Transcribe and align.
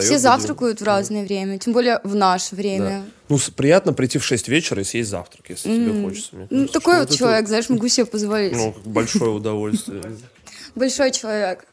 Все 0.00 0.18
завтракают 0.18 0.80
в 0.80 0.84
разное 0.84 1.24
время, 1.24 1.58
тем 1.58 1.72
более 1.72 2.00
в 2.02 2.16
наше 2.16 2.56
время. 2.56 2.88
Да. 2.88 3.02
Ну, 3.28 3.38
приятно 3.54 3.92
прийти 3.92 4.18
в 4.18 4.24
6 4.24 4.48
вечера 4.48 4.80
и 4.80 4.84
съесть 4.84 5.10
завтрак, 5.10 5.50
если 5.50 5.68
тебе 5.68 6.02
хочется. 6.02 6.34
мне 6.34 6.48
Ну, 6.50 6.66
такой 6.66 6.94
Что 6.94 7.00
вот 7.00 7.08
это 7.10 7.16
человек, 7.16 7.46
знаешь, 7.46 7.68
могу 7.68 7.86
себе 7.86 8.04
позволить. 8.04 8.52
Ну, 8.52 8.74
большое 8.84 9.30
удовольствие. 9.30 10.02
Большой 10.74 11.12
человек. 11.12 11.66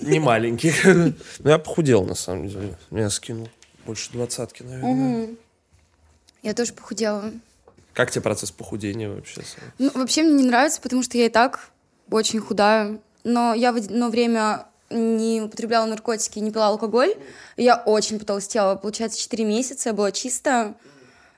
Не 0.00 0.20
маленький. 0.20 0.72
Но 1.40 1.50
я 1.50 1.58
похудел, 1.58 2.04
на 2.04 2.14
самом 2.14 2.48
деле. 2.48 2.78
Меня 2.90 3.10
скинул. 3.10 3.48
Больше 3.84 4.12
двадцатки, 4.12 4.62
наверное. 4.62 5.30
Я 6.42 6.54
тоже 6.54 6.72
похудела. 6.72 7.32
Как 7.92 8.12
тебе 8.12 8.22
процесс 8.22 8.52
похудения 8.52 9.10
вообще? 9.10 9.42
Ну, 9.78 9.90
вообще 9.94 10.22
мне 10.22 10.34
не 10.34 10.44
нравится, 10.44 10.80
потому 10.80 11.02
что 11.02 11.18
я 11.18 11.26
и 11.26 11.28
так 11.28 11.70
очень 12.10 12.38
худая. 12.38 13.00
Но 13.24 13.54
я 13.54 13.72
в 13.72 13.76
одно 13.76 14.08
время 14.08 14.66
не 14.90 15.40
употребляла 15.42 15.86
наркотики, 15.86 16.38
не 16.38 16.50
пила 16.50 16.68
алкоголь. 16.68 17.14
Я 17.56 17.76
очень 17.76 18.18
потолстела. 18.18 18.74
Получается, 18.76 19.18
4 19.20 19.44
месяца 19.44 19.90
я 19.90 19.92
была 19.94 20.12
чистая. 20.12 20.74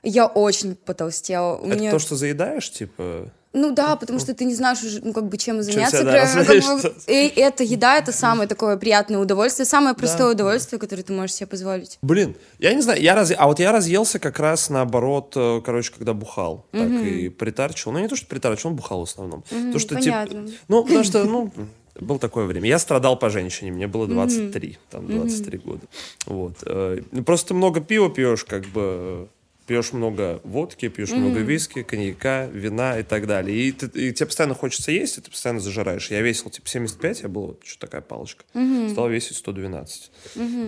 Я 0.01 0.25
очень 0.25 0.75
потолстела. 0.75 1.55
У 1.57 1.67
Это 1.67 1.79
меня... 1.79 1.91
то, 1.91 1.99
что 1.99 2.15
заедаешь, 2.15 2.69
типа... 2.71 3.31
Ну 3.55 3.71
да, 3.71 3.95
потому 3.95 4.17
что 4.17 4.33
ты 4.33 4.45
не 4.45 4.55
знаешь 4.55 4.81
уже, 4.83 4.99
ну, 5.03 5.13
как 5.13 5.29
бы, 5.29 5.37
чем 5.37 5.61
заняться. 5.61 5.99
себя, 5.99 6.11
да, 6.11 6.43
кроме 6.43 6.61
как 6.61 6.81
бы, 6.81 6.95
И 7.05 7.31
эта 7.35 7.63
еда— 7.63 7.97
это 7.99 8.11
самое 8.11 8.49
такое 8.49 8.77
приятное 8.77 9.19
удовольствие, 9.19 9.67
самое 9.67 9.95
простое 9.95 10.31
удовольствие, 10.31 10.79
которое 10.79 11.03
ты 11.03 11.13
можешь 11.13 11.35
себе 11.35 11.45
позволить. 11.45 11.99
Блин, 12.01 12.35
я 12.57 12.73
не 12.73 12.81
знаю, 12.81 12.99
я 12.99 13.13
раз... 13.13 13.31
а 13.37 13.45
вот 13.45 13.59
я 13.59 13.71
разъелся 13.71 14.17
как 14.17 14.39
раз 14.39 14.71
наоборот, 14.71 15.33
э, 15.35 15.61
короче, 15.63 15.93
когда 15.95 16.13
бухал, 16.13 16.65
так 16.71 16.89
и 16.89 17.29
притарчивал. 17.29 17.93
Ну, 17.93 17.99
не 17.99 18.07
то, 18.07 18.15
что 18.15 18.25
притарчивал, 18.25 18.71
он 18.71 18.75
бухал 18.75 19.01
в 19.01 19.03
основном. 19.03 19.43
то, 19.71 19.77
что, 19.77 20.01
типа, 20.01 20.25
понятно. 20.25 20.47
ну, 20.67 20.83
потому 20.83 21.03
что, 21.03 21.23
ну, 21.23 21.51
было 21.99 22.19
такое 22.19 22.45
время. 22.45 22.67
Я 22.67 22.79
страдал 22.79 23.17
по 23.17 23.29
женщине, 23.29 23.71
мне 23.71 23.87
было 23.87 24.07
23, 24.07 24.77
там, 24.89 25.07
23 25.07 25.57
года. 25.59 25.81
Вот. 26.25 26.55
э, 26.65 27.01
ну, 27.11 27.23
Просто 27.23 27.53
много 27.53 27.81
пива 27.81 28.09
пьешь, 28.09 28.43
как 28.43 28.65
бы, 28.65 29.27
пьешь 29.65 29.93
много 29.93 30.39
водки, 30.43 30.87
пьешь 30.87 31.11
много 31.11 31.39
виски, 31.39 31.83
коньяка, 31.83 32.47
вина 32.51 32.99
и 32.99 33.03
так 33.03 33.27
далее. 33.27 33.57
И, 33.57 33.71
ты- 33.71 33.87
и 34.07 34.11
тебе 34.13 34.25
постоянно 34.27 34.55
хочется 34.55 34.91
есть, 34.91 35.17
и 35.17 35.21
ты 35.21 35.31
постоянно 35.31 35.59
зажираешь. 35.59 36.09
Я 36.11 36.21
весил, 36.21 36.49
типа, 36.49 36.67
75, 36.67 37.21
я 37.23 37.29
был, 37.29 37.57
что 37.63 37.79
такая 37.79 38.01
палочка. 38.01 38.43
Стал 38.91 39.09
весить 39.09 39.37
112. 39.37 40.11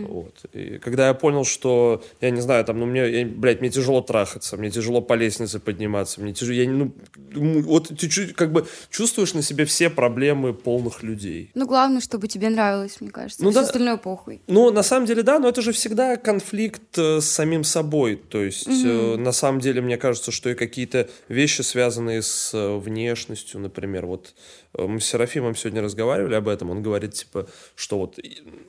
Вот. 0.08 0.36
И 0.54 0.78
когда 0.80 1.08
я 1.08 1.14
понял, 1.14 1.44
что, 1.46 2.04
я 2.22 2.30
не 2.30 2.42
знаю, 2.42 2.64
там, 2.66 2.80
ну, 2.80 2.86
мне, 2.86 3.10
я, 3.22 3.26
блядь, 3.26 3.62
мне 3.62 3.70
тяжело 3.70 4.02
трахаться, 4.02 4.58
мне 4.58 4.70
тяжело 4.72 5.02
по 5.02 5.14
лестнице 5.14 5.60
подниматься, 5.60 6.22
мне 6.22 6.34
тяжело, 6.34 6.56
я, 6.58 6.66
не- 6.66 6.92
ну, 7.32 7.62
вот 7.62 7.90
ты 7.90 8.08
чуть, 8.10 8.34
как 8.34 8.52
бы 8.52 8.66
чувствуешь 8.90 9.34
на 9.34 9.42
себе 9.42 9.66
все 9.66 9.90
проблемы 9.90 10.54
полных 10.54 11.04
людей. 11.04 11.52
Ну, 11.56 11.66
главное, 11.68 12.02
чтобы 12.02 12.28
тебе 12.28 12.50
нравилось, 12.50 13.02
мне 13.02 13.10
кажется. 13.10 13.44
Ну 13.44 13.52
Все 13.52 13.60
да. 13.62 13.66
остальное 13.66 13.98
похуй. 13.98 14.42
Ну, 14.48 14.72
на 14.72 14.84
самом 14.84 15.06
деле, 15.06 15.24
да, 15.24 15.40
но 15.40 15.50
это 15.50 15.62
же 15.62 15.72
всегда 15.72 16.16
конфликт 16.18 16.98
э, 16.98 17.20
с 17.22 17.26
самим 17.26 17.64
собой. 17.64 18.16
То 18.16 18.44
есть, 18.44 18.68
э, 18.86 19.18
на 19.18 19.32
самом 19.32 19.60
деле, 19.60 19.82
мне 19.82 19.98
кажется, 19.98 20.32
что 20.32 20.50
и 20.50 20.56
какие-то 20.56 21.10
вещи, 21.28 21.62
связанные 21.62 22.22
с 22.22 22.54
э, 22.54 22.78
внешностью, 22.78 23.60
например, 23.60 24.06
вот 24.06 24.34
мы 24.78 25.00
с 25.00 25.06
Серафимом 25.06 25.56
сегодня 25.56 25.82
разговаривали 25.82 26.36
об 26.36 26.48
этом, 26.48 26.70
он 26.70 26.82
говорит, 26.82 27.14
типа, 27.14 27.48
что 27.76 27.98
вот, 27.98 28.20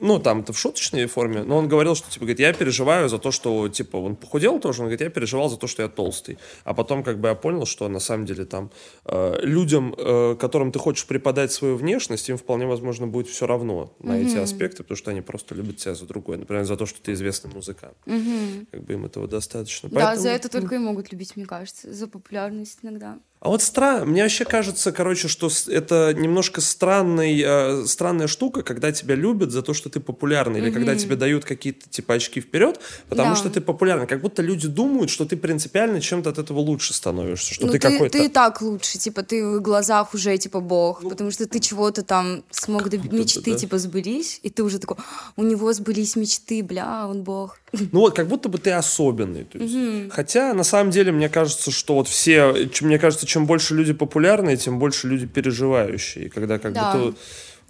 ну, 0.00 0.18
там, 0.18 0.40
это 0.40 0.52
в 0.52 0.58
шуточной 0.58 1.06
форме, 1.06 1.42
но 1.42 1.56
он 1.56 1.68
говорил, 1.68 1.94
что, 1.94 2.10
типа, 2.10 2.24
говорит, 2.24 2.40
я 2.40 2.52
переживаю 2.52 3.08
за 3.08 3.18
то, 3.18 3.30
что, 3.30 3.68
типа, 3.68 3.96
он 3.96 4.16
похудел 4.16 4.60
тоже, 4.60 4.80
он 4.82 4.86
говорит, 4.86 5.00
я 5.00 5.10
переживал 5.10 5.48
за 5.48 5.56
то, 5.56 5.66
что 5.66 5.82
я 5.82 5.88
толстый. 5.88 6.38
А 6.64 6.74
потом, 6.74 7.02
как 7.02 7.18
бы, 7.18 7.28
я 7.28 7.34
понял, 7.34 7.66
что, 7.66 7.88
на 7.88 8.00
самом 8.00 8.26
деле, 8.26 8.44
там, 8.44 8.70
э, 9.04 9.40
людям, 9.42 9.94
э, 9.96 10.36
которым 10.38 10.72
ты 10.72 10.78
хочешь 10.78 11.06
преподать 11.06 11.52
свою 11.52 11.76
внешность, 11.76 12.28
им 12.28 12.36
вполне 12.36 12.66
возможно 12.66 13.06
будет 13.06 13.28
все 13.28 13.46
равно 13.46 13.92
на 13.98 14.18
эти 14.18 14.36
аспекты, 14.36 14.82
потому 14.82 14.96
что 14.96 15.10
они 15.10 15.20
просто 15.22 15.54
любят 15.54 15.76
тебя 15.76 15.94
за 15.94 16.06
другое. 16.06 16.38
Например, 16.38 16.64
за 16.64 16.76
то, 16.76 16.86
что 16.86 17.00
ты 17.00 17.12
известный 17.12 17.52
музыкант. 17.52 17.96
Как 18.04 18.82
бы 18.84 18.92
им 18.92 19.04
этого 19.06 19.26
достаточно. 19.28 19.88
Да, 19.88 19.94
Поэтому- 19.96 20.22
за 20.22 20.28
это 20.30 20.48
только 20.48 20.74
и 20.74 20.78
могут 20.78 21.12
любить, 21.12 21.36
мне 21.36 21.46
кажется. 21.46 21.92
За 21.92 22.06
популярность 22.06 22.78
иногда. 22.82 23.18
А 23.46 23.48
вот 23.48 23.62
странно, 23.62 24.06
мне 24.06 24.22
вообще 24.24 24.44
кажется, 24.44 24.90
короче, 24.90 25.28
что 25.28 25.48
это 25.68 26.12
немножко 26.14 26.60
странный, 26.60 27.40
э, 27.46 27.86
странная 27.86 28.26
штука, 28.26 28.62
когда 28.62 28.90
тебя 28.90 29.14
любят 29.14 29.52
за 29.52 29.62
то, 29.62 29.72
что 29.72 29.88
ты 29.88 30.00
популярный, 30.00 30.58
или 30.58 30.72
когда 30.72 30.96
тебе 30.96 31.14
дают 31.14 31.44
какие-то 31.44 31.88
типа 31.88 32.14
очки 32.14 32.40
вперед, 32.40 32.80
потому 33.08 33.30
Да. 33.30 33.36
что 33.36 33.48
ты 33.48 33.60
популярный. 33.60 34.08
Как 34.08 34.20
будто 34.20 34.42
люди 34.42 34.66
думают, 34.66 35.10
что 35.10 35.24
ты 35.26 35.36
принципиально 35.36 36.00
чем-то 36.00 36.30
от 36.30 36.38
этого 36.38 36.58
лучше 36.58 36.92
становишься, 36.92 37.54
что 37.54 37.66
ну, 37.66 37.72
ты, 37.72 37.78
ты, 37.78 37.88
какой-то... 37.88 38.18
ты 38.18 38.24
и 38.24 38.28
так 38.28 38.60
лучше, 38.62 38.98
типа, 38.98 39.22
ты 39.22 39.46
в 39.46 39.60
глазах 39.60 40.12
уже, 40.12 40.36
типа, 40.38 40.58
бог, 40.58 41.08
потому 41.08 41.30
что 41.30 41.46
ты 41.46 41.60
чего-то 41.60 42.02
там 42.02 42.42
смог 42.50 42.88
добиться, 42.88 43.16
мечты, 43.16 43.52
да. 43.52 43.58
типа, 43.58 43.78
сбылись, 43.78 44.40
и 44.42 44.50
ты 44.50 44.64
уже 44.64 44.80
такой, 44.80 44.96
у 45.36 45.44
него 45.44 45.72
сбылись 45.72 46.16
мечты, 46.16 46.64
бля, 46.64 47.06
он 47.08 47.22
бог. 47.22 47.60
Ну 47.92 48.00
вот, 48.00 48.16
как 48.16 48.26
будто 48.26 48.48
бы 48.48 48.58
ты 48.58 48.72
особенный. 48.72 49.44
то 49.44 49.58
есть. 49.58 50.12
Хотя, 50.12 50.52
на 50.54 50.64
самом 50.64 50.90
деле, 50.90 51.12
мне 51.12 51.28
кажется, 51.28 51.70
что 51.70 51.94
вот 51.94 52.08
все... 52.08 52.54
Мне 52.80 52.98
кажется, 52.98 53.26
чем 53.36 53.44
больше 53.46 53.74
люди 53.74 53.92
популярные, 53.92 54.56
тем 54.56 54.78
больше 54.78 55.08
люди 55.08 55.26
переживающие. 55.26 56.26
И 56.26 56.28
когда 56.30 56.58
как 56.58 56.72
Да. 56.72 56.94
будто... 56.96 57.18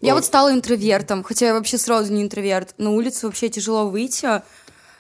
Я 0.00 0.12
О, 0.12 0.15
вот 0.16 0.25
стала 0.25 0.53
интровертом, 0.53 1.25
хотя 1.25 1.47
я 1.47 1.54
вообще 1.54 1.77
сразу 1.77 2.12
не 2.12 2.22
интроверт. 2.22 2.75
На 2.78 2.91
улицу 2.91 3.27
вообще 3.27 3.49
тяжело 3.49 3.88
выйти. 3.88 4.28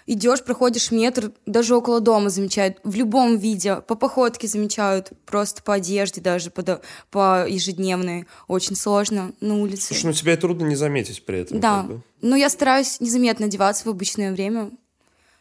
Идешь, 0.08 0.42
проходишь 0.42 0.90
метр, 0.90 1.30
даже 1.46 1.76
около 1.76 2.00
дома 2.00 2.30
замечают. 2.30 2.78
В 2.82 2.96
любом 2.96 3.36
виде. 3.38 3.76
По 3.86 3.94
походке 3.94 4.48
замечают, 4.48 5.12
просто 5.24 5.62
по 5.62 5.74
одежде 5.74 6.20
даже, 6.20 6.50
по, 6.50 6.80
по 7.10 7.46
ежедневной. 7.48 8.26
Очень 8.48 8.74
сложно 8.74 9.32
на 9.40 9.54
улице. 9.60 9.88
Слушай, 9.88 10.06
ну 10.06 10.12
тебя 10.14 10.32
и 10.32 10.36
трудно 10.36 10.64
не 10.66 10.74
заметить 10.76 11.24
при 11.24 11.40
этом. 11.40 11.60
да. 11.60 11.82
как 11.82 11.86
бы. 11.88 12.00
Но 12.22 12.34
я 12.34 12.50
стараюсь 12.50 13.00
незаметно 13.00 13.46
одеваться 13.46 13.84
в 13.84 13.90
обычное 13.90 14.32
время, 14.32 14.70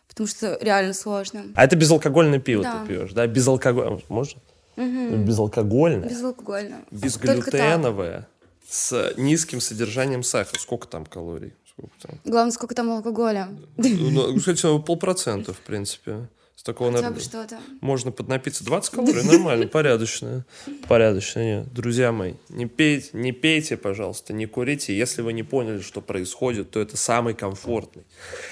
потому 0.08 0.28
что 0.28 0.58
реально 0.62 0.94
сложно. 0.94 1.46
А 1.56 1.64
это 1.64 1.76
безалкогольное 1.76 2.40
пиво 2.40 2.62
Да. 2.62 2.82
ты 2.82 2.88
пьешь, 2.94 3.14
да? 3.14 3.26
Безалкогольное. 3.26 4.02
Можно? 4.10 4.40
Безалкогольное? 4.78 6.10
Безалкогольно. 6.10 6.84
Только 6.90 7.02
так. 7.02 7.02
Безглютеновое. 7.04 8.28
С 8.68 9.14
низким 9.18 9.62
содержанием 9.62 10.24
сахара. 10.24 10.60
Сколько 10.60 10.88
там 10.88 11.06
калорий? 11.06 11.54
Сколько 11.70 11.94
там? 12.02 12.20
Главное, 12.26 12.52
сколько 12.52 12.74
там 12.76 12.90
алкоголя. 12.92 13.50
Ну, 13.78 14.36
кстати, 14.38 14.62
полпроцента, 14.80 15.54
в 15.54 15.60
принципе. 15.60 16.28
Такого, 16.66 16.92
Хотя 16.92 17.04
наверное, 17.04 17.24
что-то. 17.24 17.60
можно 17.80 18.10
поднапиться. 18.12 18.66
20 18.66 18.92
калорий, 18.92 19.22
нормально, 19.22 19.68
порядочно. 19.68 20.46
Порядочно, 20.88 21.40
нет. 21.42 21.72
Друзья 21.72 22.12
мои, 22.12 22.34
не 22.50 22.66
пейте, 22.66 23.10
не 23.14 23.32
пейте, 23.34 23.78
пожалуйста, 23.78 24.34
не 24.34 24.48
курите. 24.48 24.98
Если 24.98 25.22
вы 25.22 25.34
не 25.34 25.44
поняли, 25.44 25.82
что 25.82 26.02
происходит, 26.02 26.72
то 26.72 26.80
это 26.80 26.98
самый 26.98 27.36
комфортный, 27.36 28.04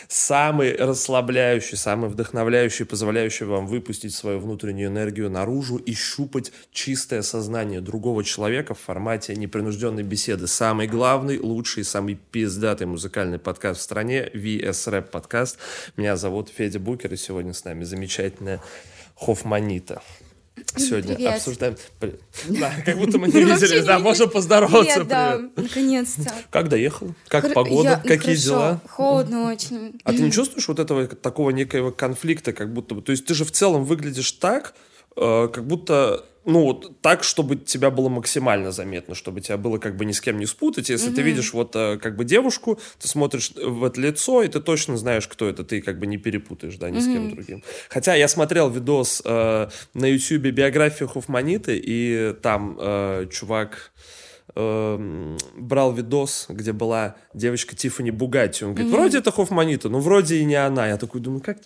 самый 0.07 0.75
расслабляющий, 0.75 1.75
самый 1.75 2.11
вдохновляющий, 2.11 2.85
позволяющий 2.85 3.45
вам 3.45 3.65
выпустить 3.65 4.13
свою 4.13 4.37
внутреннюю 4.37 4.89
энергию 4.89 5.31
наружу 5.31 5.77
и 5.77 5.95
щупать 5.95 6.51
чистое 6.71 7.23
сознание 7.23 7.81
другого 7.81 8.23
человека 8.23 8.75
в 8.75 8.79
формате 8.79 9.35
непринужденной 9.35 10.03
беседы. 10.03 10.45
Самый 10.45 10.85
главный, 10.85 11.39
лучший, 11.39 11.83
самый 11.83 12.19
пиздатый 12.31 12.85
музыкальный 12.85 13.39
подкаст 13.39 13.79
в 13.79 13.83
стране, 13.83 14.29
VS 14.35 14.91
Rap 14.91 15.09
подкаст. 15.09 15.57
Меня 15.97 16.15
зовут 16.15 16.49
Федя 16.49 16.79
Букер, 16.79 17.11
и 17.11 17.17
сегодня 17.17 17.53
с 17.53 17.65
нами 17.65 17.83
замечательная 18.03 18.61
Хофманита. 19.15 20.01
Сегодня 20.75 21.15
Привет. 21.15 21.35
обсуждаем... 21.35 21.77
Да, 22.49 22.71
как 22.85 22.97
будто 22.97 23.17
мы 23.17 23.27
не 23.27 23.33
Ну, 23.33 23.49
вообще 23.49 23.65
виделись, 23.65 23.85
да, 23.85 23.97
не- 23.97 24.03
можно 24.03 24.27
поздороваться. 24.27 24.93
Привет, 24.93 25.07
да, 25.07 25.41
наконец-то. 25.55 26.33
Как 26.51 26.67
доехал? 26.67 27.15
Как 27.27 27.53
погода? 27.53 28.01
Какие 28.05 28.35
дела? 28.35 28.81
Холодно 28.89 29.51
очень. 29.51 29.99
А 30.03 30.11
ты 30.11 30.21
не 30.21 30.31
чувствуешь 30.31 30.67
вот 30.67 30.79
этого 30.79 31.07
такого 31.07 31.51
некоего 31.51 31.91
конфликта, 31.91 32.53
как 32.53 32.73
будто 32.73 32.95
бы... 32.95 33.01
То 33.01 33.11
есть 33.11 33.25
ты 33.25 33.33
же 33.33 33.45
в 33.45 33.51
целом 33.51 33.85
выглядишь 33.85 34.31
так, 34.33 34.73
э, 35.15 35.47
как 35.51 35.65
будто... 35.65 36.25
Ну, 36.45 36.63
вот 36.63 37.01
так, 37.01 37.23
чтобы 37.23 37.55
тебя 37.55 37.89
было 37.89 38.09
максимально 38.09 38.71
заметно, 38.71 39.15
чтобы 39.15 39.41
тебя 39.41 39.57
было 39.57 39.77
как 39.77 39.95
бы 39.95 40.05
ни 40.05 40.11
с 40.11 40.19
кем 40.19 40.37
не 40.37 40.45
спутать. 40.45 40.89
Если 40.89 41.13
ты 41.13 41.21
видишь 41.21 41.53
вот 41.53 41.75
э, 41.75 41.97
как 41.97 42.15
бы 42.15 42.25
девушку, 42.25 42.79
ты 42.99 43.07
смотришь 43.07 43.51
в 43.55 43.83
это 43.83 44.01
лицо, 44.01 44.43
и 44.43 44.47
ты 44.47 44.59
точно 44.59 44.97
знаешь, 44.97 45.27
кто 45.27 45.47
это, 45.47 45.63
ты 45.63 45.81
как 45.81 45.99
бы 45.99 46.05
не 46.05 46.17
перепутаешь, 46.17 46.75
да, 46.75 46.89
ни 46.89 46.99
с 46.99 47.05
кем 47.05 47.31
другим. 47.31 47.63
Хотя 47.89 48.15
я 48.15 48.27
смотрел 48.27 48.69
видос 48.69 49.21
э, 49.23 49.69
на 49.93 50.05
ютюбе 50.05 50.51
биографию 50.51 51.07
Хофманиты, 51.07 51.81
и 51.81 52.35
там 52.41 52.77
э, 52.79 53.27
чувак 53.31 53.93
эм, 54.55 55.37
брал 55.57 55.93
видос, 55.93 56.47
где 56.49 56.73
была 56.73 57.15
девочка 57.33 57.75
Тиффани 57.75 58.11
Бугатти. 58.11 58.65
Он 58.65 58.73
говорит, 58.73 58.91
вроде 58.91 59.17
это 59.19 59.31
Хофманита, 59.31 59.89
но 59.89 59.99
вроде 59.99 60.37
и 60.37 60.45
не 60.45 60.55
она. 60.55 60.87
Я 60.87 60.97
такой 60.97 61.21
думаю, 61.21 61.41
как 61.41 61.59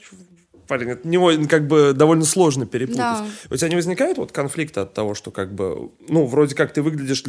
парень, 0.68 0.90
это 0.90 1.08
не 1.08 1.18
ой, 1.18 1.46
как 1.48 1.68
бы 1.68 1.94
довольно 1.94 2.26
сложно 2.26 2.66
перепутать. 2.66 2.98
Да. 2.98 3.26
У 3.50 3.56
тебя 3.56 3.70
не 3.70 3.76
возникает 3.76 4.18
вот 4.18 4.32
конфликта 4.32 4.84
от 4.84 4.94
того, 4.94 5.16
что 5.16 5.32
как 5.32 5.54
бы, 5.54 5.92
ну, 6.08 6.26
вроде 6.26 6.56
как 6.56 6.74
ты 6.74 6.82
выглядишь, 6.82 7.24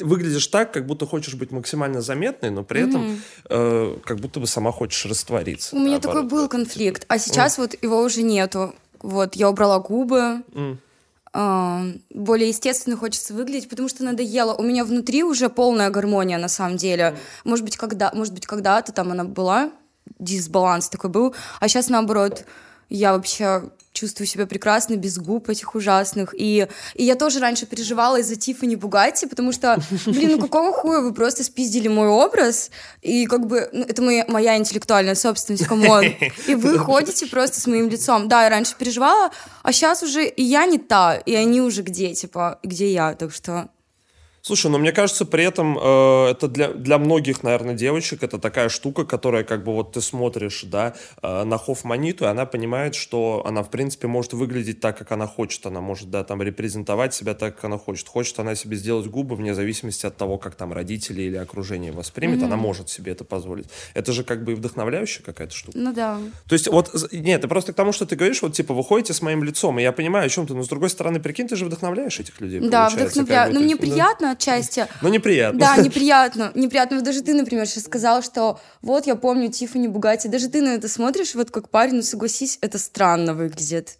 выглядишь 0.00 0.46
так, 0.46 0.72
как 0.72 0.86
будто 0.86 1.06
хочешь 1.06 1.34
быть 1.34 1.50
максимально 1.50 2.00
заметной, 2.00 2.50
но 2.50 2.64
при 2.64 2.88
этом 2.88 3.20
э, 3.48 3.96
как 4.04 4.18
будто 4.20 4.40
бы 4.40 4.46
сама 4.46 4.72
хочешь 4.72 5.04
раствориться. 5.06 5.74
У 5.76 5.80
меня 5.80 5.98
такой 5.98 6.22
был 6.22 6.48
конфликт, 6.48 7.04
а 7.08 7.18
сейчас 7.18 7.58
вот 7.58 7.74
его 7.82 8.02
уже 8.02 8.22
нету. 8.22 8.74
Вот, 9.00 9.34
я 9.34 9.50
убрала 9.50 9.80
губы, 9.80 10.42
а, 11.34 11.84
более 12.10 12.48
естественно 12.48 12.96
хочется 12.96 13.32
выглядеть, 13.32 13.68
потому 13.68 13.88
что 13.88 14.04
надоело. 14.04 14.54
У 14.54 14.62
меня 14.62 14.84
внутри 14.84 15.24
уже 15.24 15.48
полная 15.48 15.90
гармония, 15.90 16.38
на 16.38 16.48
самом 16.48 16.76
деле. 16.76 17.16
Может 17.44 17.64
быть, 17.64 17.76
когда, 17.76 18.12
может 18.12 18.34
быть, 18.34 18.46
когда-то 18.46 18.92
там 18.92 19.12
она 19.12 19.24
была, 19.24 19.70
дисбаланс 20.18 20.88
такой 20.88 21.10
был. 21.10 21.34
А 21.58 21.68
сейчас, 21.68 21.88
наоборот, 21.88 22.44
я 22.88 23.12
вообще 23.12 23.62
чувствую 23.92 24.26
себя 24.26 24.46
прекрасно, 24.46 24.96
без 24.96 25.18
губ 25.18 25.48
этих 25.48 25.74
ужасных. 25.74 26.34
И, 26.36 26.66
и 26.94 27.04
я 27.04 27.14
тоже 27.14 27.40
раньше 27.40 27.66
переживала 27.66 28.20
из-за 28.20 28.36
Тиффани 28.36 28.76
Бугатти, 28.76 29.26
потому 29.26 29.52
что, 29.52 29.78
блин, 30.06 30.32
ну 30.32 30.38
какого 30.38 30.72
хуя 30.72 31.00
вы 31.00 31.12
просто 31.12 31.44
спиздили 31.44 31.88
мой 31.88 32.08
образ, 32.08 32.70
и 33.02 33.26
как 33.26 33.46
бы, 33.46 33.68
ну, 33.72 33.84
это 33.84 34.02
моя, 34.02 34.24
моя 34.28 34.56
интеллектуальная 34.56 35.14
собственность, 35.14 35.66
come 35.66 35.88
on. 35.88 36.04
И 36.46 36.54
вы 36.54 36.78
ходите 36.78 37.26
просто 37.26 37.60
с 37.60 37.66
моим 37.66 37.88
лицом. 37.88 38.28
Да, 38.28 38.44
я 38.44 38.50
раньше 38.50 38.74
переживала, 38.78 39.30
а 39.62 39.72
сейчас 39.72 40.02
уже 40.02 40.26
и 40.26 40.42
я 40.42 40.66
не 40.66 40.78
та, 40.78 41.16
и 41.16 41.34
они 41.34 41.60
уже 41.60 41.82
где, 41.82 42.14
типа, 42.14 42.58
где 42.62 42.92
я, 42.92 43.14
так 43.14 43.32
что... 43.32 43.68
Слушай, 44.44 44.72
ну 44.72 44.78
мне 44.78 44.90
кажется, 44.90 45.24
при 45.24 45.44
этом 45.44 45.78
э, 45.80 46.30
это 46.32 46.48
для, 46.48 46.72
для 46.72 46.98
многих, 46.98 47.44
наверное, 47.44 47.74
девочек 47.74 48.24
это 48.24 48.40
такая 48.40 48.68
штука, 48.68 49.04
которая 49.04 49.44
как 49.44 49.62
бы 49.62 49.72
вот 49.72 49.92
ты 49.92 50.00
смотришь, 50.00 50.64
да, 50.64 50.94
э, 51.22 51.44
на 51.44 51.58
Хоффманиту, 51.58 52.24
и 52.24 52.26
она 52.26 52.44
понимает, 52.44 52.96
что 52.96 53.44
она, 53.46 53.62
в 53.62 53.70
принципе, 53.70 54.08
может 54.08 54.32
выглядеть 54.32 54.80
так, 54.80 54.98
как 54.98 55.12
она 55.12 55.28
хочет. 55.28 55.64
Она 55.64 55.80
может, 55.80 56.10
да, 56.10 56.24
там 56.24 56.42
репрезентовать 56.42 57.14
себя 57.14 57.34
так, 57.34 57.54
как 57.54 57.66
она 57.66 57.78
хочет. 57.78 58.08
Хочет 58.08 58.36
она 58.40 58.56
себе 58.56 58.76
сделать 58.76 59.06
губы 59.06 59.36
вне 59.36 59.54
зависимости 59.54 60.06
от 60.06 60.16
того, 60.16 60.38
как 60.38 60.56
там 60.56 60.72
родители 60.72 61.22
или 61.22 61.36
окружение 61.36 61.92
воспримет, 61.92 62.40
mm-hmm. 62.40 62.46
она 62.46 62.56
может 62.56 62.88
себе 62.88 63.12
это 63.12 63.22
позволить. 63.22 63.66
Это 63.94 64.10
же 64.10 64.24
как 64.24 64.42
бы 64.42 64.56
вдохновляющая 64.56 65.22
какая-то 65.22 65.54
штука. 65.54 65.78
Ну 65.78 65.92
да. 65.92 66.18
То 66.48 66.54
есть 66.54 66.66
вот, 66.66 66.90
нет, 67.12 67.48
просто 67.48 67.72
к 67.72 67.76
тому, 67.76 67.92
что 67.92 68.06
ты 68.06 68.16
говоришь, 68.16 68.42
вот 68.42 68.54
типа, 68.54 68.74
вы 68.74 68.82
ходите 68.82 69.12
с 69.12 69.22
моим 69.22 69.44
лицом, 69.44 69.78
и 69.78 69.82
я 69.82 69.92
понимаю, 69.92 70.26
о 70.26 70.28
чем 70.28 70.48
ты, 70.48 70.54
но 70.54 70.64
с 70.64 70.68
другой 70.68 70.90
стороны, 70.90 71.20
прикинь, 71.20 71.46
ты 71.46 71.54
же 71.54 71.64
вдохновляешь 71.66 72.18
этих 72.18 72.40
людей. 72.40 72.58
Да, 72.58 72.88
вдохновляю. 72.88 73.54
Ну, 73.54 73.60
мне 73.60 73.76
приятно, 73.76 74.31
отчасти. 74.32 74.86
Ну, 75.00 75.08
неприятно. 75.08 75.58
Да, 75.58 75.76
неприятно. 75.76 76.50
Неприятно. 76.54 76.96
Вот 76.96 77.04
даже 77.04 77.22
ты, 77.22 77.34
например, 77.34 77.66
сейчас 77.66 77.84
сказал, 77.84 78.22
что 78.22 78.60
вот 78.80 79.06
я 79.06 79.16
помню 79.16 79.50
Тиффани 79.50 79.88
Бугати. 79.88 80.28
Даже 80.28 80.48
ты 80.48 80.60
на 80.62 80.74
это 80.74 80.88
смотришь, 80.88 81.34
вот 81.34 81.50
как 81.50 81.68
парень, 81.68 81.94
ну 81.96 82.02
согласись, 82.02 82.58
это 82.60 82.78
странно 82.78 83.34
выглядит. 83.34 83.98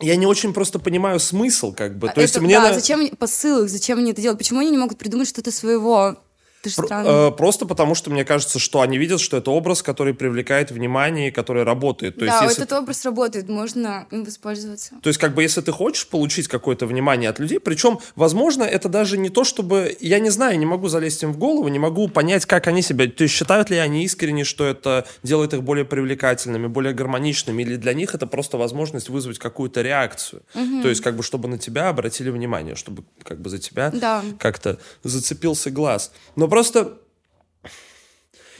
Я 0.00 0.16
не 0.16 0.26
очень 0.26 0.52
просто 0.52 0.78
понимаю 0.78 1.20
смысл, 1.20 1.72
как 1.72 1.96
бы. 1.96 2.08
То 2.08 2.12
это, 2.12 2.20
есть 2.22 2.40
мне 2.40 2.58
да, 2.58 2.68
на... 2.68 2.74
зачем 2.74 3.08
посыл 3.16 3.64
их, 3.64 3.70
зачем 3.70 3.98
они 3.98 4.10
это 4.10 4.20
делают? 4.20 4.38
Почему 4.38 4.60
они 4.60 4.70
не 4.70 4.78
могут 4.78 4.98
придумать 4.98 5.28
что-то 5.28 5.52
своего? 5.52 6.16
Это 6.64 6.70
же 6.70 6.86
странно. 6.86 7.08
э, 7.08 7.30
просто 7.32 7.66
потому, 7.66 7.94
что 7.94 8.10
мне 8.10 8.24
кажется, 8.24 8.58
что 8.58 8.80
они 8.80 8.96
видят, 8.96 9.20
что 9.20 9.36
это 9.36 9.50
образ, 9.50 9.82
который 9.82 10.14
привлекает 10.14 10.70
внимание 10.70 11.34
который 11.34 11.64
работает. 11.64 12.14
То 12.14 12.20
да, 12.20 12.26
есть, 12.26 12.40
вот 12.40 12.48
если 12.48 12.64
этот 12.64 12.78
образ 12.78 13.04
работает, 13.04 13.48
можно 13.48 14.06
им 14.10 14.24
воспользоваться. 14.24 14.94
То 15.02 15.08
есть, 15.08 15.20
как 15.20 15.34
бы, 15.34 15.42
если 15.42 15.60
ты 15.60 15.72
хочешь 15.72 16.06
получить 16.06 16.48
какое-то 16.48 16.86
внимание 16.86 17.28
от 17.28 17.38
людей, 17.38 17.60
причем, 17.60 17.98
возможно, 18.16 18.62
это 18.62 18.88
даже 18.88 19.18
не 19.18 19.28
то, 19.28 19.44
чтобы... 19.44 19.96
Я 20.00 20.20
не 20.20 20.30
знаю, 20.30 20.58
не 20.58 20.66
могу 20.66 20.88
залезть 20.88 21.22
им 21.22 21.32
в 21.32 21.38
голову, 21.38 21.68
не 21.68 21.78
могу 21.78 22.08
понять, 22.08 22.46
как 22.46 22.66
они 22.66 22.82
себя... 22.82 23.06
То 23.08 23.24
есть, 23.24 23.34
считают 23.34 23.70
ли 23.70 23.76
они 23.76 24.04
искренне, 24.04 24.44
что 24.44 24.64
это 24.64 25.06
делает 25.22 25.52
их 25.52 25.62
более 25.62 25.84
привлекательными, 25.84 26.68
более 26.68 26.94
гармоничными, 26.94 27.62
или 27.62 27.76
для 27.76 27.92
них 27.92 28.14
это 28.14 28.26
просто 28.26 28.56
возможность 28.56 29.08
вызвать 29.08 29.38
какую-то 29.38 29.82
реакцию. 29.82 30.42
То 30.54 30.88
есть, 30.88 31.02
как 31.02 31.16
бы, 31.16 31.22
чтобы 31.22 31.48
на 31.48 31.58
тебя 31.58 31.88
обратили 31.88 32.30
внимание, 32.30 32.74
чтобы, 32.76 33.04
как 33.22 33.40
бы, 33.40 33.50
за 33.50 33.58
тебя 33.58 33.90
Да. 33.90 34.22
как-то 34.38 34.78
зацепился 35.02 35.70
глаз. 35.70 36.12
Но 36.36 36.48
просто... 36.54 36.98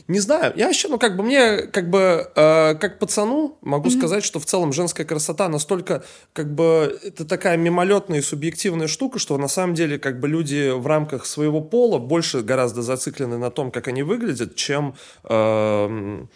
Не 0.08 0.18
знаю, 0.18 0.52
я 0.56 0.68
еще, 0.68 0.88
ну, 0.88 0.98
как 0.98 1.16
бы 1.16 1.22
мне, 1.22 1.58
как 1.62 1.88
бы, 1.88 2.28
э, 2.34 2.74
как 2.74 2.98
пацану 2.98 3.56
могу 3.62 3.88
сказать, 3.88 4.24
что 4.24 4.40
в 4.40 4.44
целом 4.44 4.72
женская 4.72 5.04
красота 5.04 5.48
настолько, 5.48 6.04
как 6.32 6.52
бы, 6.52 6.98
это 7.04 7.24
такая 7.24 7.56
мимолетная 7.56 8.18
и 8.18 8.22
субъективная 8.22 8.88
штука, 8.88 9.20
что 9.20 9.38
на 9.38 9.46
самом 9.46 9.74
деле, 9.74 10.00
как 10.00 10.18
бы, 10.18 10.26
люди 10.26 10.72
в 10.72 10.86
рамках 10.88 11.24
своего 11.24 11.60
пола 11.60 11.98
больше 11.98 12.42
гораздо 12.42 12.82
зациклены 12.82 13.38
на 13.38 13.50
том, 13.50 13.70
как 13.70 13.86
они 13.86 14.02
выглядят, 14.02 14.56
чем 14.56 14.96
э, 15.22 16.26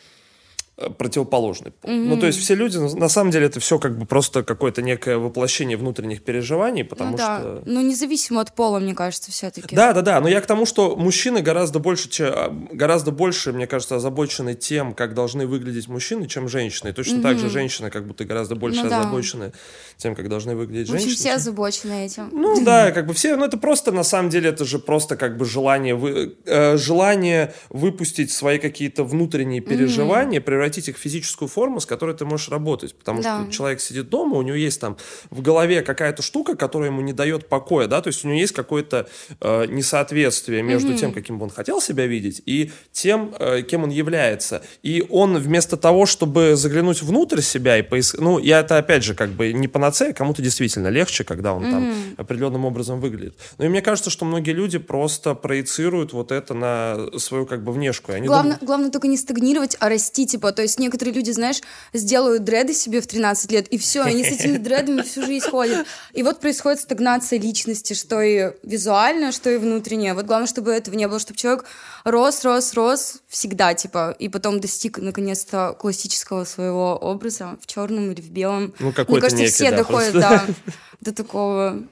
противоположный 0.96 1.72
пол. 1.72 1.90
Ну, 1.90 2.16
то 2.18 2.26
есть 2.26 2.38
все 2.38 2.54
люди, 2.54 2.76
на 2.76 2.88
на 2.94 3.08
самом 3.08 3.30
деле, 3.30 3.46
это 3.46 3.58
все 3.58 3.78
как 3.78 3.98
бы 3.98 4.06
просто 4.06 4.42
какое-то 4.42 4.82
некое 4.82 5.18
воплощение 5.18 5.76
внутренних 5.76 6.22
переживаний, 6.22 6.84
потому 6.84 7.12
ну 7.12 7.16
да, 7.16 7.38
что... 7.40 7.62
ну 7.64 7.80
независимо 7.80 8.40
от 8.40 8.54
пола, 8.54 8.78
мне 8.78 8.94
кажется, 8.94 9.30
все-таки. 9.32 9.74
Да, 9.74 9.92
да, 9.92 10.02
да. 10.02 10.20
Но 10.20 10.28
я 10.28 10.40
к 10.40 10.46
тому, 10.46 10.66
что 10.66 10.94
мужчины 10.96 11.40
гораздо 11.40 11.78
больше, 11.78 12.08
че- 12.08 12.52
гораздо 12.72 13.10
больше, 13.10 13.52
мне 13.52 13.66
кажется, 13.66 13.96
озабочены 13.96 14.54
тем, 14.54 14.92
как 14.94 15.14
должны 15.14 15.46
выглядеть 15.46 15.88
мужчины, 15.88 16.26
чем 16.26 16.48
женщины. 16.48 16.90
И 16.90 16.92
точно 16.92 17.22
так 17.22 17.38
же 17.38 17.48
женщины 17.48 17.90
как 17.90 18.06
будто 18.06 18.24
гораздо 18.24 18.54
больше 18.54 18.82
Ну 18.82 18.90
да. 18.90 19.00
озабочены 19.00 19.52
тем, 19.96 20.14
как 20.14 20.28
должны 20.28 20.54
выглядеть 20.54 20.90
общем, 20.90 20.98
женщины. 21.00 21.14
все 21.16 21.24
чем- 21.28 21.36
озабочены 21.36 22.04
этим. 22.06 22.28
Ну 22.32 22.64
да, 22.64 22.90
как 22.92 23.06
бы 23.06 23.14
все, 23.14 23.36
ну 23.36 23.44
это 23.46 23.56
просто 23.58 23.90
на 23.92 24.04
самом 24.04 24.28
деле 24.30 24.50
это 24.50 24.64
же 24.64 24.78
просто 24.78 25.16
как 25.16 25.36
бы 25.38 25.44
желание 25.44 25.94
вы, 25.94 26.36
э, 26.44 26.76
желание 26.76 27.52
выпустить 27.70 28.30
свои 28.30 28.58
какие-то 28.58 29.04
внутренние 29.04 29.60
переживания, 29.60 30.40
превратить 30.40 30.67
их 30.76 30.98
в 30.98 31.00
физическую 31.00 31.48
форму, 31.48 31.80
с 31.80 31.86
которой 31.86 32.14
ты 32.14 32.26
можешь 32.26 32.50
работать, 32.50 32.94
потому 32.94 33.22
Да. 33.22 33.44
что 33.44 33.52
человек 33.52 33.80
сидит 33.80 34.10
дома, 34.10 34.36
у 34.36 34.42
него 34.42 34.56
есть 34.56 34.80
там 34.80 34.98
в 35.30 35.40
голове 35.40 35.80
какая-то 35.80 36.20
штука, 36.20 36.56
которая 36.56 36.90
ему 36.90 37.00
не 37.00 37.14
дает 37.14 37.48
покоя, 37.48 37.86
да, 37.86 38.02
то 38.02 38.08
есть 38.08 38.24
у 38.24 38.28
него 38.28 38.38
есть 38.38 38.52
какое-то 38.52 39.08
э, 39.40 39.66
несоответствие 39.66 40.62
между 40.62 40.94
тем, 40.94 41.12
каким 41.12 41.38
бы 41.38 41.44
он 41.44 41.50
хотел 41.50 41.80
себя 41.80 42.06
видеть, 42.06 42.42
и 42.44 42.70
тем, 42.92 43.34
э, 43.38 43.62
кем 43.62 43.84
он 43.84 43.90
является, 43.90 44.62
и 44.82 45.04
он 45.08 45.38
вместо 45.38 45.76
того, 45.76 46.04
чтобы 46.06 46.56
заглянуть 46.56 47.02
внутрь 47.02 47.40
себя 47.40 47.78
и 47.78 47.82
поискать, 47.82 48.20
ну 48.20 48.38
я 48.38 48.60
это 48.60 48.76
опять 48.78 49.04
же 49.04 49.14
как 49.14 49.30
бы 49.30 49.52
не 49.52 49.68
панацея, 49.68 50.12
кому-то 50.12 50.42
действительно 50.42 50.88
легче, 50.88 51.24
когда 51.24 51.52
он 51.54 51.62
там 51.70 51.92
определенным 52.16 52.64
образом 52.64 53.00
выглядит. 53.00 53.36
Но 53.58 53.64
и 53.64 53.68
мне 53.68 53.80
кажется, 53.82 54.10
что 54.10 54.24
многие 54.24 54.50
люди 54.52 54.78
просто 54.78 55.34
проецируют 55.34 56.12
вот 56.12 56.32
это 56.32 56.54
на 56.54 57.18
свою 57.18 57.46
как 57.46 57.62
бы 57.62 57.72
внешку. 57.72 58.12
Главное, 58.12 58.28
думают- 58.42 58.62
главное 58.62 58.90
только 58.90 59.08
не 59.08 59.16
стагнировать, 59.16 59.76
а 59.80 59.88
расти, 59.88 60.26
типа. 60.26 60.48
То 60.58 60.62
есть 60.62 60.80
некоторые 60.80 61.14
люди, 61.14 61.30
знаешь, 61.30 61.60
сделают 61.92 62.42
дреды 62.42 62.74
себе 62.74 63.00
в 63.00 63.06
13 63.06 63.52
лет, 63.52 63.68
и 63.68 63.78
все, 63.78 64.02
они 64.02 64.24
с 64.24 64.26
этими 64.26 64.56
дредами 64.58 65.02
всю 65.02 65.24
жизнь 65.24 65.48
ходят. 65.48 65.86
И 66.14 66.24
вот 66.24 66.40
происходит 66.40 66.80
стагнация 66.80 67.38
личности, 67.38 67.92
что 67.92 68.20
и 68.20 68.50
визуально, 68.64 69.30
что 69.30 69.50
и 69.50 69.56
внутреннее. 69.56 70.14
Вот 70.14 70.26
главное, 70.26 70.48
чтобы 70.48 70.72
этого 70.72 70.96
не 70.96 71.06
было, 71.06 71.20
чтобы 71.20 71.38
человек 71.38 71.64
рос, 72.02 72.44
рос, 72.44 72.74
рос 72.74 73.18
всегда, 73.28 73.72
типа, 73.74 74.16
и 74.18 74.28
потом 74.28 74.58
достиг, 74.58 74.98
наконец-то, 74.98 75.76
классического 75.78 76.42
своего 76.42 76.96
образа 76.96 77.56
в 77.62 77.68
черном 77.68 78.10
или 78.10 78.20
в 78.20 78.30
белом. 78.30 78.74
Ну, 78.80 78.92
какой-то 78.92 79.12
Мне 79.12 79.20
кажется, 79.20 79.42
некий, 79.44 79.52
все 79.52 79.70
да, 79.70 79.76
доходят, 79.76 80.12
просто. 80.12 80.44
да, 80.48 80.72
до 81.02 81.14
такого. 81.14 81.84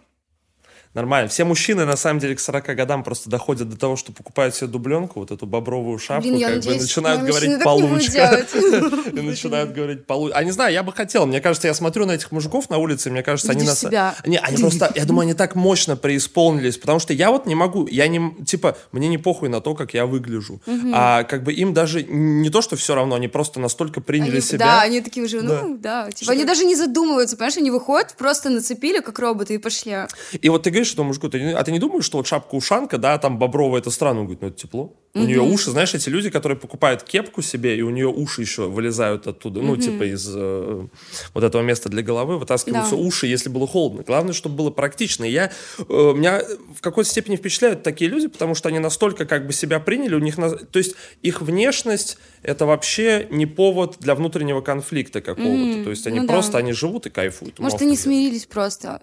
Нормально. 0.96 1.28
Все 1.28 1.44
мужчины, 1.44 1.84
на 1.84 1.94
самом 1.94 2.20
деле, 2.20 2.34
к 2.34 2.40
40 2.40 2.75
годам 2.75 3.04
просто 3.04 3.28
доходят 3.28 3.69
до 3.69 3.76
того, 3.76 3.96
что 3.96 4.12
покупают 4.12 4.54
себе 4.54 4.69
дубленку, 4.69 5.20
вот 5.20 5.31
эту 5.31 5.44
бобровую 5.44 5.98
шапку, 5.98 6.26
Блин, 6.26 6.40
как 6.40 6.48
бы, 6.48 6.56
надеюсь, 6.56 6.81
начинают 6.81 7.20
мои 7.20 7.31
говорить 7.31 7.62
получка. 7.62 8.46
И 9.12 9.20
начинают 9.20 9.75
говорить 9.75 10.06
получка. 10.06 10.38
А 10.38 10.43
не 10.43 10.52
знаю, 10.52 10.72
я 10.72 10.82
бы 10.82 10.93
хотел. 10.93 11.26
Мне 11.26 11.42
кажется, 11.42 11.68
я 11.68 11.75
смотрю 11.75 12.06
на 12.06 12.12
этих 12.12 12.32
мужиков 12.32 12.71
на 12.71 12.78
улице, 12.78 13.11
и 13.11 13.12
мне 13.12 13.23
кажется, 13.23 13.52
они 13.52 13.64
нас... 13.64 13.85
Не, 14.25 14.38
они 14.38 14.56
просто, 14.56 14.90
я 14.94 15.04
думаю, 15.04 15.25
они 15.25 15.35
так 15.35 15.54
мощно 15.54 15.97
преисполнились, 15.97 16.78
потому 16.78 16.99
что 16.99 17.12
я 17.12 17.30
вот 17.30 17.44
не 17.44 17.54
могу, 17.54 17.87
я 17.88 18.09
не, 18.09 18.35
типа, 18.47 18.78
мне 18.92 19.09
не 19.09 19.18
похуй 19.18 19.50
на 19.50 19.61
то, 19.61 19.75
как 19.75 19.92
я 19.92 20.06
выгляжу. 20.06 20.62
А 20.94 21.25
как 21.25 21.42
бы 21.42 21.52
им 21.52 21.75
даже 21.75 22.04
не 22.04 22.49
то, 22.49 22.62
что 22.62 22.76
все 22.76 22.94
равно, 22.94 23.16
они 23.16 23.28
просто 23.28 23.61
настолько 23.61 24.00
приняли 24.00 24.40
себя. 24.40 24.64
Да, 24.64 24.80
они 24.80 25.02
такие 25.02 25.26
уже, 25.26 25.42
ну, 25.42 25.76
да. 25.76 26.11
типа, 26.11 26.32
они 26.32 26.47
даже 26.47 26.64
не 26.64 26.75
задумываются, 26.75 27.37
понимаешь, 27.37 27.59
они 27.59 27.71
выходят, 27.71 28.14
просто 28.16 28.49
нацепили, 28.49 29.00
как 29.00 29.18
роботы, 29.18 29.56
и 29.56 29.59
пошли. 29.59 29.94
И 30.40 30.49
вот 30.49 30.62
ты 30.62 30.71
говоришь 30.71 30.86
этому 30.93 31.09
мужику, 31.09 31.28
ты 31.28 31.52
а 31.52 31.62
ты 31.64 31.73
не 31.73 31.78
думаешь, 31.78 32.05
что 32.05 32.19
вот 32.19 32.26
шапка-ушанка, 32.26 32.99
да, 32.99 33.19
там 33.19 33.38
бобровая, 33.38 33.81
это 33.81 33.90
странно? 33.90 34.21
Он 34.21 34.26
говорит, 34.26 34.43
ну 34.43 34.49
это 34.49 34.57
тепло. 34.57 34.93
У 35.14 35.21
нее 35.21 35.40
уши, 35.40 35.71
знаешь, 35.71 35.95
эти 35.95 36.11
люди, 36.11 36.28
которые 36.28 36.59
покупают 36.59 37.02
кепку 37.02 37.40
себе, 37.40 37.78
и 37.78 37.81
у 37.81 37.88
нее 37.88 38.09
уши 38.09 38.43
еще 38.43 38.69
вылезают 38.69 39.26
оттуда, 39.26 39.62
ну, 39.62 39.76
типа 39.78 40.02
из 40.12 40.31
э, 40.35 40.87
вот 41.33 41.43
этого 41.45 41.62
места 41.62 41.88
для 41.88 42.02
головы, 42.02 42.38
вытаскиваются 42.38 42.97
Да. 42.97 43.00
уши, 43.00 43.26
если 43.26 43.49
было 43.49 43.66
холодно. 43.66 44.02
Главное, 44.07 44.35
чтобы 44.35 44.57
было 44.57 44.71
практично. 44.71 45.25
И 45.25 45.31
я, 45.31 45.50
э, 45.78 45.83
меня 45.88 46.43
в 46.76 46.83
какой-то 46.83 47.09
степени 47.09 47.37
впечатляют 47.37 47.83
такие 47.83 48.11
люди, 48.11 48.28
потому 48.28 48.55
что 48.55 48.69
они 48.69 48.78
настолько 48.78 49.25
как 49.25 49.47
бы 49.47 49.55
себя 49.55 49.81
приняли, 49.81 50.14
у 50.14 50.19
них, 50.19 50.37
на- 50.37 50.50
то 50.50 50.78
есть 50.78 50.95
их 51.23 51.40
внешность 51.40 52.19
это 52.43 52.66
вообще 52.66 53.26
не 53.31 53.47
повод 53.47 53.97
для 54.00 54.14
внутреннего 54.14 54.61
конфликта 54.61 55.23
какого-то. 55.23 55.85
То 55.85 55.90
есть 55.90 56.07
они 56.07 56.21
ну 56.21 56.26
да. 56.26 56.33
просто, 56.35 56.59
они 56.59 56.73
живут 56.73 57.07
и 57.07 57.11
кайфуют. 57.11 57.59
Может, 57.59 57.81
они 57.81 57.97
смирились 57.97 58.45
просто. 58.45 59.00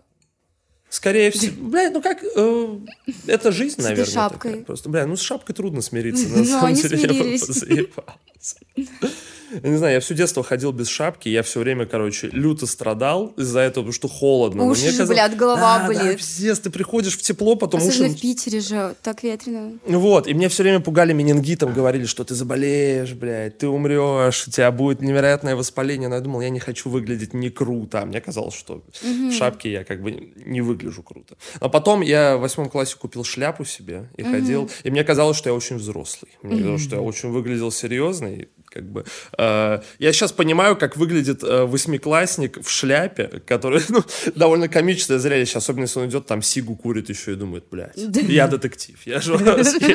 Скорее 0.94 1.32
всего. 1.32 1.70
Бля, 1.70 1.90
ну 1.90 2.04
как, 2.04 2.24
э, 2.24 2.78
это 3.26 3.52
жизнь, 3.52 3.82
этой 3.82 3.90
наверное. 3.90 4.14
шапкой. 4.14 4.52
такая 4.52 4.66
Просто, 4.66 4.90
бля, 4.90 5.08
ну 5.08 5.16
с 5.16 5.22
шапкой 5.22 5.56
трудно 5.56 5.82
смириться, 5.82 6.28
на 6.30 6.38
Ну, 6.38 6.46
самом 6.46 6.76
деле. 6.76 7.34
Я 7.34 7.40
позаебался. 7.48 8.58
Я 9.62 9.70
не 9.70 9.78
знаю, 9.78 9.94
я 9.94 10.00
все 10.00 10.14
детство 10.14 10.44
ходил 10.44 10.72
без 10.72 10.88
шапки, 10.88 11.30
я 11.30 11.44
все 11.44 11.60
время, 11.60 11.86
короче, 11.86 12.30
люто 12.32 12.66
страдал 12.66 13.34
из-за 13.38 13.60
этого, 13.60 13.84
потому 13.84 13.94
что 13.94 14.08
холодно. 14.08 14.64
Но 14.66 14.72
Уши 14.72 14.92
же 14.92 14.98
казалось- 14.98 15.10
болят, 15.10 15.36
голова 15.36 15.80
Да, 15.80 15.88
болит. 15.88 16.02
Да, 16.04 16.16
пиздец, 16.16 16.60
ты 16.60 16.70
приходишь 16.70 17.18
в 17.18 17.22
тепло, 17.22 17.56
потом 17.56 17.82
Особенно 17.82 18.08
уши... 18.10 18.18
в 18.18 18.22
Питере 18.22 18.60
же, 18.60 18.96
так 19.04 19.24
ветрено. 19.24 19.74
Вот, 19.86 20.28
и 20.28 20.34
мне 20.34 20.50
все 20.50 20.64
время 20.64 20.80
пугали 20.80 21.14
менингитом, 21.14 21.74
говорили, 21.74 22.06
что 22.06 22.24
ты 22.24 22.36
заболеешь, 22.36 23.14
блядь, 23.14 23.58
ты 23.58 23.68
умрешь, 23.68 24.48
у 24.48 24.52
тебя 24.52 24.72
будет 24.72 25.02
невероятное 25.02 25.56
воспаление. 25.56 26.10
Но 26.10 26.16
я 26.16 26.22
думал, 26.22 26.42
я 26.42 26.50
не 26.50 26.60
хочу 26.60 26.90
выглядеть 26.90 27.34
не 27.34 27.50
круто. 27.50 28.02
А 28.02 28.06
мне 28.06 28.22
казалось, 28.22 28.56
что 28.56 28.84
в 29.02 29.32
шапке 29.32 29.72
я 29.72 29.84
как 29.84 30.02
бы 30.02 30.34
не 30.36 30.62
выгляжу 30.62 31.04
круто. 31.04 31.36
Но 31.62 31.70
потом 31.70 32.02
я 32.02 32.38
в 32.38 32.42
восьмом 32.42 32.70
классе 32.70 32.96
купил 33.00 33.24
шляпу 33.24 33.66
себе 33.66 34.10
и 34.18 34.24
ходил. 34.24 34.70
И 34.84 34.90
мне 34.92 35.04
казалось, 35.04 35.38
что 35.38 35.50
я 35.50 35.56
очень 35.56 35.78
взрослый. 35.78 36.32
Мне 36.42 36.58
казалось, 36.60 36.82
что 36.84 36.96
я 36.96 37.02
очень 37.02 37.30
выглядел 37.30 37.72
серьезный. 37.72 38.50
Как 38.74 38.84
бы. 38.90 39.06
Э, 39.38 39.82
я 40.00 40.14
сейчас 40.14 40.32
понимаю, 40.32 40.76
как 40.76 40.98
выглядит 40.98 41.44
э, 41.44 41.66
восьмиклассник 41.66 42.66
в 42.66 42.70
шляпе, 42.70 43.42
который, 43.46 43.82
ну, 43.90 44.04
довольно 44.36 44.68
комичное 44.68 45.20
зрелище, 45.20 45.58
особенно 45.58 45.84
если 45.84 46.00
он 46.00 46.10
идет 46.10 46.26
там 46.26 46.42
сигу 46.42 46.76
курит 46.76 47.10
еще 47.10 47.34
и 47.34 47.36
думает, 47.36 47.66
блядь, 47.70 47.98
я 47.98 48.48
детектив, 48.48 49.00
я 49.06 49.22
журналист. 49.22 49.78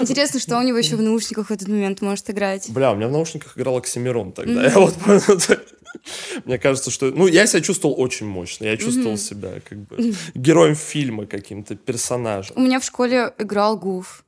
Интересно, 0.00 0.40
что 0.40 0.58
у 0.58 0.62
него 0.62 0.78
еще 0.78 0.96
в 0.96 1.02
наушниках 1.02 1.48
в 1.48 1.52
этот 1.52 1.68
момент 1.68 2.00
может 2.00 2.28
играть. 2.30 2.70
Бля, 2.70 2.92
у 2.92 2.96
меня 2.96 3.08
в 3.08 3.12
наушниках 3.12 3.56
играл 3.56 3.76
Оксимирон 3.76 4.32
тогда. 4.32 4.64
Я 4.64 4.70
вот 4.70 4.94
мне 6.44 6.58
кажется, 6.58 6.90
что... 6.90 7.10
Ну, 7.10 7.26
я 7.26 7.46
себя 7.46 7.60
чувствовал 7.60 8.00
очень 8.00 8.26
мощно. 8.26 8.64
Я 8.64 8.76
чувствовал 8.76 9.16
себя 9.16 9.60
как 9.68 9.78
бы 9.78 10.14
героем 10.34 10.74
фильма 10.74 11.26
каким-то, 11.26 11.74
персонажем. 11.74 12.56
У 12.56 12.60
меня 12.60 12.80
в 12.80 12.84
школе 12.84 13.32
играл 13.38 13.76
Гуф. 13.76 14.24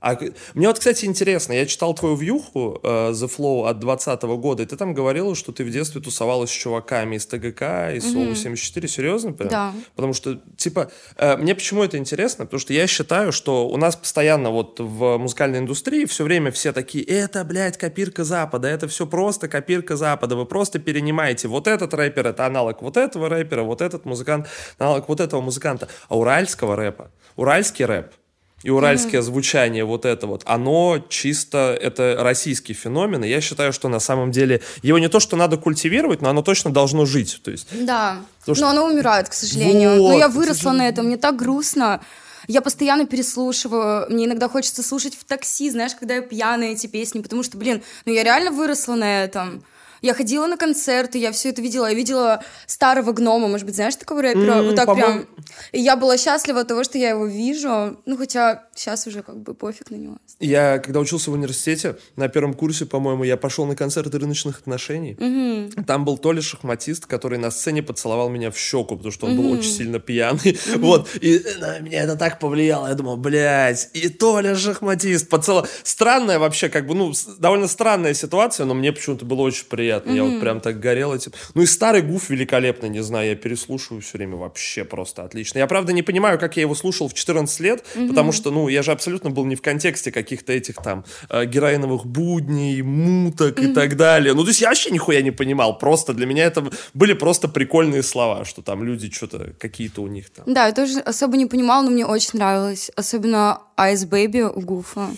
А 0.00 0.18
мне 0.54 0.66
вот, 0.66 0.78
кстати, 0.78 1.04
интересно, 1.04 1.52
я 1.52 1.66
читал 1.66 1.94
твою 1.94 2.16
вьюху 2.16 2.80
uh, 2.82 3.12
The 3.12 3.30
Flow 3.36 3.68
от 3.68 3.80
2020 3.80 4.22
года, 4.40 4.62
и 4.62 4.66
ты 4.66 4.76
там 4.76 4.94
говорила, 4.94 5.34
что 5.34 5.52
ты 5.52 5.62
в 5.62 5.70
детстве 5.70 6.00
тусовалась 6.00 6.50
с 6.50 6.52
чуваками 6.52 7.16
из 7.16 7.26
ТГК, 7.26 7.92
из 7.92 8.10
Соу 8.10 8.34
74, 8.34 8.88
серьезно 8.88 9.32
прям? 9.32 9.50
Да. 9.50 9.74
Потому 9.94 10.14
что, 10.14 10.40
типа, 10.56 10.90
uh, 11.16 11.36
мне 11.36 11.54
почему 11.54 11.84
это 11.84 11.98
интересно? 11.98 12.46
Потому 12.46 12.60
что 12.60 12.72
я 12.72 12.86
считаю, 12.86 13.30
что 13.30 13.68
у 13.68 13.76
нас 13.76 13.94
постоянно 13.94 14.50
вот 14.50 14.80
в 14.80 15.18
музыкальной 15.18 15.58
индустрии 15.58 16.06
все 16.06 16.24
время 16.24 16.50
все 16.50 16.72
такие, 16.72 17.04
это, 17.04 17.44
блядь, 17.44 17.76
копирка 17.76 18.24
Запада, 18.24 18.68
это 18.68 18.88
все 18.88 19.06
просто 19.06 19.48
копирка 19.48 19.96
Запада, 19.96 20.34
вы 20.34 20.46
просто 20.46 20.78
перенимаете 20.78 21.46
вот 21.48 21.66
этот 21.66 21.92
рэпер, 21.92 22.28
это 22.28 22.46
аналог 22.46 22.80
вот 22.80 22.96
этого 22.96 23.28
рэпера, 23.28 23.64
вот 23.64 23.82
этот 23.82 24.06
музыкант, 24.06 24.48
аналог 24.78 25.08
вот 25.08 25.20
этого 25.20 25.42
музыканта. 25.42 25.88
А 26.08 26.16
уральского 26.16 26.74
рэпа, 26.74 27.10
уральский 27.36 27.84
рэп, 27.84 28.14
и 28.62 28.70
уральское 28.70 29.20
mm-hmm. 29.20 29.24
звучание 29.24 29.84
вот 29.84 30.04
это 30.04 30.26
вот, 30.26 30.42
оно 30.44 31.02
чисто, 31.08 31.76
это 31.80 32.16
российский 32.20 32.74
феномен, 32.74 33.24
и 33.24 33.28
я 33.28 33.40
считаю, 33.40 33.72
что 33.72 33.88
на 33.88 34.00
самом 34.00 34.30
деле 34.30 34.60
его 34.82 34.98
не 34.98 35.08
то, 35.08 35.20
что 35.20 35.36
надо 35.36 35.56
культивировать, 35.56 36.20
но 36.20 36.30
оно 36.30 36.42
точно 36.42 36.70
должно 36.70 37.06
жить, 37.06 37.40
то 37.42 37.50
есть... 37.50 37.68
Да, 37.72 38.18
но 38.46 38.54
что... 38.54 38.68
оно 38.68 38.86
умирает, 38.86 39.28
к 39.28 39.32
сожалению. 39.32 40.02
Вот, 40.02 40.10
но 40.10 40.18
я 40.18 40.28
выросла 40.28 40.72
на 40.72 40.88
этом, 40.88 41.06
мне 41.06 41.16
так 41.16 41.36
грустно. 41.36 42.00
Я 42.48 42.62
постоянно 42.62 43.06
переслушиваю, 43.06 44.10
мне 44.10 44.24
иногда 44.24 44.48
хочется 44.48 44.82
слушать 44.82 45.14
в 45.14 45.24
такси, 45.24 45.70
знаешь, 45.70 45.94
когда 45.94 46.16
я 46.16 46.22
пьяная 46.22 46.72
эти 46.72 46.86
песни, 46.86 47.20
потому 47.20 47.42
что, 47.42 47.56
блин, 47.56 47.82
ну 48.06 48.12
я 48.12 48.24
реально 48.24 48.50
выросла 48.50 48.94
на 48.94 49.24
этом. 49.24 49.62
Я 50.02 50.14
ходила 50.14 50.46
на 50.46 50.56
концерты, 50.56 51.18
я 51.18 51.32
все 51.32 51.50
это 51.50 51.60
видела. 51.60 51.86
Я 51.86 51.94
видела 51.94 52.42
старого 52.66 53.12
гнома, 53.12 53.48
может 53.48 53.66
быть, 53.66 53.74
знаешь 53.74 53.96
такого 53.96 54.22
рэпера? 54.22 54.40
Mm, 54.40 54.66
вот 54.66 54.76
так 54.76 54.94
прям. 54.94 55.26
И 55.72 55.80
я 55.80 55.96
была 55.96 56.16
счастлива 56.16 56.60
от 56.60 56.68
того, 56.68 56.84
что 56.84 56.98
я 56.98 57.10
его 57.10 57.26
вижу. 57.26 57.98
Ну, 58.06 58.16
хотя 58.16 58.64
сейчас 58.74 59.06
уже 59.06 59.22
как 59.22 59.36
бы 59.36 59.54
пофиг 59.54 59.90
на 59.90 59.96
него. 59.96 60.16
Я, 60.38 60.78
когда 60.78 61.00
учился 61.00 61.30
в 61.30 61.34
университете, 61.34 61.98
на 62.16 62.28
первом 62.28 62.54
курсе, 62.54 62.86
по-моему, 62.86 63.24
я 63.24 63.36
пошел 63.36 63.66
на 63.66 63.76
концерты 63.76 64.18
рыночных 64.18 64.60
отношений. 64.60 65.14
Mm-hmm. 65.14 65.84
Там 65.84 66.04
был 66.04 66.16
то 66.16 66.32
ли 66.32 66.40
шахматист, 66.40 67.06
который 67.06 67.38
на 67.38 67.50
сцене 67.50 67.82
поцеловал 67.82 68.30
меня 68.30 68.50
в 68.50 68.56
щеку, 68.56 68.96
потому 68.96 69.12
что 69.12 69.26
он 69.26 69.32
mm-hmm. 69.32 69.36
был 69.36 69.52
очень 69.52 69.70
сильно 69.70 69.98
пьяный. 69.98 70.40
Mm-hmm. 70.40 70.78
Вот. 70.78 71.08
И 71.20 71.44
на 71.60 71.78
меня 71.80 72.02
это 72.04 72.16
так 72.16 72.38
повлияло. 72.38 72.88
Я 72.88 72.94
думал, 72.94 73.16
блядь, 73.16 73.90
и 73.92 74.08
то 74.08 74.40
ли 74.40 74.54
шахматист 74.54 75.28
поцеловал. 75.28 75.68
Странная 75.82 76.38
вообще, 76.38 76.68
как 76.68 76.86
бы, 76.86 76.94
ну, 76.94 77.12
довольно 77.38 77.68
странная 77.68 78.14
ситуация, 78.14 78.64
но 78.64 78.74
мне 78.74 78.92
почему-то 78.92 79.24
было 79.24 79.42
очень 79.42 79.66
приятно 79.66 79.89
приятно. 79.90 80.10
Mm-hmm. 80.10 80.16
Я 80.16 80.24
вот 80.24 80.40
прям 80.40 80.60
так 80.60 80.80
горел 80.80 81.14
этим. 81.14 81.32
Ну 81.54 81.62
и 81.62 81.66
старый 81.66 82.02
Гуф 82.02 82.30
великолепно, 82.30 82.86
не 82.86 83.02
знаю, 83.02 83.30
я 83.30 83.36
переслушиваю 83.36 84.02
все 84.02 84.18
время 84.18 84.36
вообще 84.36 84.84
просто 84.84 85.24
отлично. 85.24 85.58
Я, 85.58 85.66
правда, 85.66 85.92
не 85.92 86.02
понимаю, 86.02 86.38
как 86.38 86.56
я 86.56 86.62
его 86.62 86.74
слушал 86.74 87.08
в 87.08 87.14
14 87.14 87.60
лет, 87.60 87.84
mm-hmm. 87.94 88.08
потому 88.08 88.32
что, 88.32 88.50
ну, 88.50 88.68
я 88.68 88.82
же 88.82 88.92
абсолютно 88.92 89.30
был 89.30 89.44
не 89.44 89.56
в 89.56 89.62
контексте 89.62 90.12
каких-то 90.12 90.52
этих 90.52 90.76
там 90.76 91.04
э, 91.28 91.44
героиновых 91.46 92.06
будней, 92.06 92.82
муток 92.82 93.58
mm-hmm. 93.58 93.70
и 93.70 93.74
так 93.74 93.96
далее. 93.96 94.34
Ну, 94.34 94.42
то 94.42 94.48
есть 94.48 94.60
я 94.60 94.68
вообще 94.68 94.90
нихуя 94.90 95.22
не 95.22 95.32
понимал. 95.32 95.78
Просто 95.78 96.14
для 96.14 96.26
меня 96.26 96.44
это 96.44 96.70
были 96.94 97.14
просто 97.14 97.48
прикольные 97.48 98.02
слова, 98.02 98.44
что 98.44 98.62
там 98.62 98.84
люди 98.84 99.10
что-то, 99.10 99.52
какие-то 99.58 100.02
у 100.02 100.08
них 100.08 100.30
там. 100.30 100.44
Да, 100.46 100.66
я 100.66 100.72
тоже 100.72 101.00
особо 101.00 101.36
не 101.36 101.46
понимал, 101.46 101.82
но 101.82 101.90
мне 101.90 102.06
очень 102.06 102.38
нравилось. 102.38 102.90
Особенно 102.96 103.60
Ice 103.76 104.08
Baby 104.08 104.42
у 104.42 104.60
Гуфа. 104.60 105.08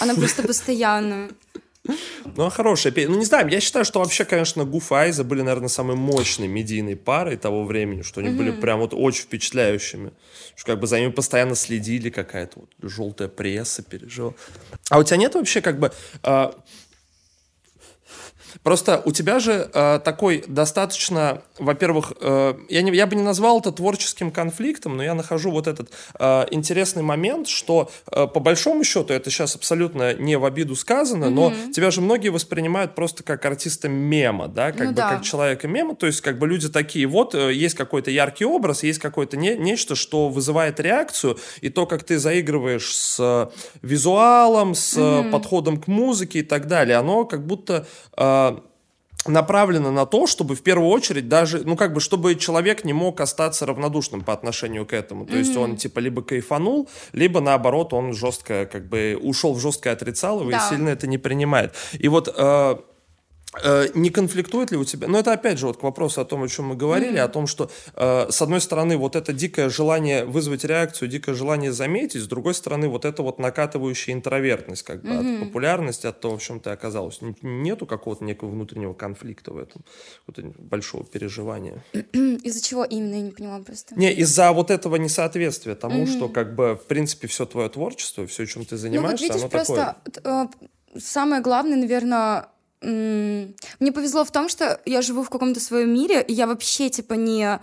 Она 0.00 0.14
просто 0.20 0.42
постоянно. 0.42 1.28
Ну, 2.36 2.48
хорошая 2.50 2.92
песня. 2.92 3.12
Ну, 3.12 3.18
не 3.18 3.24
знаю, 3.24 3.48
я 3.48 3.60
считаю, 3.60 3.84
что 3.84 3.98
вообще, 3.98 4.24
конечно, 4.24 4.64
Гуф 4.64 4.92
и 4.92 4.94
Айза 4.94 5.24
были, 5.24 5.42
наверное, 5.42 5.68
самой 5.68 5.96
мощной 5.96 6.48
медийной 6.48 6.96
парой 6.96 7.36
того 7.36 7.64
времени, 7.64 8.02
что 8.02 8.20
они 8.20 8.30
mm-hmm. 8.30 8.36
были 8.36 8.50
прям 8.52 8.80
вот 8.80 8.94
очень 8.94 9.24
впечатляющими. 9.24 10.12
Что 10.54 10.72
как 10.72 10.80
бы 10.80 10.86
за 10.86 11.00
ними 11.00 11.10
постоянно 11.10 11.54
следили, 11.54 12.10
какая-то 12.10 12.60
вот 12.60 12.70
желтая 12.80 13.28
пресса 13.28 13.82
пережила. 13.82 14.34
А 14.90 14.98
у 14.98 15.02
тебя 15.02 15.16
нет 15.16 15.34
вообще 15.34 15.60
как 15.60 15.78
бы... 15.78 15.92
Э, 16.22 16.52
Просто 18.62 19.02
у 19.04 19.12
тебя 19.12 19.38
же 19.38 19.70
э, 19.72 20.00
такой 20.04 20.44
достаточно, 20.46 21.42
во-первых, 21.58 22.12
э, 22.20 22.54
я, 22.68 22.82
не, 22.82 22.94
я 22.94 23.06
бы 23.06 23.16
не 23.16 23.22
назвал 23.22 23.60
это 23.60 23.72
творческим 23.72 24.30
конфликтом, 24.30 24.96
но 24.96 25.02
я 25.02 25.14
нахожу 25.14 25.50
вот 25.50 25.66
этот 25.66 25.90
э, 26.18 26.46
интересный 26.50 27.02
момент, 27.02 27.48
что 27.48 27.90
э, 28.10 28.26
по 28.26 28.40
большому 28.40 28.84
счету, 28.84 29.12
это 29.12 29.30
сейчас 29.30 29.56
абсолютно 29.56 30.14
не 30.14 30.36
в 30.36 30.44
обиду 30.44 30.76
сказано, 30.76 31.26
mm-hmm. 31.26 31.30
но 31.30 31.52
тебя 31.72 31.90
же 31.90 32.00
многие 32.00 32.28
воспринимают 32.28 32.94
просто 32.94 33.22
как 33.22 33.44
артиста 33.44 33.88
мема, 33.88 34.48
да, 34.48 34.72
как 34.72 34.80
ну, 34.80 34.90
бы 34.90 34.96
да. 34.96 35.10
как 35.10 35.22
человека 35.22 35.68
мема, 35.68 35.94
то 35.94 36.06
есть 36.06 36.20
как 36.20 36.38
бы 36.38 36.46
люди 36.46 36.68
такие, 36.68 37.06
вот 37.06 37.34
э, 37.34 37.52
есть 37.52 37.74
какой-то 37.74 38.10
яркий 38.10 38.44
образ, 38.44 38.82
есть 38.82 38.98
какое-то 38.98 39.36
не, 39.36 39.56
нечто, 39.56 39.94
что 39.94 40.28
вызывает 40.28 40.80
реакцию, 40.80 41.38
и 41.60 41.68
то, 41.68 41.86
как 41.86 42.04
ты 42.04 42.18
заигрываешь 42.18 42.94
с 42.94 43.16
э, 43.20 43.48
визуалом, 43.82 44.74
с 44.74 44.96
mm-hmm. 44.96 45.30
подходом 45.30 45.80
к 45.80 45.86
музыке 45.86 46.40
и 46.40 46.42
так 46.42 46.66
далее, 46.66 46.96
оно 46.96 47.24
как 47.24 47.46
будто 47.46 47.86
э, 48.16 48.41
направлена 49.26 49.90
на 49.90 50.04
то, 50.04 50.26
чтобы 50.26 50.54
в 50.54 50.62
первую 50.62 50.88
очередь 50.90 51.28
даже, 51.28 51.62
ну 51.64 51.76
как 51.76 51.92
бы, 51.92 52.00
чтобы 52.00 52.34
человек 52.34 52.84
не 52.84 52.92
мог 52.92 53.20
остаться 53.20 53.66
равнодушным 53.66 54.22
по 54.22 54.32
отношению 54.32 54.84
к 54.84 54.92
этому. 54.92 55.26
То 55.26 55.32
mm-hmm. 55.32 55.38
есть 55.38 55.56
он 55.56 55.76
типа 55.76 56.00
либо 56.00 56.22
кайфанул, 56.22 56.88
либо 57.12 57.40
наоборот 57.40 57.92
он 57.92 58.14
жестко 58.14 58.66
как 58.66 58.88
бы 58.88 59.18
ушел 59.20 59.54
в 59.54 59.60
жесткое 59.60 59.92
отрицалово 59.92 60.50
да. 60.50 60.56
и 60.56 60.70
сильно 60.70 60.88
это 60.88 61.06
не 61.06 61.18
принимает. 61.18 61.74
И 61.92 62.08
вот 62.08 62.28
э, 62.28 62.32
Э, 62.32 62.76
не 63.94 64.08
конфликтует 64.08 64.70
ли 64.70 64.78
у 64.78 64.84
тебя? 64.84 65.08
Но 65.08 65.18
это 65.18 65.32
опять 65.32 65.58
же 65.58 65.66
вот 65.66 65.76
к 65.76 65.82
вопросу 65.82 66.22
о 66.22 66.24
том, 66.24 66.42
о 66.42 66.48
чем 66.48 66.66
мы 66.66 66.74
говорили, 66.74 67.18
mm-hmm. 67.18 67.24
о 67.24 67.28
том, 67.28 67.46
что 67.46 67.70
э, 67.94 68.30
с 68.30 68.40
одной 68.40 68.62
стороны 68.62 68.96
вот 68.96 69.14
это 69.14 69.34
дикое 69.34 69.68
желание 69.68 70.24
вызвать 70.24 70.64
реакцию, 70.64 71.08
дикое 71.08 71.34
желание 71.34 71.70
заметить, 71.70 72.22
с 72.22 72.26
другой 72.26 72.54
стороны 72.54 72.88
вот 72.88 73.04
это 73.04 73.22
вот 73.22 73.38
накатывающая 73.38 74.14
интровертность 74.14 74.84
как 74.84 75.02
бы 75.02 75.08
mm-hmm. 75.08 75.34
от 75.34 75.46
популярности, 75.46 76.06
от 76.06 76.20
того, 76.20 76.38
в 76.38 76.42
чем 76.42 76.60
ты 76.60 76.70
оказалась. 76.70 77.18
Нету 77.42 77.84
какого-то 77.84 78.24
некого 78.24 78.48
внутреннего 78.48 78.94
конфликта 78.94 79.52
в 79.52 79.58
этом, 79.58 79.84
большого 80.58 81.04
переживания. 81.04 81.84
Из-за 81.92 82.62
чего 82.62 82.84
именно, 82.84 83.16
я 83.16 83.20
не 83.20 83.32
поняла 83.32 83.60
просто. 83.60 83.94
Не, 83.98 84.12
из-за 84.14 84.52
вот 84.52 84.70
этого 84.70 84.96
несоответствия 84.96 85.74
тому, 85.74 86.04
mm-hmm. 86.04 86.16
что 86.16 86.28
как 86.30 86.54
бы 86.54 86.76
в 86.82 86.86
принципе 86.86 87.28
все 87.28 87.44
твое 87.44 87.68
творчество, 87.68 88.26
все, 88.26 88.46
чем 88.46 88.64
ты 88.64 88.78
занимаешься, 88.78 89.26
ну, 89.26 89.32
вот 89.34 89.34
видишь, 89.34 89.42
оно 89.42 89.48
просто, 89.50 89.96
такое... 90.10 90.48
Э, 90.94 90.98
самое 90.98 91.42
главное, 91.42 91.76
наверное, 91.76 92.46
мне 92.82 93.92
повезло 93.92 94.24
в 94.24 94.30
том, 94.30 94.48
что 94.48 94.80
я 94.84 95.02
живу 95.02 95.22
в 95.22 95.30
каком-то 95.30 95.60
своем 95.60 95.94
мире, 95.94 96.22
и 96.22 96.32
я 96.32 96.46
вообще, 96.46 96.90
типа, 96.90 97.14
не 97.14 97.60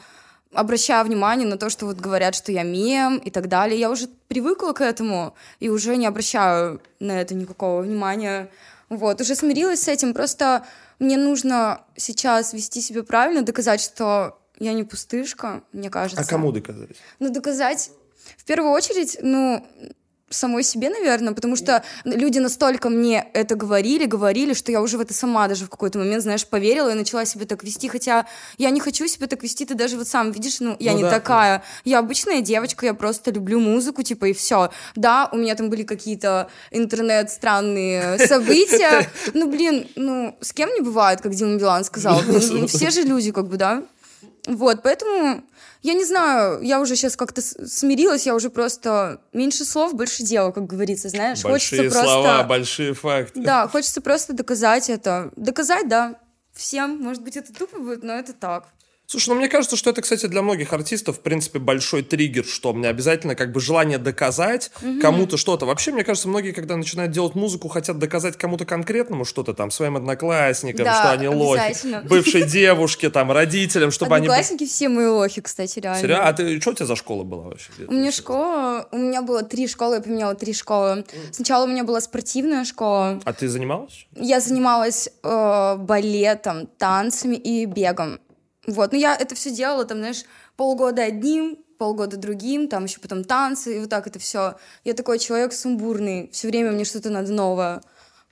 обращаю 0.53 1.05
внимание 1.05 1.47
на 1.47 1.57
то, 1.57 1.69
что 1.69 1.85
вот 1.85 1.97
говорят, 1.97 2.35
что 2.35 2.51
я 2.51 2.63
мем 2.63 3.17
и 3.17 3.29
так 3.29 3.47
далее. 3.47 3.79
Я 3.79 3.89
уже 3.91 4.07
привыкла 4.27 4.71
к 4.71 4.81
этому 4.81 5.35
и 5.59 5.69
уже 5.69 5.95
не 5.95 6.07
обращаю 6.07 6.81
на 6.99 7.21
это 7.21 7.35
никакого 7.35 7.81
внимания. 7.81 8.49
Вот, 8.89 9.21
уже 9.21 9.35
смирилась 9.35 9.83
с 9.83 9.88
этим. 9.88 10.13
Просто 10.13 10.65
мне 10.97 11.17
нужно 11.17 11.81
сейчас 11.95 12.53
вести 12.53 12.81
себя 12.81 13.03
правильно, 13.03 13.43
доказать, 13.43 13.81
что 13.81 14.39
я 14.57 14.73
не 14.73 14.83
пустышка, 14.83 15.63
мне 15.71 15.89
кажется. 15.89 16.23
А 16.23 16.25
кому 16.25 16.51
доказать? 16.51 16.89
Ну, 17.19 17.29
доказать 17.29 17.91
в 18.38 18.43
первую 18.45 18.71
очередь, 18.71 19.17
ну, 19.21 19.65
самой 20.29 20.63
себе, 20.63 20.89
наверное, 20.89 21.33
потому 21.33 21.55
что 21.55 21.83
люди 22.03 22.39
настолько 22.39 22.89
мне 22.89 23.27
это 23.33 23.55
говорили, 23.55 24.05
говорили, 24.05 24.53
что 24.53 24.71
я 24.71 24.81
уже 24.81 24.98
в 24.98 25.01
это 25.01 25.13
сама 25.13 25.48
даже 25.48 25.65
в 25.65 25.69
какой-то 25.69 26.00
момент, 26.00 26.24
знаешь, 26.24 26.45
поверила 26.45 26.89
и 26.89 26.93
начала 26.93 27.25
себя 27.25 27.45
так 27.45 27.63
вести, 27.63 27.88
хотя 27.88 28.25
я 28.57 28.69
не 28.69 28.79
хочу 28.79 29.07
себя 29.07 29.27
так 29.27 29.43
вести, 29.43 29.65
ты 29.65 29.75
даже 29.75 29.98
вот 29.98 30.07
сам 30.07 30.31
видишь, 30.31 30.59
ну, 30.59 30.75
я 30.79 30.91
ну, 30.91 30.98
не 30.98 31.03
да. 31.03 31.09
такая, 31.09 31.63
я 31.86 32.00
обычная 32.00 32.41
девочка, 32.41 32.86
я 32.86 32.93
просто 32.93 33.31
люблю 33.31 33.59
музыку, 33.59 34.03
типа, 34.03 34.25
и 34.25 34.33
все. 34.33 34.71
Да, 34.95 35.29
у 35.31 35.38
меня 35.38 35.55
там 35.55 35.69
были 35.69 35.83
какие-то 35.83 36.50
интернет 36.71 37.31
странные 37.31 38.17
события, 38.27 39.09
ну, 39.33 39.50
блин, 39.50 39.88
ну, 39.95 40.38
с 40.41 40.53
кем 40.53 40.69
не 40.74 40.81
бывает, 40.81 41.21
как 41.21 41.33
Дима 41.33 41.57
Билан 41.57 41.83
сказал, 41.83 42.21
все 42.67 42.89
же 42.89 43.01
люди, 43.01 43.31
как 43.31 43.48
бы, 43.48 43.57
да, 43.57 43.83
вот, 44.48 44.84
поэтому 44.84 45.43
я 45.81 45.93
не 45.93 46.03
знаю, 46.05 46.62
я 46.62 46.81
уже 46.81 46.96
сейчас 46.96 47.15
как-то 47.15 47.41
смирилась, 47.41 48.25
я 48.25 48.36
уже 48.36 48.50
просто 48.50 49.22
меньше 49.34 49.65
слов, 49.65 49.93
больше 49.93 50.24
дела, 50.24 50.51
как 50.51 50.65
говорится, 50.65 51.10
знаешь. 51.10 51.43
Большие 51.43 51.84
хочется 51.84 52.03
слова, 52.03 52.24
просто... 52.24 52.48
большие 52.48 52.93
факты. 52.93 53.41
Да, 53.41 53.67
хочется 53.67 54.01
просто 54.01 54.34
доказать 54.34 54.89
это. 54.89 55.31
Доказать, 55.36 55.88
да, 55.88 56.19
всем. 56.53 56.98
Может 57.01 57.24
быть, 57.24 57.38
это 57.38 57.53
тупо 57.53 57.79
будет, 57.79 58.03
но 58.03 58.13
это 58.13 58.34
так. 58.34 58.67
Слушай, 59.09 59.29
ну 59.29 59.35
мне 59.37 59.49
кажется, 59.49 59.75
что 59.75 59.89
это, 59.89 60.03
кстати, 60.03 60.27
для 60.27 60.43
многих 60.43 60.71
артистов, 60.71 61.17
в 61.17 61.21
принципе, 61.21 61.57
большой 61.57 62.03
триггер, 62.03 62.45
что 62.45 62.73
мне 62.73 62.89
обязательно 62.89 63.33
как 63.33 63.51
бы 63.51 63.59
желание 63.59 63.97
доказать 63.97 64.69
угу. 64.83 64.99
кому-то 65.01 65.35
что-то. 65.35 65.65
Вообще, 65.65 65.91
мне 65.91 66.03
кажется, 66.03 66.27
многие, 66.27 66.51
когда 66.51 66.77
начинают 66.77 67.11
делать 67.11 67.33
музыку, 67.33 67.69
хотят 67.69 67.97
доказать 67.97 68.37
кому-то 68.37 68.65
конкретному 68.65 69.25
что-то 69.25 69.55
там, 69.55 69.71
своим 69.71 69.97
одноклассникам, 69.97 70.85
да, 70.85 70.99
что 70.99 71.11
они 71.13 71.27
лохи, 71.27 71.73
бывшей 72.07 72.47
девушке, 72.47 73.09
там, 73.09 73.31
родителям, 73.31 73.89
чтобы 73.89 74.15
они... 74.15 74.27
Одноклассники 74.27 74.67
все 74.67 74.89
мои 74.89 75.07
лохи, 75.07 75.41
кстати, 75.41 75.79
реально. 75.79 76.01
Серьезно? 76.01 76.27
А 76.27 76.33
ты, 76.33 76.61
что 76.61 76.69
у 76.69 76.73
тебя 76.75 76.85
за 76.85 76.95
школа 76.95 77.23
была 77.23 77.45
вообще? 77.45 77.71
У 77.87 77.91
меня 77.91 78.11
школа, 78.11 78.87
у 78.91 78.97
меня 78.97 79.23
было 79.23 79.41
три 79.41 79.67
школы, 79.67 79.95
я 79.95 80.01
поменяла 80.01 80.35
три 80.35 80.53
школы. 80.53 81.03
Сначала 81.31 81.63
у 81.63 81.67
меня 81.67 81.83
была 81.83 81.99
спортивная 81.99 82.63
школа. 82.63 83.19
А 83.25 83.33
ты 83.33 83.47
занималась? 83.47 84.05
Я 84.15 84.39
занималась 84.39 85.09
э, 85.23 85.75
балетом, 85.79 86.67
танцами 86.77 87.37
и 87.37 87.65
бегом. 87.65 88.19
Вот, 88.69 88.91
ну 88.91 88.97
я 88.97 89.15
это 89.15 89.35
все 89.35 89.51
делала, 89.51 89.85
там, 89.85 89.99
знаешь, 89.99 90.23
полгода 90.55 91.03
одним, 91.03 91.57
полгода 91.77 92.17
другим, 92.17 92.67
там 92.67 92.85
еще 92.85 92.99
потом 92.99 93.23
танцы, 93.23 93.77
и 93.77 93.79
вот 93.79 93.89
так 93.89 94.05
это 94.05 94.19
все. 94.19 94.55
Я 94.83 94.93
такой 94.93 95.17
человек 95.17 95.53
сумбурный, 95.53 96.29
все 96.31 96.47
время 96.49 96.71
мне 96.71 96.85
что-то 96.85 97.09
надо 97.09 97.31
новое. 97.31 97.81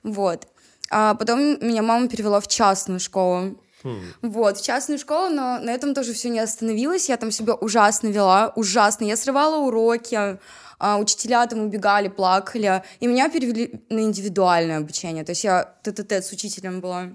Вот. 0.02 0.46
А 0.90 1.14
потом 1.14 1.58
меня 1.60 1.82
мама 1.82 2.08
перевела 2.08 2.40
в 2.40 2.48
частную 2.48 3.00
школу. 3.00 3.60
Хм. 3.82 4.00
Вот, 4.22 4.58
в 4.58 4.64
частную 4.64 4.98
школу, 4.98 5.28
но 5.28 5.58
на 5.58 5.70
этом 5.70 5.94
тоже 5.94 6.12
все 6.12 6.28
не 6.28 6.40
остановилось. 6.40 7.08
Я 7.08 7.16
там 7.16 7.30
себя 7.30 7.54
ужасно 7.54 8.08
вела, 8.08 8.52
ужасно. 8.56 9.04
Я 9.04 9.16
срывала 9.16 9.64
уроки, 9.66 10.38
а, 10.78 10.98
учителя 10.98 11.46
там 11.46 11.60
убегали, 11.60 12.08
плакали. 12.08 12.82
И 13.00 13.06
меня 13.06 13.28
перевели 13.28 13.84
на 13.88 14.00
индивидуальное 14.00 14.78
обучение. 14.78 15.24
То 15.24 15.30
есть 15.30 15.44
я 15.44 15.74
ТТТ 15.82 16.12
с 16.12 16.32
учителем 16.32 16.80
была 16.80 17.10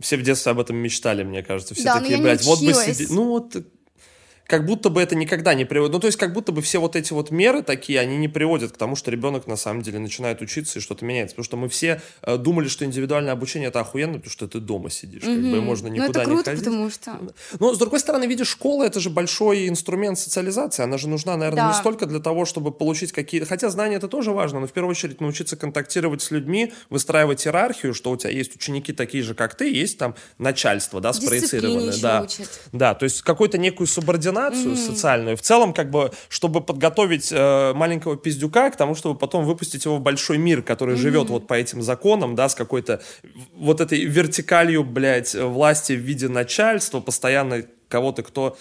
все 0.00 0.16
в 0.16 0.22
детстве 0.22 0.52
об 0.52 0.60
этом 0.60 0.76
мечтали, 0.76 1.22
мне 1.22 1.42
кажется. 1.42 1.74
Все 1.74 1.84
да, 1.84 2.00
такие, 2.00 2.18
блядь, 2.18 2.44
вот 2.44 2.62
бы 2.62 2.74
сидеть. 2.74 3.10
Ну 3.10 3.28
вот 3.28 3.56
как 4.50 4.66
будто 4.66 4.90
бы 4.90 5.00
это 5.00 5.14
никогда 5.14 5.54
не 5.54 5.64
приводит. 5.64 5.92
Ну, 5.92 6.00
то 6.00 6.08
есть, 6.08 6.18
как 6.18 6.32
будто 6.32 6.50
бы 6.50 6.60
все 6.60 6.80
вот 6.80 6.96
эти 6.96 7.12
вот 7.12 7.30
меры 7.30 7.62
такие, 7.62 8.00
они 8.00 8.16
не 8.16 8.26
приводят 8.26 8.72
к 8.72 8.76
тому, 8.76 8.96
что 8.96 9.12
ребенок 9.12 9.46
на 9.46 9.54
самом 9.54 9.82
деле 9.82 10.00
начинает 10.00 10.42
учиться 10.42 10.80
и 10.80 10.82
что-то 10.82 11.04
меняется. 11.04 11.36
Потому 11.36 11.44
что 11.44 11.56
мы 11.56 11.68
все 11.68 12.02
э, 12.22 12.36
думали, 12.36 12.66
что 12.66 12.84
индивидуальное 12.84 13.32
обучение 13.32 13.68
это 13.68 13.78
охуенно, 13.78 14.14
потому 14.14 14.32
что 14.32 14.48
ты 14.48 14.58
дома 14.58 14.90
сидишь, 14.90 15.22
mm-hmm. 15.22 15.42
как 15.42 15.52
бы 15.52 15.62
можно 15.62 15.86
никуда 15.86 16.06
ну, 16.06 16.10
это 16.10 16.24
круто, 16.24 16.50
не 16.50 16.56
ходить. 16.56 16.64
потому 16.64 16.90
что. 16.90 17.20
Но 17.60 17.72
с 17.72 17.78
другой 17.78 18.00
стороны, 18.00 18.24
видишь, 18.24 18.48
школа 18.48 18.82
это 18.82 18.98
же 18.98 19.08
большой 19.08 19.68
инструмент 19.68 20.18
социализации. 20.18 20.82
Она 20.82 20.98
же 20.98 21.08
нужна, 21.08 21.36
наверное, 21.36 21.66
да. 21.66 21.68
не 21.68 21.74
столько 21.74 22.06
для 22.06 22.18
того, 22.18 22.44
чтобы 22.44 22.72
получить 22.72 23.12
какие-то. 23.12 23.46
Хотя 23.46 23.70
знания 23.70 23.96
это 23.96 24.08
тоже 24.08 24.32
важно, 24.32 24.58
но 24.58 24.66
в 24.66 24.72
первую 24.72 24.90
очередь 24.90 25.20
научиться 25.20 25.56
контактировать 25.56 26.22
с 26.22 26.32
людьми, 26.32 26.72
выстраивать 26.88 27.46
иерархию, 27.46 27.94
что 27.94 28.10
у 28.10 28.16
тебя 28.16 28.30
есть 28.30 28.56
ученики 28.56 28.92
такие 28.92 29.22
же, 29.22 29.34
как 29.34 29.54
ты, 29.54 29.72
есть 29.72 29.96
там 29.96 30.16
начальство, 30.38 31.00
да, 31.00 31.12
спроецированное. 31.12 31.94
Да. 32.02 32.22
Учат. 32.22 32.60
да, 32.72 32.94
то 32.94 33.04
есть 33.04 33.22
какую-то 33.22 33.56
некую 33.56 33.86
субординацию 33.86 34.39
mm-hmm. 34.48 34.76
социальную. 34.76 35.36
В 35.36 35.42
целом, 35.42 35.72
как 35.72 35.90
бы, 35.90 36.10
чтобы 36.28 36.60
подготовить 36.60 37.30
э, 37.32 37.72
маленького 37.74 38.16
пиздюка 38.16 38.70
к 38.70 38.76
тому, 38.76 38.94
чтобы 38.94 39.18
потом 39.18 39.44
выпустить 39.44 39.84
его 39.84 39.96
в 39.96 40.00
большой 40.00 40.38
мир, 40.38 40.62
который 40.62 40.94
mm-hmm. 40.94 40.98
живет 40.98 41.30
вот 41.30 41.46
по 41.46 41.54
этим 41.54 41.82
законам, 41.82 42.34
да, 42.34 42.48
с 42.48 42.54
какой-то 42.54 43.00
вот 43.54 43.80
этой 43.80 44.04
вертикалью, 44.04 44.84
блядь, 44.84 45.34
власти 45.34 45.92
в 45.92 46.00
виде 46.00 46.28
начальства, 46.28 47.00
постоянно 47.00 47.64
кого-то, 47.88 48.22
кто 48.22 48.56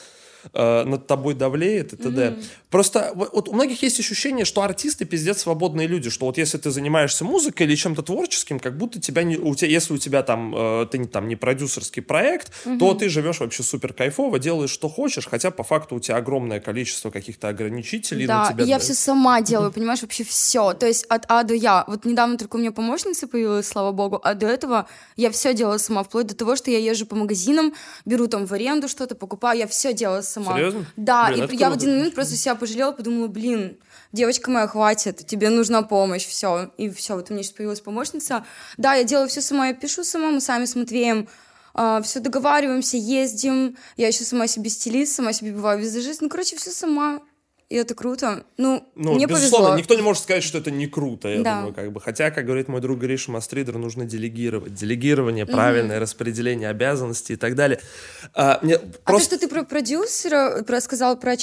э, 0.53 0.83
над 0.83 1.07
тобой 1.07 1.33
давлеет 1.33 1.93
и 1.93 1.97
т.д. 1.97 2.21
Mm-hmm. 2.21 2.43
Просто 2.69 3.11
вот, 3.15 3.33
вот 3.33 3.49
у 3.49 3.53
многих 3.53 3.81
есть 3.83 3.99
ощущение, 3.99 4.45
что 4.45 4.61
артисты 4.61 5.05
пиздец 5.05 5.41
свободные 5.41 5.87
люди, 5.87 6.09
что 6.09 6.25
вот 6.25 6.37
если 6.37 6.57
ты 6.57 6.71
занимаешься 6.71 7.25
музыкой 7.25 7.67
или 7.67 7.75
чем-то 7.75 8.03
творческим, 8.03 8.59
как 8.59 8.77
будто 8.77 8.99
тебя 8.99 9.23
не, 9.23 9.37
у 9.37 9.55
тебя, 9.55 9.71
если 9.71 9.93
у 9.93 9.97
тебя 9.97 10.23
там 10.23 10.53
э, 10.55 10.87
ты 10.91 10.97
не 10.97 11.07
там 11.07 11.27
не 11.27 11.35
продюсерский 11.35 12.01
проект, 12.01 12.51
mm-hmm. 12.65 12.77
то 12.77 12.93
ты 12.93 13.09
живешь 13.09 13.39
вообще 13.39 13.63
супер 13.63 13.93
кайфово, 13.93 14.39
делаешь 14.39 14.69
что 14.69 14.89
хочешь, 14.89 15.27
хотя 15.27 15.51
по 15.51 15.63
факту 15.63 15.95
у 15.95 15.99
тебя 15.99 16.17
огромное 16.17 16.59
количество 16.59 17.09
каких-то 17.09 17.49
ограничителей. 17.49 18.27
Да, 18.27 18.43
на 18.43 18.53
тебя, 18.53 18.63
я 18.65 18.77
да. 18.77 18.83
все 18.83 18.93
сама 18.93 19.41
делаю, 19.49 19.71
понимаешь, 19.71 20.01
вообще 20.01 20.23
все, 20.23 20.73
то 20.73 20.85
есть 20.85 21.05
от 21.05 21.25
А 21.27 21.43
до 21.43 21.53
Я. 21.53 21.83
Вот 21.87 22.05
недавно 22.05 22.37
только 22.37 22.55
у 22.55 22.59
меня 22.59 22.71
помощница 22.71 23.27
появилась, 23.27 23.67
слава 23.67 23.91
богу, 23.91 24.19
а 24.23 24.33
до 24.33 24.47
этого 24.47 24.87
я 25.15 25.31
все 25.31 25.53
делала 25.53 25.77
сама, 25.77 26.03
вплоть 26.03 26.27
до 26.27 26.35
того, 26.35 26.55
что 26.55 26.71
я 26.71 26.77
езжу 26.77 27.05
по 27.05 27.15
магазинам, 27.15 27.73
беру 28.05 28.27
там 28.27 28.45
в 28.45 28.53
аренду 28.53 28.87
что-то, 28.87 29.15
покупаю, 29.15 29.59
я 29.59 29.67
все 29.67 29.93
делала 29.93 30.21
сама. 30.29 30.53
Серьезно? 30.53 30.85
Да, 30.95 31.27
блин, 31.27 31.45
и 31.45 31.55
я 31.55 31.69
в 31.69 31.73
один 31.73 31.97
момент 31.97 32.15
просто 32.15 32.35
себя 32.35 32.55
пожалела, 32.55 32.91
подумала, 32.91 33.27
блин, 33.27 33.77
девочка 34.11 34.51
моя, 34.51 34.67
хватит, 34.67 35.25
тебе 35.25 35.49
нужна 35.49 35.81
помощь, 35.81 36.25
все. 36.25 36.71
И 36.77 36.89
все, 36.89 37.15
вот 37.15 37.29
у 37.29 37.33
меня 37.33 37.43
сейчас 37.43 37.53
появилась 37.53 37.81
помощница. 37.81 38.45
Да, 38.77 38.93
я 38.93 39.03
делаю 39.03 39.27
все 39.27 39.41
сама, 39.41 39.67
я 39.67 39.73
пишу 39.73 40.03
сама, 40.03 40.31
мы 40.31 40.41
сами 40.41 40.65
с 40.65 40.75
Матвеем 40.75 41.27
Uh, 41.75 42.01
все 42.01 42.19
договариваемся, 42.19 42.97
ездим. 42.97 43.77
Я 43.95 44.07
еще 44.07 44.23
сама 44.23 44.47
себе 44.47 44.69
стилист, 44.69 45.15
сама 45.15 45.31
себе 45.33 45.53
бываю 45.53 45.79
визажист. 45.79 46.19
Ну, 46.19 46.27
короче, 46.27 46.57
все 46.57 46.71
сама 46.71 47.21
и 47.69 47.75
это 47.75 47.93
круто. 47.93 48.45
Ну, 48.57 48.83
ну 48.95 49.13
мне 49.13 49.27
безусловно, 49.27 49.67
повезло. 49.67 49.77
никто 49.77 49.93
не 49.93 50.01
может 50.01 50.23
сказать, 50.23 50.43
что 50.43 50.57
это 50.57 50.71
не 50.71 50.87
круто, 50.87 51.27
я 51.27 51.43
да. 51.43 51.57
думаю, 51.57 51.75
как 51.75 51.91
бы. 51.91 52.01
Хотя, 52.01 52.31
как 52.31 52.45
говорит 52.45 52.67
мой 52.67 52.81
друг 52.81 52.99
Гриша 52.99 53.31
Мастридер, 53.31 53.77
нужно 53.77 54.05
делегировать. 54.05 54.73
Делегирование, 54.73 55.45
правильное 55.45 55.97
mm-hmm. 55.97 56.01
распределение 56.01 56.69
обязанностей 56.69 57.33
и 57.33 57.35
так 57.35 57.53
далее. 57.53 57.79
А, 58.33 58.59
мне 58.63 58.75
а 58.75 58.79
просто... 58.79 59.05
то, 59.05 59.19
что 59.19 59.39
ты 59.39 59.47
про 59.47 59.63
продюсера 59.63 60.63
про, 60.63 60.81
сказал 60.81 61.19
про, 61.19 61.37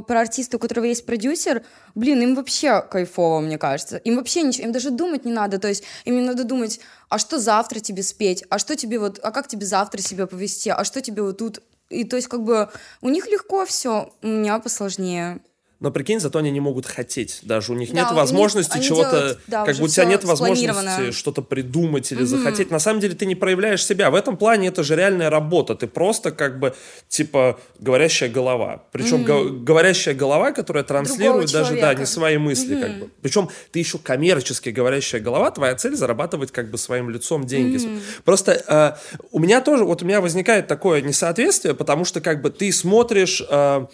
про 0.00 0.20
артиста, 0.20 0.56
у 0.56 0.60
которого 0.60 0.86
есть 0.86 1.06
продюсер, 1.06 1.62
блин, 1.94 2.20
им 2.20 2.34
вообще 2.34 2.82
кайфово, 2.82 3.38
мне 3.38 3.56
кажется. 3.56 3.98
Им 3.98 4.16
вообще 4.16 4.42
ничего, 4.42 4.66
им 4.66 4.72
даже 4.72 4.90
думать 4.90 5.24
не 5.24 5.32
надо. 5.32 5.60
То 5.60 5.68
есть 5.68 5.84
им 6.04 6.16
не 6.16 6.22
надо 6.22 6.42
думать, 6.42 6.80
а 7.08 7.18
что 7.18 7.38
завтра 7.38 7.78
тебе 7.78 8.02
спеть, 8.02 8.44
а 8.50 8.58
что 8.58 8.74
тебе 8.74 8.98
вот, 8.98 9.20
а 9.22 9.30
как 9.30 9.46
тебе 9.46 9.66
завтра 9.66 10.00
себя 10.00 10.26
повести, 10.26 10.70
а 10.70 10.82
что 10.82 11.00
тебе 11.00 11.22
вот 11.22 11.38
тут 11.38 11.62
и 11.90 12.04
то 12.04 12.16
есть 12.16 12.28
как 12.28 12.44
бы 12.44 12.70
у 13.00 13.08
них 13.08 13.26
легко 13.26 13.66
все, 13.66 14.12
у 14.22 14.26
меня 14.26 14.58
посложнее. 14.60 15.40
Но 15.80 15.90
прикинь, 15.90 16.20
зато 16.20 16.38
они 16.38 16.50
не 16.50 16.60
могут 16.60 16.84
хотеть. 16.84 17.40
Даже 17.42 17.72
у 17.72 17.74
них 17.74 17.90
да, 17.92 18.02
нет 18.02 18.12
возможности 18.12 18.80
чего-то... 18.80 19.38
Да, 19.46 19.64
как 19.64 19.76
бы 19.76 19.84
у 19.84 19.88
тебя 19.88 20.04
нет 20.04 20.24
возможности 20.24 21.10
что-то 21.10 21.40
придумать 21.40 22.12
или 22.12 22.20
угу. 22.20 22.26
захотеть. 22.26 22.70
На 22.70 22.78
самом 22.78 23.00
деле 23.00 23.14
ты 23.14 23.24
не 23.24 23.34
проявляешь 23.34 23.82
себя. 23.82 24.10
В 24.10 24.14
этом 24.14 24.36
плане 24.36 24.68
это 24.68 24.82
же 24.82 24.94
реальная 24.94 25.30
работа. 25.30 25.74
Ты 25.74 25.86
просто 25.86 26.32
как 26.32 26.58
бы, 26.58 26.74
типа, 27.08 27.58
говорящая 27.78 28.28
голова. 28.28 28.82
Причем 28.92 29.22
угу. 29.22 29.64
говорящая 29.64 30.14
голова, 30.14 30.52
которая 30.52 30.84
транслирует 30.84 31.50
даже, 31.50 31.80
да, 31.80 31.94
не 31.94 32.04
свои 32.04 32.36
мысли. 32.36 32.74
Угу. 32.74 32.82
Как 32.82 32.98
бы. 32.98 33.10
Причем 33.22 33.48
ты 33.72 33.78
еще 33.78 33.96
коммерчески 33.96 34.68
говорящая 34.68 35.22
голова, 35.22 35.50
твоя 35.50 35.74
цель 35.76 35.96
зарабатывать 35.96 36.52
как 36.52 36.70
бы 36.70 36.76
своим 36.76 37.08
лицом 37.08 37.46
деньги. 37.46 37.78
Угу. 37.78 38.00
Просто 38.26 38.62
э, 38.66 39.18
у 39.32 39.38
меня 39.38 39.62
тоже, 39.62 39.84
вот 39.84 40.02
у 40.02 40.04
меня 40.04 40.20
возникает 40.20 40.66
такое 40.66 41.00
несоответствие, 41.00 41.74
потому 41.74 42.04
что 42.04 42.20
как 42.20 42.42
бы 42.42 42.50
ты 42.50 42.70
смотришь... 42.70 43.42
Э, 43.48 43.86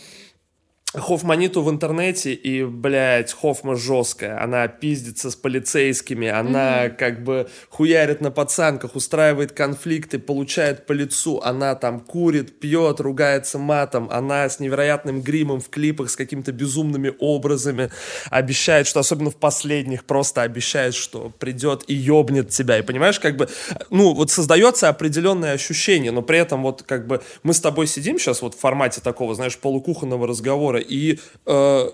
Хофманиту 0.95 1.63
в 1.63 1.71
интернете, 1.71 2.33
и, 2.33 2.65
блядь, 2.65 3.33
Хофма 3.33 3.77
жесткая. 3.77 4.43
Она 4.43 4.67
пиздится 4.69 5.31
с 5.31 5.37
полицейскими, 5.37 6.29
она 6.29 6.87
mm-hmm. 6.87 6.97
как 6.97 7.25
бы 7.25 7.49
хуярит 7.69 8.21
на 8.21 8.31
пацанках, 8.31 8.95
устраивает 8.95 9.53
конфликты, 9.53 10.19
получает 10.19 10.87
по 10.87 10.93
лицу. 10.93 11.41
Она 11.45 11.75
там 11.75 12.01
курит, 12.01 12.61
пьет, 12.61 13.01
ругается 13.01 13.59
матом. 13.59 14.09
Она 14.11 14.49
с 14.49 14.61
невероятным 14.61 15.21
гримом 15.21 15.61
в 15.61 15.69
клипах, 15.69 16.09
с 16.09 16.17
какими-то 16.17 16.53
безумными 16.53 17.13
образами. 17.19 17.91
Обещает, 18.31 18.87
что 18.87 19.01
особенно 19.01 19.31
в 19.31 19.37
последних 19.37 20.05
просто 20.05 20.43
обещает, 20.43 20.95
что 20.95 21.33
придет 21.39 21.85
и 21.89 21.95
ёбнет 21.95 22.51
тебя. 22.51 22.79
И 22.79 22.83
понимаешь, 22.83 23.21
как 23.21 23.37
бы, 23.37 23.49
ну, 23.91 24.15
вот 24.15 24.31
создается 24.31 24.89
определенное 24.89 25.53
ощущение, 25.53 26.13
но 26.13 26.23
при 26.23 26.39
этом 26.39 26.63
вот 26.63 26.85
как 26.85 27.07
бы 27.07 27.23
мы 27.43 27.53
с 27.53 27.61
тобой 27.61 27.87
сидим 27.87 28.19
сейчас 28.19 28.41
вот 28.41 28.55
в 28.55 28.59
формате 28.59 29.01
такого, 29.03 29.35
знаешь, 29.35 29.59
полукухонного 29.59 30.27
разговора, 30.27 30.76
и 30.79 31.19
э, 31.47 31.91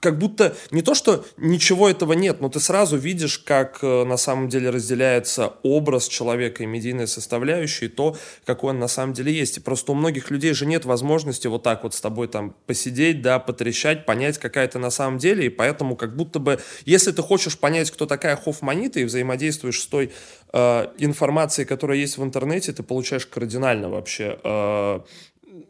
как 0.00 0.18
будто 0.18 0.54
не 0.70 0.82
то, 0.82 0.94
что 0.94 1.24
ничего 1.36 1.88
этого 1.88 2.12
нет, 2.12 2.40
но 2.40 2.48
ты 2.48 2.60
сразу 2.60 2.96
видишь, 2.96 3.38
как 3.38 3.78
э, 3.82 4.04
на 4.04 4.16
самом 4.16 4.48
деле 4.48 4.70
разделяется 4.70 5.54
образ 5.62 6.06
человека 6.06 6.62
и 6.62 6.66
медийная 6.66 7.06
составляющая, 7.06 7.86
и 7.86 7.88
то, 7.88 8.16
какой 8.44 8.70
он 8.70 8.78
на 8.78 8.88
самом 8.88 9.14
деле 9.14 9.32
есть. 9.32 9.56
И 9.56 9.60
просто 9.60 9.92
у 9.92 9.94
многих 9.94 10.30
людей 10.30 10.52
же 10.52 10.66
нет 10.66 10.84
возможности 10.84 11.46
вот 11.48 11.62
так 11.62 11.82
вот 11.82 11.94
с 11.94 12.00
тобой 12.00 12.28
там 12.28 12.54
посидеть, 12.66 13.22
да, 13.22 13.38
потрещать, 13.38 14.06
понять, 14.06 14.38
какая 14.38 14.68
ты 14.68 14.78
на 14.78 14.90
самом 14.90 15.18
деле, 15.18 15.46
и 15.46 15.48
поэтому 15.48 15.96
как 15.96 16.14
будто 16.14 16.38
бы, 16.38 16.60
если 16.84 17.12
ты 17.12 17.22
хочешь 17.22 17.58
понять, 17.58 17.90
кто 17.90 18.06
такая 18.06 18.36
Хофманита, 18.36 19.00
и 19.00 19.04
взаимодействуешь 19.04 19.80
с 19.80 19.86
той 19.86 20.12
э, 20.52 20.86
информацией, 20.98 21.66
которая 21.66 21.98
есть 21.98 22.18
в 22.18 22.22
интернете, 22.22 22.72
ты 22.72 22.82
получаешь 22.82 23.26
кардинально 23.26 23.88
вообще 23.88 24.38
э, 24.44 25.00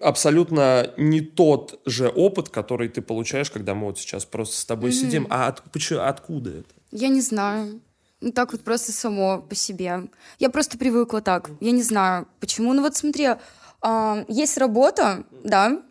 абсолютно 0.01 0.93
не 0.97 1.21
тот 1.21 1.81
же 1.87 2.09
опыт, 2.09 2.49
который 2.49 2.89
ты 2.89 3.03
получаешь, 3.03 3.51
когда 3.51 3.75
мы 3.75 3.87
вот 3.87 3.99
сейчас 3.99 4.25
просто 4.25 4.57
с 4.57 4.65
тобой 4.65 4.91
mm-hmm. 4.91 4.93
сидим. 4.93 5.27
А 5.31 5.49
от, 5.49 5.63
почему, 5.73 6.01
откуда 6.01 6.51
это? 6.51 6.69
Я 6.91 7.09
не 7.09 7.21
знаю. 7.21 7.81
Ну, 8.21 8.33
так 8.33 8.53
вот 8.53 8.63
просто 8.63 8.93
само 8.93 9.43
по 9.43 9.55
себе. 9.55 10.09
Я 10.39 10.51
просто 10.51 10.79
привыкла 10.79 11.21
так. 11.21 11.51
Я 11.61 11.73
не 11.73 11.83
знаю, 11.83 12.27
почему. 12.41 12.73
Ну, 12.73 12.83
вот 12.83 12.97
смотри, 12.97 13.27
э, 13.27 14.25
есть 14.29 14.57
работа, 14.57 15.25
да, 15.45 15.83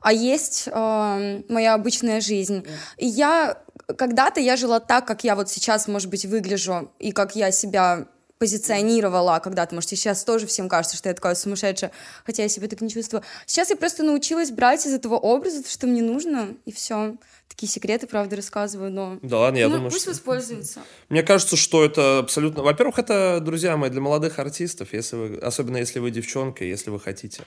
а 0.00 0.12
есть 0.12 0.68
э, 0.68 1.42
моя 1.48 1.74
обычная 1.74 2.20
жизнь. 2.20 2.64
И 2.98 3.06
я 3.06 3.62
когда-то 3.96 4.40
я 4.40 4.56
жила 4.56 4.80
так, 4.80 5.06
как 5.06 5.24
я 5.24 5.34
вот 5.34 5.48
сейчас, 5.48 5.88
может 5.88 6.08
быть, 6.08 6.24
выгляжу, 6.24 6.92
и 6.98 7.12
как 7.12 7.36
я 7.36 7.50
себя 7.50 8.06
позиционировала 8.42 9.38
когда-то, 9.38 9.72
может, 9.76 9.90
сейчас 9.90 10.24
тоже 10.24 10.48
всем 10.48 10.68
кажется, 10.68 10.96
что 10.96 11.08
я 11.08 11.14
такая 11.14 11.36
сумасшедшая, 11.36 11.92
хотя 12.26 12.42
я 12.42 12.48
себя 12.48 12.66
так 12.66 12.80
не 12.80 12.90
чувствую. 12.90 13.22
Сейчас 13.46 13.70
я 13.70 13.76
просто 13.76 14.02
научилась 14.02 14.50
брать 14.50 14.84
из 14.84 14.92
этого 14.92 15.14
образа, 15.14 15.62
что 15.70 15.86
мне 15.86 16.02
нужно, 16.02 16.48
и 16.64 16.72
все. 16.72 17.14
Такие 17.46 17.70
секреты, 17.70 18.08
правда, 18.08 18.34
рассказываю, 18.34 18.90
но... 18.90 19.18
Да 19.22 19.38
ладно, 19.38 19.58
я 19.58 19.68
ну, 19.68 19.76
думаю, 19.76 19.92
пусть 19.92 20.02
что... 20.02 20.10
воспользуются. 20.10 20.80
Мне 21.08 21.22
кажется, 21.22 21.56
что 21.56 21.84
это 21.84 22.18
абсолютно... 22.18 22.64
Во-первых, 22.64 22.98
это, 22.98 23.38
друзья 23.40 23.76
мои, 23.76 23.90
для 23.90 24.00
молодых 24.00 24.40
артистов, 24.40 24.92
если 24.92 25.14
вы... 25.14 25.36
особенно 25.36 25.76
если 25.76 26.00
вы 26.00 26.10
девчонка, 26.10 26.64
если 26.64 26.90
вы 26.90 26.98
хотите 26.98 27.44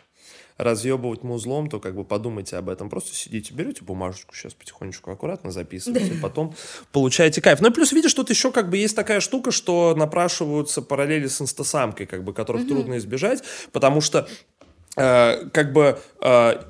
разъебывать 0.57 1.23
музлом, 1.23 1.69
то 1.69 1.79
как 1.79 1.95
бы 1.95 2.03
подумайте 2.03 2.57
об 2.57 2.69
этом. 2.69 2.89
Просто 2.89 3.13
сидите, 3.13 3.53
берете 3.53 3.83
бумажечку, 3.83 4.33
сейчас 4.33 4.53
потихонечку 4.53 5.11
аккуратно 5.11 5.51
записывайте, 5.51 6.13
да. 6.13 6.19
потом 6.21 6.55
получаете 6.91 7.41
кайф. 7.41 7.61
Ну 7.61 7.69
и 7.69 7.71
плюс, 7.71 7.91
видишь, 7.91 8.13
тут 8.13 8.29
еще 8.29 8.51
как 8.51 8.69
бы 8.69 8.77
есть 8.77 8.95
такая 8.95 9.19
штука, 9.19 9.51
что 9.51 9.95
напрашиваются 9.95 10.81
параллели 10.81 11.27
с 11.27 11.41
инстасамкой, 11.41 12.05
как 12.05 12.23
бы, 12.23 12.33
которых 12.33 12.63
угу. 12.63 12.69
трудно 12.69 12.97
избежать, 12.97 13.43
потому 13.71 14.01
что 14.01 14.27
э, 14.95 15.49
как 15.49 15.73
бы... 15.73 15.99
Э, 16.21 16.63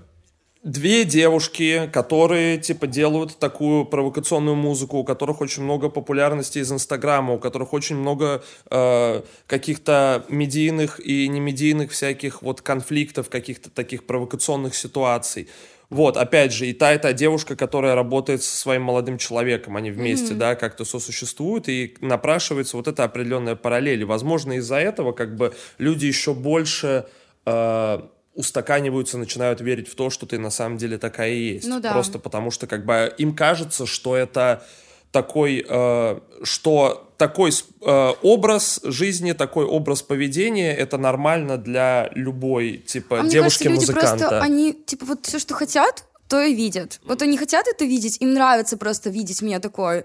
две 0.65 1.05
девушки, 1.05 1.89
которые, 1.93 2.57
типа, 2.57 2.87
делают 2.87 3.37
такую 3.37 3.85
провокационную 3.85 4.55
музыку, 4.55 4.97
у 4.97 5.03
которых 5.03 5.39
очень 5.39 5.63
много 5.63 5.89
популярности 5.89 6.57
из 6.57 6.71
Инстаграма, 6.71 7.35
у 7.35 7.39
которых 7.39 7.71
очень 7.71 7.95
много 7.95 8.43
э, 8.71 9.21
каких-то 9.45 10.25
медийных 10.27 10.99
и 10.99 11.27
немедийных 11.27 11.91
всяких 11.91 12.41
вот 12.41 12.61
конфликтов, 12.61 13.29
каких-то 13.29 13.69
таких 13.69 14.07
провокационных 14.07 14.75
ситуаций. 14.75 15.47
Вот, 15.91 16.17
опять 16.17 16.51
же, 16.51 16.65
и 16.65 16.73
та, 16.73 16.95
и 16.95 16.97
та 16.97 17.13
девушка, 17.13 17.55
которая 17.55 17.93
работает 17.93 18.41
со 18.41 18.57
своим 18.57 18.81
молодым 18.81 19.19
человеком, 19.19 19.77
они 19.77 19.91
вместе, 19.91 20.33
mm-hmm. 20.33 20.37
да, 20.37 20.55
как-то 20.55 20.83
сосуществуют, 20.83 21.69
и 21.69 21.95
напрашивается 22.01 22.75
вот 22.75 22.87
эта 22.87 23.03
определенная 23.03 23.55
параллель. 23.55 24.01
И, 24.01 24.05
возможно, 24.05 24.53
из-за 24.53 24.77
этого, 24.77 25.11
как 25.11 25.35
бы, 25.35 25.53
люди 25.77 26.07
еще 26.07 26.33
больше... 26.33 27.05
Э, 27.45 27.99
устаканиваются, 28.35 29.17
начинают 29.17 29.61
верить 29.61 29.87
в 29.87 29.95
то, 29.95 30.09
что 30.09 30.25
ты 30.25 30.37
на 30.37 30.49
самом 30.49 30.77
деле 30.77 30.97
такая 30.97 31.31
и 31.31 31.53
есть. 31.55 31.67
Ну 31.67 31.79
да. 31.79 31.93
Просто 31.93 32.19
потому 32.19 32.51
что 32.51 32.67
как 32.67 32.85
бы 32.85 33.13
им 33.17 33.35
кажется, 33.35 33.85
что 33.85 34.15
это 34.15 34.65
такой, 35.11 35.65
э, 35.67 36.19
что 36.43 37.13
такой 37.17 37.51
э, 37.51 38.13
образ 38.21 38.81
жизни, 38.83 39.31
такой 39.31 39.65
образ 39.65 40.01
поведения, 40.01 40.75
это 40.75 40.97
нормально 40.97 41.57
для 41.57 42.09
любой 42.13 42.77
типа 42.77 43.21
а 43.21 43.27
девушки-музыканта. 43.27 44.11
Люди 44.11 44.19
просто 44.19 44.41
они 44.41 44.73
типа 44.73 45.05
вот 45.05 45.25
все, 45.25 45.39
что 45.39 45.53
хотят, 45.53 46.03
то 46.27 46.41
и 46.41 46.53
видят. 46.53 46.99
Вот 47.05 47.21
они 47.21 47.37
хотят 47.37 47.67
это 47.67 47.85
видеть, 47.85 48.17
им 48.21 48.33
нравится 48.33 48.75
просто 48.77 49.09
видеть 49.09 49.41
меня 49.41 49.61
такой. 49.61 50.03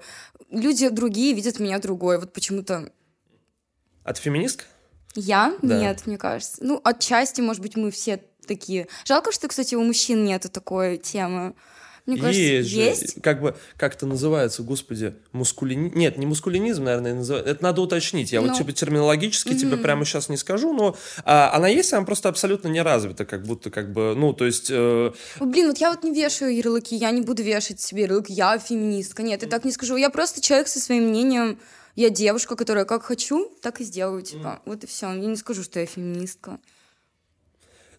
Люди 0.50 0.88
другие 0.88 1.34
видят 1.34 1.58
меня 1.58 1.80
другой. 1.80 2.18
Вот 2.18 2.32
почему-то. 2.32 2.92
Ты 4.04 4.20
феминистка? 4.20 4.64
Я? 5.14 5.54
Да. 5.62 5.78
Нет, 5.78 6.06
мне 6.06 6.18
кажется. 6.18 6.58
Ну, 6.60 6.80
отчасти, 6.84 7.40
может 7.40 7.62
быть, 7.62 7.76
мы 7.76 7.90
все 7.90 8.22
такие. 8.46 8.88
Жалко, 9.04 9.32
что, 9.32 9.48
кстати, 9.48 9.74
у 9.74 9.82
мужчин 9.82 10.24
нету 10.24 10.48
такой 10.48 10.98
темы. 10.98 11.54
Мне 12.06 12.20
кажется, 12.20 12.40
есть. 12.40 12.72
есть? 12.72 13.22
Как 13.22 13.40
бы, 13.40 13.56
как 13.76 13.94
это 13.94 14.06
называется, 14.06 14.62
господи, 14.62 15.14
мускулинизм? 15.32 15.96
Нет, 15.96 16.18
не 16.18 16.26
мускулинизм, 16.26 16.84
наверное, 16.84 17.14
называется. 17.14 17.50
Это 17.50 17.62
надо 17.62 17.82
уточнить. 17.82 18.32
Я 18.32 18.40
ну, 18.40 18.48
вот 18.48 18.56
типа 18.56 18.72
терминологически 18.72 19.50
mm-hmm. 19.50 19.58
тебе 19.58 19.76
прямо 19.76 20.04
сейчас 20.04 20.28
не 20.28 20.36
скажу, 20.36 20.72
но 20.72 20.96
а, 21.24 21.52
она 21.54 21.68
есть, 21.68 21.92
она 21.92 22.04
просто 22.04 22.28
абсолютно 22.28 22.68
не 22.68 22.82
развита, 22.82 23.24
как 23.24 23.44
будто 23.44 23.70
как 23.70 23.92
бы, 23.92 24.14
ну, 24.16 24.32
то 24.32 24.46
есть... 24.46 24.68
Э... 24.70 25.12
Блин, 25.38 25.68
вот 25.68 25.78
я 25.78 25.90
вот 25.90 26.02
не 26.02 26.12
вешаю 26.12 26.56
ярлыки, 26.56 26.96
я 26.96 27.10
не 27.10 27.20
буду 27.20 27.42
вешать 27.42 27.80
себе 27.80 28.02
ярлык, 28.02 28.28
я 28.28 28.58
феминистка. 28.58 29.22
Нет, 29.22 29.42
я 29.42 29.48
так 29.48 29.64
не 29.64 29.72
скажу. 29.72 29.96
Я 29.96 30.10
просто 30.10 30.40
человек 30.40 30.68
со 30.68 30.80
своим 30.80 31.08
мнением 31.08 31.58
я 31.96 32.10
девушка, 32.10 32.56
которая 32.56 32.84
как 32.84 33.02
хочу, 33.02 33.50
так 33.62 33.80
и 33.80 33.84
сделаю, 33.84 34.22
типа. 34.22 34.60
Mm. 34.60 34.62
Вот 34.66 34.84
и 34.84 34.86
все. 34.86 35.06
Я 35.08 35.26
не 35.26 35.36
скажу, 35.36 35.62
что 35.62 35.80
я 35.80 35.86
феминистка. 35.86 36.58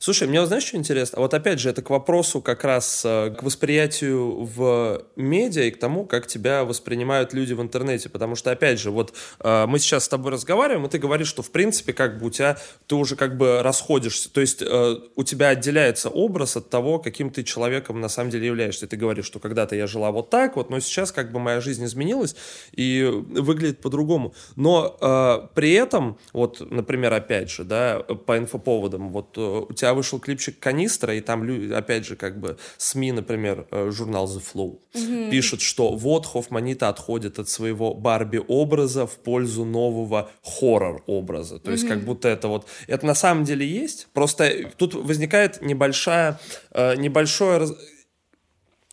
Слушай, 0.03 0.27
мне 0.27 0.43
знаешь, 0.47 0.63
что 0.63 0.77
интересно? 0.77 1.19
Вот 1.19 1.31
опять 1.35 1.59
же, 1.59 1.69
это 1.69 1.83
к 1.83 1.91
вопросу 1.91 2.41
как 2.41 2.63
раз 2.63 3.03
э, 3.05 3.35
к 3.37 3.43
восприятию 3.43 4.45
в 4.45 5.03
медиа 5.15 5.65
и 5.65 5.69
к 5.69 5.77
тому, 5.77 6.05
как 6.05 6.25
тебя 6.25 6.63
воспринимают 6.63 7.33
люди 7.33 7.53
в 7.53 7.61
интернете. 7.61 8.09
Потому 8.09 8.35
что, 8.35 8.49
опять 8.49 8.79
же, 8.79 8.89
вот 8.89 9.13
э, 9.41 9.65
мы 9.67 9.77
сейчас 9.77 10.05
с 10.05 10.09
тобой 10.09 10.31
разговариваем, 10.31 10.87
и 10.87 10.89
ты 10.89 10.97
говоришь, 10.97 11.27
что, 11.27 11.43
в 11.43 11.51
принципе, 11.51 11.93
как 11.93 12.17
бы 12.17 12.25
у 12.25 12.29
тебя, 12.31 12.57
ты 12.87 12.95
уже 12.95 13.15
как 13.15 13.37
бы 13.37 13.61
расходишься. 13.61 14.33
То 14.33 14.41
есть 14.41 14.63
э, 14.63 14.95
у 15.15 15.23
тебя 15.23 15.49
отделяется 15.49 16.09
образ 16.09 16.57
от 16.57 16.71
того, 16.71 16.97
каким 16.97 17.29
ты 17.29 17.43
человеком 17.43 18.01
на 18.01 18.09
самом 18.09 18.31
деле 18.31 18.47
являешься. 18.47 18.87
Ты 18.87 18.97
говоришь, 18.97 19.25
что 19.25 19.37
когда-то 19.37 19.75
я 19.75 19.85
жила 19.85 20.09
вот 20.09 20.31
так 20.31 20.55
вот, 20.55 20.71
но 20.71 20.79
сейчас 20.79 21.11
как 21.11 21.31
бы 21.31 21.39
моя 21.39 21.61
жизнь 21.61 21.85
изменилась 21.85 22.35
и 22.71 23.03
выглядит 23.03 23.81
по-другому. 23.81 24.33
Но 24.55 25.47
при 25.53 25.73
этом, 25.73 26.17
вот, 26.33 26.59
например, 26.71 27.13
опять 27.13 27.51
же, 27.51 27.65
да, 27.65 27.99
по 27.99 28.39
инфоповодам, 28.39 29.09
вот 29.09 29.37
у 29.37 29.71
тебя 29.73 29.90
вышел 29.93 30.19
клипчик 30.19 30.59
«Канистра», 30.59 31.15
и 31.15 31.21
там, 31.21 31.47
опять 31.73 32.05
же, 32.05 32.15
как 32.15 32.39
бы 32.39 32.57
СМИ, 32.77 33.11
например, 33.11 33.67
э, 33.71 33.91
журнал 33.91 34.25
The 34.25 34.41
Flow, 34.41 34.79
mm-hmm. 34.93 35.29
пишет, 35.31 35.61
что 35.61 35.95
вот 35.95 36.25
Хоффманита 36.25 36.89
отходит 36.89 37.39
от 37.39 37.49
своего 37.49 37.93
Барби-образа 37.93 39.07
в 39.07 39.17
пользу 39.17 39.65
нового 39.65 40.31
хоррор-образа. 40.43 41.59
То 41.59 41.69
mm-hmm. 41.69 41.73
есть 41.73 41.87
как 41.87 42.03
будто 42.03 42.27
это 42.27 42.47
вот... 42.47 42.67
Это 42.87 43.05
на 43.05 43.15
самом 43.15 43.43
деле 43.43 43.67
есть, 43.67 44.07
просто 44.13 44.71
тут 44.77 44.93
возникает 44.93 45.61
небольшая, 45.61 46.39
э, 46.71 46.95
небольшое 46.95 47.67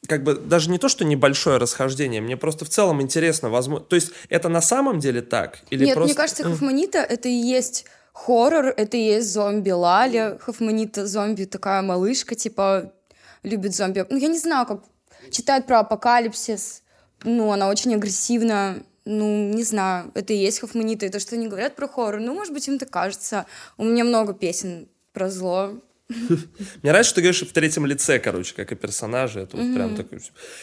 как 0.07 0.23
бы 0.23 0.35
даже 0.35 0.71
не 0.71 0.79
то, 0.79 0.89
что 0.89 1.05
небольшое 1.05 1.59
расхождение, 1.59 2.21
мне 2.21 2.37
просто 2.37 2.65
в 2.65 2.69
целом 2.69 3.03
интересно, 3.03 3.51
возможно, 3.51 3.85
то 3.85 3.97
есть 3.97 4.13
это 4.29 4.49
на 4.49 4.61
самом 4.63 5.01
деле 5.01 5.23
так 5.23 5.61
или 5.71 5.85
Нет, 5.85 5.95
просто... 5.95 6.09
мне 6.09 6.17
кажется, 6.17 6.45
Хоффманита 6.45 6.99
это 6.99 7.29
и 7.29 7.33
есть 7.33 7.85
хоррор, 8.19 8.75
это 8.77 8.97
и 8.97 9.01
есть 9.01 9.33
зомби 9.33 9.71
Лали, 9.71 10.39
Хофманита 10.41 11.07
зомби, 11.07 11.45
такая 11.45 11.83
малышка, 11.83 12.35
типа, 12.35 12.93
любит 13.43 13.75
зомби. 13.75 14.05
Ну, 14.11 14.17
я 14.17 14.29
не 14.29 14.39
знаю, 14.39 14.67
как 14.67 14.83
читает 15.31 15.67
про 15.67 15.81
апокалипсис, 15.81 16.83
ну, 17.23 17.53
она 17.53 17.69
очень 17.69 17.95
агрессивна, 17.95 18.83
ну, 19.05 19.53
не 19.53 19.63
знаю, 19.63 20.11
это 20.15 20.33
и 20.33 20.37
есть 20.37 20.59
Хофманита, 20.59 21.07
и 21.07 21.11
то, 21.11 21.21
что 21.21 21.37
они 21.37 21.47
говорят 21.47 21.77
про 21.77 21.87
хоррор, 21.87 22.21
ну, 22.21 22.35
может 22.35 22.53
быть, 22.53 22.67
им 22.67 22.79
так 22.79 22.91
кажется. 22.91 23.47
У 23.77 23.85
меня 23.85 24.05
много 24.05 24.35
песен 24.35 24.89
про 25.13 25.31
зло, 25.31 25.81
мне 26.29 26.91
нравится, 26.91 27.11
что 27.11 27.15
ты 27.17 27.21
говоришь 27.21 27.43
в 27.43 27.53
третьем 27.53 27.85
лице, 27.85 28.19
короче, 28.19 28.55
как 28.55 28.73
и 28.73 28.75
персонажи. 28.75 29.41
Это 29.41 29.59
вот 29.59 29.75
прям 29.75 29.95
такой... 29.95 30.21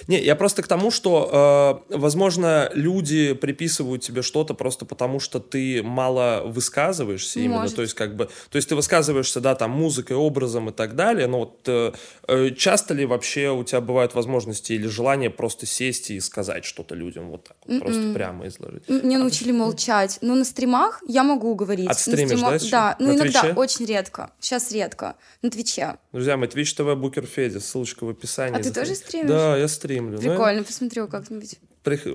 Не, 0.07 0.19
я 0.19 0.35
просто 0.35 0.63
к 0.63 0.67
тому, 0.67 0.89
что, 0.89 1.83
э, 1.91 1.95
возможно, 1.97 2.71
люди 2.73 3.33
приписывают 3.33 4.01
тебе 4.01 4.23
что-то 4.23 4.55
просто 4.55 4.85
потому, 4.85 5.19
что 5.19 5.39
ты 5.39 5.83
мало 5.83 6.41
высказываешься 6.45 7.39
именно. 7.41 7.69
То 7.69 7.83
есть, 7.83 7.93
как 7.93 8.15
бы... 8.15 8.25
То 8.49 8.55
есть, 8.55 8.69
ты 8.69 8.75
высказываешься, 8.75 9.39
да, 9.39 9.53
там, 9.53 9.69
музыкой, 9.69 10.17
образом 10.17 10.69
и 10.69 10.71
так 10.71 10.95
далее, 10.95 11.27
но 11.27 11.39
вот 11.39 11.59
э, 11.67 11.91
э, 12.27 12.49
часто 12.51 12.95
ли 12.95 13.05
вообще 13.05 13.51
у 13.51 13.63
тебя 13.63 13.81
бывают 13.81 14.15
возможности 14.15 14.73
или 14.73 14.87
желание 14.87 15.29
просто 15.29 15.67
сесть 15.67 16.09
и 16.09 16.19
сказать 16.21 16.65
что-то 16.65 16.95
людям 16.95 17.29
вот 17.29 17.43
так 17.43 17.57
вот, 17.67 17.81
просто 17.81 18.13
прямо 18.13 18.47
изложить? 18.47 18.89
Мне 18.89 19.19
научили 19.19 19.51
молчать. 19.51 20.17
Но 20.21 20.33
на 20.33 20.43
стримах 20.43 21.03
я 21.07 21.23
могу 21.23 21.53
говорить. 21.53 21.87
Отстримишь, 21.87 22.41
да? 22.41 22.57
Да, 22.71 22.95
ну 22.99 23.13
иногда, 23.13 23.53
очень 23.55 23.85
редко. 23.85 24.31
Сейчас 24.39 24.71
редко 24.71 25.15
на 25.45 25.51
Твиче. 25.51 25.97
Друзья 26.11 26.37
мои, 26.37 26.49
Twitch 26.49 26.75
TV 26.77 26.95
Букер 26.95 27.25
Федя, 27.25 27.59
ссылочка 27.59 28.03
в 28.03 28.09
описании. 28.09 28.59
А 28.59 28.63
ты 28.63 28.73
тоже 28.73 28.95
стримишь? 28.95 29.29
Да, 29.29 29.57
я 29.57 29.67
стримлю. 29.67 30.19
Прикольно, 30.19 30.59
ну, 30.59 30.65
посмотрю 30.65 31.07
как-нибудь 31.07 31.59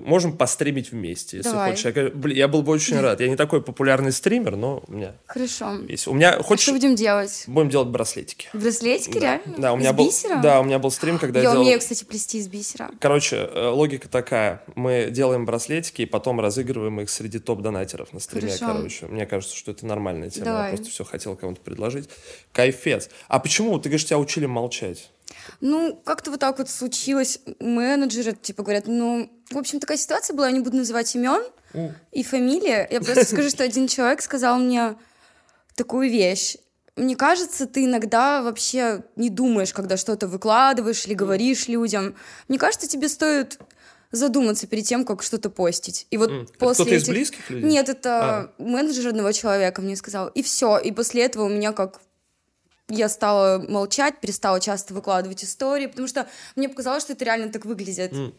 можем 0.04 0.36
постримить 0.36 0.90
вместе, 0.92 1.38
если 1.38 1.50
Давай. 1.50 1.70
хочешь. 1.70 1.84
Я, 1.84 2.10
блин, 2.10 2.36
я 2.36 2.48
был 2.48 2.62
бы 2.62 2.72
очень 2.72 2.98
рад. 3.00 3.20
Я 3.20 3.28
не 3.28 3.36
такой 3.36 3.62
популярный 3.62 4.12
стример, 4.12 4.56
но 4.56 4.82
у 4.86 4.92
меня 4.92 5.14
Хорошо. 5.26 5.78
есть. 5.88 6.06
У 6.06 6.14
меня 6.14 6.42
хочешь... 6.42 6.64
А 6.64 6.70
что 6.70 6.72
будем 6.72 6.94
делать? 6.94 7.44
Будем 7.46 7.70
делать 7.70 7.88
браслетики. 7.88 8.48
Браслетики, 8.52 9.14
да. 9.14 9.20
реально? 9.20 9.54
Да, 9.58 9.72
у 9.72 9.76
меня 9.76 9.90
из 9.90 9.96
был... 9.96 10.06
бисера? 10.06 10.40
Да, 10.40 10.60
у 10.60 10.64
меня 10.64 10.78
был 10.78 10.90
стрим, 10.90 11.18
когда 11.18 11.40
я 11.40 11.44
я 11.44 11.50
делал... 11.52 11.62
умею, 11.62 11.78
кстати, 11.78 12.04
плести 12.04 12.38
из 12.38 12.48
бисера. 12.48 12.90
Короче, 13.00 13.36
э, 13.36 13.68
логика 13.68 14.08
такая. 14.08 14.62
Мы 14.74 15.08
делаем 15.10 15.44
браслетики 15.44 16.02
и 16.02 16.06
потом 16.06 16.40
разыгрываем 16.40 17.00
их 17.00 17.10
среди 17.10 17.38
топ-донатеров 17.38 18.12
на 18.12 18.20
стриме, 18.20 18.52
Хорошо. 18.52 18.66
короче. 18.66 19.06
Мне 19.06 19.26
кажется, 19.26 19.56
что 19.56 19.70
это 19.70 19.86
нормальная 19.86 20.30
тема. 20.30 20.46
Давай. 20.46 20.70
Я 20.70 20.76
просто 20.76 20.92
все 20.92 21.04
хотел 21.04 21.36
кому-то 21.36 21.60
предложить. 21.60 22.08
Кайфец. 22.52 23.10
А 23.28 23.38
почему? 23.38 23.78
Ты 23.78 23.88
говоришь, 23.88 24.06
тебя 24.06 24.18
учили 24.18 24.46
молчать. 24.46 25.10
Ну, 25.60 26.00
как-то 26.04 26.30
вот 26.30 26.40
так 26.40 26.58
вот 26.58 26.68
случилось. 26.68 27.40
Менеджеры, 27.60 28.32
типа, 28.32 28.62
говорят, 28.62 28.86
ну, 28.86 29.30
в 29.50 29.58
общем, 29.58 29.80
такая 29.80 29.96
ситуация 29.96 30.34
была, 30.34 30.46
я 30.46 30.52
не 30.52 30.60
буду 30.60 30.76
называть 30.76 31.14
имен 31.14 31.42
mm. 31.72 31.92
и 32.12 32.22
фамилии. 32.22 32.86
Я 32.90 33.00
просто 33.00 33.24
скажу, 33.24 33.48
что 33.50 33.64
один 33.64 33.88
человек 33.88 34.22
сказал 34.22 34.58
мне 34.58 34.96
такую 35.74 36.10
вещь. 36.10 36.56
Мне 36.96 37.16
кажется, 37.16 37.66
ты 37.66 37.84
иногда 37.84 38.42
вообще 38.42 39.04
не 39.16 39.30
думаешь, 39.30 39.72
когда 39.72 39.96
что-то 39.96 40.28
выкладываешь 40.28 41.06
или 41.06 41.14
говоришь 41.14 41.68
людям. 41.68 42.14
Мне 42.48 42.58
кажется, 42.58 42.86
тебе 42.88 43.08
стоит 43.08 43.58
задуматься 44.12 44.66
перед 44.66 44.84
тем, 44.84 45.04
как 45.04 45.22
что-то 45.22 45.50
постить. 45.50 46.06
И 46.10 46.16
вот 46.16 46.30
mm. 46.30 46.48
после 46.58 46.84
это 46.84 46.94
этих... 46.94 47.08
из 47.08 47.08
близких 47.08 47.50
людей? 47.50 47.70
Нет, 47.70 47.88
это 47.88 48.20
а. 48.20 48.52
менеджер 48.58 49.08
одного 49.08 49.32
человека 49.32 49.82
мне 49.82 49.96
сказал. 49.96 50.28
И 50.28 50.42
все. 50.42 50.78
И 50.78 50.90
после 50.92 51.24
этого 51.24 51.44
у 51.44 51.48
меня 51.48 51.72
как 51.72 52.00
я 52.90 53.08
стала 53.08 53.64
молчать, 53.68 54.20
перестала 54.20 54.60
часто 54.60 54.94
выкладывать 54.94 55.44
истории, 55.44 55.86
потому 55.86 56.08
что 56.08 56.26
мне 56.56 56.68
показалось, 56.68 57.02
что 57.02 57.12
это 57.12 57.24
реально 57.24 57.50
так 57.50 57.64
выглядит. 57.64 58.12
Mm. 58.12 58.34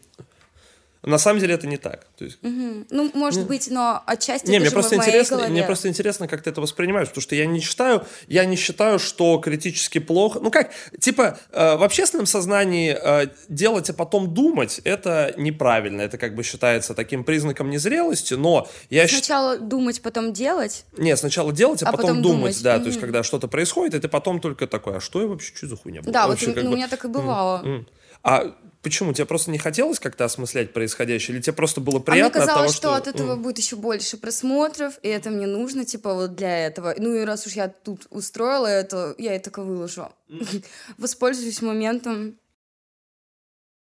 На 1.02 1.18
самом 1.18 1.40
деле 1.40 1.54
это 1.54 1.66
не 1.66 1.78
так. 1.78 2.06
То 2.16 2.24
есть... 2.24 2.38
Угу. 2.42 2.86
Ну, 2.90 3.10
может 3.14 3.40
не... 3.40 3.46
быть, 3.46 3.68
но 3.70 4.02
отчасти 4.06 4.46
не, 4.46 4.56
это 4.56 4.60
мне 4.60 4.68
же 4.68 4.74
просто 4.74 4.94
в 4.94 4.98
моей 4.98 5.08
интересно, 5.08 5.36
голове. 5.36 5.52
мне 5.52 5.62
просто 5.64 5.88
интересно, 5.88 6.28
как 6.28 6.42
ты 6.42 6.50
это 6.50 6.60
воспринимаешь, 6.60 7.08
потому 7.08 7.22
что 7.22 7.34
я 7.34 7.46
не 7.46 7.60
считаю, 7.60 8.06
я 8.28 8.44
не 8.44 8.56
считаю, 8.56 8.98
что 8.98 9.38
критически 9.38 9.98
плохо. 9.98 10.38
Ну 10.40 10.50
как, 10.50 10.70
типа 11.00 11.38
э, 11.50 11.76
в 11.76 11.82
общественном 11.82 12.26
сознании 12.26 12.96
э, 12.98 13.28
делать, 13.48 13.90
а 13.90 13.94
потом 13.94 14.32
думать, 14.32 14.80
это 14.84 15.34
неправильно, 15.36 16.02
это 16.02 16.18
как 16.18 16.36
бы 16.36 16.44
считается 16.44 16.94
таким 16.94 17.24
признаком 17.24 17.68
незрелости, 17.68 18.34
но 18.34 18.68
я 18.88 19.08
сначала 19.08 19.56
щ... 19.56 19.60
думать, 19.60 20.02
потом 20.02 20.32
делать. 20.32 20.84
Не, 20.96 21.16
сначала 21.16 21.52
делать, 21.52 21.82
а, 21.82 21.88
а 21.88 21.92
потом, 21.92 22.06
потом 22.06 22.22
думать, 22.22 22.38
думать, 22.38 22.62
да, 22.62 22.76
mm-hmm. 22.76 22.80
то 22.80 22.86
есть 22.86 23.00
когда 23.00 23.22
что-то 23.24 23.48
происходит, 23.48 23.94
и 23.94 23.98
ты 23.98 24.08
потом 24.08 24.40
только 24.40 24.68
такой, 24.68 24.98
а 24.98 25.00
что 25.00 25.20
я 25.20 25.26
вообще 25.26 25.52
что 25.54 25.66
за 25.66 25.76
хуйня? 25.76 26.02
Да, 26.04 26.28
вообще, 26.28 26.46
вот 26.52 26.62
ну, 26.62 26.70
у 26.70 26.76
меня 26.76 26.88
так 26.88 27.04
и 27.04 27.08
бывало. 27.08 27.84
А 28.22 28.54
Почему? 28.82 29.12
Тебе 29.12 29.26
просто 29.26 29.52
не 29.52 29.58
хотелось 29.58 30.00
как-то 30.00 30.24
осмыслять 30.24 30.72
происходящее? 30.72 31.36
Или 31.36 31.42
тебе 31.42 31.52
просто 31.52 31.80
было 31.80 32.00
приятно 32.00 32.40
а 32.40 32.44
мне 32.44 32.48
казалось, 32.48 32.74
от 32.74 32.82
того, 32.82 32.94
что... 32.94 33.04
что 33.04 33.10
от 33.10 33.16
этого 33.16 33.36
будет 33.36 33.58
еще 33.58 33.76
больше 33.76 34.16
просмотров, 34.16 34.94
и 35.02 35.08
это 35.08 35.30
мне 35.30 35.46
нужно, 35.46 35.84
типа, 35.84 36.12
вот 36.14 36.34
для 36.34 36.66
этого. 36.66 36.92
Ну 36.98 37.14
и 37.14 37.24
раз 37.24 37.46
уж 37.46 37.52
я 37.52 37.68
тут 37.68 38.06
устроила 38.10 38.66
это, 38.66 39.14
я 39.18 39.36
это 39.36 39.52
выложу. 39.60 40.08
Воспользуюсь 40.98 41.62
моментом. 41.62 42.38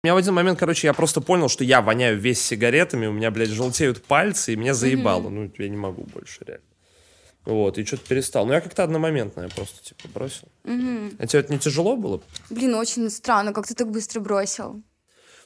У 0.04 0.07
меня 0.07 0.14
в 0.14 0.18
один 0.18 0.35
момент, 0.35 0.59
короче, 0.59 0.87
я 0.87 0.92
просто 0.92 1.20
понял, 1.20 1.48
что 1.48 1.64
я 1.64 1.80
воняю 1.80 2.18
весь 2.18 2.40
сигаретами, 2.40 3.07
у 3.07 3.12
меня, 3.12 3.30
блядь, 3.30 3.48
желтеют 3.48 4.04
пальцы, 4.04 4.52
и 4.52 4.57
меня 4.57 4.74
заебало. 4.74 5.28
Ну, 5.28 5.50
я 5.59 5.68
не 5.68 5.76
могу 5.76 6.04
больше, 6.04 6.44
реально. 6.46 6.73
Вот, 7.44 7.78
и 7.78 7.85
что-то 7.85 8.07
перестал. 8.09 8.46
Но 8.46 8.54
я 8.54 8.61
как-то 8.61 8.85
одномоментно 8.85 9.42
я 9.42 9.48
просто, 9.48 9.83
типа, 9.83 10.09
бросил. 10.14 10.48
Угу. 10.64 11.16
А 11.18 11.26
тебе 11.26 11.40
это 11.40 11.52
не 11.52 11.59
тяжело 11.59 11.96
было? 11.96 12.22
Блин, 12.50 12.74
очень 12.74 13.11
странно, 13.11 13.52
как 13.52 13.66
ты 13.66 13.74
так 13.74 13.90
быстро 13.90 14.20
бросил. 14.20 14.83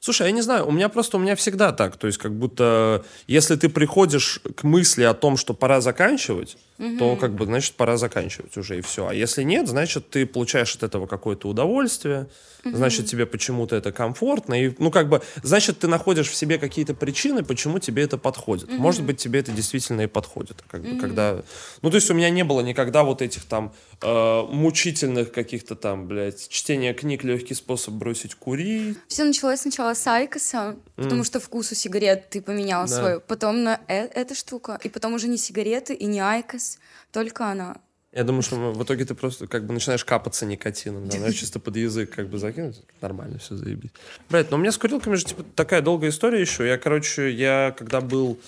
Слушай, 0.00 0.28
я 0.28 0.32
не 0.32 0.42
знаю, 0.42 0.66
у 0.66 0.70
меня 0.70 0.88
просто, 0.88 1.16
у 1.16 1.20
меня 1.20 1.34
всегда 1.34 1.72
так, 1.72 1.96
то 1.96 2.06
есть 2.06 2.18
как 2.18 2.32
будто, 2.32 3.04
если 3.26 3.56
ты 3.56 3.68
приходишь 3.68 4.40
к 4.54 4.62
мысли 4.62 5.02
о 5.02 5.12
том, 5.12 5.36
что 5.36 5.54
пора 5.54 5.80
заканчивать, 5.80 6.56
угу. 6.78 6.98
то 6.98 7.16
как 7.16 7.34
бы, 7.34 7.44
значит, 7.44 7.74
пора 7.74 7.96
заканчивать 7.96 8.56
уже 8.56 8.78
и 8.78 8.80
все. 8.80 9.08
А 9.08 9.14
если 9.14 9.42
нет, 9.42 9.68
значит, 9.68 10.10
ты 10.10 10.26
получаешь 10.26 10.74
от 10.76 10.82
этого 10.82 11.06
какое-то 11.06 11.48
удовольствие, 11.48 12.28
угу. 12.64 12.76
значит, 12.76 13.06
тебе 13.06 13.26
почему-то 13.26 13.76
это 13.76 13.92
комфортно, 13.92 14.54
и, 14.54 14.74
ну, 14.78 14.90
как 14.90 15.08
бы, 15.08 15.22
значит, 15.42 15.80
ты 15.80 15.88
находишь 15.88 16.28
в 16.28 16.34
себе 16.34 16.58
какие-то 16.58 16.94
причины, 16.94 17.42
почему 17.42 17.78
тебе 17.78 18.02
это 18.02 18.18
подходит. 18.18 18.70
Угу. 18.70 18.80
Может 18.80 19.04
быть, 19.04 19.18
тебе 19.18 19.40
это 19.40 19.52
действительно 19.52 20.02
и 20.02 20.06
подходит, 20.06 20.62
как 20.68 20.82
бы, 20.82 20.92
угу. 20.92 21.00
когда... 21.00 21.42
Ну, 21.82 21.90
то 21.90 21.96
есть 21.96 22.10
у 22.10 22.14
меня 22.14 22.30
не 22.30 22.44
было 22.44 22.60
никогда 22.60 23.02
вот 23.02 23.22
этих 23.22 23.44
там 23.44 23.72
э, 24.02 24.42
мучительных 24.50 25.32
каких-то 25.32 25.74
там, 25.74 26.06
блядь, 26.06 26.48
чтения 26.48 26.94
книг 26.94 27.24
«Легкий 27.24 27.54
способ 27.54 27.94
бросить 27.94 28.34
курить». 28.34 28.98
Все 29.08 29.24
началось 29.24 29.60
сначала 29.60 29.94
с 29.94 30.06
Айкоса, 30.06 30.76
mm. 30.96 31.02
потому 31.02 31.24
что 31.24 31.40
вкус 31.40 31.72
у 31.72 31.74
сигарет 31.74 32.30
ты 32.30 32.40
поменял 32.42 32.86
да. 32.86 32.94
свой, 32.96 33.20
потом 33.20 33.62
на 33.62 33.80
э 33.88 34.08
эта 34.14 34.34
штука, 34.34 34.78
и 34.82 34.88
потом 34.88 35.14
уже 35.14 35.28
не 35.28 35.38
сигареты 35.38 35.94
и 35.94 36.06
не 36.06 36.20
Айкос, 36.20 36.67
только 37.12 37.46
она. 37.46 37.76
Я 38.12 38.24
думаю, 38.24 38.42
что 38.42 38.56
в 38.56 38.82
итоге 38.82 39.04
ты 39.04 39.14
просто 39.14 39.46
как 39.46 39.66
бы 39.66 39.74
начинаешь 39.74 40.04
капаться 40.04 40.46
никотином, 40.46 41.08
да, 41.08 41.32
чисто 41.32 41.60
под 41.60 41.76
язык 41.76 42.10
как 42.14 42.28
бы 42.28 42.38
закинуть, 42.38 42.82
нормально 43.00 43.38
все 43.38 43.54
заебись. 43.54 43.90
Блять, 44.30 44.50
но 44.50 44.56
у 44.56 44.60
меня 44.60 44.72
с 44.72 44.78
курилками 44.78 45.14
же 45.14 45.24
типа 45.24 45.44
такая 45.54 45.82
долгая 45.82 46.10
история 46.10 46.40
еще. 46.40 46.66
Я, 46.66 46.78
короче, 46.78 47.30
я 47.30 47.74
когда 47.76 48.00
был 48.00 48.38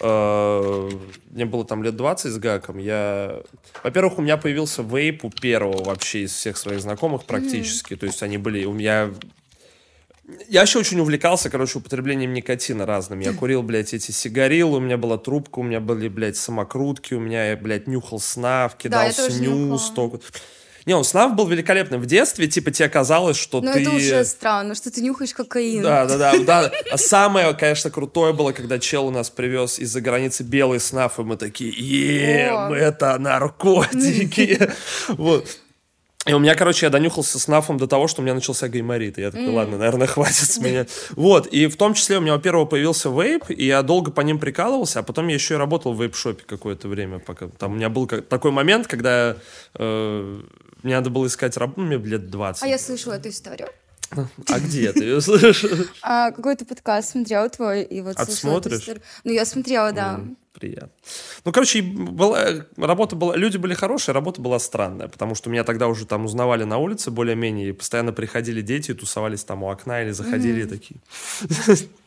э, 0.00 0.90
мне 1.30 1.44
было 1.44 1.64
там 1.64 1.82
лет 1.82 1.96
20 1.96 2.32
с 2.32 2.38
гаком, 2.38 2.78
я... 2.78 3.42
Во-первых, 3.82 4.18
у 4.18 4.22
меня 4.22 4.36
появился 4.36 4.82
вейп 4.82 5.24
у 5.24 5.30
первого 5.30 5.84
вообще 5.84 6.22
из 6.22 6.32
всех 6.32 6.56
своих 6.56 6.80
знакомых 6.80 7.24
практически. 7.24 7.94
Mm-hmm. 7.94 7.98
То 7.98 8.06
есть 8.06 8.22
они 8.22 8.38
были... 8.38 8.64
У 8.64 8.72
меня 8.72 9.10
я 10.48 10.62
еще 10.62 10.78
очень 10.78 11.00
увлекался, 11.00 11.50
короче, 11.50 11.78
употреблением 11.78 12.32
никотина 12.32 12.86
разным. 12.86 13.20
Я 13.20 13.32
курил, 13.32 13.62
блядь, 13.62 13.92
эти 13.92 14.12
сигарилы, 14.12 14.78
у 14.78 14.80
меня 14.80 14.96
была 14.96 15.18
трубка, 15.18 15.58
у 15.58 15.62
меня 15.62 15.80
были, 15.80 16.08
блядь, 16.08 16.36
самокрутки, 16.36 17.14
у 17.14 17.20
меня, 17.20 17.50
я, 17.50 17.56
блядь, 17.56 17.88
нюхал 17.88 18.20
снав, 18.20 18.76
кидал 18.76 19.08
да, 19.08 19.12
снюс. 19.12 19.90
Только... 19.90 20.20
Не, 20.86 20.94
он 20.94 21.04
снав 21.04 21.34
был 21.34 21.46
великолепным. 21.46 22.00
В 22.00 22.06
детстве, 22.06 22.48
типа, 22.48 22.70
тебе 22.70 22.88
казалось, 22.88 23.36
что 23.36 23.60
Но 23.60 23.72
ты... 23.72 23.82
это 23.82 23.90
уже 23.90 24.24
странно, 24.24 24.74
что 24.74 24.90
ты 24.90 25.00
нюхаешь 25.00 25.32
кокаин. 25.32 25.82
Да, 25.82 26.06
да, 26.06 26.18
да. 26.18 26.38
да. 26.46 26.72
А 26.90 26.98
самое, 26.98 27.54
конечно, 27.54 27.90
крутое 27.90 28.32
было, 28.32 28.52
когда 28.52 28.78
чел 28.78 29.06
у 29.06 29.10
нас 29.10 29.30
привез 29.30 29.78
из-за 29.78 30.00
границы 30.00 30.42
белый 30.42 30.80
снаф, 30.80 31.18
и 31.18 31.22
мы 31.22 31.36
такие, 31.36 31.72
е, 31.72 32.74
это 32.74 33.18
наркотики. 33.18 34.70
Вот. 35.08 35.46
И 36.24 36.32
у 36.32 36.38
меня, 36.38 36.54
короче, 36.54 36.86
я 36.86 36.90
донюхался 36.90 37.40
с 37.40 37.48
нафом 37.48 37.78
до 37.78 37.88
того, 37.88 38.06
что 38.06 38.20
у 38.20 38.24
меня 38.24 38.34
начался 38.34 38.68
гайморит. 38.68 39.18
И 39.18 39.22
я 39.22 39.30
такой, 39.32 39.48
ладно, 39.48 39.76
наверное, 39.76 40.06
хватит 40.08 40.50
с 40.50 40.58
меня. 40.58 40.86
Вот, 41.10 41.48
и 41.48 41.66
в 41.66 41.76
том 41.76 41.94
числе 41.94 42.18
у 42.18 42.20
меня, 42.20 42.34
во-первых, 42.34 42.68
появился 42.68 43.08
вейп, 43.08 43.46
и 43.48 43.66
я 43.66 43.82
долго 43.82 44.12
по 44.12 44.20
ним 44.20 44.38
прикалывался, 44.38 45.00
а 45.00 45.02
потом 45.02 45.26
я 45.28 45.34
еще 45.34 45.54
и 45.54 45.56
работал 45.56 45.92
в 45.92 46.02
вейп-шопе 46.02 46.44
какое-то 46.46 46.86
время. 46.86 47.18
Пока. 47.18 47.48
Там 47.48 47.72
у 47.72 47.74
меня 47.74 47.88
был 47.88 48.06
такой 48.06 48.52
момент, 48.52 48.86
когда 48.86 49.36
э, 49.74 50.40
мне 50.82 50.94
надо 50.94 51.10
было 51.10 51.26
искать 51.26 51.56
работу, 51.56 51.80
ну, 51.80 51.86
мне 51.86 51.96
лет 51.96 52.30
20. 52.30 52.62
А 52.62 52.66
я 52.66 52.78
слышала 52.78 53.14
эту 53.14 53.28
историю. 53.28 53.68
А 54.48 54.58
где 54.58 54.92
ты 54.92 55.04
ее 55.04 55.20
слышишь? 55.20 55.64
А, 56.02 56.30
какой-то 56.30 56.64
подкаст 56.64 57.10
смотрела 57.10 57.48
твой, 57.48 57.82
и 57.82 58.00
вот 58.00 58.16
Отсмотришь? 58.16 58.88
Ну, 59.24 59.32
я 59.32 59.44
смотрела, 59.44 59.92
да 59.92 60.20
приятно. 60.62 60.90
Ну, 61.44 61.52
короче, 61.52 61.82
была, 61.82 62.66
работа 62.76 63.16
была, 63.16 63.36
люди 63.36 63.56
были 63.56 63.74
хорошие, 63.74 64.14
работа 64.14 64.40
была 64.40 64.58
странная, 64.58 65.08
потому 65.08 65.34
что 65.34 65.50
меня 65.50 65.64
тогда 65.64 65.88
уже 65.88 66.06
там 66.06 66.24
узнавали 66.24 66.62
на 66.64 66.78
улице 66.78 67.10
более-менее, 67.10 67.70
и 67.70 67.72
постоянно 67.72 68.12
приходили 68.12 68.60
дети 68.62 68.92
и 68.92 68.94
тусовались 68.94 69.44
там 69.44 69.64
у 69.64 69.70
окна 69.70 70.02
или 70.02 70.12
заходили 70.12 70.64
mm-hmm. 70.64 70.68
такие. 70.68 71.88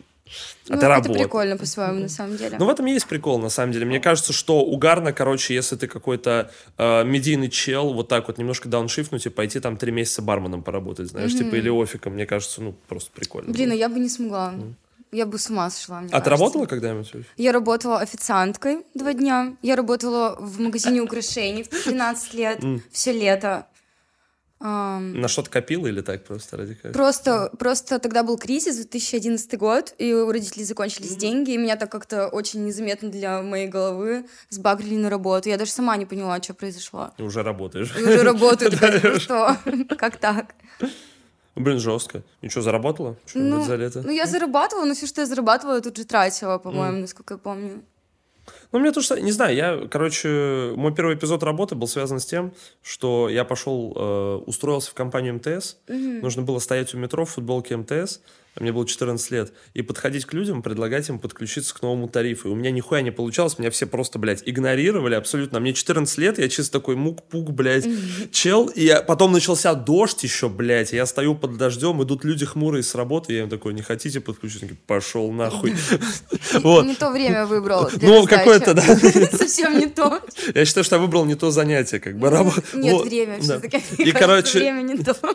Ну, 0.67 0.75
это 0.77 1.13
прикольно 1.13 1.57
по-своему, 1.57 1.99
на 1.99 2.09
самом 2.09 2.38
деле. 2.38 2.57
Ну, 2.59 2.65
в 2.65 2.69
этом 2.69 2.85
есть 2.88 3.07
прикол, 3.07 3.38
на 3.38 3.49
самом 3.49 3.71
деле. 3.71 3.85
Мне 3.85 3.99
кажется, 3.99 4.33
что 4.33 4.61
угарно, 4.61 5.13
короче, 5.13 5.53
если 5.53 5.75
ты 5.75 5.88
какой-то 5.88 6.51
э, 6.77 7.03
медийный 7.03 7.49
чел, 7.49 7.93
вот 7.93 8.07
так 8.07 8.27
вот 8.27 8.38
немножко 8.39 8.67
дауншифнуть 8.67 9.25
и 9.27 9.29
пойти 9.29 9.59
там 9.59 9.77
три 9.77 9.91
месяца 9.91 10.23
барменом 10.23 10.63
поработать, 10.63 11.09
знаешь, 11.09 11.31
mm-hmm. 11.31 11.38
типа, 11.38 11.55
или 11.55 11.69
офиком, 11.69 12.13
мне 12.13 12.25
кажется, 12.25 12.61
ну, 12.61 12.75
просто 12.88 13.11
прикольно. 13.11 13.53
Блин, 13.53 13.71
а 13.71 13.75
я 13.75 13.88
бы 13.88 13.99
не 13.99 14.09
смогла. 14.09 14.53
Mm. 14.55 14.73
Я 15.11 15.25
бы 15.25 15.38
с 15.38 15.49
ума 15.49 15.69
сошла. 15.69 15.99
Мне 15.99 16.09
а 16.09 16.11
кажется. 16.11 16.25
ты 16.25 16.29
работала 16.31 16.65
когда-нибудь? 16.65 17.13
Я 17.38 17.51
работала 17.51 17.99
официанткой 17.99 18.85
два 18.95 19.13
дня. 19.13 19.55
Я 19.61 19.75
работала 19.75 20.35
в 20.39 20.59
магазине 20.59 21.01
украшений 21.01 21.63
в 21.63 21.69
13 21.69 22.33
лет, 22.33 22.59
все 22.91 23.13
лето. 23.13 23.67
На 24.60 25.28
что-то 25.28 25.50
копила 25.50 25.88
или 25.88 26.02
так 26.02 26.24
просто 26.24 26.58
ради 26.58 26.76
как? 26.76 26.94
Просто, 26.94 27.52
просто 27.60 28.00
тогда 28.00 28.24
был 28.24 28.38
кризис, 28.38 28.78
2011 28.78 29.58
год, 29.60 29.94
и 29.98 30.13
у 30.13 30.32
родителей 30.32 30.63
закончились 30.63 31.12
mm-hmm. 31.12 31.20
деньги, 31.20 31.52
и 31.52 31.58
меня 31.58 31.76
так 31.76 31.91
как-то 31.91 32.28
очень 32.30 32.65
незаметно 32.65 33.10
для 33.10 33.41
моей 33.41 33.68
головы 33.68 34.26
сбагрили 34.50 34.96
на 34.96 35.10
работу. 35.10 35.50
Я 35.50 35.58
даже 35.58 35.72
сама 35.72 35.98
не 35.98 36.06
поняла, 36.06 36.41
что 36.41 36.54
произошло. 36.54 37.12
И 37.18 37.22
уже 37.22 37.44
работаешь. 37.44 37.94
И 37.98 38.02
уже 38.02 38.24
работаю. 38.24 38.72
Что? 39.20 39.58
Как 39.98 40.18
так? 40.18 40.56
Блин, 41.56 41.80
жестко. 41.80 42.24
Ничего, 42.41 42.62
заработала? 42.62 43.18
Что-нибудь 43.26 43.60
ну, 43.60 43.65
за 43.65 43.76
лето? 43.76 44.02
Ну, 44.04 44.12
я 44.12 44.26
зарабатывала, 44.26 44.86
но 44.86 44.94
все, 44.94 45.08
что 45.08 45.22
я 45.22 45.28
зарабатывала, 45.28 45.80
тут 45.80 45.96
же 45.96 46.04
тратила, 46.06 46.58
по-моему, 46.58 46.98
mm. 46.98 47.02
насколько 47.02 47.36
я 47.36 47.38
помню. 47.38 47.82
Ну, 48.71 48.79
мне 48.79 48.91
тоже, 48.91 49.21
не 49.21 49.31
знаю, 49.31 49.55
я, 49.55 49.88
короче, 49.89 50.73
мой 50.75 50.93
первый 50.93 51.15
эпизод 51.15 51.43
работы 51.43 51.75
был 51.75 51.88
связан 51.88 52.19
с 52.19 52.25
тем, 52.25 52.53
что 52.81 53.29
я 53.29 53.43
пошел, 53.45 53.93
э, 53.95 54.36
устроился 54.45 54.91
в 54.91 54.93
компанию 54.93 55.36
МТС, 55.36 55.77
mm-hmm. 55.88 56.21
нужно 56.21 56.41
было 56.43 56.60
стоять 56.60 56.93
у 56.93 56.97
метро 56.97 57.25
в 57.25 57.29
футболке 57.29 57.77
МТС, 57.77 58.21
мне 58.60 58.72
было 58.72 58.88
14 58.88 59.32
лет, 59.32 59.54
и 59.74 59.82
подходить 59.82 60.26
к 60.26 60.34
людям, 60.34 60.62
предлагать 60.62 61.10
им 61.10 61.20
подключиться 61.20 61.74
к 61.76 61.82
новому 61.82 62.08
тарифу. 62.08 62.50
И 62.50 62.52
у 62.52 62.56
меня 62.56 62.72
нихуя 62.72 63.02
не 63.02 63.12
получалось, 63.12 63.60
меня 63.60 63.70
все 63.70 63.86
просто, 63.86 64.18
блядь, 64.20 64.44
игнорировали 64.46 65.15
абсолютно. 65.15 65.60
Мне 65.60 65.74
14 65.74 66.18
лет, 66.18 66.39
я 66.39 66.48
чисто 66.48 66.80
такой 66.80 66.96
мук-пук, 66.96 67.52
блядь, 67.52 67.86
чел, 68.32 68.68
и 68.68 68.86
я, 68.86 69.02
потом 69.02 69.32
начался 69.32 69.74
дождь 69.74 70.24
еще, 70.24 70.50
блядь, 70.50 70.94
я 70.94 71.06
стою 71.06 71.36
под 71.36 71.58
дождем, 71.58 72.02
идут 72.04 72.24
люди 72.24 72.46
хмурые 72.46 72.84
с 72.84 72.96
работы, 72.96 73.34
я 73.34 73.44
им 73.44 73.50
такой, 73.50 73.74
не 73.74 73.82
хотите 73.82 74.20
подключиться? 74.22 74.68
Пошел 74.88 75.32
нахуй. 75.32 75.76
Вот. 76.62 76.86
Не 76.86 76.96
то 76.96 77.12
время 77.12 77.46
выбрал 77.46 77.89
Ну, 78.02 78.26
какое-то, 78.26 78.74
да. 78.74 78.82
Совсем 79.38 79.78
не 79.78 79.88
то. 79.88 80.22
Я 80.54 80.65
считаю, 80.65 80.84
что 80.84 80.96
я 80.96 81.02
выбрал 81.02 81.26
не 81.26 81.36
то 81.36 81.52
занятие, 81.52 82.00
как 82.00 82.18
бы. 82.18 82.30
Нет, 82.74 83.02
время 83.04 83.39
все-таки. 83.39 83.82
И, 83.98 84.12
короче, 84.12 84.60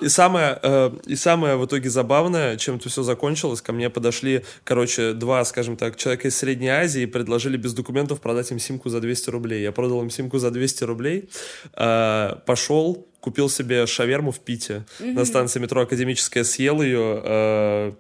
и 0.00 0.08
самое, 0.08 0.58
э, 0.62 0.90
и 1.06 1.16
самое 1.16 1.56
в 1.56 1.66
итоге 1.66 1.90
забавное, 1.90 2.56
чем 2.56 2.76
это 2.76 2.88
все 2.88 3.02
закончилось, 3.10 3.60
ко 3.60 3.72
мне 3.72 3.90
подошли, 3.90 4.42
короче, 4.64 5.12
два, 5.12 5.44
скажем 5.44 5.76
так, 5.76 5.96
человека 5.96 6.28
из 6.28 6.36
Средней 6.36 6.68
Азии 6.68 7.02
и 7.02 7.06
предложили 7.06 7.56
без 7.56 7.72
документов 7.74 8.20
продать 8.20 8.50
им 8.52 8.58
симку 8.58 8.88
за 8.88 9.00
200 9.00 9.30
рублей. 9.30 9.62
Я 9.62 9.72
продал 9.72 10.02
им 10.02 10.10
симку 10.10 10.38
за 10.38 10.50
200 10.50 10.84
рублей, 10.84 11.28
э, 11.74 12.36
пошел, 12.46 13.06
купил 13.20 13.48
себе 13.48 13.86
шаверму 13.86 14.30
в 14.30 14.38
Пите 14.38 14.84
mm-hmm. 15.00 15.12
на 15.14 15.24
станции 15.24 15.60
метро 15.60 15.82
Академическая, 15.82 16.44
съел 16.44 16.82
ее, 16.82 17.22
э, 17.24 17.92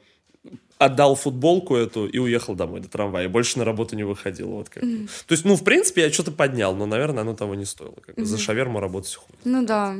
отдал 0.78 1.14
футболку 1.14 1.76
эту 1.76 2.06
и 2.06 2.18
уехал 2.18 2.54
домой 2.54 2.80
до 2.80 2.88
трамвая. 2.88 3.28
Больше 3.28 3.58
на 3.58 3.64
работу 3.64 3.96
не 3.96 4.04
выходил. 4.04 4.48
Вот 4.48 4.68
как. 4.68 4.82
Mm-hmm. 4.82 5.08
То 5.26 5.32
есть, 5.32 5.44
ну, 5.44 5.56
в 5.56 5.64
принципе, 5.64 6.02
я 6.02 6.12
что-то 6.12 6.30
поднял, 6.32 6.74
но, 6.76 6.86
наверное, 6.86 7.22
оно 7.22 7.34
того 7.34 7.54
не 7.54 7.66
стоило. 7.66 7.96
Как 8.06 8.16
mm-hmm. 8.16 8.24
За 8.24 8.38
шаверму 8.38 8.80
работать 8.80 9.14
хуй. 9.14 9.36
Ну 9.44 9.66
да. 9.66 9.96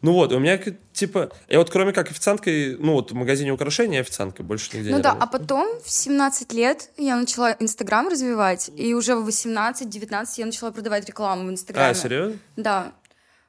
Ну 0.00 0.12
вот, 0.12 0.32
у 0.32 0.38
меня, 0.38 0.58
типа, 0.92 1.30
я 1.48 1.58
вот 1.58 1.70
кроме 1.70 1.92
как 1.92 2.10
официанткой, 2.10 2.76
ну 2.78 2.92
вот 2.92 3.10
в 3.10 3.14
магазине 3.14 3.52
украшений 3.52 3.96
я 3.96 4.00
официанткой, 4.02 4.44
больше 4.44 4.76
нигде 4.76 4.90
Ну 4.90 5.00
да, 5.00 5.10
работаю. 5.10 5.22
а 5.22 5.38
потом 5.38 5.80
в 5.84 5.90
17 5.90 6.52
лет 6.52 6.90
я 6.96 7.16
начала 7.16 7.56
Инстаграм 7.58 8.08
развивать, 8.08 8.70
и 8.76 8.94
уже 8.94 9.16
в 9.16 9.26
18-19 9.28 10.26
я 10.36 10.46
начала 10.46 10.70
продавать 10.70 11.06
рекламу 11.06 11.48
в 11.48 11.50
Инстаграме. 11.50 11.90
А, 11.90 11.94
серьезно? 11.94 12.38
Да. 12.56 12.92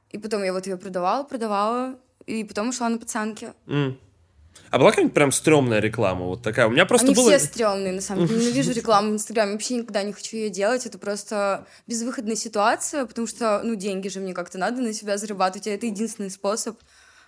И 0.09 0.17
потом 0.17 0.43
я 0.43 0.53
вот 0.53 0.65
ее 0.65 0.77
продавала, 0.77 1.23
продавала, 1.23 1.95
и 2.25 2.43
потом 2.43 2.69
ушла 2.69 2.89
на 2.89 2.97
пацанки. 2.97 3.53
М. 3.67 3.97
А 4.71 4.77
была 4.77 4.91
какая-нибудь 4.91 5.15
прям 5.15 5.31
стрёмная 5.31 5.79
реклама 5.79 6.25
вот 6.25 6.43
такая? 6.43 6.67
У 6.67 6.69
меня 6.69 6.85
просто 6.85 7.07
Они 7.07 7.15
было... 7.15 7.29
все 7.29 7.39
стрёмные, 7.39 7.91
на 7.91 8.01
самом 8.01 8.27
деле. 8.27 8.39
Ненавижу 8.41 8.71
рекламу 8.71 9.11
в 9.11 9.13
Инстаграме, 9.15 9.53
вообще 9.53 9.75
никогда 9.75 10.03
не 10.03 10.13
хочу 10.13 10.37
ее 10.37 10.49
делать. 10.49 10.85
Это 10.85 10.97
просто 10.99 11.65
безвыходная 11.87 12.35
ситуация, 12.35 13.05
потому 13.05 13.25
что, 13.25 13.61
ну, 13.63 13.75
деньги 13.75 14.09
же 14.09 14.19
мне 14.19 14.33
как-то 14.33 14.57
надо 14.59 14.81
на 14.81 14.93
себя 14.93 15.17
зарабатывать, 15.17 15.67
а 15.67 15.71
это 15.71 15.87
единственный 15.87 16.29
способ. 16.29 16.77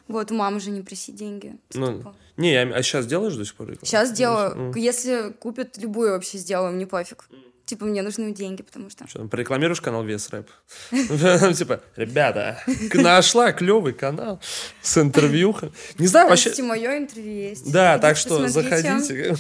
Вот, 0.08 0.32
у 0.32 0.36
мамы 0.36 0.60
же 0.60 0.70
не 0.72 0.82
проси 0.82 1.12
деньги. 1.12 1.58
Ну, 1.74 1.98
тупо. 1.98 2.16
не, 2.38 2.52
я- 2.54 2.62
а 2.76 2.84
сейчас 2.84 3.06
делаешь 3.08 3.34
до 3.36 3.46
сих 3.46 3.56
пор 3.56 3.68
рекламу? 3.68 3.86
Сейчас 3.86 4.12
делаю. 4.12 4.52
М. 4.52 4.72
Если 4.76 5.32
купят 5.40 5.78
любую, 5.78 6.12
вообще 6.12 6.38
сделаю, 6.38 6.74
мне 6.74 6.86
пофиг. 6.86 7.28
Типа, 7.72 7.86
мне 7.86 8.02
нужны 8.02 8.34
деньги, 8.34 8.64
потому 8.64 8.90
что... 8.90 9.08
Что, 9.08 9.20
там, 9.20 9.30
порекламируешь 9.30 9.80
канал 9.80 10.04
Вес 10.04 10.30
Рэп? 10.30 10.50
Типа, 11.56 11.80
ребята, 11.96 12.62
нашла 12.94 13.54
клевый 13.54 13.94
канал 13.94 14.42
с 14.82 14.98
интервью. 14.98 15.56
Не 15.98 16.08
знаю, 16.08 16.28
вообще... 16.28 16.50
Кстати, 16.50 16.68
мое 16.68 16.98
интервью 16.98 17.32
есть. 17.32 17.72
Да, 17.72 17.98
так 17.98 18.18
что 18.18 18.46
заходите. 18.50 19.38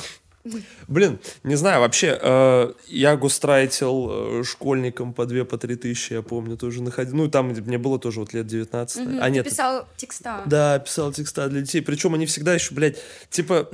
Блин, 0.87 1.19
не 1.43 1.55
знаю, 1.55 1.81
вообще, 1.81 2.17
э, 2.21 2.71
я 2.87 3.17
густрайтил 3.17 4.39
э, 4.39 4.43
школьникам 4.45 5.13
по 5.13 5.25
2 5.25 5.43
по 5.43 5.57
3 5.57 5.75
тысячи, 5.75 6.13
я 6.13 6.21
помню, 6.21 6.55
тоже 6.55 6.81
находил. 6.81 7.15
Ну, 7.17 7.29
там 7.29 7.49
мне 7.49 7.77
было 7.77 7.99
тоже 7.99 8.21
вот 8.21 8.31
лет 8.31 8.47
19. 8.47 9.05
Мгм, 9.05 9.19
А 9.19 9.25
ты 9.25 9.31
нет, 9.31 9.45
писал 9.45 9.85
текста. 9.97 10.41
да, 10.45 10.79
писал 10.79 11.11
текста 11.11 11.49
для 11.49 11.61
детей. 11.61 11.81
Причем 11.81 12.13
они 12.13 12.25
всегда 12.27 12.53
еще, 12.53 12.73
блядь, 12.73 12.97
типа... 13.29 13.69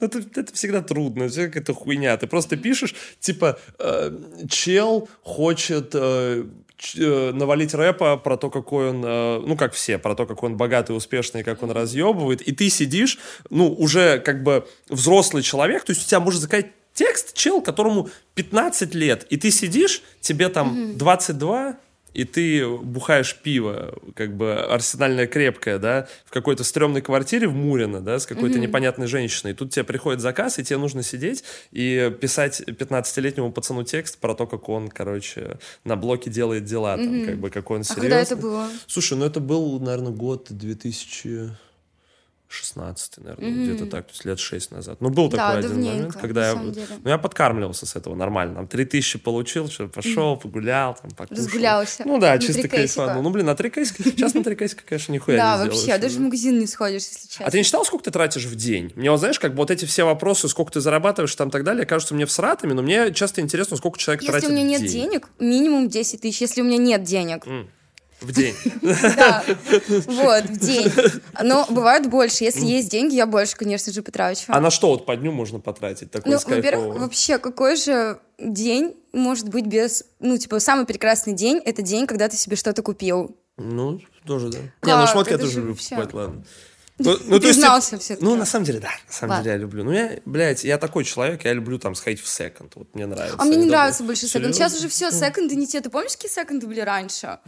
Это, 0.00 0.18
это 0.18 0.52
всегда 0.54 0.82
трудно, 0.82 1.24
это 1.24 1.46
какая-то 1.46 1.74
хуйня. 1.74 2.16
Ты 2.16 2.26
просто 2.26 2.56
пишешь, 2.56 2.94
типа, 3.20 3.58
э, 3.78 4.16
чел 4.48 5.08
хочет 5.22 5.90
э, 5.94 6.44
э, 6.96 7.32
навалить 7.32 7.74
рэпа 7.74 8.16
про 8.16 8.36
то, 8.36 8.50
какой 8.50 8.90
он, 8.90 9.04
э, 9.04 9.40
ну, 9.46 9.56
как 9.56 9.74
все, 9.74 9.98
про 9.98 10.14
то, 10.14 10.26
какой 10.26 10.50
он 10.50 10.56
богатый, 10.56 10.96
успешный, 10.96 11.44
как 11.44 11.62
он 11.62 11.70
разъебывает, 11.70 12.40
и 12.42 12.52
ты 12.52 12.70
сидишь, 12.70 13.18
ну, 13.50 13.68
уже 13.72 14.18
как 14.18 14.42
бы 14.42 14.66
взрослый 14.88 15.42
человек, 15.42 15.84
то 15.84 15.92
есть 15.92 16.04
у 16.04 16.08
тебя 16.08 16.20
может 16.20 16.40
заказать 16.40 16.72
текст 16.94 17.34
чел, 17.34 17.60
которому 17.60 18.10
15 18.34 18.94
лет, 18.94 19.26
и 19.30 19.36
ты 19.36 19.50
сидишь, 19.50 20.02
тебе 20.20 20.48
там 20.48 20.96
22, 20.96 21.78
и 22.14 22.24
ты 22.24 22.66
бухаешь 22.68 23.36
пиво, 23.36 23.94
как 24.14 24.36
бы 24.36 24.54
арсенальное 24.54 25.26
крепкое, 25.26 25.78
да, 25.78 26.08
в 26.24 26.30
какой-то 26.30 26.64
стрёмной 26.64 27.02
квартире 27.02 27.48
в 27.48 27.54
Мурино, 27.54 28.00
да, 28.00 28.18
с 28.18 28.26
какой-то 28.26 28.58
непонятной 28.58 29.06
женщиной. 29.06 29.52
И 29.52 29.54
тут 29.54 29.70
тебе 29.70 29.84
приходит 29.84 30.20
заказ, 30.20 30.58
и 30.58 30.64
тебе 30.64 30.78
нужно 30.78 31.02
сидеть 31.02 31.44
и 31.72 32.12
писать 32.20 32.62
15-летнему 32.66 33.52
пацану 33.52 33.84
текст 33.84 34.18
про 34.18 34.34
то, 34.34 34.46
как 34.46 34.68
он, 34.68 34.88
короче, 34.88 35.58
на 35.84 35.96
блоке 35.96 36.30
делает 36.30 36.64
дела, 36.64 36.96
там, 36.96 37.24
как 37.24 37.38
бы, 37.38 37.50
какой 37.50 37.76
он 37.76 37.80
А 37.82 37.84
серьезный. 37.84 38.02
когда 38.02 38.20
это 38.20 38.36
было? 38.36 38.68
Слушай, 38.86 39.18
ну 39.18 39.24
это 39.24 39.40
был, 39.40 39.78
наверное, 39.80 40.12
год 40.12 40.46
2016, 42.50 43.18
наверное, 43.18 43.50
где-то 43.50 43.86
так, 43.86 44.06
то 44.06 44.12
есть 44.12 44.24
лет 44.24 44.38
6 44.40 44.72
назад. 44.72 45.00
Ну, 45.00 45.08
был 45.10 45.28
Да, 45.28 45.36
такой 45.52 45.58
один 45.60 45.84
момент, 45.84 46.16
когда 46.16 46.50
я... 46.50 46.54
деле. 46.56 46.86
Ну, 47.02 47.08
я 47.10 47.16
подкармливался 47.16 47.86
с 47.86 47.94
этого 47.94 48.16
нормально. 48.16 48.56
Там 48.56 48.66
3000 48.66 49.18
получил, 49.20 49.68
что 49.70 49.86
пошел, 49.86 50.36
погулял, 50.36 50.96
там, 51.00 51.10
покушал. 51.12 51.44
Разгулялся. 51.44 52.02
Ну 52.04 52.18
да, 52.18 52.32
На 52.34 52.38
чисто 52.40 52.68
кайфанул. 52.68 53.22
Ну, 53.22 53.30
блин, 53.30 53.46
на 53.46 53.54
3 53.54 53.70
кейсика. 53.70 54.02
Сейчас 54.02 54.34
на 54.34 54.42
3 54.42 54.56
кейсика, 54.56 54.82
конечно, 54.84 55.12
нихуя 55.12 55.36
Да, 55.36 55.52
не 55.52 55.56
сделаешь. 55.70 55.86
вообще, 55.86 55.98
даже 56.02 56.18
в 56.18 56.20
магазин 56.22 56.58
не 56.58 56.66
сходишь, 56.66 57.02
если 57.04 57.28
честно. 57.28 57.46
А 57.46 57.50
ты 57.50 57.58
не 57.58 57.62
считал, 57.64 57.84
сколько 57.84 58.04
ты 58.04 58.10
тратишь 58.10 58.44
в 58.46 58.56
день? 58.56 58.92
Мне 58.96 59.10
вот, 59.12 59.18
знаешь, 59.20 59.38
как 59.38 59.52
бы 59.52 59.58
вот 59.58 59.70
эти 59.70 59.84
все 59.84 60.02
вопросы, 60.04 60.48
сколько 60.48 60.72
ты 60.72 60.80
зарабатываешь 60.80 61.34
там 61.36 61.48
и 61.48 61.50
так 61.52 61.62
далее, 61.62 61.86
кажутся 61.86 62.14
мне 62.14 62.26
всратами, 62.26 62.72
но 62.72 62.82
мне 62.82 63.12
часто 63.14 63.40
интересно, 63.40 63.76
сколько 63.76 63.98
человек 63.98 64.22
Если 64.22 64.32
тратит 64.32 64.48
у 64.48 64.52
меня 64.52 64.64
нет 64.64 64.80
день. 64.82 64.90
денег, 64.90 65.28
минимум 65.38 65.88
10 65.88 66.20
тысяч. 66.20 66.40
Если 66.40 66.62
у 66.62 66.64
меня 66.64 66.78
нет 66.78 67.04
денег, 67.04 67.44
В 68.20 68.32
день. 68.32 68.54
да, 68.82 69.44
вот, 70.06 70.44
в 70.44 70.58
день. 70.58 70.92
Но 71.42 71.66
бывает 71.70 72.08
больше. 72.08 72.44
Если 72.44 72.64
есть 72.64 72.90
деньги, 72.90 73.14
я 73.14 73.26
больше, 73.26 73.56
конечно 73.56 73.92
же, 73.92 74.02
потрачу. 74.02 74.44
А 74.48 74.60
на 74.60 74.70
что 74.70 74.88
вот 74.88 75.06
по 75.06 75.16
дню 75.16 75.32
можно 75.32 75.58
потратить? 75.58 76.10
Такой 76.10 76.32
Ну, 76.32 76.38
во-первых, 76.38 76.98
вообще, 76.98 77.38
какой 77.38 77.76
же 77.76 78.18
день 78.38 78.94
может 79.12 79.48
быть 79.48 79.66
без... 79.66 80.04
Ну, 80.18 80.36
типа, 80.36 80.60
самый 80.60 80.86
прекрасный 80.86 81.32
день— 81.32 81.60
это 81.64 81.82
день, 81.82 82.06
когда 82.06 82.28
ты 82.28 82.36
себе 82.36 82.56
что-то 82.56 82.82
купил. 82.82 83.36
Ну, 83.56 84.00
тоже, 84.26 84.50
да. 84.50 84.58
не, 84.82 84.96
ну 84.96 85.06
шмотки 85.06 85.32
я 85.32 85.38
тоже 85.38 85.52
же 85.52 85.60
люблю 85.60 85.74
покупать, 85.74 86.14
ладно. 86.14 86.44
Ну, 87.02 87.16
ну, 87.24 87.36
есть, 87.36 87.46
Признался 87.46 87.98
всё-таки. 87.98 88.22
Ну, 88.22 88.36
на 88.36 88.44
самом 88.44 88.66
деле, 88.66 88.78
да. 88.78 88.90
На 89.06 89.12
самом 89.12 89.30
Ладно. 89.30 89.44
деле 89.44 89.54
я 89.54 89.58
люблю. 89.58 89.84
Ну, 89.84 89.92
я, 89.92 90.18
блядь, 90.26 90.64
я 90.64 90.76
такой 90.76 91.04
человек, 91.04 91.46
я 91.46 91.54
люблю 91.54 91.78
там 91.78 91.94
сходить 91.94 92.20
в 92.20 92.28
секонд. 92.28 92.72
Вот 92.74 92.94
мне 92.94 93.06
нравится. 93.06 93.36
А 93.38 93.44
мне 93.44 93.56
не 93.56 93.64
нравится 93.64 94.04
больше 94.04 94.26
секонд. 94.26 94.54
Сейчас 94.54 94.76
уже 94.76 94.88
все 94.88 95.10
секонды 95.10 95.56
не 95.56 95.66
те. 95.66 95.80
Ты 95.80 95.88
помнишь, 95.88 96.12
какие 96.12 96.30
секонды 96.30 96.66
были 96.66 96.80
раньше? 96.80 97.38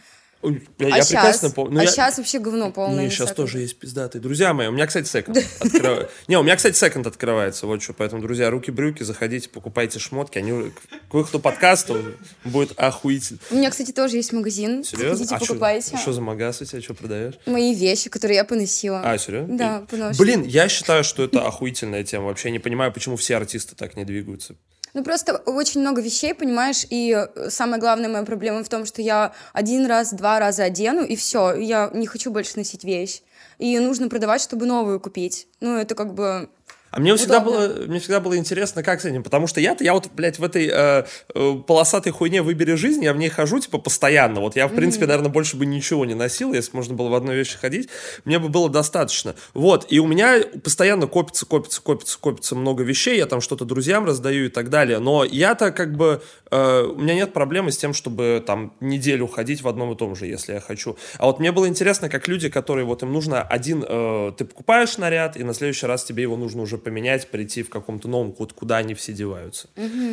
Я, 0.42 0.56
а 0.96 1.04
прекрасно 1.04 1.50
помню. 1.50 1.74
Ну, 1.74 1.80
а 1.80 1.84
я- 1.84 1.88
сейчас 1.90 2.18
вообще 2.18 2.38
говно 2.40 2.72
полное. 2.72 3.04
Не, 3.04 3.10
сейчас 3.10 3.32
тоже 3.32 3.60
есть 3.60 3.76
пиздатые. 3.78 4.20
Друзья 4.20 4.52
мои, 4.52 4.66
у 4.66 4.72
меня, 4.72 4.86
кстати, 4.86 5.06
секонд 5.06 5.38
открывается. 5.60 6.10
Не, 6.26 6.36
у 6.36 6.42
меня, 6.42 6.56
кстати, 6.56 6.76
секонд 6.76 7.06
открывается. 7.06 7.66
Вот 7.66 7.80
что. 7.82 7.92
Поэтому, 7.92 8.20
друзья, 8.22 8.50
руки-брюки, 8.50 9.02
заходите, 9.04 9.48
покупайте 9.48 9.98
шмотки. 10.00 10.38
Они 10.38 10.70
к- 10.70 11.12
выходу 11.14 11.38
подкаста 11.38 11.96
будет 12.44 12.72
охуительно. 12.78 13.38
У 13.50 13.54
меня, 13.54 13.70
кстати, 13.70 13.92
тоже 13.92 14.16
есть 14.16 14.32
магазин. 14.32 14.82
Серьезно? 14.82 15.24
Заходите, 15.24 15.34
А 15.36 15.38
покупайте. 15.38 15.96
Что 15.96 16.12
за 16.12 16.20
магаз 16.20 16.60
у 16.60 16.64
тебя? 16.64 16.80
Что 16.82 16.94
продаешь? 16.94 17.34
Мои 17.46 17.74
вещи, 17.74 18.10
которые 18.10 18.36
я 18.36 18.44
поносила. 18.44 19.00
А, 19.04 19.16
серьезно? 19.18 19.56
Да, 19.56 19.86
поношу. 19.88 20.18
Блин, 20.18 20.42
я 20.42 20.68
считаю, 20.68 21.04
что 21.04 21.22
это 21.22 21.46
охуительная 21.46 22.02
тема. 22.02 22.26
Вообще 22.26 22.50
не 22.50 22.58
понимаю, 22.58 22.92
почему 22.92 23.16
все 23.16 23.36
артисты 23.36 23.76
так 23.76 23.96
не 23.96 24.04
двигаются. 24.04 24.56
Ну, 24.94 25.02
просто 25.02 25.36
очень 25.46 25.80
много 25.80 26.02
вещей, 26.02 26.34
понимаешь, 26.34 26.84
и 26.90 27.16
э, 27.16 27.48
самая 27.48 27.80
главная 27.80 28.10
моя 28.10 28.24
проблема 28.24 28.62
в 28.62 28.68
том, 28.68 28.84
что 28.84 29.00
я 29.00 29.32
один 29.54 29.86
раз, 29.86 30.12
два 30.12 30.38
раза 30.38 30.64
одену, 30.64 31.02
и 31.02 31.16
все, 31.16 31.54
я 31.54 31.90
не 31.94 32.06
хочу 32.06 32.30
больше 32.30 32.56
носить 32.56 32.84
вещь. 32.84 33.22
И 33.58 33.78
нужно 33.78 34.08
продавать, 34.08 34.42
чтобы 34.42 34.66
новую 34.66 35.00
купить. 35.00 35.46
Ну, 35.60 35.76
это 35.76 35.94
как 35.94 36.14
бы... 36.14 36.50
А 36.92 37.00
мне 37.00 37.16
всегда 37.16 37.40
Удобно. 37.40 37.68
было, 37.68 37.86
мне 37.86 38.00
всегда 38.00 38.20
было 38.20 38.36
интересно, 38.36 38.82
как 38.82 39.00
с 39.00 39.06
этим, 39.06 39.22
потому 39.22 39.46
что 39.46 39.60
я-то, 39.60 39.82
я 39.82 39.94
вот, 39.94 40.10
блядь, 40.12 40.38
в 40.38 40.44
этой 40.44 40.68
э, 40.70 41.04
э, 41.34 41.54
полосатой 41.66 42.12
хуйне 42.12 42.42
«Выбери 42.42 42.74
жизнь», 42.74 43.02
я 43.02 43.14
в 43.14 43.16
ней 43.16 43.30
хожу, 43.30 43.60
типа, 43.60 43.78
постоянно. 43.78 44.40
Вот 44.40 44.56
я, 44.56 44.68
в 44.68 44.74
принципе, 44.74 45.06
наверное, 45.06 45.30
больше 45.30 45.56
бы 45.56 45.64
ничего 45.64 46.04
не 46.04 46.14
носил, 46.14 46.52
если 46.52 46.76
можно 46.76 46.94
было 46.94 47.08
в 47.08 47.14
одной 47.14 47.34
вещи 47.36 47.56
ходить, 47.56 47.88
мне 48.26 48.38
бы 48.38 48.50
было 48.50 48.68
достаточно. 48.68 49.34
Вот, 49.54 49.86
и 49.88 50.00
у 50.00 50.06
меня 50.06 50.40
постоянно 50.62 51.06
копится, 51.06 51.46
копится, 51.46 51.80
копится, 51.80 52.18
копится 52.18 52.54
много 52.54 52.82
вещей, 52.82 53.16
я 53.16 53.24
там 53.24 53.40
что-то 53.40 53.64
друзьям 53.64 54.04
раздаю 54.04 54.44
и 54.44 54.50
так 54.50 54.68
далее, 54.68 54.98
но 54.98 55.24
я-то 55.24 55.72
как 55.72 55.96
бы, 55.96 56.22
у 56.52 57.00
меня 57.00 57.14
нет 57.14 57.32
проблемы 57.32 57.72
с 57.72 57.76
тем, 57.78 57.94
чтобы 57.94 58.42
там 58.46 58.74
неделю 58.80 59.26
ходить 59.26 59.62
в 59.62 59.68
одном 59.68 59.92
и 59.92 59.96
том 59.96 60.14
же, 60.14 60.26
если 60.26 60.54
я 60.54 60.60
хочу. 60.60 60.96
А 61.18 61.26
вот 61.26 61.40
мне 61.40 61.52
было 61.52 61.66
интересно, 61.68 62.08
как 62.08 62.28
люди, 62.28 62.48
которые 62.48 62.84
вот 62.84 63.02
им 63.02 63.12
нужно 63.12 63.42
один, 63.42 63.84
э, 63.86 64.32
ты 64.36 64.44
покупаешь 64.44 64.98
наряд, 64.98 65.36
и 65.36 65.44
на 65.44 65.54
следующий 65.54 65.86
раз 65.86 66.04
тебе 66.04 66.22
его 66.22 66.36
нужно 66.36 66.62
уже 66.62 66.78
поменять, 66.78 67.28
прийти 67.28 67.62
в 67.62 67.70
каком-то 67.70 68.08
новом, 68.08 68.34
вот 68.38 68.52
куда 68.52 68.78
они 68.78 68.94
все 68.94 69.12
деваются. 69.12 69.68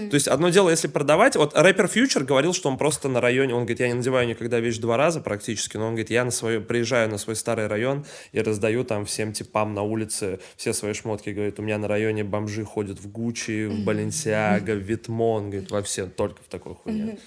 То 0.10 0.16
есть 0.16 0.28
одно 0.28 0.50
дело, 0.50 0.70
если 0.70 0.88
продавать, 0.88 1.36
вот 1.36 1.54
рэпер 1.56 1.88
Фьючер 1.88 2.24
говорил, 2.24 2.54
что 2.54 2.70
он 2.70 2.78
просто 2.78 3.10
на 3.10 3.22
районе, 3.22 3.54
он 3.54 3.62
говорит, 3.62 3.80
я 3.80 3.88
не 3.88 3.96
надеваю 3.96 4.28
никогда 4.28 4.60
вещь 4.60 4.78
два 4.78 4.98
раза 4.98 5.20
практически, 5.20 5.78
но 5.78 5.88
он 5.88 5.92
говорит, 5.92 6.10
я 6.10 6.24
на 6.24 6.32
свой, 6.32 6.60
приезжаю 6.60 7.10
на 7.10 7.18
свой 7.18 7.36
старый 7.36 7.68
район 7.68 8.06
и 8.32 8.42
раздаю 8.42 8.84
там 8.84 9.06
всем 9.06 9.34
типам 9.34 9.74
на 9.74 9.84
улице 9.84 10.40
все 10.56 10.74
свои 10.74 10.94
шмотки, 10.94 11.30
говорит, 11.30 11.60
у 11.60 11.64
меня 11.64 11.78
на 11.78 11.88
районе 11.88 12.24
бомжи 12.24 12.64
ходят 12.64 13.00
в 13.00 13.12
Гуччи, 13.12 13.66
в 13.66 13.84
Баленсиаго, 13.84 14.74
в 14.74 14.80
Витмон, 14.80 15.50
говорит, 15.50 15.72
во 15.72 15.82
все, 15.82 16.06
только 16.06 16.29
в 16.38 16.50
такой 16.50 16.76
хуйне. 16.76 17.18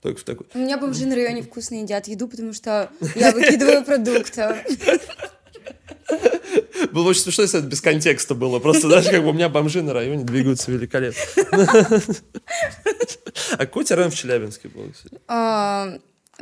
Только 0.00 0.20
в 0.20 0.24
такой. 0.24 0.46
У 0.54 0.58
меня 0.58 0.78
бомжи 0.78 1.06
на 1.06 1.14
районе 1.14 1.42
вкусно 1.42 1.76
едят 1.76 2.08
еду, 2.08 2.26
потому 2.28 2.52
что 2.52 2.90
я 3.14 3.32
выкидываю 3.32 3.84
продукты. 3.84 4.56
Было 6.92 7.08
очень 7.10 7.22
смешно, 7.22 7.42
если 7.44 7.60
это 7.60 7.68
без 7.68 7.80
контекста 7.80 8.34
было. 8.34 8.58
Просто, 8.58 8.88
знаешь, 8.88 9.06
как 9.08 9.22
бы 9.22 9.28
у 9.30 9.32
меня 9.32 9.48
бомжи 9.48 9.82
на 9.82 9.92
районе 9.92 10.24
двигаются 10.24 10.70
великолепно. 10.70 11.22
А 13.52 13.58
какой 13.58 13.84
район 13.88 14.10
в 14.10 14.14
Челябинске 14.14 14.68
был? 14.68 14.90
кстати? 14.92 15.18
А, 15.28 15.98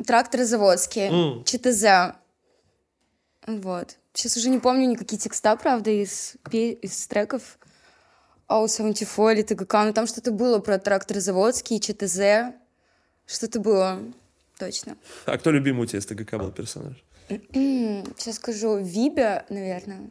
Тракторозаводский, 0.07 1.09
М. 1.09 1.45
ЧТЗ. 1.45 2.15
Вот. 3.47 3.97
Сейчас 4.13 4.37
уже 4.37 4.49
не 4.49 4.59
помню 4.59 4.87
никакие 4.89 5.19
текста, 5.19 5.55
правда, 5.57 5.91
из, 5.91 6.35
из 6.53 7.07
треков. 7.07 7.59
Ау, 8.51 8.67
74 8.67 9.33
или 9.33 9.43
ТГК. 9.43 9.85
Ну, 9.85 9.93
там 9.93 10.07
что-то 10.09 10.33
было 10.33 10.59
про 10.59 10.79
тракторозаводский, 10.79 11.79
ЧТЗ. 11.79 12.53
Что-то 13.27 13.61
было. 13.61 14.01
Точно. 14.59 14.97
А 15.27 15.39
кто 15.39 15.53
любимый 15.53 15.83
у 15.83 15.87
тебя 15.87 16.01
из 16.01 16.07
ТГК 16.07 16.37
был 16.39 16.51
персонаж? 16.51 16.97
Сейчас 17.29 18.35
скажу. 18.37 18.79
Вибя, 18.79 19.45
наверное. 19.51 20.11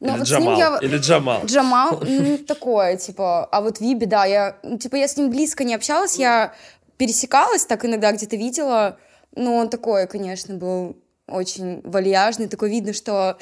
Ну, 0.00 0.08
Или 0.08 0.18
вот 0.18 0.28
с 0.28 0.30
ним 0.30 0.40
Джамал? 0.40 0.58
я- 0.58 0.78
Или 0.82 0.98
Джамал? 0.98 1.44
Джамал, 1.46 2.00
ну, 2.06 2.38
такое, 2.38 2.96
типа, 2.98 3.46
а 3.46 3.60
вот 3.62 3.80
Виби, 3.80 4.04
да, 4.04 4.26
я, 4.26 4.58
ну, 4.62 4.76
типа, 4.76 4.96
я 4.96 5.08
с 5.08 5.16
ним 5.16 5.30
близко 5.30 5.64
не 5.64 5.74
общалась, 5.74 6.16
я 6.16 6.52
пересекалась 6.98 7.64
так 7.64 7.84
иногда 7.86 8.12
где-то 8.12 8.36
видела, 8.36 8.98
но 9.34 9.54
он 9.56 9.70
такой, 9.70 10.06
конечно, 10.06 10.54
был 10.56 10.96
очень 11.26 11.80
вальяжный, 11.82 12.48
такой 12.48 12.68
видно, 12.70 12.92
что 12.92 13.38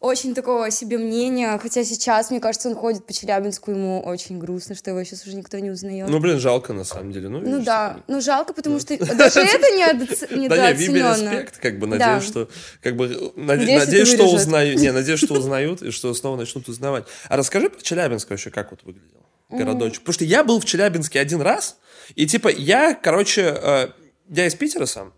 очень 0.00 0.34
такого 0.34 0.70
себе 0.70 0.96
мнения, 0.96 1.58
хотя 1.58 1.84
сейчас, 1.84 2.30
мне 2.30 2.40
кажется, 2.40 2.68
он 2.70 2.74
ходит 2.74 3.04
по 3.04 3.12
Челябинску, 3.12 3.70
ему 3.70 4.00
очень 4.02 4.38
грустно, 4.38 4.74
что 4.74 4.90
его 4.90 5.04
сейчас 5.04 5.26
уже 5.26 5.36
никто 5.36 5.58
не 5.58 5.70
узнает. 5.70 6.08
Ну, 6.08 6.18
блин, 6.20 6.38
жалко 6.40 6.72
на 6.72 6.84
самом 6.84 7.12
деле. 7.12 7.28
Ну, 7.28 7.40
Ну 7.40 7.62
да, 7.62 7.88
такой. 7.90 8.02
ну 8.08 8.20
жалко, 8.22 8.54
потому 8.54 8.80
что 8.80 8.96
даже 8.96 9.40
это 9.40 9.66
недооце- 9.76 10.48
Да 10.48 10.72
не, 10.72 10.88
респект, 10.88 11.58
как 11.58 11.78
бы, 11.78 11.86
Да. 11.86 11.96
надеюсь, 11.98 12.24
что, 12.30 12.48
как 12.82 12.96
бы, 12.96 13.08
наде- 13.36 13.78
Надеюсь, 13.78 14.08
что 14.08 14.24
узнают, 14.24 14.80
не, 14.80 14.90
надеюсь, 14.90 15.20
что 15.20 15.34
узнают, 15.38 15.82
и 15.82 15.90
что 15.90 16.14
снова 16.14 16.36
начнут 16.36 16.66
узнавать. 16.68 17.04
А 17.28 17.36
расскажи 17.36 17.68
про 17.68 17.80
Челябинск 17.82 18.30
вообще, 18.30 18.50
как 18.50 18.70
вот 18.70 18.80
выглядел 18.84 19.20
городочек. 19.50 20.00
Потому 20.00 20.14
что 20.14 20.24
я 20.24 20.44
был 20.44 20.60
в 20.60 20.64
Челябинске 20.64 21.20
один 21.20 21.42
раз, 21.42 21.76
и, 22.14 22.26
типа, 22.26 22.48
я, 22.48 22.94
короче, 22.94 23.42
э, 23.60 23.88
я 24.30 24.46
из 24.46 24.54
Питера 24.54 24.86
сам, 24.86 25.12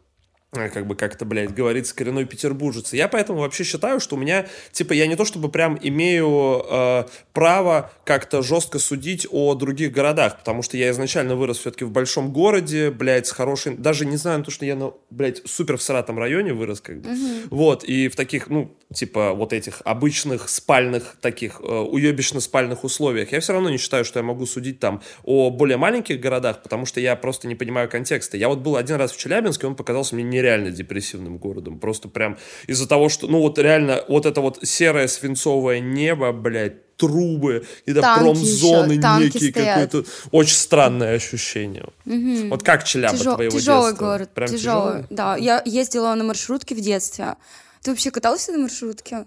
как 0.53 0.87
бы 0.87 0.95
как-то, 0.97 1.25
блядь, 1.25 1.55
говорится, 1.55 1.95
коренной 1.95 2.27
петербуржец. 2.27 2.93
Я 2.93 3.09
поэтому 3.09 3.41
вообще 3.41 3.65
считаю, 3.65 4.01
что 4.01 4.17
у 4.17 4.19
меня, 4.19 4.47
типа, 4.71 4.93
я 4.93 5.07
не 5.07 5.17
то 5.17 5.25
чтобы 5.25 5.49
прям 5.49 5.79
имею 5.81 6.63
э, 6.69 7.05
право 7.33 7.91
как-то 8.05 8.43
жестко 8.43 8.79
судить 8.79 9.27
о 9.31 9.55
других 9.55 9.93
городах, 9.93 10.37
потому 10.37 10.61
что 10.63 10.77
я 10.77 10.91
изначально 10.91 11.37
вырос 11.37 11.57
все-таки 11.57 11.87
в 11.87 11.91
большом 11.91 12.35
городе, 12.35 12.91
блядь, 12.91 13.27
с 13.27 13.33
хорошей... 13.33 13.77
Даже 13.77 14.05
не 14.05 14.19
знаю, 14.19 14.45
то, 14.45 14.51
что 14.51 14.67
я, 14.67 14.77
на, 14.77 14.93
блядь, 15.09 15.41
супер 15.47 15.79
в 15.79 15.83
сратом 15.83 16.19
районе 16.19 16.53
вырос, 16.53 16.83
как 16.83 17.01
бы. 17.01 17.09
Вот, 17.49 17.83
и 17.85 18.09
в 18.09 18.17
таких, 18.17 18.51
ну, 18.51 18.77
типа, 18.93 19.33
вот 19.33 19.55
этих 19.55 19.81
обычных 19.87 20.51
спальных, 20.51 21.17
таких 21.23 21.63
э, 21.63 21.65
уебищно-спальных 21.65 22.85
условиях. 22.85 23.33
Я 23.33 23.41
все 23.41 23.55
равно 23.55 23.71
не 23.71 23.79
считаю, 23.79 24.05
что 24.05 24.19
я 24.19 24.23
могу 24.23 24.45
судить 24.45 24.81
там 24.81 25.01
о 25.25 25.49
более 25.49 25.79
маленьких 25.79 26.21
городах, 26.21 26.63
потому 26.63 26.85
что 26.85 27.01
я 27.01 27.17
просто 27.17 27.49
не 27.49 27.55
понимаю 27.55 27.89
контекста. 27.89 28.37
Я 28.37 28.51
вот 28.51 28.59
был 28.59 28.77
один 28.77 28.97
раз 28.97 29.13
в 29.13 29.17
Челябинске, 29.17 29.67
он 29.67 29.77
показался 29.77 30.15
мне 30.15 30.25
нереально 30.43 30.71
депрессивным 30.71 31.39
городом. 31.39 31.79
Просто 31.79 32.09
прям 32.09 32.37
из-за 32.67 32.89
того, 32.89 33.09
что, 33.09 33.29
ну, 33.29 33.39
вот 33.41 33.59
реально, 33.59 34.05
вот 34.09 34.27
это 34.27 34.41
вот 34.41 34.59
серое 34.63 35.07
свинцовое 35.09 35.81
небо, 35.81 36.33
блядь, 36.33 36.97
трубы, 36.97 37.65
и 37.87 37.93
да, 37.93 38.01
Танки 38.03 38.23
промзоны 38.23 38.93
некие, 39.21 39.53
какое-то 39.53 40.05
очень 40.31 40.55
странное 40.57 41.15
ощущение. 41.17 41.87
Вот 42.05 42.63
как 42.63 42.85
Челябы 42.85 43.17
Тяжел- 43.19 43.35
твоего 43.35 43.59
тяжелый 43.59 43.91
детства? 43.91 44.05
город, 44.07 44.31
Прям 44.35 44.49
тяжелый. 44.49 45.05
Да, 45.11 45.37
я 45.37 45.63
ездила 45.65 46.15
на 46.15 46.25
маршрутке 46.25 46.75
в 46.75 46.81
детстве. 46.81 47.35
Ты 47.83 47.91
вообще 47.91 48.11
катался 48.11 48.53
на 48.53 48.59
маршрутке? 48.59 49.27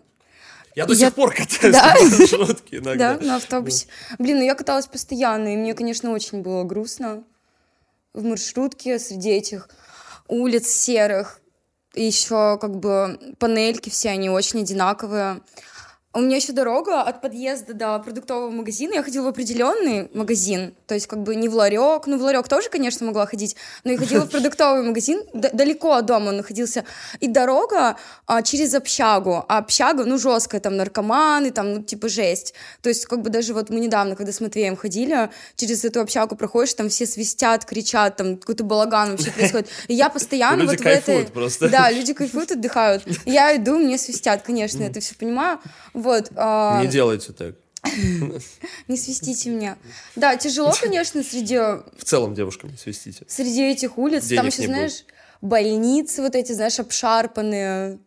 Я 0.76 0.86
до 0.86 0.94
Я- 0.94 1.08
сих 1.08 1.16
пор 1.16 1.34
катаюсь 1.34 1.74
Да? 1.76 1.94
на 1.96 2.10
маршрутке 2.20 2.78
иногда. 2.78 3.18
Да, 3.18 3.26
на 3.26 3.36
автобусе. 3.38 3.88
Блин, 4.20 4.38
ну 4.40 4.44
я 4.46 4.56
каталась 4.56 4.88
постоянно, 4.88 5.54
и 5.54 5.58
мне, 5.58 5.74
конечно, 5.74 6.12
очень 6.12 6.42
было 6.42 6.64
грустно 6.64 7.24
в 8.14 8.24
маршрутке 8.24 9.00
среди 9.00 9.32
этих 9.32 9.68
улиц 10.28 10.68
серых. 10.68 11.40
И 11.94 12.04
еще 12.04 12.58
как 12.60 12.78
бы 12.78 13.36
панельки 13.40 13.90
все, 13.90 14.10
они 14.10 14.30
очень 14.30 14.62
одинаковые. 14.62 15.42
У 16.18 16.22
меня 16.22 16.38
еще 16.38 16.54
дорога 16.54 17.02
от 17.02 17.20
подъезда 17.20 17.74
до 17.74 18.00
продуктового 18.00 18.50
магазина. 18.50 18.94
Я 18.94 19.04
ходила 19.04 19.26
в 19.26 19.28
определенный 19.28 20.10
магазин, 20.14 20.74
то 20.88 20.94
есть 20.94 21.08
как 21.08 21.22
бы 21.24 21.36
не 21.36 21.50
в 21.50 21.56
ларек. 21.56 22.08
Ну, 22.08 22.18
в 22.18 22.22
ларек 22.22 22.48
тоже, 22.48 22.70
конечно, 22.70 23.06
могла 23.06 23.26
ходить, 23.26 23.58
но 23.84 23.92
я 23.92 23.98
ходила 23.98 24.22
в 24.24 24.30
продуктовый 24.32 24.82
магазин. 24.84 25.22
Далеко 25.34 25.92
от 25.92 26.06
дома 26.06 26.30
он 26.30 26.38
находился. 26.38 26.86
И 27.20 27.28
дорога 27.28 27.98
а, 28.28 28.42
через 28.44 28.74
общагу. 28.74 29.44
А 29.50 29.58
общага, 29.58 30.06
ну, 30.06 30.18
жесткая, 30.18 30.62
там 30.62 30.78
наркоманы, 30.78 31.52
там, 31.52 31.74
ну, 31.74 31.84
типа 31.84 32.08
жесть. 32.08 32.54
То 32.82 32.88
есть 32.88 33.08
как 33.08 33.22
бы 33.22 33.30
даже 33.30 33.54
вот 33.54 33.70
мы 33.70 33.82
недавно, 33.82 34.16
когда 34.16 34.32
с 34.32 34.40
Матвеем 34.40 34.78
ходили, 34.78 35.30
через 35.58 35.84
эту 35.84 36.00
общагу 36.00 36.38
проходишь, 36.38 36.76
там 36.76 36.88
все 36.88 37.06
свистят, 37.06 37.66
кричат, 37.66 38.16
там 38.16 38.38
какой-то 38.38 38.64
балаган 38.64 39.12
вообще 39.12 39.32
происходит. 39.36 39.68
И 39.90 39.94
я 39.94 40.10
постоянно 40.10 40.62
Люди 40.62 40.78
вот 40.78 40.80
в 40.80 40.86
этой... 40.86 41.26
просто. 41.26 41.68
Да, 41.68 41.92
люди 41.92 42.14
кайфуют, 42.14 42.54
отдыхают. 42.54 43.04
Я 43.26 43.54
иду, 43.58 43.78
мне 43.78 43.98
свистят, 43.98 44.44
конечно, 44.44 44.82
это 44.82 45.02
все 45.02 45.14
понимаю. 45.16 45.60
Вот. 46.06 46.32
а, 46.36 46.82
Не 46.82 46.88
делайте 46.88 47.34
так. 47.34 47.56
не 48.88 48.98
свистите 48.98 49.50
меня. 49.50 49.78
Да, 50.16 50.36
тяжело, 50.38 50.72
конечно, 50.80 51.24
среди, 51.24 51.58
В 51.58 52.04
целом 52.04 52.34
девушкам 52.34 52.72
не 52.72 52.78
свистите. 52.78 53.26
среди 53.28 53.64
этих 53.64 53.98
улиц. 53.98 54.26
Денег 54.26 54.38
Там 54.42 54.48
еще, 54.48 54.66
знаешь, 54.66 55.04
больницы 55.42 56.22
вот 56.22 56.36
эти, 56.36 56.52
знаешь, 56.54 56.80
обшарпанные. 56.80 58.00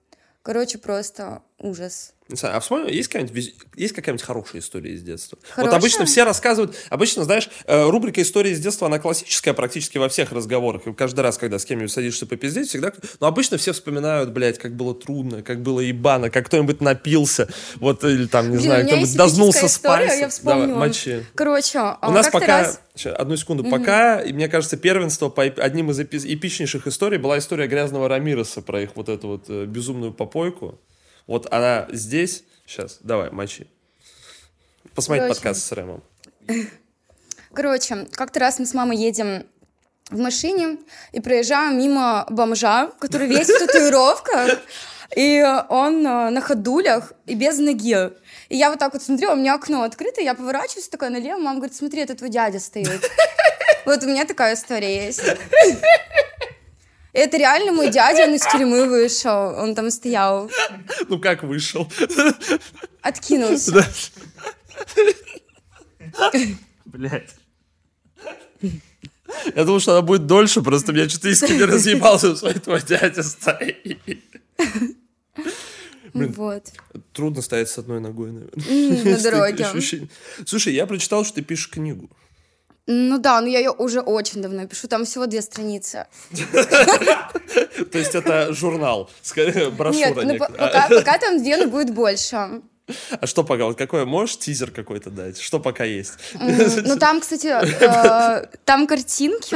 Короче, 0.43 0.79
просто 0.79 1.43
ужас. 1.59 2.13
Не 2.29 2.37
знаю, 2.37 2.59
а 2.59 2.61
вспомни, 2.61 2.93
есть 2.93 3.09
какая-нибудь, 3.09 3.55
есть 3.77 3.95
какая-нибудь 3.95 4.23
хорошая 4.23 4.61
история 4.61 4.93
из 4.93 5.03
детства? 5.03 5.39
Вот 5.41 5.51
Хорошая? 5.51 5.79
обычно 5.79 6.05
все 6.05 6.25
рассказывают, 6.25 6.77
обычно, 6.91 7.25
знаешь, 7.25 7.49
э, 7.65 7.89
рубрика 7.89 8.21
«История 8.21 8.51
из 8.51 8.61
детства», 8.61 8.87
она 8.87 8.99
классическая 8.99 9.55
практически 9.55 9.97
во 9.97 10.11
всех 10.11 10.31
разговорах. 10.33 10.87
И 10.87 10.93
каждый 10.93 11.21
раз, 11.21 11.39
когда 11.39 11.59
с 11.59 11.65
кем-нибудь 11.65 11.91
садишься 11.91 12.27
попиздеть, 12.27 12.69
всегда... 12.69 12.93
Но 13.21 13.29
обычно 13.29 13.57
все 13.57 13.73
вспоминают, 13.73 14.31
блядь, 14.31 14.59
как 14.59 14.77
было 14.77 14.95
трудно, 14.95 15.43
как 15.43 15.63
было 15.63 15.81
ебано, 15.81 16.29
как 16.29 16.45
кто-нибудь 16.47 16.83
напился, 16.83 17.49
вот, 17.77 18.05
или 18.05 18.27
там, 18.27 18.51
не 18.51 18.59
Блин, 18.59 18.61
знаю, 18.63 18.87
кто-нибудь 18.87 19.17
дознулся 19.17 19.61
эпическая 19.61 19.69
с 19.69 19.73
история, 19.73 20.07
пальца. 20.09 20.17
я 20.21 20.29
вспомнила. 20.29 20.69
Давай, 20.69 20.89
мочи. 20.89 21.27
Короче, 21.35 21.79
а 21.79 22.09
У 22.09 22.13
нас 22.13 22.29
пока, 22.29 22.59
раз- 22.59 22.81
одну 23.17 23.37
секунду, 23.37 23.65
пока, 23.65 24.21
и 24.21 24.35
мне 24.35 24.49
кажется, 24.49 24.77
первенство 24.77 25.31
по 25.31 25.45
одним 25.45 25.91
из 25.93 25.99
эпи- 26.01 26.35
эпичнейших 26.35 26.87
историй 26.87 27.17
была 27.17 27.39
история 27.39 27.69
грязного 27.69 28.07
Рамиреса 28.07 28.61
про 28.61 28.83
их 28.83 28.91
вот 28.97 29.09
эту 29.09 29.29
вот 29.29 29.45
э, 29.49 29.65
безумную 29.65 30.13
попойку. 30.13 30.79
Вот 31.29 31.47
она 31.53 31.87
здесь. 31.93 32.43
Сейчас, 32.67 32.99
давай, 33.01 33.31
мочи. 33.31 33.69
Посмотри 34.95 35.21
Короче. 35.21 35.35
подкаст 35.35 35.63
с 35.63 35.73
Рэмом. 35.73 36.03
Короче, 37.53 38.07
как-то 38.13 38.41
раз 38.41 38.59
мы 38.59 38.67
с 38.67 38.75
мамой 38.75 38.97
едем 38.97 39.47
в 40.11 40.19
машине 40.19 40.79
и 41.13 41.21
проезжаем 41.21 41.79
мимо 41.79 42.27
бомжа, 42.31 42.91
который 42.99 43.29
весь 43.35 43.49
в 43.49 43.59
татуировках, 43.59 44.59
и 45.17 45.45
он 45.69 46.07
э, 46.07 46.31
на 46.31 46.41
ходулях 46.41 47.13
и 47.27 47.35
без 47.35 47.59
ноги. 47.59 48.11
И 48.49 48.57
я 48.57 48.71
вот 48.71 48.79
так 48.79 48.95
вот 48.95 49.03
смотрю, 49.03 49.33
у 49.33 49.37
меня 49.37 49.55
окно 49.55 49.83
открыто, 49.83 50.23
я 50.23 50.35
поворачиваюсь 50.35 50.89
такая 50.89 51.11
налево, 51.11 51.39
мама 51.39 51.59
говорит, 51.59 51.77
смотри, 51.77 52.01
это 52.01 52.15
твой 52.15 52.31
дядя 52.31 52.59
стоит. 52.59 52.89
Вот 53.85 54.03
у 54.03 54.07
меня 54.07 54.27
такая 54.27 54.55
история 54.55 55.07
есть. 55.07 55.23
Это 57.13 57.37
реально 57.39 57.73
мой 57.73 57.91
дядя, 57.91 58.25
он 58.25 58.35
из 58.35 58.43
тюрьмы 58.43 58.87
вышел, 58.89 59.55
он 59.59 59.75
там 59.75 59.91
стоял, 59.91 60.51
Ну 61.09 61.19
как 61.19 61.43
вышел? 61.43 61.91
откинулся. 63.03 63.73
Да. 66.13 66.31
Блять. 66.85 67.35
Я 69.55 69.65
думал, 69.65 69.81
что 69.81 69.93
она 69.93 70.03
будет 70.03 70.27
дольше, 70.27 70.63
просто 70.63 70.93
меня 70.93 71.09
что-то 71.09 71.29
искренне 71.29 71.65
разъебался, 71.65 72.35
что 72.37 72.59
твой 72.61 72.83
дядя 72.83 73.23
стоит. 73.23 73.99
Блин. 76.15 76.33
Вот. 76.33 76.73
Трудно 77.13 77.43
стоять 77.43 77.69
с 77.69 77.79
одной 77.79 78.01
ногой, 78.01 78.33
наверное. 78.33 79.17
На 79.17 79.19
дороге. 79.23 79.67
Слушай, 80.47 80.75
я 80.75 80.87
прочитал, 80.87 81.25
что 81.25 81.35
ты 81.37 81.43
пишешь 81.43 81.69
книгу. 81.69 82.11
Ну 82.91 83.19
да, 83.19 83.41
но 83.43 83.49
я 83.49 83.59
ее 83.59 83.71
уже 83.71 84.01
очень 84.01 84.41
давно 84.41 84.67
пишу, 84.67 84.89
там 84.89 85.05
всего 85.05 85.27
две 85.27 85.43
страницы. 85.43 86.07
То 87.93 87.99
есть 87.99 88.15
это 88.15 88.55
журнал, 88.55 89.11
брошюра. 89.77 90.25
Нет, 90.25 90.25
ну, 90.25 90.39
пока, 90.39 91.19
там 91.19 91.39
две, 91.39 91.59
но 91.59 91.67
будет 91.67 91.91
больше. 91.91 92.63
А 93.11 93.27
что 93.27 93.45
пока? 93.45 93.65
Вот 93.65 93.77
какой? 93.77 94.07
Можешь 94.07 94.39
тизер 94.39 94.71
какой-то 94.71 95.11
дать? 95.11 95.39
Что 95.39 95.61
пока 95.61 95.85
есть? 95.85 96.15
Ну 96.33 96.97
там, 96.97 97.21
кстати, 97.21 97.49
э, 97.49 98.47
там 98.65 98.87
картинки. 98.87 99.55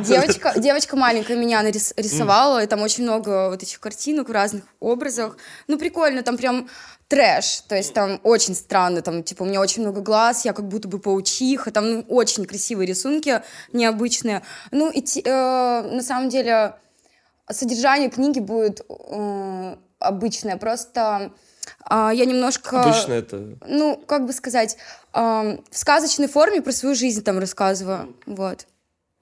Девочка, 0.00 0.54
девочка 0.56 0.96
маленькая 0.96 1.36
меня 1.36 1.62
рисовала, 1.62 2.62
и 2.62 2.66
там 2.66 2.80
очень 2.80 3.04
много 3.04 3.50
вот 3.50 3.62
этих 3.62 3.78
картинок 3.80 4.30
в 4.30 4.32
разных 4.32 4.64
образах. 4.80 5.36
Ну 5.68 5.78
прикольно, 5.78 6.22
там 6.22 6.38
прям 6.38 6.70
трэш, 7.10 7.62
то 7.62 7.74
есть 7.74 7.92
там 7.92 8.20
очень 8.22 8.54
странно, 8.54 9.02
там 9.02 9.24
типа 9.24 9.42
у 9.42 9.46
меня 9.46 9.60
очень 9.60 9.82
много 9.82 10.00
глаз, 10.00 10.44
я 10.44 10.52
как 10.52 10.68
будто 10.68 10.86
бы 10.86 11.00
паучиха, 11.00 11.72
там 11.72 11.90
ну, 11.90 12.04
очень 12.08 12.46
красивые 12.46 12.86
рисунки, 12.86 13.42
необычные. 13.72 14.42
Ну 14.70 14.90
и 14.90 15.02
э, 15.02 15.82
на 15.92 16.02
самом 16.02 16.28
деле 16.28 16.76
содержание 17.50 18.10
книги 18.10 18.38
будет 18.38 18.82
э, 18.88 19.76
обычное, 19.98 20.56
просто 20.56 21.32
а, 21.84 22.12
я 22.14 22.24
немножко... 22.24 22.80
Обычно 22.80 23.14
это... 23.14 23.58
Ну, 23.66 23.96
как 23.96 24.26
бы 24.26 24.32
сказать, 24.32 24.76
ам, 25.12 25.60
в 25.70 25.76
сказочной 25.76 26.28
форме 26.28 26.62
про 26.62 26.72
свою 26.72 26.94
жизнь 26.94 27.24
там 27.24 27.38
рассказываю, 27.40 28.14
вот. 28.26 28.66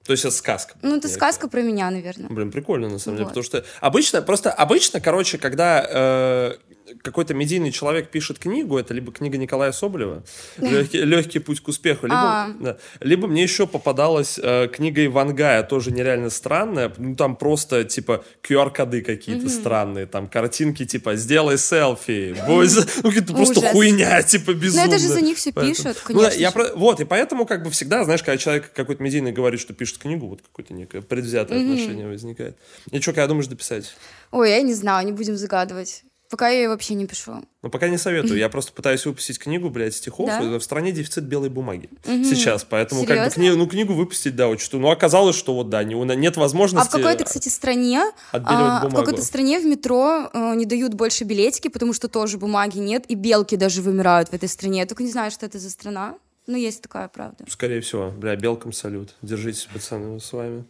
То 0.05 0.13
есть 0.13 0.25
это 0.25 0.33
сказка. 0.33 0.75
Ну, 0.81 0.97
это 0.97 1.07
сказка 1.07 1.47
про 1.49 1.61
меня, 1.61 1.89
наверное. 1.89 2.29
Блин, 2.29 2.51
прикольно, 2.51 2.89
на 2.89 2.99
самом 2.99 3.17
деле, 3.17 3.25
Вот. 3.25 3.29
потому 3.29 3.43
что 3.43 3.63
обычно, 3.79 4.21
просто 4.21 4.51
обычно, 4.51 5.01
короче, 5.01 5.37
когда 5.37 5.85
э, 5.87 6.53
какой-то 7.01 7.33
медийный 7.33 7.71
человек 7.71 8.09
пишет 8.09 8.39
книгу, 8.39 8.77
это 8.77 8.93
либо 8.93 9.11
книга 9.11 9.37
Николая 9.37 9.71
Соболева 9.71 10.23
«Легкий, 10.57 10.99
легкий 11.01 11.39
путь 11.39 11.61
к 11.61 11.67
успеху», 11.67 12.05
либо, 12.07 12.15
А. 12.17 12.49
да, 12.59 12.77
либо 12.99 13.27
мне 13.27 13.43
еще 13.43 13.67
попадалась 13.67 14.39
э, 14.41 14.67
книга 14.67 15.05
Ивангая, 15.05 15.63
тоже 15.63 15.91
нереально 15.91 16.29
странная, 16.29 16.91
ну 16.97 17.15
там 17.15 17.35
просто 17.35 17.83
типа 17.83 18.23
QR-коды 18.47 19.01
какие-то 19.01 19.49
странные, 19.49 20.05
там 20.05 20.27
картинки 20.27 20.85
типа 20.85 21.15
«сделай 21.15 21.57
селфи», 21.57 22.35
будь 22.47 22.69
за-» 22.69 22.87
ну 23.03 23.11
это 23.11 23.33
просто 23.33 23.61
хуйня, 23.69 24.21
типа 24.23 24.53
безумно. 24.53 24.87
это 24.87 24.97
же 24.97 25.07
за 25.07 25.21
них 25.21 25.37
всё 25.37 25.51
Поэтому- 25.53 25.75
пишут, 25.75 26.03
Ну 26.09 26.15
да, 26.15 26.19
конечно 26.25 26.41
я 26.41 26.49
же. 26.49 26.53
про- 26.53 26.75
Вот, 26.75 26.99
и 26.99 27.05
поэтому 27.05 27.45
как 27.45 27.63
бы 27.63 27.69
всегда, 27.71 28.03
знаешь, 28.03 28.23
когда 28.23 28.37
человек 28.37 28.71
какой-то 28.73 29.01
медийный 29.03 29.31
говорит, 29.31 29.59
что 29.59 29.73
пишет 29.73 29.97
книгу, 29.97 30.27
вот 30.27 30.41
какое-то 30.41 30.73
некое 30.73 31.01
предвзятое 31.01 31.59
отношение 31.61 32.07
возникает. 32.07 32.57
И 32.91 32.99
что, 32.99 33.11
когда 33.11 33.27
думаешь 33.27 33.47
дописать? 33.47 33.93
Ой, 34.31 34.49
я 34.51 34.61
не 34.61 34.73
знаю, 34.73 35.05
не 35.05 35.11
будем 35.11 35.35
загадывать. 35.37 36.03
Пока 36.29 36.49
я 36.49 36.61
ее 36.61 36.69
вообще 36.69 36.93
не 36.93 37.07
пишу. 37.07 37.43
Ну, 37.63 37.69
пока 37.69 37.89
не 37.89 37.97
советую. 37.97 38.37
Я 38.37 38.49
просто 38.49 38.71
пытаюсь 38.71 39.03
выпустить 39.05 39.39
книгу, 39.39 39.69
блядь, 39.69 39.95
стихов. 39.95 40.27
Да? 40.27 40.41
В 40.41 40.61
стране 40.61 40.91
дефицит 40.91 41.23
белой 41.23 41.49
бумаги 41.49 41.89
сейчас. 42.05 42.63
Поэтому 42.63 43.01
как 43.05 43.17
бы 43.17 43.31
Серьезно? 43.31 43.41
кни- 43.41 43.55
ну, 43.55 43.67
книгу 43.67 43.93
выпустить, 43.93 44.35
да, 44.35 44.47
очень 44.47 44.63
что. 44.63 44.77
Ну, 44.77 44.91
оказалось, 44.91 45.35
что 45.35 45.55
вот, 45.55 45.69
да, 45.69 45.83
не- 45.83 45.95
нет 46.15 46.37
возможности... 46.37 46.87
А 46.87 46.89
в 46.89 46.91
какой-то, 46.91 47.23
кстати, 47.23 47.49
стране, 47.49 48.03
а, 48.31 48.87
в 48.87 48.93
какой-то 48.93 49.23
стране 49.23 49.59
в 49.59 49.65
метро 49.65 50.29
э, 50.31 50.55
не 50.55 50.65
дают 50.65 50.93
больше 50.93 51.23
билетики, 51.23 51.67
потому 51.67 51.93
что 51.93 52.07
тоже 52.07 52.37
бумаги 52.37 52.77
нет, 52.77 53.05
и 53.07 53.15
белки 53.15 53.55
даже 53.55 53.81
вымирают 53.81 54.29
в 54.29 54.33
этой 54.33 54.47
стране. 54.49 54.79
Я 54.79 54.85
только 54.85 55.03
не 55.03 55.11
знаю, 55.11 55.31
что 55.31 55.47
это 55.47 55.57
за 55.57 55.71
страна, 55.71 56.15
но 56.45 56.57
есть 56.57 56.81
такая 56.81 57.07
правда. 57.07 57.45
Скорее 57.49 57.81
всего. 57.81 58.11
Бля, 58.11 58.35
белкам 58.35 58.71
салют. 58.71 59.15
Держитесь, 59.23 59.67
пацаны, 59.73 60.13
мы 60.13 60.19
с 60.19 60.31
вами. 60.31 60.63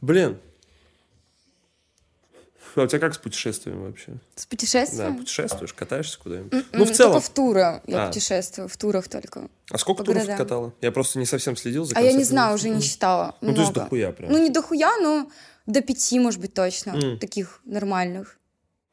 Блин. 0.00 0.38
А 2.80 2.84
у 2.84 2.86
тебя 2.86 2.98
как 3.00 3.14
с 3.14 3.18
путешествиями 3.18 3.86
вообще? 3.86 4.12
С 4.36 4.44
Да, 4.44 4.48
путешествием? 4.50 5.16
путешествуешь, 5.18 5.72
катаешься 5.74 6.18
куда-нибудь? 6.18 6.52
М, 6.52 6.64
Ну, 6.72 6.84
в 6.84 6.90
целом. 6.92 7.12
Только 7.14 7.26
в 7.26 7.30
туры 7.30 7.60
я 7.86 8.04
А. 8.04 8.06
путешествую, 8.08 8.68
в 8.68 8.76
турах 8.76 9.08
только. 9.08 9.48
А 9.70 9.78
сколько 9.78 9.98
по 9.98 10.04
туров 10.06 10.22
ты 10.22 10.26
городам. 10.28 10.46
катала? 10.46 10.74
Я 10.80 10.92
просто 10.92 11.18
не 11.18 11.26
совсем 11.26 11.56
следил 11.56 11.84
за 11.84 11.96
А 11.96 12.00
я 12.00 12.12
не 12.12 12.24
знаю, 12.24 12.54
уже 12.54 12.68
не 12.68 12.80
считала. 12.80 13.36
Ну, 13.40 13.52
то 13.54 13.60
есть 13.60 13.72
Много. 13.72 13.80
дохуя 13.80 14.12
прям. 14.12 14.32
Ну, 14.32 14.38
не 14.38 14.50
дохуя, 14.50 14.96
но 15.00 15.30
до 15.66 15.80
пяти, 15.82 16.18
может 16.18 16.40
быть, 16.40 16.54
точно. 16.54 16.90
М. 16.92 17.18
Таких 17.18 17.60
нормальных. 17.64 18.37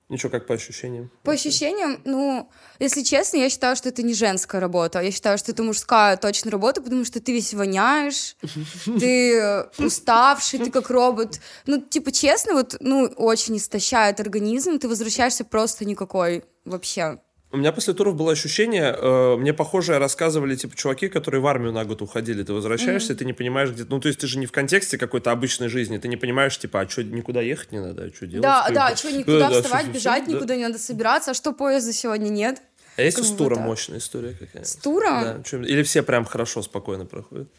Ничего, 0.07 0.29
как 0.29 0.45
по 0.45 0.53
ощущениям? 0.53 1.09
По 1.23 1.31
ощущениям, 1.31 1.99
ну, 2.05 2.47
если 2.79 3.01
честно, 3.01 3.37
я 3.37 3.49
считаю, 3.49 3.75
что 3.75 3.89
это 3.89 4.03
не 4.03 4.13
женская 4.13 4.61
работа. 4.61 5.01
Я 5.01 5.11
считаю, 5.11 5.39
что 5.39 5.51
это 5.51 5.63
мужская 5.63 6.15
точно 6.15 6.51
работа, 6.51 6.81
потому 6.81 7.05
что 7.05 7.19
ты 7.19 7.33
весь 7.33 7.55
воняешь, 7.55 8.35
ты 8.85 9.35
э, 9.35 9.65
уставший, 9.79 10.59
ты 10.59 10.69
как 10.69 10.91
робот. 10.91 11.39
Ну, 11.65 11.81
типа, 11.81 12.11
честно, 12.11 12.53
вот, 12.53 12.75
ну, 12.81 13.05
очень 13.17 13.57
истощает 13.57 14.19
организм, 14.19 14.77
ты 14.77 14.87
возвращаешься 14.87 15.43
просто 15.43 15.85
никакой 15.85 16.43
вообще. 16.65 17.19
У 17.51 17.57
меня 17.57 17.71
после 17.71 17.93
туров 17.93 18.15
было 18.15 18.31
ощущение, 18.33 18.93
э, 18.97 19.35
мне 19.37 19.53
похожее 19.53 19.97
рассказывали, 19.97 20.55
типа, 20.55 20.75
чуваки, 20.75 21.07
которые 21.07 21.39
в 21.41 21.47
армию 21.47 21.71
на 21.71 21.85
год 21.85 22.01
уходили. 22.01 22.43
Ты 22.43 22.53
возвращаешься, 22.53 23.13
и 23.13 23.15
ты 23.15 23.23
не 23.23 23.33
понимаешь, 23.33 23.69
где... 23.69 23.85
Ну, 23.87 23.99
то 23.99 24.07
есть 24.07 24.19
ты 24.19 24.27
же 24.27 24.39
не 24.39 24.45
в 24.45 24.51
контексте 24.51 24.97
какой-то 24.97 25.31
обычной 25.31 25.69
жизни, 25.69 25.97
ты 25.97 26.07
не 26.07 26.17
понимаешь, 26.17 26.57
типа, 26.57 26.81
а 26.81 26.89
что, 26.89 27.03
никуда 27.03 27.41
ехать 27.41 27.71
не 27.71 27.79
надо, 27.79 28.03
а 28.03 28.13
что 28.13 28.27
делать? 28.27 28.43
Да, 28.43 28.67
да, 28.71 28.89
бы? 28.89 28.97
что, 28.97 29.11
никуда 29.11 29.49
да, 29.49 29.61
вставать, 29.61 29.83
всё, 29.83 29.93
бежать, 29.93 30.25
да. 30.25 30.31
никуда 30.33 30.55
не 30.55 30.63
надо 30.63 30.79
собираться, 30.79 31.31
а 31.31 31.33
что, 31.33 31.53
поезда 31.53 31.93
сегодня 31.93 32.29
нет? 32.29 32.61
А 32.97 33.01
есть 33.01 33.17
Как 33.17 33.25
бы 33.25 33.31
Стура 33.31 33.49
вот 33.49 33.55
так. 33.55 33.65
мощная 33.65 33.97
история 33.99 34.31
какая-то? 34.31 34.67
С 34.67 34.75
туром? 34.75 35.21
Да, 35.21 35.43
чё- 35.43 35.61
или 35.61 35.83
все 35.83 36.01
прям 36.01 36.25
хорошо, 36.25 36.61
спокойно 36.61 37.05
проходят? 37.05 37.49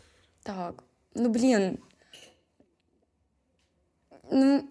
Так, 0.43 0.75
ну 1.15 1.31
блин. 1.31 1.79
Ну, 4.31 4.69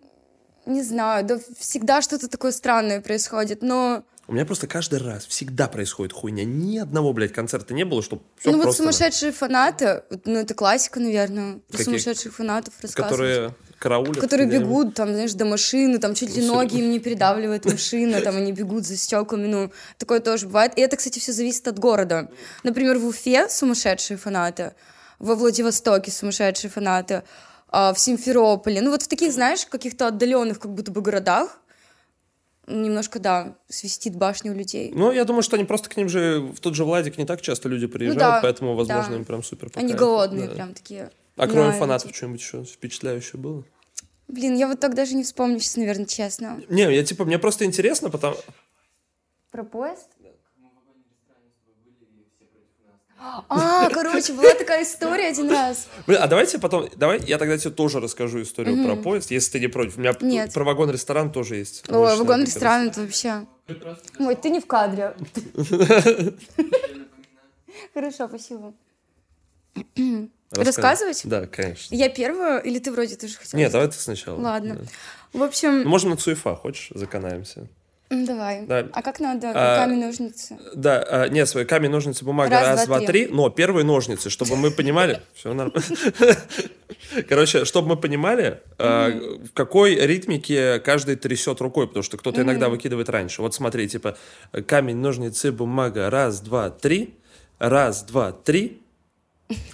не 0.66 0.82
знаю, 0.84 1.26
да 1.26 1.40
всегда 1.60 2.02
что-то 2.02 2.28
такое 2.28 2.52
странное 2.52 3.02
происходит, 3.02 3.62
но... 3.62 4.04
У 4.28 4.34
меня 4.34 4.46
просто 4.46 4.66
каждый 4.68 5.00
раз 5.00 5.26
всегда 5.26 5.68
происходит 5.68 6.12
хуйня. 6.12 6.46
Ни 6.46 6.80
одного, 6.80 7.14
блядь, 7.14 7.32
концерта 7.32 7.76
не 7.76 7.86
было, 7.86 8.02
чтобы 8.02 8.24
все 8.38 8.50
ну 8.50 8.58
вот 8.58 8.64
просто... 8.64 8.82
сумасшедшие 8.82 9.32
фанаты, 9.32 10.04
вот, 10.10 10.26
ну 10.26 10.40
это 10.40 10.56
классика, 10.56 11.00
наверное, 11.00 11.60
про 11.68 11.78
Какие? 11.78 11.86
сумасшедших 11.86 12.34
фанатов 12.34 12.74
рассказывать. 12.82 13.12
Которые 13.12 13.56
караулят. 13.78 14.20
Которые 14.20 14.50
бегут, 14.50 14.96
там, 14.96 15.14
знаешь, 15.14 15.34
до 15.34 15.46
машины, 15.46 16.00
там 16.00 16.16
чуть 16.16 16.36
ли 16.36 16.42
Всё. 16.42 16.56
ноги 16.56 16.78
им 16.78 16.90
не 16.90 17.00
передавливает 17.00 17.66
машина, 17.66 18.20
там 18.22 18.38
они 18.38 18.52
бегут 18.52 18.86
за 18.86 18.98
стеклами, 18.98 19.46
ну, 19.46 19.72
такое 20.00 20.20
тоже 20.20 20.48
бывает. 20.48 20.74
И 20.76 20.82
это, 20.82 20.98
кстати, 20.98 21.20
все 21.20 21.32
зависит 21.32 21.68
от 21.68 21.78
города. 21.78 22.32
Например, 22.64 22.98
в 22.98 23.06
Уфе 23.06 23.48
сумасшедшие 23.48 24.18
фанаты, 24.18 24.74
во 25.20 25.36
Владивостоке 25.36 26.12
сумасшедшие 26.12 26.72
фанаты, 26.72 27.22
а 27.70 27.94
в 27.94 28.00
Симферополе. 28.00 28.82
Ну, 28.82 28.90
вот 28.90 29.04
в 29.04 29.08
таких, 29.08 29.34
знаешь, 29.34 29.66
каких-то 29.68 30.08
отдаленных 30.08 30.60
как 30.60 30.74
будто 30.74 30.92
бы 30.92 31.02
городах 31.02 31.60
немножко, 32.68 33.20
да, 33.20 33.56
свистит 33.70 34.16
башню 34.16 34.52
у 34.52 34.56
людей. 34.56 34.92
Ну, 34.94 35.12
я 35.12 35.26
думаю, 35.26 35.44
что 35.44 35.56
они 35.56 35.66
просто 35.66 35.90
к 35.90 35.98
ним 35.98 36.10
же, 36.10 36.40
в 36.40 36.60
тот 36.60 36.76
же 36.76 36.84
Владик 36.86 37.18
не 37.18 37.26
так 37.26 37.42
часто 37.42 37.70
люди 37.70 37.88
приезжают, 37.88 38.22
Ну 38.22 38.28
да, 38.30 38.40
поэтому, 38.42 38.76
возможно, 38.76 39.12
да. 39.12 39.16
им 39.18 39.26
прям 39.26 39.44
супер 39.44 39.70
Они 39.76 39.94
голодные 39.94 40.48
да. 40.48 40.56
прям 40.56 40.74
такие. 40.74 41.12
А 41.38 41.48
кроме 41.48 41.72
Да, 41.72 41.78
фанатов 41.78 42.10
эти- 42.10 42.18
что-нибудь 42.18 42.40
еще 42.42 42.64
впечатляющее 42.64 43.40
было? 43.40 43.64
Блин, 44.28 44.56
я 44.56 44.68
вот 44.68 44.80
так 44.80 44.96
даже 44.96 45.16
не 45.16 45.24
вспомню 45.24 45.60
сейчас, 45.60 45.78
наверное, 45.78 46.06
честно. 46.08 46.60
Не, 46.70 46.84
я 46.96 47.04
типа, 47.04 47.26
мне 47.26 47.38
просто 47.38 47.66
интересно, 47.66 48.10
потому... 48.10 48.36
Про 49.52 49.64
поезд? 49.64 50.08
А, 53.50 53.90
короче, 53.90 54.34
была 54.34 54.54
такая 54.54 54.84
история 54.84 55.28
один 55.28 55.50
раз. 55.50 55.88
Блин, 56.08 56.20
а 56.22 56.28
давайте 56.28 56.60
потом, 56.60 56.90
давай 56.96 57.20
я 57.26 57.38
тогда 57.38 57.58
тебе 57.58 57.72
тоже 57.72 58.00
расскажу 58.00 58.42
историю 58.42 58.86
про 58.86 58.96
поезд, 58.96 59.32
если 59.32 59.54
ты 59.54 59.60
не 59.60 59.68
против. 59.68 59.98
У 59.98 60.02
меня 60.02 60.14
Нет. 60.22 60.54
про 60.54 60.64
вагон-ресторан 60.64 61.32
тоже 61.32 61.56
есть. 61.58 61.84
Ой, 61.90 61.96
мощная 61.98 62.18
вагон 62.18 62.28
как 62.40 62.46
раз. 62.46 62.48
ресторан 62.56 62.88
это 62.90 63.02
вообще. 63.02 63.46
Ой, 64.20 64.36
ты 64.36 64.50
не 64.50 64.60
в 64.60 64.68
кадре. 64.68 65.16
Хорошо, 67.94 68.28
спасибо. 68.28 68.74
Рассказывать? 70.52 71.22
Да, 71.26 71.48
конечно. 71.48 71.94
Я 71.96 72.10
первая 72.10 72.60
или 72.60 72.80
ты 72.80 72.92
вроде 72.92 73.16
тоже 73.16 73.36
хотела? 73.38 73.60
Нет, 73.60 73.72
давай 73.72 73.88
ты 73.88 73.96
сначала. 73.98 74.40
Ладно. 74.40 74.78
В 75.34 75.38
Ну, 75.40 75.44
общем, 75.46 75.88
можно 75.88 76.12
на 76.12 76.18
Цуефа, 76.18 76.56
хочешь, 76.56 76.90
заканаемся. 76.94 77.68
Давай. 78.10 78.66
Да. 78.66 78.88
А 78.94 79.02
как 79.02 79.20
надо? 79.20 79.52
А, 79.54 79.78
Камень, 79.78 80.00
ножницы. 80.00 80.58
Да, 80.76 81.04
а, 81.08 81.28
нет, 81.28 81.50
свой 81.50 81.66
камень, 81.66 81.90
ножницы, 81.90 82.24
бумага, 82.24 82.52
Раз, 82.52 82.68
раз, 82.68 82.86
два, 82.86 83.00
два, 83.00 83.08
три. 83.08 83.28
Но 83.28 83.50
первые 83.50 83.84
ножницы, 83.84 84.30
чтобы 84.30 84.56
мы 84.56 84.72
понимали... 84.72 85.22
Все 85.34 85.54
нормально. 85.54 85.82
Короче, 87.28 87.66
чтобы 87.66 87.90
мы 87.90 87.98
понимали, 87.98 88.62
а, 88.78 89.10
в 89.10 89.54
какой 89.54 89.96
ритмике 89.96 90.80
каждый 90.80 91.16
трясет 91.16 91.62
рукой, 91.62 91.88
потому 91.88 92.04
что 92.04 92.18
кто-то 92.18 92.42
иногда 92.42 92.70
выкидывает 92.70 93.10
раньше. 93.10 93.42
Вот 93.42 93.54
смотри, 93.54 93.88
типа, 93.88 94.18
камень, 94.68 94.98
ножницы, 94.98 95.52
бумага, 95.52 96.10
раз, 96.10 96.42
два, 96.42 96.70
три, 96.70 97.16
раз, 97.60 98.04
два, 98.04 98.32
три. 98.32 98.82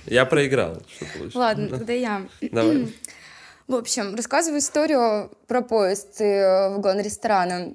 Я 0.06 0.26
проиграл. 0.26 0.82
Ладно, 1.34 1.70
тогда 1.70 1.94
я. 1.94 2.28
Давай. 2.42 2.94
В 3.68 3.76
общем, 3.76 4.16
рассказываю 4.16 4.60
историю 4.60 5.32
про 5.48 5.62
поезд 5.62 6.20
э, 6.20 6.70
вагон 6.72 7.00
ресторана. 7.00 7.74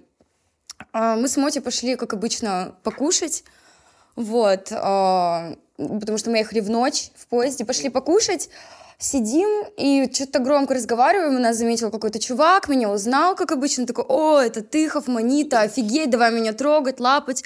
А, 0.92 1.16
Мы 1.16 1.28
с 1.28 1.36
Моти 1.36 1.58
пошли, 1.58 1.96
как 1.96 2.12
обычно, 2.12 2.74
покушать. 2.82 3.44
Вот. 4.14 4.68
а, 4.72 5.54
Потому 5.76 6.18
что 6.18 6.30
мы 6.30 6.38
ехали 6.38 6.60
в 6.60 6.70
ночь 6.70 7.10
в 7.16 7.26
поезде. 7.26 7.64
Пошли 7.64 7.88
покушать. 7.90 8.48
Сидим 8.98 9.66
и 9.76 10.10
что-то 10.10 10.38
громко 10.38 10.72
разговариваем. 10.74 11.36
У 11.36 11.38
нас 11.38 11.56
заметил 11.58 11.90
какой-то 11.90 12.18
чувак, 12.18 12.68
меня 12.68 12.90
узнал, 12.90 13.34
как 13.36 13.52
обычно. 13.52 13.86
Такой, 13.86 14.06
о, 14.08 14.40
это 14.40 14.62
ты, 14.62 14.88
Хофманита, 14.88 15.60
офигеть, 15.60 16.08
давай 16.08 16.32
меня 16.32 16.54
трогать, 16.54 16.98
лапать. 16.98 17.44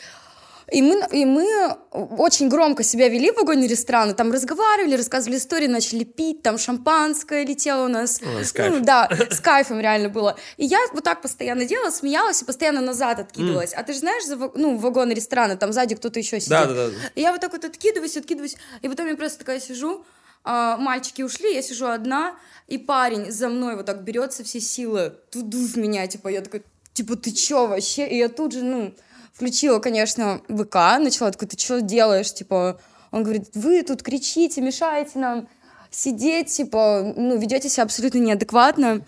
И 0.70 0.82
мы, 0.82 1.04
и 1.10 1.24
мы 1.24 1.76
очень 1.90 2.48
громко 2.48 2.82
себя 2.82 3.08
вели 3.08 3.32
в 3.32 3.36
вагоне 3.36 3.66
ресторана, 3.66 4.14
там 4.14 4.30
разговаривали, 4.30 4.94
рассказывали 4.94 5.38
истории, 5.38 5.66
начали 5.66 6.04
пить, 6.04 6.42
там 6.42 6.58
шампанское 6.58 7.44
летело 7.44 7.86
у 7.86 7.88
нас. 7.88 8.20
О, 8.22 8.44
с 8.44 8.52
кайфом. 8.52 8.78
Ну, 8.78 8.84
да, 8.84 9.08
с 9.30 9.40
кайфом 9.40 9.80
реально 9.80 10.08
было. 10.08 10.36
И 10.56 10.64
я 10.64 10.78
вот 10.92 11.02
так 11.02 11.22
постоянно 11.22 11.64
делала, 11.64 11.90
смеялась 11.90 12.42
и 12.42 12.44
постоянно 12.44 12.80
назад 12.80 13.18
откидывалась. 13.18 13.72
А 13.74 13.82
ты 13.82 13.92
же 13.92 14.00
знаешь, 14.00 14.24
за, 14.24 14.36
ну, 14.36 14.76
вагон 14.76 15.10
ресторана, 15.12 15.56
там 15.56 15.72
сзади 15.72 15.96
кто-то 15.96 16.20
еще 16.20 16.38
сидит. 16.38 16.50
Да, 16.50 16.66
да, 16.66 16.86
да. 16.88 16.92
И 17.14 17.20
я 17.20 17.32
вот 17.32 17.40
так 17.40 17.52
вот 17.52 17.64
откидываюсь, 17.64 18.16
откидываюсь, 18.16 18.56
и 18.82 18.88
потом 18.88 19.08
я 19.08 19.16
просто 19.16 19.40
такая 19.40 19.58
сижу, 19.58 20.04
а, 20.44 20.76
мальчики 20.76 21.22
ушли, 21.22 21.54
я 21.54 21.62
сижу 21.62 21.86
одна, 21.86 22.36
и 22.68 22.78
парень 22.78 23.30
за 23.30 23.48
мной 23.48 23.76
вот 23.76 23.86
так 23.86 24.02
берется 24.04 24.44
все 24.44 24.60
силы, 24.60 25.14
туду 25.30 25.58
в 25.58 25.76
меня, 25.76 26.06
типа, 26.06 26.28
я 26.28 26.40
такая, 26.40 26.62
типа, 26.92 27.16
ты 27.16 27.32
чё 27.32 27.66
вообще? 27.66 28.06
И 28.08 28.16
я 28.16 28.28
тут 28.28 28.52
же, 28.52 28.62
ну, 28.62 28.94
включила, 29.40 29.78
конечно, 29.78 30.42
ВК, 30.48 30.74
начала 30.98 31.30
такой, 31.30 31.48
ты 31.48 31.58
что 31.58 31.80
делаешь, 31.80 32.34
типа, 32.34 32.78
он 33.10 33.22
говорит, 33.22 33.48
вы 33.54 33.82
тут 33.82 34.02
кричите, 34.02 34.60
мешаете 34.60 35.18
нам 35.18 35.48
сидеть, 35.90 36.48
типа, 36.48 37.14
ну, 37.16 37.38
ведете 37.38 37.70
себя 37.70 37.84
абсолютно 37.84 38.18
неадекватно. 38.18 39.02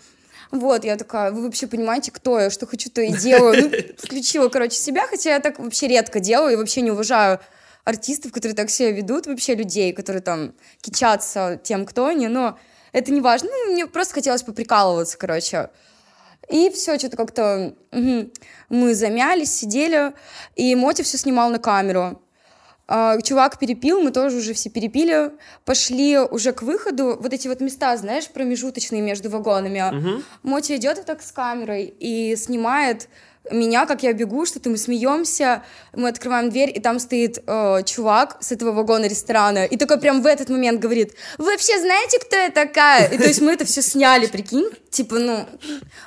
Вот, 0.49 0.85
я 0.85 0.97
такая, 0.97 1.31
вы 1.31 1.43
вообще 1.43 1.67
понимаете, 1.67 2.11
кто 2.11 2.39
я, 2.39 2.49
что 2.49 2.65
хочу, 2.65 2.89
то 2.89 2.99
и 3.01 3.13
делаю. 3.13 3.69
Ну, 3.69 3.77
включила, 3.95 4.49
короче, 4.49 4.75
себя, 4.75 5.05
хотя 5.05 5.35
я 5.35 5.39
так 5.39 5.59
вообще 5.59 5.87
редко 5.87 6.19
делаю 6.19 6.53
и 6.53 6.55
вообще 6.55 6.81
не 6.81 6.89
уважаю 6.89 7.39
артистов, 7.83 8.31
которые 8.31 8.55
так 8.55 8.71
себя 8.71 8.89
ведут, 8.89 9.27
вообще 9.27 9.53
людей, 9.53 9.93
которые 9.93 10.23
там 10.23 10.55
кичатся 10.81 11.61
тем, 11.63 11.85
кто 11.85 12.07
они, 12.07 12.27
но 12.27 12.57
это 12.91 13.11
не 13.11 13.21
важно. 13.21 13.49
Ну, 13.51 13.73
мне 13.73 13.85
просто 13.85 14.15
хотелось 14.15 14.41
поприкалываться, 14.41 15.15
короче. 15.15 15.69
И 16.53 16.69
все, 16.69 16.99
что-то 16.99 17.17
как-то 17.17 17.73
угу. 17.91 18.29
мы 18.69 18.93
замялись, 18.93 19.51
сидели, 19.51 20.13
и 20.55 20.75
Мотя 20.75 21.01
все 21.01 21.17
снимал 21.17 21.49
на 21.49 21.57
камеру. 21.57 22.21
А, 22.87 23.19
чувак 23.21 23.57
перепил, 23.57 24.01
мы 24.01 24.11
тоже 24.11 24.37
уже 24.37 24.53
все 24.53 24.69
перепили, 24.69 25.31
пошли 25.65 26.19
уже 26.19 26.51
к 26.53 26.61
выходу, 26.61 27.17
вот 27.19 27.33
эти 27.33 27.47
вот 27.47 27.59
места, 27.59 27.97
знаешь, 27.97 28.29
промежуточные 28.29 29.01
между 29.01 29.31
вагонами. 29.31 29.97
Угу. 29.97 30.23
Мотя 30.43 30.75
идет 30.75 31.03
так 31.05 31.23
с 31.23 31.31
камерой 31.31 31.85
и 31.99 32.35
снимает 32.35 33.09
меня, 33.51 33.85
как 33.85 34.03
я 34.03 34.13
бегу, 34.13 34.45
что-то 34.45 34.69
мы 34.69 34.77
смеемся, 34.77 35.63
мы 35.93 36.09
открываем 36.09 36.49
дверь, 36.49 36.71
и 36.73 36.79
там 36.79 36.99
стоит 36.99 37.43
э, 37.45 37.83
чувак 37.85 38.37
с 38.39 38.51
этого 38.51 38.71
вагона 38.71 39.05
ресторана, 39.05 39.65
и 39.65 39.77
такой 39.77 39.99
прям 39.99 40.21
в 40.21 40.25
этот 40.25 40.49
момент 40.49 40.79
говорит, 40.79 41.13
вы 41.37 41.51
вообще 41.51 41.79
знаете, 41.79 42.19
кто 42.19 42.35
я 42.35 42.49
такая? 42.49 43.07
И 43.09 43.17
то 43.17 43.25
есть 43.25 43.41
мы 43.41 43.51
это 43.51 43.65
все 43.65 43.81
сняли, 43.81 44.27
прикинь, 44.27 44.69
типа, 44.89 45.19
ну, 45.19 45.45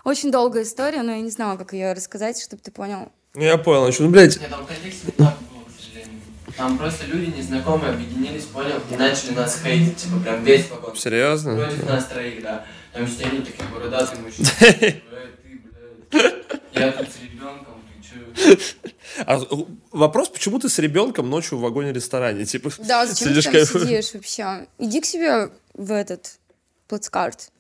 очень 0.05 0.31
долгая 0.31 0.63
история, 0.63 1.03
но 1.03 1.13
я 1.13 1.21
не 1.21 1.31
знала, 1.31 1.57
как 1.57 1.73
ее 1.73 1.93
рассказать, 1.93 2.41
чтобы 2.41 2.63
ты 2.63 2.71
понял. 2.71 3.13
Ну, 3.35 3.43
я 3.43 3.59
понял, 3.59 3.83
значит, 3.83 4.01
ну, 4.01 4.09
блядь. 4.09 4.41
Нет, 4.41 4.51
там 4.51 4.67
контекст 4.67 5.05
не 5.05 5.11
так 5.13 5.35
был, 5.51 5.61
к 5.67 5.79
сожалению. 5.79 6.21
Там 6.57 6.79
просто 6.79 7.05
люди 7.05 7.37
незнакомые 7.37 7.93
объединились, 7.93 8.45
понял, 8.45 8.81
и 8.91 8.97
начали 8.97 9.33
нас 9.33 9.61
хейтить, 9.63 9.97
типа, 9.99 10.21
прям 10.21 10.43
весь 10.43 10.71
вагон. 10.71 10.97
Серьезно? 10.97 11.55
Против 11.55 11.87
нас 11.87 12.07
троих, 12.07 12.43
да. 12.43 12.65
Там 12.95 13.07
сидели 13.07 13.43
такие 13.43 13.69
бородатые 13.69 14.23
мужчины. 14.23 15.03
Я 16.73 16.93
тут 16.93 17.09
с 17.09 17.23
ребенком, 17.23 17.83
ты 17.89 18.03
чё? 18.03 18.57
А 19.27 19.41
вопрос, 19.93 20.29
почему 20.29 20.59
ты 20.59 20.69
с 20.69 20.79
ребенком 20.79 21.31
ночью 21.31 21.59
в 21.59 21.63
вагоне-ресторане? 21.63 22.45
Типа, 22.45 22.71
да, 22.79 23.07
зачем 23.07 23.35
ты 23.35 23.43
там 23.43 23.53
сидишь 23.67 24.15
вообще? 24.15 24.67
Иди 24.79 25.01
к 25.01 25.05
себе 25.07 25.51
в 25.75 25.93
этот 25.93 26.39
плацкарт. 26.89 27.51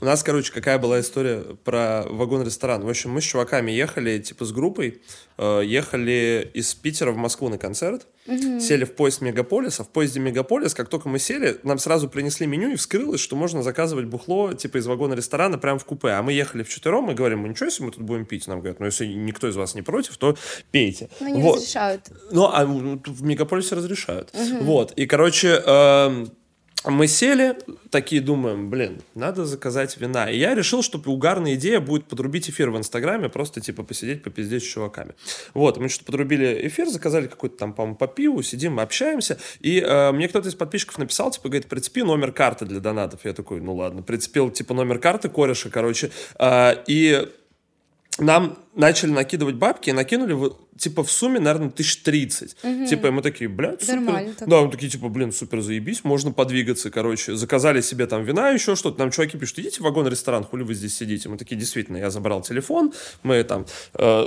У 0.00 0.06
нас, 0.06 0.22
короче, 0.22 0.50
какая 0.52 0.78
была 0.78 1.00
история 1.00 1.44
про 1.64 2.04
вагон-ресторан. 2.08 2.82
В 2.82 2.88
общем, 2.88 3.10
мы 3.10 3.20
с 3.20 3.24
чуваками 3.24 3.70
ехали, 3.70 4.18
типа, 4.18 4.46
с 4.46 4.52
группой, 4.52 5.02
э, 5.36 5.62
ехали 5.66 6.50
из 6.54 6.74
Питера 6.74 7.12
в 7.12 7.18
Москву 7.18 7.50
на 7.50 7.58
концерт, 7.58 8.06
угу. 8.26 8.58
сели 8.58 8.84
в 8.84 8.94
поезд 8.94 9.20
Мегаполиса. 9.20 9.84
В 9.84 9.90
поезде 9.90 10.18
Мегаполис, 10.18 10.72
как 10.72 10.88
только 10.88 11.10
мы 11.10 11.18
сели, 11.18 11.58
нам 11.62 11.78
сразу 11.78 12.08
принесли 12.08 12.46
меню, 12.46 12.72
и 12.72 12.76
вскрылось, 12.76 13.20
что 13.20 13.36
можно 13.36 13.62
заказывать 13.62 14.06
бухло, 14.06 14.54
типа, 14.54 14.78
из 14.78 14.86
вагона-ресторана 14.86 15.58
прямо 15.58 15.78
в 15.78 15.84
купе. 15.84 16.08
А 16.08 16.22
мы 16.22 16.32
ехали 16.32 16.62
в 16.62 16.70
четвером, 16.70 17.10
и 17.10 17.14
говорим, 17.14 17.40
мы 17.40 17.50
ничего, 17.50 17.66
если 17.66 17.84
мы 17.84 17.90
тут 17.90 18.02
будем 18.02 18.24
пить? 18.24 18.46
Нам 18.46 18.60
говорят, 18.60 18.80
ну, 18.80 18.86
если 18.86 19.04
никто 19.04 19.46
из 19.46 19.56
вас 19.56 19.74
не 19.74 19.82
против, 19.82 20.16
то 20.16 20.38
пейте. 20.70 21.10
Но 21.20 21.28
не 21.28 21.42
вот. 21.42 21.56
разрешают. 21.56 22.10
Ну, 22.30 22.44
а 22.50 22.64
в 22.64 23.22
Мегаполисе 23.22 23.74
разрешают. 23.74 24.30
Угу. 24.32 24.64
Вот, 24.64 24.92
и, 24.92 25.04
короче... 25.04 25.62
Э, 25.64 26.26
мы 26.84 27.06
сели, 27.06 27.56
такие 27.90 28.20
думаем, 28.20 28.68
блин, 28.68 29.02
надо 29.14 29.46
заказать 29.46 29.96
вина. 29.98 30.30
И 30.30 30.38
я 30.38 30.54
решил, 30.54 30.82
что 30.82 31.00
угарная 31.06 31.54
идея 31.54 31.80
будет 31.80 32.06
подрубить 32.06 32.50
эфир 32.50 32.70
в 32.70 32.76
Инстаграме, 32.76 33.28
просто 33.28 33.60
типа 33.60 33.82
посидеть, 33.82 34.22
попиздеть 34.22 34.64
с 34.64 34.66
чуваками. 34.66 35.14
Вот, 35.54 35.78
мы 35.78 35.88
что-то 35.88 36.06
подрубили 36.06 36.66
эфир, 36.66 36.88
заказали 36.88 37.28
какой-то 37.28 37.56
там, 37.56 37.72
по-моему, 37.72 37.96
по 37.96 38.08
пиву, 38.08 38.42
сидим, 38.42 38.80
общаемся. 38.80 39.38
И 39.60 39.80
э, 39.80 40.12
мне 40.12 40.28
кто-то 40.28 40.48
из 40.48 40.54
подписчиков 40.54 40.98
написал, 40.98 41.30
типа, 41.30 41.48
говорит, 41.48 41.68
прицепи 41.68 42.02
номер 42.02 42.32
карты 42.32 42.64
для 42.64 42.80
донатов. 42.80 43.24
Я 43.24 43.32
такой, 43.32 43.60
ну 43.60 43.76
ладно, 43.76 44.02
прицепил, 44.02 44.50
типа, 44.50 44.74
номер 44.74 44.98
карты 44.98 45.28
кореша, 45.28 45.70
короче. 45.70 46.10
Э, 46.38 46.74
и 46.86 47.28
нам 48.18 48.58
начали 48.74 49.10
накидывать 49.10 49.54
бабки 49.56 49.90
и 49.90 49.92
накинули 49.92 50.52
типа 50.76 51.02
в 51.04 51.10
сумме, 51.10 51.40
наверное, 51.40 51.70
тысяч 51.70 52.02
тридцать. 52.02 52.56
Угу. 52.62 52.86
Типа, 52.86 53.06
и 53.06 53.10
мы 53.10 53.22
такие, 53.22 53.48
блядь, 53.48 53.82
супер. 53.82 54.34
Да, 54.46 54.62
мы 54.62 54.70
такие, 54.70 54.90
типа, 54.90 55.08
блин, 55.08 55.32
супер, 55.32 55.60
заебись, 55.60 56.04
можно 56.04 56.32
подвигаться, 56.32 56.90
короче. 56.90 57.36
Заказали 57.36 57.80
себе 57.80 58.06
там 58.06 58.24
вина, 58.24 58.50
еще 58.50 58.76
что-то. 58.76 58.98
Нам 58.98 59.10
чуваки 59.10 59.38
пишут, 59.38 59.60
идите 59.60 59.80
в 59.80 59.84
вагон-ресторан, 59.84 60.44
хули 60.44 60.62
вы 60.62 60.74
здесь 60.74 60.96
сидите. 60.96 61.28
Мы 61.28 61.36
такие, 61.38 61.56
действительно, 61.56 61.96
я 61.96 62.10
забрал 62.10 62.42
телефон, 62.42 62.92
мы 63.22 63.42
там... 63.44 63.66
Э, 63.94 64.26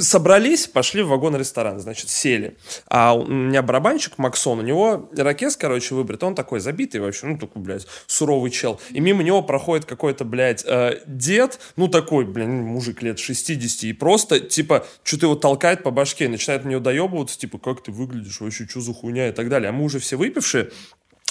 собрались, 0.00 0.66
пошли 0.66 1.02
в 1.02 1.08
вагон-ресторан, 1.08 1.80
значит, 1.80 2.10
сели. 2.10 2.56
А 2.86 3.14
у 3.14 3.26
меня 3.26 3.62
барабанщик 3.62 4.18
Максон, 4.18 4.58
у 4.60 4.62
него 4.62 5.10
ракес, 5.16 5.56
короче, 5.56 5.94
выбрит, 5.94 6.22
он 6.22 6.34
такой 6.34 6.60
забитый 6.60 7.00
вообще, 7.00 7.26
ну, 7.26 7.38
такой, 7.38 7.62
блядь, 7.62 7.86
суровый 8.06 8.50
чел. 8.50 8.80
И 8.90 9.00
мимо 9.00 9.22
него 9.22 9.42
проходит 9.42 9.84
какой-то, 9.84 10.24
блядь, 10.24 10.64
э, 10.66 11.00
дед, 11.06 11.58
ну, 11.76 11.88
такой, 11.88 12.24
блин, 12.24 12.62
мужик 12.62 13.02
лет 13.02 13.18
60, 13.18 13.84
и 13.84 13.92
просто, 13.92 14.40
типа, 14.40 14.86
что-то 15.02 15.26
его 15.26 15.34
толкает 15.34 15.82
по 15.82 15.90
башке, 15.90 16.28
начинает 16.28 16.64
на 16.64 16.70
него 16.70 16.80
доебываться, 16.80 17.38
типа, 17.38 17.58
как 17.58 17.82
ты 17.82 17.92
выглядишь, 17.92 18.40
вообще, 18.40 18.66
что 18.66 18.80
за 18.80 18.92
хуйня 18.94 19.28
и 19.28 19.32
так 19.32 19.48
далее. 19.48 19.70
А 19.70 19.72
мы 19.72 19.84
уже 19.84 19.98
все 19.98 20.16
выпившие, 20.16 20.70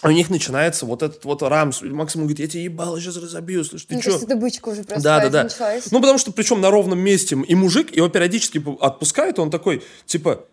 у 0.04 0.12
них 0.12 0.30
начинается 0.30 0.86
вот 0.86 1.02
этот 1.02 1.26
вот 1.26 1.42
рамс. 1.42 1.82
Максим 1.82 2.22
говорит, 2.22 2.40
я 2.40 2.48
тебе 2.48 2.66
ебал, 2.66 2.98
сейчас 3.00 3.18
разобью, 3.18 3.64
слышь, 3.64 3.86
ты 3.86 3.96
Мне 3.96 4.04
что? 4.04 4.16
это 4.16 4.36
бычка 4.36 4.70
уже 4.70 4.84
просто 4.84 5.04
да, 5.04 5.20
да, 5.22 5.30
да. 5.30 5.44
Началась. 5.44 5.92
Ну, 5.92 6.00
потому 6.00 6.20
что, 6.20 6.32
причем 6.32 6.62
на 6.62 6.70
ровном 6.70 7.00
месте. 7.00 7.36
И 7.48 7.56
мужик 7.56 7.96
его 7.96 8.08
периодически 8.08 8.64
отпускает, 8.80 9.40
он 9.40 9.50
такой, 9.50 9.84
типа, 10.06 10.46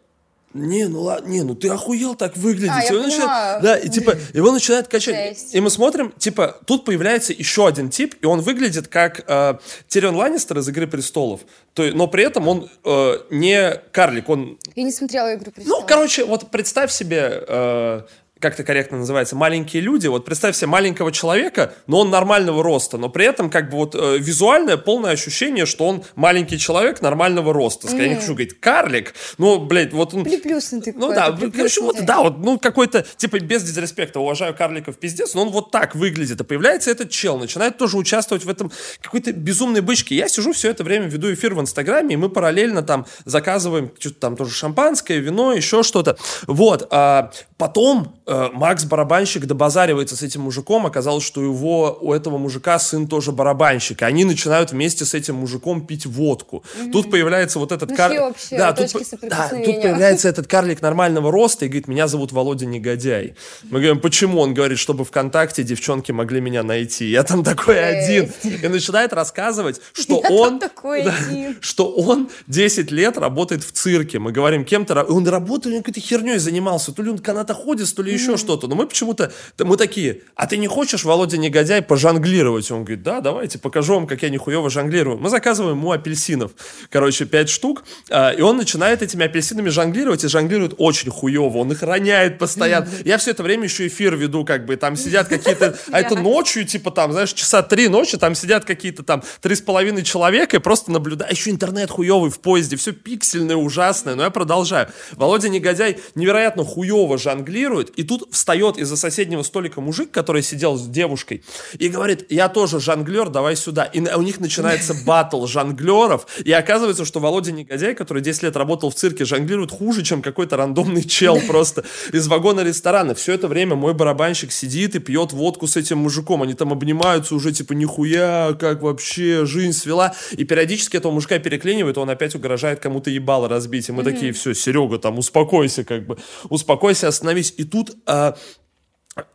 не, 0.54 0.86
ну 0.86 1.02
ладно, 1.02 1.28
не, 1.28 1.42
ну 1.42 1.56
ты 1.56 1.68
охуел 1.68 2.14
так 2.14 2.36
выглядеть. 2.36 2.70
А, 2.70 2.94
я 2.94 3.02
начинает, 3.02 3.62
да, 3.62 3.76
и 3.76 3.88
типа 3.88 4.16
его 4.34 4.52
начинает 4.52 4.86
качать. 4.86 5.36
Жесть. 5.36 5.54
И 5.54 5.60
мы 5.60 5.68
смотрим, 5.68 6.12
типа, 6.16 6.60
тут 6.64 6.84
появляется 6.84 7.32
еще 7.32 7.66
один 7.66 7.90
тип, 7.90 8.14
и 8.22 8.26
он 8.26 8.40
выглядит 8.40 8.86
как 8.86 9.24
э, 9.26 9.58
Тирион 9.88 10.14
Ланнистер 10.14 10.58
из 10.58 10.68
Игры 10.68 10.86
престолов. 10.86 11.40
То, 11.72 11.82
но 11.92 12.06
при 12.06 12.22
этом 12.22 12.46
он 12.46 12.70
э, 12.84 13.14
не 13.30 13.82
карлик, 13.90 14.28
он. 14.28 14.56
Я 14.76 14.84
не 14.84 14.92
смотрела 14.92 15.34
Игру 15.34 15.50
престолов. 15.50 15.80
Ну, 15.80 15.86
короче, 15.88 16.24
вот 16.24 16.48
представь 16.52 16.92
себе 16.92 17.44
э, 17.48 18.02
как 18.44 18.52
это 18.52 18.64
корректно 18.64 18.98
называется, 18.98 19.36
маленькие 19.36 19.80
люди. 19.80 20.06
Вот 20.06 20.26
представь 20.26 20.54
себе 20.54 20.66
маленького 20.66 21.10
человека, 21.10 21.72
но 21.86 22.00
он 22.00 22.10
нормального 22.10 22.62
роста, 22.62 22.98
но 22.98 23.08
при 23.08 23.24
этом 23.24 23.48
как 23.48 23.70
бы 23.70 23.78
вот 23.78 23.94
э, 23.94 24.18
визуальное 24.18 24.76
полное 24.76 25.12
ощущение, 25.12 25.64
что 25.64 25.86
он 25.86 26.04
маленький 26.14 26.58
человек 26.58 27.00
нормального 27.00 27.54
роста. 27.54 27.88
Mm. 27.88 28.02
Я 28.02 28.08
не 28.08 28.14
хочу 28.16 28.34
говорить 28.34 28.60
карлик, 28.60 29.14
но, 29.38 29.58
блядь, 29.58 29.94
вот 29.94 30.12
он... 30.12 30.24
Приплюснутый 30.24 30.92
Ну 30.94 31.08
да, 31.08 31.34
короче, 31.56 31.80
вот, 31.80 32.04
да, 32.04 32.20
вот, 32.20 32.36
ну 32.36 32.58
какой-то, 32.58 33.06
типа, 33.16 33.38
без 33.38 33.62
дизреспекта, 33.62 34.20
уважаю 34.20 34.54
карликов 34.54 34.98
пиздец, 34.98 35.32
но 35.32 35.40
он 35.40 35.48
вот 35.48 35.70
так 35.70 35.94
выглядит. 35.94 36.38
А 36.38 36.44
появляется 36.44 36.90
этот 36.90 37.08
чел, 37.08 37.38
начинает 37.38 37.78
тоже 37.78 37.96
участвовать 37.96 38.44
в 38.44 38.50
этом 38.50 38.70
какой-то 39.00 39.32
безумной 39.32 39.80
бычке. 39.80 40.16
Я 40.16 40.28
сижу 40.28 40.52
все 40.52 40.68
это 40.68 40.84
время, 40.84 41.06
веду 41.06 41.32
эфир 41.32 41.54
в 41.54 41.62
Инстаграме, 41.62 42.12
и 42.12 42.16
мы 42.18 42.28
параллельно 42.28 42.82
там 42.82 43.06
заказываем 43.24 43.90
что-то 43.98 44.20
там 44.20 44.36
тоже 44.36 44.52
шампанское, 44.52 45.16
вино, 45.16 45.54
еще 45.54 45.82
что-то. 45.82 46.18
Вот. 46.46 46.86
А 46.90 47.30
потом 47.56 48.20
Э, 48.26 48.33
Макс 48.52 48.84
барабанщик 48.84 49.46
добазаривается 49.46 50.16
с 50.16 50.22
этим 50.22 50.42
мужиком, 50.42 50.86
оказалось, 50.86 51.24
что 51.24 51.42
его, 51.42 51.98
у 52.00 52.12
этого 52.12 52.38
мужика 52.38 52.78
сын 52.78 53.06
тоже 53.06 53.32
барабанщик, 53.32 54.02
и 54.02 54.04
они 54.04 54.24
начинают 54.24 54.72
вместе 54.72 55.04
с 55.04 55.14
этим 55.14 55.36
мужиком 55.36 55.86
пить 55.86 56.06
водку. 56.06 56.64
Угу. 56.80 56.90
Тут 56.90 57.10
появляется 57.10 57.58
вот 57.58 57.72
этот 57.72 57.94
карлик... 57.96 58.20
Да, 58.50 58.72
тут, 58.72 58.90
да, 59.22 59.48
тут 59.48 59.64
появляется 59.64 60.28
этот 60.28 60.46
карлик 60.46 60.82
нормального 60.82 61.30
роста 61.30 61.64
и 61.64 61.68
говорит, 61.68 61.88
меня 61.88 62.08
зовут 62.08 62.32
Володя 62.32 62.66
Негодяй. 62.66 63.34
Мы 63.64 63.80
говорим, 63.80 64.00
почему? 64.00 64.40
Он 64.40 64.54
говорит, 64.54 64.78
чтобы 64.78 65.04
ВКонтакте 65.04 65.62
девчонки 65.62 66.12
могли 66.12 66.40
меня 66.40 66.62
найти. 66.62 67.06
Я 67.06 67.22
там 67.22 67.44
такой 67.44 67.82
один. 67.84 68.30
И 68.42 68.68
начинает 68.68 69.12
рассказывать, 69.12 69.80
что 69.92 70.18
он... 70.30 70.58
Да, 70.58 71.14
что 71.60 71.90
он 71.90 72.28
10 72.46 72.90
лет 72.90 73.18
работает 73.18 73.64
в 73.64 73.72
цирке. 73.72 74.18
Мы 74.18 74.32
говорим, 74.32 74.64
кем-то... 74.64 75.02
Он 75.04 75.26
работает, 75.26 75.76
он 75.76 75.82
какой-то 75.82 76.00
херней 76.00 76.38
занимался. 76.38 76.92
То 76.92 77.02
ли 77.02 77.10
он 77.10 77.18
канатоходец, 77.18 77.92
то 77.92 78.02
ли 78.02 78.12
еще 78.12 78.23
еще 78.24 78.36
что-то. 78.36 78.66
Но 78.66 78.74
мы 78.74 78.86
почему-то, 78.86 79.32
мы 79.58 79.76
такие, 79.76 80.22
а 80.34 80.46
ты 80.46 80.56
не 80.56 80.66
хочешь, 80.66 81.04
Володя 81.04 81.36
Негодяй, 81.36 81.82
пожонглировать? 81.82 82.70
Он 82.70 82.84
говорит, 82.84 83.02
да, 83.02 83.20
давайте, 83.20 83.58
покажу 83.58 83.94
вам, 83.94 84.06
как 84.06 84.22
я 84.22 84.30
нихуево 84.30 84.70
жонглирую. 84.70 85.18
Мы 85.18 85.28
заказываем 85.28 85.76
ему 85.76 85.92
апельсинов, 85.92 86.52
короче, 86.90 87.24
5 87.24 87.48
штук, 87.48 87.84
а, 88.10 88.30
и 88.30 88.40
он 88.40 88.56
начинает 88.56 89.02
этими 89.02 89.24
апельсинами 89.24 89.68
жонглировать, 89.68 90.24
и 90.24 90.28
жонглирует 90.28 90.74
очень 90.78 91.10
хуево, 91.10 91.58
он 91.58 91.72
их 91.72 91.82
роняет 91.82 92.38
постоянно. 92.38 92.88
Я 93.04 93.18
все 93.18 93.32
это 93.32 93.42
время 93.42 93.64
еще 93.64 93.86
эфир 93.86 94.16
веду, 94.16 94.44
как 94.44 94.66
бы, 94.66 94.76
там 94.76 94.96
сидят 94.96 95.28
какие-то, 95.28 95.76
а 95.92 96.00
это 96.00 96.16
ночью, 96.16 96.64
типа 96.64 96.90
там, 96.90 97.12
знаешь, 97.12 97.32
часа 97.32 97.62
три 97.62 97.88
ночи, 97.88 98.16
там 98.16 98.34
сидят 98.34 98.64
какие-то 98.64 99.02
там 99.02 99.22
три 99.40 99.54
с 99.54 99.60
половиной 99.60 100.02
человека 100.02 100.56
и 100.56 100.60
просто 100.60 100.90
наблюдают. 100.90 101.30
А 101.30 101.34
еще 101.34 101.50
интернет 101.50 101.90
хуевый 101.90 102.30
в 102.30 102.40
поезде, 102.40 102.76
все 102.76 102.92
пиксельное, 102.92 103.56
ужасное, 103.56 104.14
но 104.14 104.24
я 104.24 104.30
продолжаю. 104.30 104.88
Володя 105.12 105.48
Негодяй 105.48 105.98
невероятно 106.14 106.64
хуево 106.64 107.18
жонглирует, 107.18 107.90
и 107.90 108.03
тут 108.04 108.28
встает 108.30 108.78
из-за 108.78 108.96
соседнего 108.96 109.42
столика 109.42 109.80
мужик, 109.80 110.10
который 110.10 110.42
сидел 110.42 110.76
с 110.76 110.86
девушкой, 110.86 111.42
и 111.78 111.88
говорит, 111.88 112.26
я 112.30 112.48
тоже 112.48 112.80
жонглер, 112.80 113.28
давай 113.28 113.56
сюда. 113.56 113.84
И 113.84 114.00
у 114.00 114.22
них 114.22 114.40
начинается 114.40 114.94
батл 115.06 115.46
жонглеров, 115.46 116.26
и 116.44 116.52
оказывается, 116.52 117.04
что 117.04 117.20
Володя 117.20 117.52
Негодяй, 117.52 117.94
который 117.94 118.22
10 118.22 118.44
лет 118.44 118.56
работал 118.56 118.90
в 118.90 118.94
цирке, 118.94 119.24
жонглирует 119.24 119.70
хуже, 119.70 120.02
чем 120.02 120.22
какой-то 120.22 120.56
рандомный 120.56 121.02
чел 121.02 121.40
просто 121.46 121.84
из 122.12 122.26
вагона 122.28 122.60
ресторана. 122.60 123.14
Все 123.14 123.32
это 123.34 123.48
время 123.48 123.74
мой 123.74 123.94
барабанщик 123.94 124.52
сидит 124.52 124.94
и 124.94 124.98
пьет 124.98 125.32
водку 125.32 125.66
с 125.66 125.76
этим 125.76 125.98
мужиком. 125.98 126.42
Они 126.42 126.54
там 126.54 126.72
обнимаются 126.72 127.34
уже, 127.34 127.52
типа, 127.52 127.72
нихуя, 127.72 128.56
как 128.58 128.82
вообще 128.82 129.46
жизнь 129.46 129.72
свела. 129.72 130.14
И 130.32 130.44
периодически 130.44 130.96
этого 130.96 131.12
мужика 131.12 131.38
переклинивает, 131.38 131.98
он 131.98 132.10
опять 132.10 132.34
угрожает 132.34 132.80
кому-то 132.80 133.10
ебало 133.10 133.48
разбить. 133.48 133.88
И 133.88 133.92
мы 133.92 134.02
mm-hmm. 134.02 134.04
такие, 134.04 134.32
все, 134.32 134.54
Серега, 134.54 134.98
там, 134.98 135.18
успокойся, 135.18 135.84
как 135.84 136.06
бы, 136.06 136.18
успокойся, 136.48 137.08
остановись. 137.08 137.54
И 137.56 137.64
тут 137.64 137.93
а, 138.06 138.36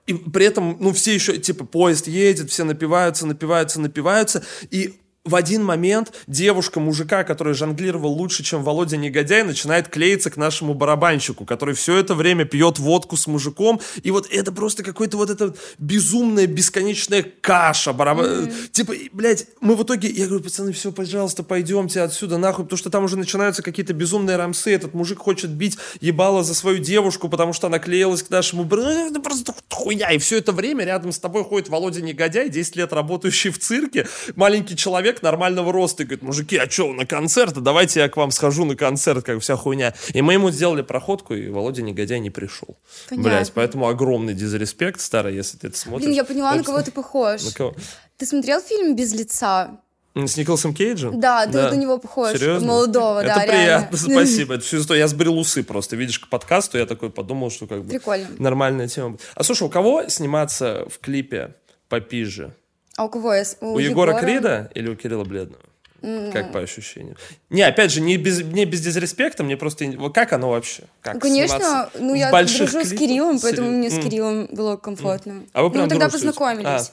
и 0.08 0.14
при 0.14 0.46
этом, 0.46 0.78
ну, 0.80 0.92
все 0.92 1.14
еще, 1.14 1.38
типа, 1.38 1.66
поезд 1.66 2.08
едет, 2.08 2.50
все 2.52 2.64
напиваются, 2.64 3.26
напиваются, 3.26 3.80
напиваются, 3.80 4.44
и 4.72 4.99
в 5.26 5.36
один 5.36 5.64
момент 5.64 6.14
девушка 6.28 6.80
мужика, 6.80 7.24
который 7.24 7.54
жонглировал 7.54 8.12
лучше, 8.14 8.44
чем 8.44 8.64
Володя 8.64 8.98
Негодяй, 8.98 9.44
начинает 9.44 9.90
клеиться 9.90 10.30
к 10.30 10.38
нашему 10.38 10.74
барабанщику, 10.74 11.46
который 11.46 11.76
все 11.76 11.98
это 11.98 12.16
время 12.16 12.46
пьет 12.46 12.80
водку 12.80 13.18
с 13.18 13.28
мужиком, 13.28 13.82
и 14.02 14.12
вот 14.12 14.28
это 14.32 14.52
просто 14.52 14.82
какой-то 14.82 15.18
вот 15.18 15.30
это 15.30 15.54
безумная, 15.78 16.48
бесконечная 16.48 17.24
каша. 17.42 17.92
Барабан... 17.92 18.26
Mm-hmm. 18.26 18.68
Типа, 18.72 18.94
блядь, 19.12 19.48
мы 19.60 19.76
в 19.76 19.84
итоге, 19.84 20.10
я 20.10 20.26
говорю, 20.26 20.44
пацаны, 20.44 20.72
все, 20.72 20.92
пожалуйста, 20.92 21.44
пойдемте 21.44 22.02
отсюда 22.02 22.38
нахуй, 22.38 22.66
потому 22.66 22.78
что 22.78 22.90
там 22.90 23.04
уже 23.04 23.18
начинаются 23.18 23.62
какие-то 23.62 23.94
безумные 23.94 24.38
рамсы, 24.38 24.74
этот 24.74 24.94
мужик 24.94 25.20
хочет 25.20 25.50
бить 25.52 25.78
ебало 26.00 26.44
за 26.44 26.56
свою 26.56 26.80
девушку, 26.80 27.28
потому 27.28 27.52
что 27.54 27.68
она 27.68 27.80
клеилась 27.80 28.24
к 28.24 28.30
нашему... 28.30 28.64
Ну, 28.64 29.10
это 29.10 29.20
просто 29.20 29.54
хуйня, 29.70 30.12
и 30.12 30.18
все 30.18 30.38
это 30.38 30.54
время 30.54 30.86
рядом 30.86 31.12
с 31.12 31.20
тобой 31.20 31.44
ходит 31.44 31.68
Володя 31.68 32.02
Негодяй, 32.02 32.50
10 32.50 32.76
лет 32.78 32.94
работающий 32.94 33.50
в 33.50 33.60
цирке, 33.60 34.08
маленький 34.36 34.78
человек, 34.78 35.09
человек 35.10 35.24
нормального 35.24 35.72
роста 35.74 36.04
и 36.04 36.06
говорит, 36.06 36.24
мужики, 36.24 36.58
а 36.58 36.70
что, 36.70 36.94
на 36.94 37.06
концерт? 37.06 37.54
Давайте 37.62 38.02
я 38.02 38.10
к 38.10 38.18
вам 38.18 38.32
схожу 38.32 38.66
на 38.66 38.76
концерт, 38.76 39.26
как 39.26 39.42
вся 39.42 39.56
хуйня. 39.56 39.94
И 40.14 40.22
мы 40.22 40.34
ему 40.34 40.52
сделали 40.52 40.82
проходку, 40.82 41.34
и 41.34 41.50
Володя 41.50 41.82
Негодяй 41.82 42.20
не 42.20 42.30
пришел. 42.30 42.78
Понятно. 43.10 43.30
Блять, 43.30 43.52
поэтому 43.54 43.88
огромный 43.88 44.34
дизреспект, 44.34 45.02
старый, 45.02 45.36
если 45.36 45.58
ты 45.58 45.68
это 45.68 45.78
смотришь. 45.78 46.06
Блин, 46.06 46.16
я 46.16 46.24
поняла, 46.24 46.56
на 46.56 46.64
кого 46.64 46.82
ты 46.82 46.92
похож. 46.92 47.44
На 47.44 47.52
кого? 47.52 47.76
Ты 48.18 48.26
смотрел 48.26 48.62
фильм 48.62 48.96
«Без 48.96 49.14
лица»? 49.14 49.80
С 50.16 50.38
Николасом 50.38 50.74
Кейджем? 50.74 51.20
Да, 51.20 51.46
ты 51.46 51.54
да. 51.54 51.72
на 51.72 51.76
него 51.76 51.98
похож. 51.98 52.34
Серьезно? 52.38 52.68
Молодого, 52.68 53.20
это 53.20 53.36
да, 53.36 53.42
приятно, 53.42 53.98
реально. 53.98 53.98
спасибо. 53.98 54.56
Это 54.56 54.64
все 54.64 54.96
Я 54.96 55.08
сбрил 55.08 55.38
усы 55.38 55.64
просто. 55.64 55.96
Видишь, 55.96 56.20
к 56.20 56.28
подкасту 56.28 56.78
я 56.78 56.86
такой 56.86 57.10
подумал, 57.10 57.52
что 57.52 57.68
как 57.68 57.84
бы... 57.84 57.90
Прикольно. 57.90 58.28
Нормальная 58.38 58.88
тема. 58.88 59.18
А 59.36 59.44
слушай, 59.44 59.64
у 59.64 59.70
кого 59.70 60.10
сниматься 60.10 60.86
в 60.90 61.00
клипе 61.00 61.56
попиже? 61.88 62.54
А 63.00 63.06
у 63.06 63.10
кого? 63.10 63.30
У, 63.30 63.32
у 63.32 63.80
Егора, 63.80 64.12
Егора 64.12 64.20
Крида 64.20 64.72
или 64.76 64.90
у 64.90 64.96
Кирилла 64.98 65.24
Бледного? 65.24 65.64
Mm. 66.02 66.34
Как 66.34 66.52
по 66.52 66.60
ощущениям? 66.60 67.16
Не, 67.50 67.62
опять 67.62 67.94
же, 67.94 68.02
не 68.02 68.18
без, 68.18 68.42
не 68.42 68.66
без 68.66 68.82
дизреспекта, 68.82 69.42
мне 69.42 69.56
просто... 69.56 69.90
Как 70.14 70.34
оно 70.34 70.50
вообще? 70.50 70.84
Как 71.00 71.14
ну, 71.14 71.22
конечно, 71.22 71.90
ну 71.98 72.14
я 72.14 72.30
дружу 72.30 72.68
клипах? 72.68 72.86
с 72.86 72.92
Кириллом, 72.92 73.40
поэтому 73.40 73.70
Серьез? 73.70 73.94
мне 73.94 74.02
с 74.02 74.04
Кириллом 74.04 74.42
mm. 74.42 74.54
было 74.54 74.76
комфортно. 74.76 75.32
Mm. 75.32 75.50
А 75.54 75.64
вы 75.64 75.72
прям 75.72 75.84
ну, 75.86 75.90
тогда 75.90 76.10
познакомились. 76.10 76.92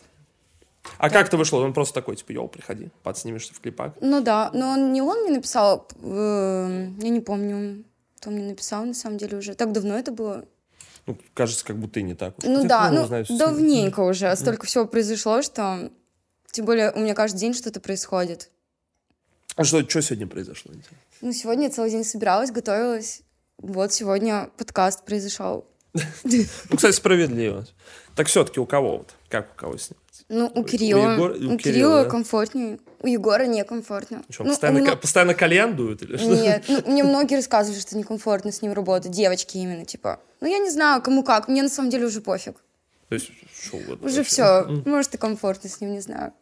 А, 0.95 1.07
а 1.07 1.11
как 1.11 1.27
это 1.27 1.37
вышло? 1.37 1.59
Он 1.59 1.73
просто 1.73 1.95
такой, 1.95 2.15
типа, 2.15 2.31
йоу, 2.31 2.47
приходи, 2.47 2.91
подснимешься 3.03 3.53
в 3.53 3.59
клипах. 3.59 3.95
Ну 4.01 4.21
да, 4.21 4.51
но 4.55 4.69
он, 4.69 4.93
не 4.93 5.03
он 5.03 5.23
мне 5.23 5.33
написал, 5.33 5.89
э, 6.01 6.89
я 7.01 7.09
не 7.09 7.21
помню, 7.21 7.83
кто 8.21 8.31
мне 8.31 8.45
написал, 8.45 8.85
на 8.85 8.95
самом 8.95 9.19
деле, 9.19 9.39
уже. 9.39 9.57
Так 9.57 9.73
давно 9.73 9.99
это 9.99 10.13
было. 10.13 10.45
Ну, 11.07 11.17
кажется, 11.35 11.65
как 11.65 11.79
будто 11.79 12.01
и 12.01 12.03
не 12.03 12.15
так. 12.15 12.35
Ну 12.43 12.63
Ты 12.63 12.69
да, 12.69 12.91
ну, 12.91 13.07
знаешь, 13.07 13.29
давненько 13.29 14.01
уже. 14.01 14.35
Столько 14.37 14.67
всего 14.67 14.87
произошло, 14.87 15.43
что... 15.43 15.91
Тем 16.51 16.65
более 16.65 16.91
у 16.93 17.01
меня 17.01 17.15
каждый 17.15 17.39
день 17.39 17.55
что-то 17.55 17.81
происходит. 17.81 18.51
А 19.57 19.65
что, 19.65 19.89
что 19.89 20.03
сегодня 20.03 20.27
произошло? 20.27 20.73
Ну, 21.21 21.33
сегодня 21.33 21.65
я 21.65 21.71
целый 21.71 21.91
день 21.91 22.05
собиралась, 22.05 22.51
готовилась. 22.51 23.23
Вот 23.59 23.93
сегодня 23.93 24.51
подкаст 24.57 25.05
произошел. 25.05 25.67
Ну, 26.25 26.77
кстати, 26.77 26.95
справедливо. 26.95 27.67
Так 28.15 28.27
все-таки 28.27 28.61
у 28.61 28.67
кого 28.67 28.99
вот? 28.99 29.15
Как 29.29 29.53
у 29.53 29.57
кого 29.57 29.77
сниматься? 29.79 30.06
Ну, 30.29 30.51
у 30.55 30.65
Кирилла. 30.65 31.07
У, 31.07 31.13
Егор... 31.13 31.31
у, 31.31 31.55
у 31.55 31.57
Кирилла 31.57 32.05
да? 32.05 32.11
комфортнее. 32.11 32.79
У 33.01 33.07
Егора 33.07 33.47
некомфортно. 33.47 34.25
Что, 34.29 34.43
ну, 34.45 34.51
постоянно, 34.51 34.79
меня... 34.79 34.97
постоянно 34.97 35.35
кальян 35.35 35.77
дует 35.77 36.03
или 36.03 36.17
что? 36.17 36.35
Нет, 36.35 36.65
ну, 36.69 36.83
мне 36.87 37.05
многие 37.05 37.37
рассказывают, 37.37 37.81
что 37.81 37.97
некомфортно 37.97 38.51
с 38.51 38.61
ним 38.61 38.73
работать. 38.73 39.13
Девочки 39.13 39.59
именно, 39.59 39.85
типа. 39.85 40.21
Ну, 40.41 40.49
я 40.49 40.59
не 40.59 40.71
знаю, 40.71 41.01
кому 41.01 41.23
как. 41.23 41.47
Мне 41.47 41.63
на 41.63 41.69
самом 41.69 41.91
деле 41.91 42.07
уже 42.07 42.21
пофиг. 42.21 42.57
То 43.09 43.15
есть, 43.15 43.31
что 43.63 43.77
Уже 44.01 44.25
все. 44.25 44.65
Может, 44.85 45.15
и 45.15 45.19
комфортно 45.19 45.71
с 45.71 45.81
ним, 45.81 45.93
не 45.93 46.01
знаю. 46.01 46.33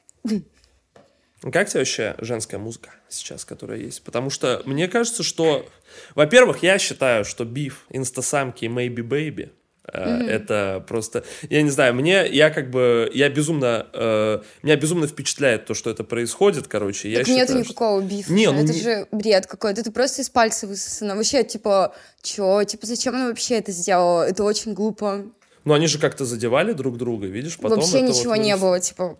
Как 1.53 1.69
тебе 1.69 1.81
вообще 1.81 2.15
женская 2.19 2.57
музыка 2.57 2.95
сейчас, 3.11 3.45
которая 3.45 3.79
есть? 3.79 4.03
Потому 4.03 4.31
что 4.31 4.63
мне 4.65 4.89
кажется, 4.89 5.23
что... 5.23 5.67
Во-первых, 6.15 6.63
я 6.63 6.79
считаю, 6.79 7.27
что 7.27 7.45
биф, 7.45 7.85
инстасамки 7.91 8.65
и 8.65 8.69
maybe 8.69 9.07
baby 9.07 9.51
Mm-hmm. 9.93 10.31
Это 10.31 10.85
просто, 10.89 11.25
я 11.51 11.61
не 11.63 11.71
знаю, 11.71 11.95
мне, 11.95 12.27
я 12.27 12.51
как 12.51 12.71
бы, 12.71 13.11
я 13.13 13.29
безумно, 13.29 13.87
э, 13.93 14.41
меня 14.63 14.77
безумно 14.77 15.07
впечатляет 15.07 15.67
то, 15.67 15.75
что 15.75 15.91
это 15.91 16.05
происходит, 16.05 16.69
короче. 16.69 17.15
Так 17.15 17.29
я 17.29 17.35
нет 17.35 17.49
считаю, 17.49 17.65
никакого 17.65 18.01
что... 18.01 18.11
бифа, 18.11 18.33
не, 18.33 18.51
ну, 18.51 18.63
это 18.65 18.73
не... 18.73 18.81
же 18.81 19.07
бред 19.13 19.47
какой-то, 19.47 19.83
это 19.83 19.93
просто 19.93 20.23
из 20.23 20.31
пальца 20.31 20.67
высосано. 20.67 21.17
Вообще, 21.17 21.45
типа, 21.45 21.95
чё, 22.23 22.65
типа, 22.65 22.87
зачем 22.87 23.15
она 23.15 23.29
вообще 23.29 23.57
это 23.57 23.73
сделала? 23.73 24.27
Это 24.27 24.43
очень 24.45 24.73
глупо. 24.73 25.27
Ну, 25.65 25.75
они 25.75 25.87
же 25.87 25.99
как-то 25.99 26.25
задевали 26.25 26.73
друг 26.73 26.97
друга, 26.97 27.27
видишь, 27.27 27.59
потом 27.59 27.81
Вообще 27.81 28.01
ничего 28.01 28.35
вот, 28.35 28.43
не 28.43 28.57
было, 28.57 28.81
типа, 28.81 29.19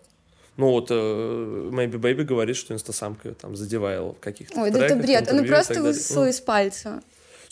ну 0.57 0.71
вот 0.71 0.89
Maybe 0.89 1.99
Baby 1.99 2.23
говорит, 2.23 2.55
что 2.55 2.73
инстасамка 2.73 3.33
там 3.33 3.55
задевала 3.55 4.13
в 4.13 4.19
каких-то 4.19 4.61
Ой, 4.61 4.71
да 4.71 4.85
это 4.85 4.95
бред, 4.95 5.29
она 5.29 5.43
просто 5.43 5.81
высосала 5.81 6.29
из 6.29 6.39
пальца. 6.39 7.01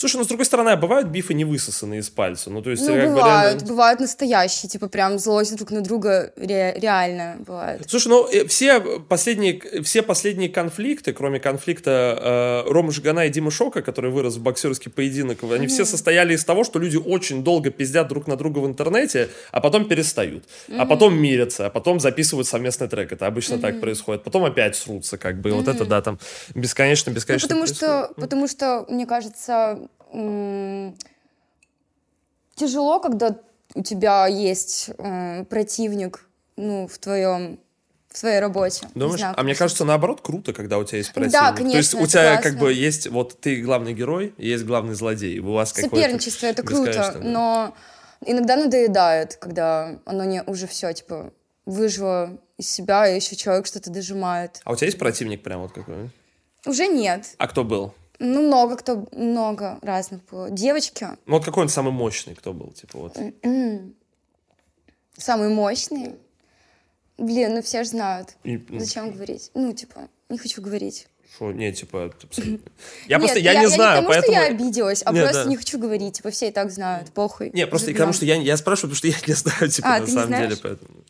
Слушай, 0.04 0.18
ну 0.18 0.24
с 0.26 0.28
другой 0.28 0.46
стороны, 0.46 0.68
а 0.68 0.76
бывают 0.76 1.08
бифы 1.08 1.34
не 1.34 1.46
высосанные 1.46 2.02
из 2.02 2.10
пальца? 2.10 2.50
Ну, 2.50 2.62
то 2.62 2.72
есть, 2.72 2.86
ну, 2.86 2.94
бывают, 2.94 3.16
реально... 3.16 3.66
бывают 3.66 4.00
настоящие, 4.02 4.70
типа 4.70 4.90
прям 4.90 5.18
злость 5.18 5.56
друг 5.56 5.72
на 5.72 5.80
друга 5.80 6.34
ре- 6.36 6.74
реально 6.78 7.38
бывает. 7.40 7.86
Слушай, 7.88 8.10
ну 8.10 8.28
э, 8.28 8.46
все 8.48 8.82
последние, 8.82 9.62
все 9.82 10.02
последние 10.02 10.50
конфликты, 10.50 11.14
кроме 11.14 11.40
конфликта 11.40 12.64
э, 12.68 12.70
Ромы 12.70 12.92
Жигана 12.92 13.28
и 13.28 13.30
Димы 13.30 13.50
Шока, 13.50 13.82
который 13.82 14.12
вырос 14.12 14.36
в 14.36 14.42
боксерский 14.42 14.92
поединок, 14.92 15.42
они 15.42 15.68
mm-hmm. 15.68 15.70
все 15.70 15.86
состояли 15.86 16.34
из 16.34 16.44
того, 16.44 16.66
что 16.66 16.80
люди 16.80 16.98
очень 16.98 17.42
долго 17.42 17.70
пиздят 17.70 18.10
друг 18.10 18.28
на 18.28 18.36
друга 18.36 18.60
в 18.60 18.68
интернете, 18.68 19.30
а 19.54 19.62
потом 19.62 19.88
перестают, 19.88 20.44
mm-hmm. 20.68 20.80
а 20.80 20.86
потом 20.86 21.18
мирятся, 21.18 21.68
а 21.68 21.70
потом 21.70 22.02
записывают 22.02 22.46
совместный 22.46 22.90
трек. 22.90 23.14
Это 23.14 23.26
обычно 23.26 23.54
mm-hmm. 23.54 23.62
так 23.62 23.80
происходит. 23.80 24.26
Потом 24.26 24.44
опять 24.44 24.76
срутся, 24.76 25.18
как 25.18 25.40
бы. 25.40 25.52
Mm-hmm. 25.52 25.54
Вот 25.54 25.68
это, 25.70 25.86
да, 25.86 26.02
там 26.02 26.20
бесконечно, 26.56 27.10
бесконечно. 27.12 27.48
Ну, 27.48 27.62
потому, 27.62 27.74
что, 27.74 28.12
потому 28.18 28.48
что, 28.50 28.86
мне 28.90 29.06
кажется, 29.06 29.80
тяжело, 32.56 33.00
когда 33.00 33.36
у 33.76 33.84
тебя 33.84 34.28
есть 34.28 34.92
э, 34.98 35.46
противник, 35.46 36.28
ну, 36.56 36.88
в 36.88 36.98
твоем 37.00 37.60
в 38.14 38.18
своей 38.18 38.40
работе. 38.40 38.88
Думаешь? 38.94 39.20
Знаю, 39.20 39.34
а 39.36 39.44
мне 39.44 39.56
кажется, 39.56 39.86
наоборот, 39.86 40.22
круто, 40.22 40.54
когда 40.54 40.78
у 40.78 40.84
тебя 40.84 41.00
есть 41.00 41.12
противник. 41.14 41.34
Да, 41.34 41.52
конечно. 41.52 41.72
То 41.72 41.78
есть 41.78 41.94
у 41.96 42.06
тебя 42.06 42.34
классно. 42.34 42.52
как 42.52 42.60
бы 42.60 42.72
есть, 42.72 43.08
вот 43.08 43.40
ты 43.42 43.60
главный 43.62 43.94
герой, 43.94 44.36
есть 44.38 44.66
главный 44.66 44.94
злодей. 44.94 45.40
У 45.40 45.52
вас 45.54 45.72
Соперничество 45.74 46.46
это 46.46 46.62
круто, 46.62 47.20
но 47.24 47.74
иногда 48.24 48.56
надоедает, 48.56 49.38
когда 49.38 50.00
оно 50.06 50.26
не 50.26 50.44
уже 50.44 50.68
все, 50.68 50.94
типа, 50.94 51.34
выжило 51.66 52.38
из 52.58 52.70
себя, 52.70 53.08
и 53.08 53.16
еще 53.16 53.36
человек 53.36 53.66
что-то 53.66 53.90
дожимает. 53.90 54.62
А 54.64 54.74
у 54.74 54.76
тебя 54.76 54.88
есть 54.88 55.00
противник 55.00 55.42
прям 55.42 55.62
вот 55.62 55.72
какой? 55.72 56.12
Уже 56.68 56.88
нет. 56.88 57.34
А 57.40 57.48
кто 57.48 57.64
был? 57.64 57.96
Ну, 58.26 58.48
много 58.48 58.78
кто, 58.78 59.06
много 59.12 59.80
разных 59.82 60.24
было. 60.32 60.50
Девочки. 60.50 61.08
Ну, 61.26 61.34
вот 61.34 61.44
какой 61.44 61.64
он 61.64 61.70
самый 61.70 61.92
мощный, 61.92 62.36
кто 62.36 62.54
был, 62.54 62.72
типа, 62.72 62.98
вот? 62.98 63.18
Самый 65.18 65.50
мощный? 65.50 66.16
Блин, 67.18 67.54
ну 67.54 67.62
все 67.62 67.84
же 67.84 67.90
знают. 67.90 68.30
И... 68.44 68.66
Зачем 68.80 69.12
говорить? 69.12 69.52
Ну, 69.54 69.74
типа, 69.74 70.08
не 70.30 70.38
хочу 70.38 70.62
говорить. 70.62 71.08
Что, 71.36 71.52
не, 71.52 71.74
типа, 71.74 72.14
абсолютно. 72.24 72.72
Я 73.08 73.20
просто, 73.20 73.40
я, 73.40 73.52
я 73.52 73.62
не 73.62 73.68
знаю, 73.68 74.02
не 74.02 74.08
потому, 74.08 74.08
поэтому... 74.08 74.34
что 74.34 74.44
я 74.44 74.48
обиделась, 74.50 75.04
а 75.06 75.12
Нет, 75.12 75.24
просто 75.24 75.44
да. 75.44 75.50
не 75.50 75.58
хочу 75.58 75.80
говорить, 75.80 76.18
типа, 76.18 76.30
все 76.30 76.48
и 76.48 76.52
так 76.52 76.72
знают, 76.72 77.12
похуй. 77.12 77.52
Не, 77.54 77.68
просто 77.68 77.92
потому 77.92 78.14
что 78.14 78.26
я, 78.26 78.36
я 78.36 78.56
спрашиваю, 78.56 78.96
потому 78.96 78.98
что 78.98 79.08
я 79.08 79.28
не 79.28 79.34
знаю, 79.34 79.70
типа, 79.72 79.96
а, 79.96 80.00
на 80.00 80.08
самом 80.08 80.40
деле, 80.40 80.56
поэтому... 80.56 81.04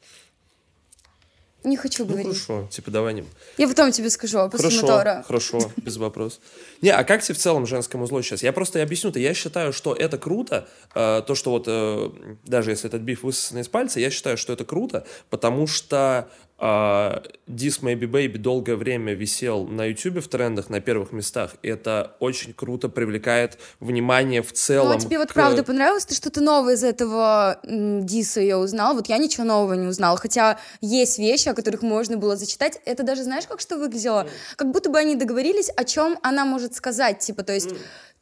Не 1.64 1.78
хочу 1.78 2.04
ну, 2.04 2.10
говорить. 2.10 2.28
хорошо, 2.28 2.68
типа 2.70 2.92
давай 2.92 3.14
не... 3.14 3.24
Я 3.58 3.68
потом 3.68 3.92
тебе 3.92 4.10
скажу, 4.10 4.40
а 4.40 4.50
после 4.50 4.70
хорошо, 4.70 4.82
мотора. 4.88 5.24
Хорошо, 5.26 5.72
без 5.78 5.98
вопросов. 5.98 6.42
Не, 6.82 6.90
а 6.90 7.04
как 7.04 7.24
тебе 7.24 7.36
в 7.36 7.38
целом 7.38 7.66
женскому 7.66 8.06
зло 8.06 8.22
сейчас? 8.22 8.44
Я 8.44 8.52
просто 8.52 8.82
объясню-то, 8.82 9.20
я 9.20 9.34
считаю, 9.34 9.72
что 9.72 9.94
это 9.94 10.18
круто, 10.18 10.68
э, 10.94 11.22
то, 11.26 11.36
что 11.36 11.52
вот, 11.52 11.66
э, 11.68 12.10
даже 12.44 12.72
если 12.72 12.90
этот 12.90 13.02
биф 13.02 13.24
высосан 13.24 13.60
из 13.60 13.70
пальца, 13.70 14.00
я 14.00 14.10
считаю, 14.10 14.38
что 14.38 14.52
это 14.52 14.66
круто, 14.66 15.06
потому 15.30 15.68
что 15.68 16.30
This 16.64 17.82
Maybe 17.82 18.10
Baby 18.10 18.38
долгое 18.38 18.78
время 18.78 19.14
висел 19.14 19.66
на 19.66 19.86
YouTube 19.88 20.24
в 20.24 20.30
трендах 20.30 20.70
на 20.70 20.80
первых 20.80 21.12
местах. 21.12 21.56
И 21.62 21.68
это 21.68 22.16
очень 22.22 22.54
круто 22.54 22.88
привлекает 22.88 23.58
внимание 23.82 24.42
в 24.42 24.54
целом. 24.54 24.88
Ну, 24.88 24.96
а 24.96 25.00
тебе 25.00 25.18
вот 25.18 25.32
к... 25.32 25.34
правда 25.34 25.64
понравилось? 25.64 26.06
Ты 26.06 26.16
что-то 26.16 26.40
новое 26.40 26.76
из 26.76 26.84
этого 26.86 27.60
Диса 27.66 28.40
я 28.40 28.58
узнал? 28.58 28.96
Вот 28.96 29.10
я 29.10 29.18
ничего 29.18 29.44
нового 29.44 29.74
не 29.74 29.88
узнал. 29.88 30.16
Хотя 30.16 30.58
есть 30.80 31.20
вещи, 31.20 31.50
о 31.50 31.54
которых 31.54 31.82
можно 31.82 32.16
было 32.16 32.38
зачитать. 32.38 32.80
Это 32.86 33.04
даже 33.04 33.24
знаешь, 33.24 33.46
как 33.46 33.60
что 33.60 33.78
выглядело? 33.78 34.22
Mm. 34.22 34.30
Как 34.56 34.72
будто 34.72 34.90
бы 34.90 34.98
они 34.98 35.16
договорились, 35.16 35.70
о 35.76 35.84
чем 35.84 36.18
она 36.24 36.46
может 36.46 36.76
сказать. 36.76 37.20
Типа, 37.20 37.44
то 37.44 37.52
есть... 37.52 37.72
Mm. 37.72 37.78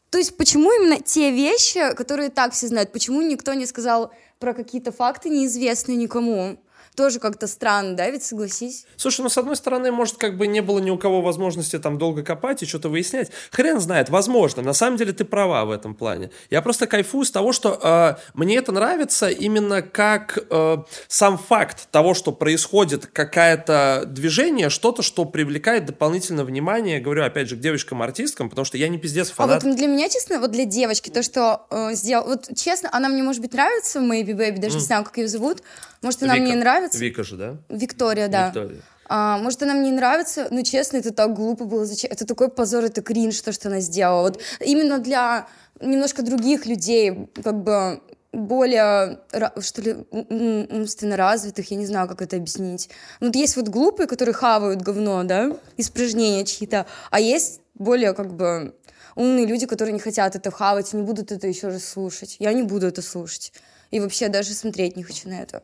То 0.10 0.18
есть 0.18 0.36
почему 0.36 0.72
именно 0.74 1.00
те 1.00 1.32
вещи, 1.32 1.94
которые 1.96 2.30
так 2.30 2.54
все 2.54 2.68
знают, 2.68 2.92
почему 2.92 3.22
никто 3.22 3.54
не 3.54 3.66
сказал 3.66 4.12
про 4.40 4.54
какие-то 4.54 4.92
факты 4.92 5.30
неизвестные 5.30 5.96
никому? 5.96 6.58
Тоже 6.96 7.20
как-то 7.20 7.48
странно, 7.48 7.96
да, 7.96 8.10
ведь 8.10 8.24
согласись? 8.24 8.86
Слушай, 8.98 9.22
ну, 9.22 9.30
с 9.30 9.38
одной 9.38 9.56
стороны, 9.56 9.92
может, 9.92 10.18
как 10.18 10.38
бы 10.38 10.48
не 10.48 10.62
было 10.62 10.80
ни 10.80 10.90
у 10.90 10.98
кого 10.98 11.22
возможности 11.22 11.80
там 11.80 11.98
долго 11.98 12.24
копать 12.24 12.64
и 12.64 12.66
что-то 12.66 12.90
выяснять. 12.90 13.32
Хрен 13.52 13.80
знает, 13.80 14.10
возможно. 14.10 14.62
На 14.62 14.74
самом 14.74 14.98
деле 14.98 15.14
ты 15.14 15.24
права 15.24 15.66
в 15.66 15.72
этом 15.72 15.96
плане. 15.96 16.32
Я 16.50 16.62
просто 16.62 16.88
кайфую 16.88 17.26
с 17.26 17.32
того, 17.32 17.54
что 17.54 17.80
э, 17.82 18.16
мне 18.34 18.58
это 18.58 18.72
нравится 18.72 19.30
именно 19.30 19.82
как 19.82 20.38
э, 20.50 20.78
сам 21.08 21.38
факт 21.38 21.88
того, 21.92 22.14
что 22.14 22.32
происходит 22.32 23.06
какое-то 23.06 24.04
движение, 24.08 24.70
что-то, 24.70 25.02
что 25.02 25.26
привлекает 25.26 25.86
дополнительное 25.86 26.44
внимание, 26.44 27.00
говорю, 27.00 27.24
опять 27.24 27.48
же, 27.48 27.56
к 27.56 27.60
девочкам-артисткам, 27.60 28.50
потому 28.50 28.66
что 28.66 28.78
я 28.78 28.90
не 28.90 28.98
пиздец 28.98 29.30
фанат. 29.30 29.64
А 29.64 29.68
вот 29.68 29.76
для 29.76 29.88
меня, 29.88 30.10
честно, 30.10 30.40
вот 30.40 30.52
для 30.52 30.66
девочки, 30.66 31.10
то, 31.10 31.24
что 31.24 31.66
э, 31.70 31.94
сделал... 31.94 32.26
Вот, 32.26 32.50
честно, 32.56 32.90
она 32.92 33.08
мне, 33.08 33.24
может 33.24 33.42
быть, 33.42 33.54
нравится, 33.54 34.00
Maybe 34.00 34.34
Baby, 34.34 34.60
даже 34.60 34.76
mm. 34.76 34.80
не 34.80 34.86
знаю, 34.86 35.04
как 35.04 35.18
ее 35.18 35.28
зовут. 35.28 35.64
Может, 36.02 36.24
она 36.24 36.36
Вика. 36.36 36.46
мне 36.46 36.56
нравится. 36.56 36.98
Вика 36.98 37.24
же, 37.24 37.38
да? 37.38 37.58
Виктория, 37.70 38.28
да. 38.28 38.48
Виктория. 38.48 38.82
А, 39.06 39.38
может, 39.38 39.62
она 39.62 39.74
мне 39.74 39.90
не 39.90 39.98
нравится, 39.98 40.48
но 40.52 40.62
честно, 40.62 40.98
это 40.98 41.12
так 41.12 41.34
глупо 41.34 41.66
было. 41.66 41.86
Зачем? 41.86 42.10
Это 42.12 42.26
такой 42.26 42.50
позор, 42.50 42.86
это 42.86 43.02
кринж, 43.02 43.42
то, 43.42 43.52
что 43.52 43.68
она 43.68 43.82
сделала. 43.82 44.22
Вот 44.22 44.42
именно 44.60 45.00
для 45.00 45.48
немножко 45.82 46.24
других 46.24 46.66
людей, 46.66 47.30
как 47.44 47.62
бы 47.62 48.02
более, 48.32 49.20
что 49.60 49.82
ли, 49.82 49.96
умственно 50.12 51.18
развитых, 51.18 51.70
я 51.72 51.78
не 51.78 51.86
знаю, 51.86 52.08
как 52.08 52.22
это 52.22 52.38
объяснить. 52.38 52.90
Ну, 53.20 53.28
вот 53.28 53.36
есть 53.36 53.58
вот 53.58 53.68
глупые, 53.68 54.08
которые 54.08 54.34
хавают 54.34 54.82
говно, 54.82 55.24
да, 55.24 55.58
испражнения 55.76 56.46
чьи-то, 56.46 56.86
а 57.10 57.20
есть 57.20 57.60
более, 57.74 58.14
как 58.14 58.34
бы, 58.34 58.74
умные 59.16 59.46
люди, 59.46 59.66
которые 59.66 59.94
не 59.94 60.00
хотят 60.00 60.36
это 60.36 60.52
хавать, 60.52 60.94
не 60.94 61.02
будут 61.04 61.32
это 61.32 61.48
еще 61.48 61.68
раз 61.68 61.84
слушать. 61.84 62.38
Я 62.40 62.54
не 62.54 62.64
буду 62.64 62.88
это 62.88 63.02
слушать. 63.02 63.52
И 63.90 64.00
вообще 64.00 64.30
даже 64.30 64.54
смотреть 64.54 64.96
не 64.96 65.04
хочу 65.04 65.28
на 65.28 65.42
это. 65.42 65.64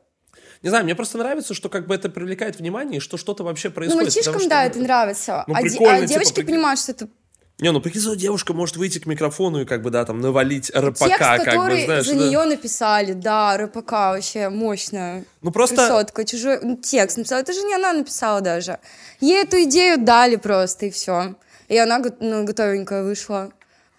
Не 0.64 0.70
знаю, 0.70 0.84
мне 0.84 0.96
просто 0.96 1.18
нравится, 1.18 1.54
что 1.54 1.70
как 1.70 1.88
бы 1.88 1.96
это 1.96 2.10
привлекает 2.10 2.60
внимание, 2.60 2.98
и 2.98 3.00
что 3.00 3.18
что-то 3.18 3.44
вообще 3.44 3.70
происходит. 3.70 4.00
Ну, 4.00 4.04
мальчишкам, 4.06 4.40
что, 4.40 4.50
да, 4.50 4.66
это 4.66 4.80
нравится. 4.80 5.44
Ну, 5.48 5.56
а, 5.56 5.62
прикольно, 5.62 5.94
а 5.94 5.98
типа, 5.98 6.08
девочки 6.08 6.34
прикинь. 6.36 6.54
понимают, 6.54 6.80
что 6.80 6.92
это 6.94 7.10
Не, 7.60 7.72
ну 7.72 7.80
прикинь, 7.80 8.18
девушка 8.18 8.54
может 8.54 8.78
выйти 8.78 9.00
к 9.00 9.06
микрофону 9.06 9.62
и 9.62 9.66
как 9.66 9.82
бы, 9.82 9.90
да, 9.90 10.06
там, 10.06 10.20
навалить 10.20 10.72
РПК, 10.76 11.06
текст, 11.06 11.20
как 11.20 11.46
который 11.46 11.80
бы, 11.82 11.86
знаешь. 11.86 12.06
за 12.06 12.16
да. 12.16 12.28
нее 12.28 12.44
написали, 12.46 13.14
да, 13.14 13.58
РПК 13.58 13.92
вообще 13.92 14.50
мощная. 14.50 15.26
Ну 15.42 15.52
просто... 15.52 15.76
Красотка, 15.76 16.26
чужой 16.26 16.60
ну, 16.62 16.78
текст 16.78 17.18
написала. 17.18 17.42
Это 17.42 17.54
же 17.54 17.62
не 17.62 17.76
она 17.76 17.94
написала 17.94 18.42
даже. 18.42 18.80
Ей 19.20 19.44
эту 19.44 19.62
идею 19.64 19.98
дали 20.00 20.38
просто, 20.38 20.88
и 20.88 20.90
все. 20.90 21.36
И 21.68 21.78
она 21.78 22.02
ну, 22.20 22.46
готовенькая 22.46 23.04
вышла. 23.04 23.52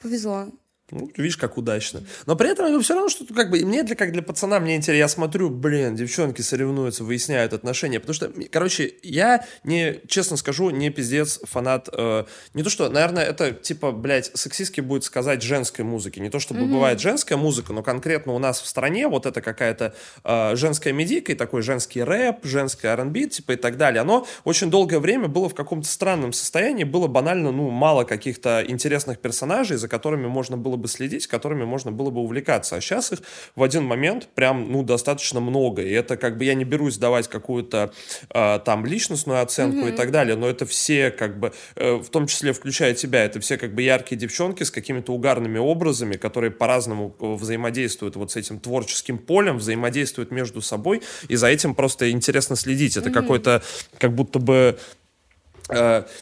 Повезло. 0.03 0.49
Ну, 0.91 1.11
видишь, 1.17 1.37
как 1.37 1.59
удачно. 1.59 2.03
Но 2.25 2.35
при 2.35 2.51
этом 2.51 2.81
все 2.81 2.95
равно, 2.95 3.11
что 3.11 3.27
как 3.35 3.51
бы 3.51 3.59
и 3.59 3.65
мне, 3.65 3.83
для, 3.83 3.95
как 3.95 4.13
для 4.13 4.23
пацана, 4.23 4.59
мне 4.59 4.77
интересно, 4.77 4.99
я 4.99 5.09
смотрю, 5.09 5.51
блин, 5.51 5.95
девчонки 5.95 6.41
соревнуются, 6.41 7.05
выясняют 7.05 7.53
отношения. 7.53 8.01
Потому 8.01 8.15
что, 8.15 8.33
короче, 8.51 8.95
я 9.03 9.45
не, 9.65 10.01
честно 10.07 10.39
скажу, 10.39 10.71
не 10.71 10.89
пиздец 10.89 11.41
фанат. 11.45 11.91
э, 11.93 12.25
не 12.55 12.63
то, 12.63 12.71
что, 12.71 12.89
наверное, 12.89 13.25
это 13.25 13.53
типа, 13.53 13.93
блядь, 13.93 14.31
сексистски 14.35 14.81
будет 14.81 15.05
сказать 15.05 15.43
женской 15.43 15.85
музыки. 15.85 16.21
Не 16.21 16.31
то, 16.31 16.39
чтобы 16.39 16.65
бывает 16.65 17.01
женская 17.01 17.37
музыка, 17.37 17.75
но 17.75 17.83
конкретно 17.83 18.33
у 18.33 18.39
нас 18.39 18.61
в 18.63 18.67
стране 18.67 19.09
вот 19.09 19.27
это 19.27 19.43
какая-то 19.43 19.95
э, 20.25 20.57
женская 20.57 20.95
медийка 20.95 21.33
и 21.33 21.35
такой 21.35 21.61
женский 21.61 22.03
рэп, 22.03 22.45
женская 22.45 22.93
R&B, 22.95 23.27
типа 23.27 23.53
и 23.53 23.57
так 23.57 23.77
далее. 23.77 24.01
Оно 24.01 24.27
очень 24.45 24.71
долгое 24.71 25.01
время 25.01 25.29
было 25.29 25.51
в 25.51 25.55
каком-то 25.55 25.87
странном 25.87 26.33
состоянии, 26.33 26.85
было 26.85 27.09
банально, 27.09 27.53
ну, 27.53 27.69
мало 27.69 28.05
каких-то 28.05 28.65
интересных 28.67 29.19
персонажей, 29.19 29.77
за 29.77 29.87
которыми 29.87 30.27
можно 30.27 30.57
было 30.57 30.78
бы 30.79 30.89
следить, 30.89 31.27
которыми 31.27 31.65
можно 31.65 31.93
было 31.93 32.11
бы 32.11 32.21
увлекаться. 32.21 32.77
А 32.77 32.81
сейчас 32.81 33.13
их 33.13 33.21
в 33.57 33.63
один 33.63 33.85
момент 33.85 34.29
прям, 34.35 34.71
ну, 34.71 34.83
достаточно 34.83 35.41
много. 35.41 35.83
И 35.83 35.91
это 35.91 36.17
как 36.17 36.39
бы 36.39 36.45
я 36.45 36.55
не 36.55 36.65
берусь 36.65 36.97
давать 36.97 37.29
какую-то 37.29 37.93
э, 38.31 38.61
там 38.65 38.87
личностную 38.87 39.43
оценку 39.43 39.87
и 39.87 39.93
так 39.93 40.11
далее, 40.11 40.37
но 40.37 40.49
это 40.49 40.67
все 40.67 41.11
как 41.11 41.39
бы, 41.39 41.53
э, 41.77 41.95
в 41.95 42.09
том 42.09 42.27
числе 42.27 42.53
включая 42.53 42.95
тебя, 42.95 43.25
это 43.25 43.41
все 43.41 43.59
как 43.59 43.75
бы 43.75 43.83
яркие 43.83 44.19
девчонки 44.19 44.63
с 44.63 44.71
какими-то 44.71 45.13
угарными 45.13 45.59
образами, 45.59 46.17
которые 46.17 46.51
по-разному 46.51 47.15
э, 47.21 47.35
взаимодействуют 47.35 48.17
вот 48.17 48.33
с 48.33 48.37
этим 48.37 48.61
творческим 48.61 49.19
полем, 49.19 49.59
взаимодействуют 49.59 50.31
между 50.31 50.63
собой, 50.63 51.03
и 51.29 51.37
за 51.37 51.49
этим 51.49 51.75
просто 51.75 52.11
интересно 52.11 52.57
следить. 52.57 52.97
Это 52.97 53.11
какой-то 53.11 53.63
как 53.99 54.15
будто 54.15 54.39
бы 54.39 54.79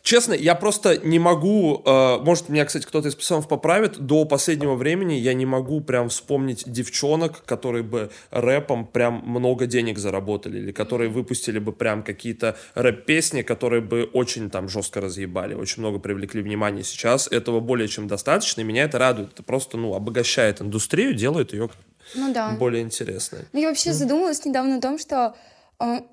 Честно, 0.02 0.32
я 0.34 0.54
просто 0.54 0.96
не 0.98 1.18
могу, 1.18 1.82
э, 1.84 2.18
может, 2.18 2.48
меня, 2.48 2.64
кстати, 2.64 2.84
кто-то 2.84 3.08
из 3.08 3.14
пацанов 3.14 3.48
поправит, 3.48 3.98
до 3.98 4.24
последнего 4.24 4.74
времени 4.74 5.14
я 5.14 5.34
не 5.34 5.46
могу 5.46 5.80
прям 5.80 6.08
вспомнить 6.08 6.64
девчонок, 6.66 7.44
которые 7.44 7.82
бы 7.84 8.10
рэпом 8.30 8.86
прям 8.86 9.22
много 9.24 9.66
денег 9.66 9.98
заработали, 9.98 10.58
или 10.58 10.72
которые 10.72 11.10
выпустили 11.10 11.58
бы 11.58 11.72
прям 11.72 12.02
какие-то 12.02 12.56
рэп-песни, 12.74 13.42
которые 13.42 13.82
бы 13.82 14.04
очень 14.12 14.50
там 14.50 14.68
жестко 14.68 15.00
разъебали, 15.00 15.54
очень 15.54 15.82
много 15.82 15.98
привлекли 15.98 16.42
внимания 16.42 16.82
сейчас. 16.82 17.28
Этого 17.28 17.60
более 17.60 17.88
чем 17.88 18.08
достаточно, 18.08 18.62
и 18.62 18.64
меня 18.64 18.84
это 18.84 18.98
радует. 18.98 19.32
Это 19.32 19.42
просто, 19.42 19.76
ну, 19.76 19.94
обогащает 19.94 20.60
индустрию, 20.60 21.14
делает 21.14 21.52
ее 21.52 21.70
Ну 22.14 22.32
да. 22.32 22.56
более 22.58 22.82
интересной. 22.82 23.40
Ну, 23.52 23.60
я 23.60 23.68
вообще 23.68 23.92
задумалась 23.92 24.44
недавно 24.44 24.78
о 24.78 24.80
том, 24.80 24.98
что 24.98 25.34
э, 25.34 25.55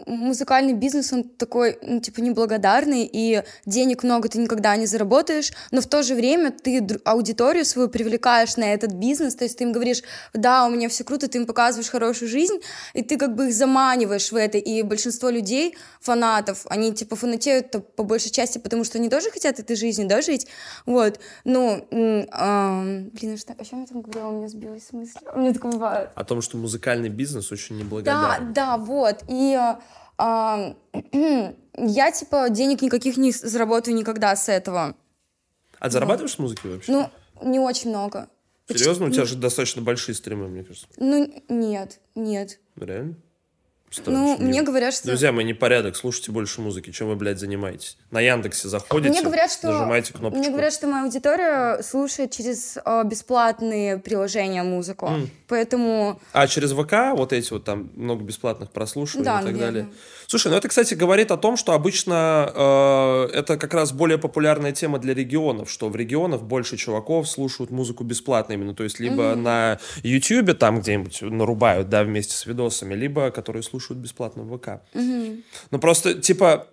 музыкальный 0.06 0.74
бизнес, 0.74 1.14
он 1.14 1.24
такой, 1.24 1.78
ну, 1.82 2.00
типа, 2.02 2.20
неблагодарный, 2.20 3.10
и 3.12 3.44
денег 3.66 4.04
много 4.04 4.28
ты 4.28 4.38
никогда 4.40 4.76
не 4.76 4.86
заработаешь, 4.86 5.54
но 5.72 5.80
в 5.80 5.88
то 5.88 6.04
же 6.04 6.16
время 6.16 6.52
ты 6.52 6.86
аудиторию 7.06 7.64
свою 7.64 7.88
привлекаешь 7.88 8.58
на 8.58 8.74
этот 8.74 8.92
бизнес, 8.94 9.36
то 9.36 9.46
есть 9.46 9.58
ты 9.58 9.64
им 9.64 9.72
говоришь, 9.72 10.02
да, 10.34 10.66
у 10.66 10.70
меня 10.70 10.90
все 10.90 11.04
круто, 11.04 11.28
ты 11.30 11.38
им 11.38 11.46
показываешь 11.46 11.90
хорошую 11.90 12.28
жизнь, 12.30 12.60
и 12.94 13.04
ты 13.04 13.18
как 13.18 13.36
бы 13.36 13.48
их 13.48 13.54
заманиваешь 13.54 14.32
в 14.32 14.36
это, 14.36 14.58
и 14.58 14.82
большинство 14.82 15.30
людей, 15.30 15.78
фанатов, 16.02 16.66
они, 16.70 16.94
типа, 16.94 17.16
фанатеют 17.16 17.72
по 17.96 18.04
большей 18.04 18.32
части, 18.32 18.58
потому 18.58 18.84
что 18.84 18.98
они 18.98 19.10
тоже 19.10 19.32
хотят 19.32 19.60
этой 19.60 19.78
жизнью, 19.78 20.08
да, 20.10 20.22
жить, 20.22 20.48
вот, 20.86 21.20
ну, 21.46 21.88
ам, 22.32 23.10
блин, 23.14 23.38
что, 23.38 23.54
о 23.58 23.64
чем 23.64 23.82
я 23.82 23.88
там 23.88 24.02
говорила, 24.02 24.28
у 24.28 24.38
меня 24.38 24.50
сбилась 24.50 24.92
мысль, 24.92 25.20
у 25.34 25.40
меня 25.40 25.54
такое 25.54 25.72
бывает. 25.72 26.10
О 26.16 26.24
том, 26.26 26.42
что 26.42 26.58
музыкальный 26.58 27.10
бизнес 27.10 27.52
очень 27.52 27.78
Да, 27.78 27.84
неблагодарный. 27.84 28.54
да, 28.54 28.78
вот. 28.78 29.24
И 29.30 29.53
э, 29.54 29.76
а, 30.18 30.76
я, 31.78 32.12
типа, 32.12 32.50
денег 32.50 32.82
никаких 32.82 33.18
не 33.18 33.32
заработаю 33.32 33.96
никогда 33.96 34.36
с 34.36 34.50
этого. 34.50 34.96
А 35.80 35.86
ты 35.86 35.92
зарабатываешь 35.92 36.34
с 36.34 36.40
музыки 36.40 36.68
вообще? 36.68 36.92
Ну, 36.92 37.10
не 37.44 37.60
очень 37.60 37.90
много. 37.90 38.30
Серьезно? 38.68 39.08
У 39.08 39.10
тебя 39.10 39.26
же 39.26 39.36
достаточно 39.36 39.82
большие 39.82 40.16
стримы, 40.16 40.48
мне 40.48 40.64
кажется. 40.64 40.88
Ну, 40.98 41.44
нет, 41.50 42.00
нет. 42.16 42.60
Реально? 42.78 43.16
Ну, 43.16 43.92
что 43.92 44.12
мне 44.12 44.38
нет. 44.38 44.66
говорят, 44.66 44.94
что... 44.94 45.08
Друзья, 45.08 45.32
мы 45.32 45.44
не 45.44 45.54
порядок, 45.54 45.96
слушайте 45.96 46.32
больше 46.32 46.62
музыки. 46.62 46.92
Чем 46.92 47.10
вы, 47.10 47.16
блядь, 47.16 47.40
занимаетесь? 47.40 47.98
На 48.14 48.22
Яндексе 48.22 48.68
заходите, 48.70 49.10
Мне 49.10 49.24
говорят, 49.24 49.52
что... 49.52 49.72
нажимаете 49.72 50.14
кнопочку. 50.14 50.38
Мне 50.38 50.52
говорят, 50.52 50.72
что 50.72 50.86
моя 50.86 51.04
аудитория 51.04 51.82
слушает 51.82 52.30
через 52.30 52.78
э, 52.78 53.04
бесплатные 53.06 53.98
приложения 53.98 54.62
музыку. 54.62 55.10
Поэтому... 55.48 56.20
А 56.32 56.46
через 56.46 56.74
ВК 56.74 57.18
вот 57.18 57.34
эти 57.34 57.52
вот 57.52 57.64
там 57.64 57.90
много 57.96 58.24
бесплатных 58.24 58.70
прослушиваний 58.70 59.26
Да, 59.26 59.42
и 59.42 59.46
так 59.46 59.54
наверное. 59.54 59.72
далее. 59.72 59.88
Слушай, 60.28 60.52
ну 60.52 60.58
это, 60.58 60.68
кстати, 60.68 60.94
говорит 60.94 61.32
о 61.32 61.38
том, 61.38 61.58
что 61.58 61.74
обычно 61.74 62.52
э, 62.54 63.30
это 63.34 63.58
как 63.58 63.74
раз 63.74 63.92
более 63.92 64.20
популярная 64.20 64.74
тема 64.74 65.00
для 65.00 65.16
регионов, 65.16 65.72
что 65.72 65.90
в 65.90 65.96
регионах 65.96 66.44
больше 66.44 66.78
чуваков 66.78 67.28
слушают 67.28 67.72
музыку 67.72 68.04
бесплатно 68.04 68.54
именно, 68.54 68.76
то 68.76 68.84
есть 68.84 69.00
либо 69.00 69.34
на 69.36 69.80
Ютьюбе 70.04 70.54
там 70.54 70.82
где-нибудь 70.82 71.24
нарубают, 71.24 71.90
да, 71.90 72.04
вместе 72.04 72.36
с 72.36 72.46
видосами, 72.46 72.94
либо 72.94 73.32
которые 73.32 73.64
слушают 73.64 74.00
бесплатно 74.00 74.44
в 74.44 74.56
ВК. 74.58 74.82
Ну 74.94 75.80
просто, 75.80 76.14
типа, 76.14 76.68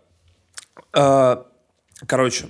короче, 2.06 2.46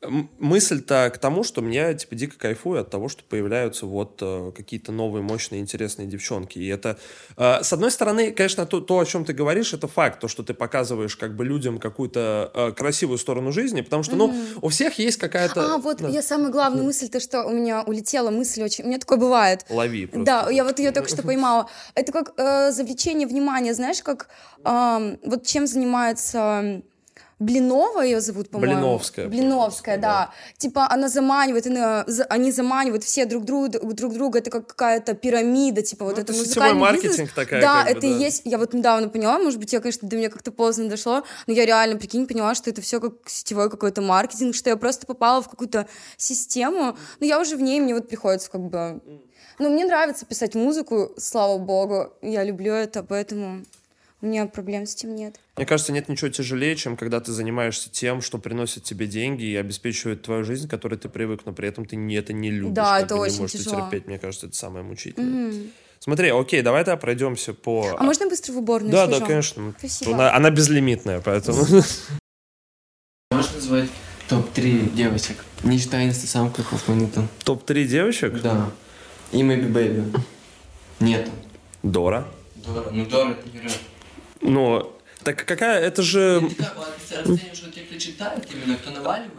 м- 0.00 0.30
мысль-то 0.38 1.10
к 1.12 1.18
тому, 1.18 1.42
что 1.42 1.60
мне, 1.60 1.94
типа, 1.94 2.14
дико 2.14 2.38
кайфую 2.38 2.80
от 2.80 2.90
того, 2.90 3.08
что 3.08 3.24
появляются 3.24 3.86
вот 3.86 4.18
э, 4.20 4.52
какие-то 4.56 4.92
новые, 4.92 5.22
мощные, 5.22 5.60
интересные 5.60 6.06
девчонки. 6.06 6.58
И 6.58 6.68
это, 6.68 6.98
э, 7.36 7.62
с 7.62 7.72
одной 7.72 7.90
стороны, 7.90 8.30
конечно, 8.30 8.64
то, 8.66 8.80
то, 8.80 9.00
о 9.00 9.04
чем 9.04 9.24
ты 9.24 9.32
говоришь, 9.32 9.72
это 9.72 9.88
факт, 9.88 10.20
то, 10.20 10.28
что 10.28 10.42
ты 10.42 10.54
показываешь 10.54 11.16
как 11.16 11.34
бы 11.34 11.44
людям 11.44 11.78
какую-то 11.78 12.50
э, 12.54 12.72
красивую 12.72 13.18
сторону 13.18 13.50
жизни, 13.52 13.80
потому 13.80 14.02
что, 14.02 14.16
ну, 14.16 14.32
у 14.62 14.68
всех 14.68 14.98
есть 14.98 15.16
какая-то... 15.18 15.74
А, 15.74 15.78
вот 15.78 15.98
да, 15.98 16.08
я 16.08 16.22
самая 16.22 16.52
главная 16.52 16.82
мысль, 16.82 17.08
то, 17.08 17.18
что 17.20 17.44
у 17.44 17.50
меня 17.50 17.82
улетела 17.82 18.30
мысль 18.30 18.62
очень... 18.62 18.84
У 18.84 18.88
меня 18.88 18.98
такое 18.98 19.18
бывает. 19.18 19.66
Лови 19.68 20.06
просто. 20.06 20.24
Да, 20.24 20.50
я 20.50 20.64
вот 20.64 20.78
ее 20.78 20.92
только 20.92 21.08
что 21.08 21.22
поймала. 21.22 21.68
Это 21.94 22.12
как 22.12 22.34
э, 22.36 22.70
завлечение 22.70 23.26
внимания, 23.26 23.74
знаешь, 23.74 24.02
как 24.02 24.28
ам, 24.62 25.18
вот 25.24 25.44
чем 25.44 25.66
занимается 25.66 26.82
Блинова 27.38 28.00
ее 28.02 28.20
зовут, 28.20 28.50
по-моему. 28.50 28.74
Блиновская, 28.74 29.28
Блиновская, 29.28 29.96
по-моему, 29.96 30.18
да. 30.26 30.30
Типа 30.56 30.86
она 30.90 31.08
заманивает, 31.08 31.66
она- 31.68 32.04
за- 32.08 32.24
они 32.24 32.50
заманивают 32.50 33.04
все 33.04 33.26
друг 33.26 33.44
друга, 33.44 33.78
друг 33.80 34.12
друга. 34.14 34.40
Это 34.40 34.50
как 34.50 34.66
какая-то 34.66 35.14
пирамида, 35.14 35.82
типа 35.82 36.04
вот 36.04 36.16
Ну, 36.16 36.22
это 36.22 36.32
это 36.32 36.44
сетевой 36.44 36.72
музыкальный 36.72 36.80
маркетинг 36.80 37.10
бизнес. 37.12 37.32
такая, 37.34 37.60
Да, 37.60 37.84
как 37.84 37.92
бы, 37.92 37.98
это 37.98 38.06
и 38.08 38.12
да. 38.12 38.16
есть. 38.18 38.42
Я 38.44 38.58
вот 38.58 38.74
недавно 38.74 39.08
поняла, 39.08 39.38
может 39.38 39.60
быть, 39.60 39.72
я, 39.72 39.78
конечно, 39.80 40.08
до 40.08 40.16
меня 40.16 40.30
как-то 40.30 40.50
поздно 40.50 40.88
дошло, 40.88 41.22
но 41.46 41.52
я 41.52 41.64
реально, 41.64 41.96
прикинь, 41.98 42.26
поняла, 42.26 42.54
что 42.56 42.70
это 42.70 42.82
все 42.82 43.00
как 43.00 43.12
сетевой 43.26 43.70
какой-то 43.70 44.02
маркетинг, 44.02 44.54
что 44.56 44.70
я 44.70 44.76
просто 44.76 45.06
попала 45.06 45.40
в 45.40 45.48
какую-то 45.48 45.86
систему, 46.16 46.96
но 47.20 47.26
я 47.26 47.40
уже 47.40 47.56
в 47.56 47.60
ней, 47.62 47.80
мне 47.80 47.94
вот 47.94 48.08
приходится 48.08 48.50
как 48.50 48.62
бы... 48.62 49.00
Ну, 49.60 49.70
мне 49.70 49.84
нравится 49.84 50.24
писать 50.26 50.54
музыку, 50.54 51.10
слава 51.16 51.58
богу, 51.58 52.12
я 52.22 52.44
люблю 52.44 52.72
это, 52.72 53.02
поэтому 53.02 53.64
У 54.20 54.26
меня 54.26 54.46
проблем 54.46 54.84
с 54.84 54.96
этим 54.96 55.14
нет. 55.14 55.38
Мне 55.56 55.64
кажется, 55.64 55.92
нет 55.92 56.08
ничего 56.08 56.28
тяжелее, 56.28 56.74
чем 56.74 56.96
когда 56.96 57.20
ты 57.20 57.30
занимаешься 57.30 57.88
тем, 57.88 58.20
что 58.20 58.38
приносит 58.38 58.82
тебе 58.82 59.06
деньги 59.06 59.44
и 59.44 59.54
обеспечивает 59.54 60.22
твою 60.22 60.42
жизнь, 60.42 60.66
к 60.66 60.70
которой 60.70 60.96
ты 60.98 61.08
привык, 61.08 61.42
но 61.44 61.52
при 61.52 61.68
этом 61.68 61.84
ты 61.86 61.94
не, 61.94 62.16
это 62.16 62.32
не 62.32 62.50
любишь. 62.50 62.74
Да, 62.74 62.96
как 62.96 63.04
это 63.04 63.16
очень 63.16 63.34
не 63.34 63.40
можешь 63.42 63.60
тяжело. 63.60 63.80
терпеть. 63.82 64.06
Мне 64.08 64.18
кажется, 64.18 64.46
это 64.46 64.56
самое 64.56 64.84
мучительное. 64.84 65.52
Смотри, 66.00 66.30
окей, 66.30 66.62
давай 66.62 66.84
тогда 66.84 66.96
пройдемся 66.96 67.54
по... 67.54 67.96
А 67.96 68.02
можно 68.02 68.28
быстро 68.28 68.52
в 68.54 68.58
уборную 68.58 68.90
Да, 68.92 69.06
да, 69.06 69.16
схожу? 69.16 69.26
конечно. 69.26 69.74
Спасибо. 69.78 70.14
Она, 70.14 70.34
она 70.34 70.50
безлимитная, 70.50 71.20
поэтому... 71.20 71.64
Можешь 73.30 73.52
назвать 73.54 73.90
топ-3 74.28 74.94
девочек, 74.94 75.44
не 75.62 75.78
считая 75.78 76.06
инстасамках 76.08 76.66
Хоффманитон? 76.68 77.28
Топ-3 77.44 77.84
девочек? 77.84 78.40
Да. 78.42 78.70
И 79.32 79.42
Maybe 79.42 79.70
Baby. 79.72 80.20
Нету. 81.00 81.30
Дора. 81.82 82.26
Дора. 82.56 82.90
Ну, 82.90 83.06
Дора 83.06 83.30
это 83.32 83.48
не 83.50 83.60
рэп. 83.60 83.72
Но... 84.40 84.94
Так 85.24 85.44
какая... 85.44 85.80
Это 85.80 86.02
же... 86.02 86.48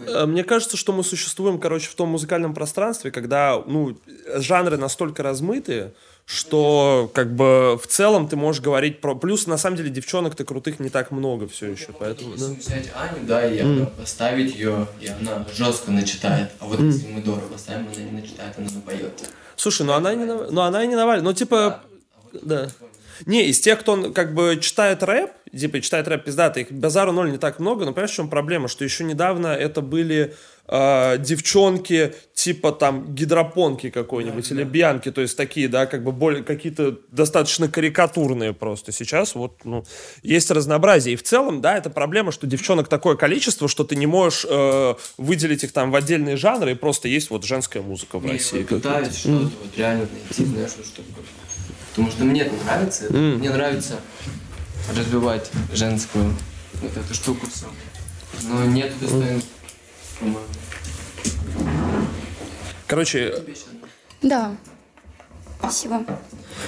Э, 0.07 0.25
Мне 0.25 0.43
кажется, 0.43 0.77
что 0.77 0.91
мы 0.91 1.03
существуем, 1.03 1.59
короче, 1.59 1.89
в 1.89 1.95
том 1.95 2.09
музыкальном 2.09 2.53
пространстве, 2.53 3.11
когда, 3.11 3.63
ну, 3.65 3.97
жанры 4.35 4.77
настолько 4.77 5.23
размытые, 5.23 5.93
что, 6.25 7.09
как 7.13 7.33
бы, 7.33 7.79
в 7.81 7.87
целом 7.87 8.27
ты 8.27 8.35
можешь 8.35 8.61
говорить 8.61 9.01
про... 9.01 9.15
Плюс, 9.15 9.47
на 9.47 9.57
самом 9.57 9.77
деле, 9.77 9.89
девчонок-то 9.89 10.43
крутых 10.45 10.79
не 10.79 10.89
так 10.89 11.11
много 11.11 11.47
все 11.47 11.71
еще, 11.71 11.87
поэтому... 11.97 12.35
да. 12.35 12.45
Взять 12.45 12.91
Аню, 12.95 13.25
да, 13.25 13.49
и 13.49 13.59
она 13.59 13.85
поставить 13.85 14.53
ее, 14.53 14.87
и 15.01 15.07
она 15.07 15.45
жестко 15.55 15.91
начитает. 15.91 16.51
А 16.59 16.65
вот 16.65 16.79
если 16.81 17.07
мы 17.07 17.21
Дору 17.21 17.41
поставим, 17.51 17.87
она 17.87 18.03
не 18.03 18.11
начитает, 18.11 18.53
она 18.57 18.69
напоет. 18.69 19.13
Слушай, 19.55 19.87
ну 19.87 19.93
она 19.93 20.13
не, 20.13 20.25
ну, 20.25 20.61
она 20.61 20.83
и 20.83 20.87
не 20.87 20.95
навалит. 20.95 21.23
Ну, 21.23 21.33
типа, 21.33 21.81
да. 22.33 22.69
Не, 23.25 23.47
из 23.47 23.59
тех, 23.59 23.79
кто 23.79 24.11
как 24.11 24.33
бы 24.33 24.59
читает 24.61 25.03
рэп, 25.03 25.31
типа 25.57 25.81
читает 25.81 26.07
рэп 26.07 26.25
пиздатый, 26.25 26.63
их 26.63 26.71
базару 26.71 27.11
ноль 27.11 27.31
не 27.31 27.37
так 27.37 27.59
много, 27.59 27.85
но 27.85 27.91
понимаешь, 27.91 28.11
в 28.11 28.15
чем 28.15 28.29
проблема? 28.29 28.67
Что 28.67 28.83
еще 28.83 29.03
недавно 29.03 29.47
это 29.47 29.81
были 29.81 30.35
э, 30.67 31.17
девчонки 31.19 32.13
типа 32.33 32.71
там 32.71 33.13
гидропонки 33.13 33.89
какой-нибудь 33.89 34.49
или 34.51 34.63
бьянки, 34.63 35.11
то 35.11 35.21
есть 35.21 35.35
такие, 35.35 35.67
да, 35.67 35.85
как 35.85 36.03
бы 36.03 36.11
более 36.11 36.43
какие-то 36.43 36.97
достаточно 37.11 37.67
карикатурные 37.67 38.53
просто. 38.53 38.91
Сейчас 38.91 39.35
вот, 39.35 39.65
ну, 39.65 39.83
есть 40.23 40.49
разнообразие. 40.51 41.13
И 41.13 41.17
в 41.17 41.23
целом, 41.23 41.61
да, 41.61 41.77
это 41.77 41.89
проблема, 41.89 42.31
что 42.31 42.47
девчонок 42.47 42.87
такое 42.87 43.15
количество, 43.15 43.67
что 43.67 43.83
ты 43.83 43.95
не 43.95 44.05
можешь 44.05 44.45
э, 44.49 44.95
выделить 45.17 45.63
их 45.63 45.71
там 45.73 45.91
в 45.91 45.95
отдельные 45.95 46.37
жанры, 46.37 46.71
и 46.71 46.75
просто 46.75 47.07
есть 47.07 47.29
вот 47.29 47.43
женская 47.43 47.81
музыка 47.81 48.19
в 48.19 48.25
Не, 48.25 48.33
России. 48.33 48.59
вот 48.59 48.67
пытаюсь 48.67 49.17
что-то 49.17 49.51
вот 49.61 49.77
реально 49.77 50.07
найти, 50.11 50.45
знаешь, 50.45 50.71
чтобы... 50.71 51.07
Потому 51.89 52.11
что 52.11 52.23
мне 52.23 52.41
это 52.41 52.55
нравится. 52.65 53.05
это- 53.05 53.13
Мне 53.13 53.49
нравится 53.49 53.99
развивать 54.95 55.49
женскую 55.73 56.33
вот 56.81 56.95
эту 56.97 57.13
штуку 57.13 57.47
всю. 57.49 57.67
Но 58.43 58.65
нет 58.65 58.97
достоинств, 58.99 59.49
по-моему. 60.19 60.45
Короче, 62.87 63.43
Да. 64.21 64.55
Спасибо. 65.59 66.05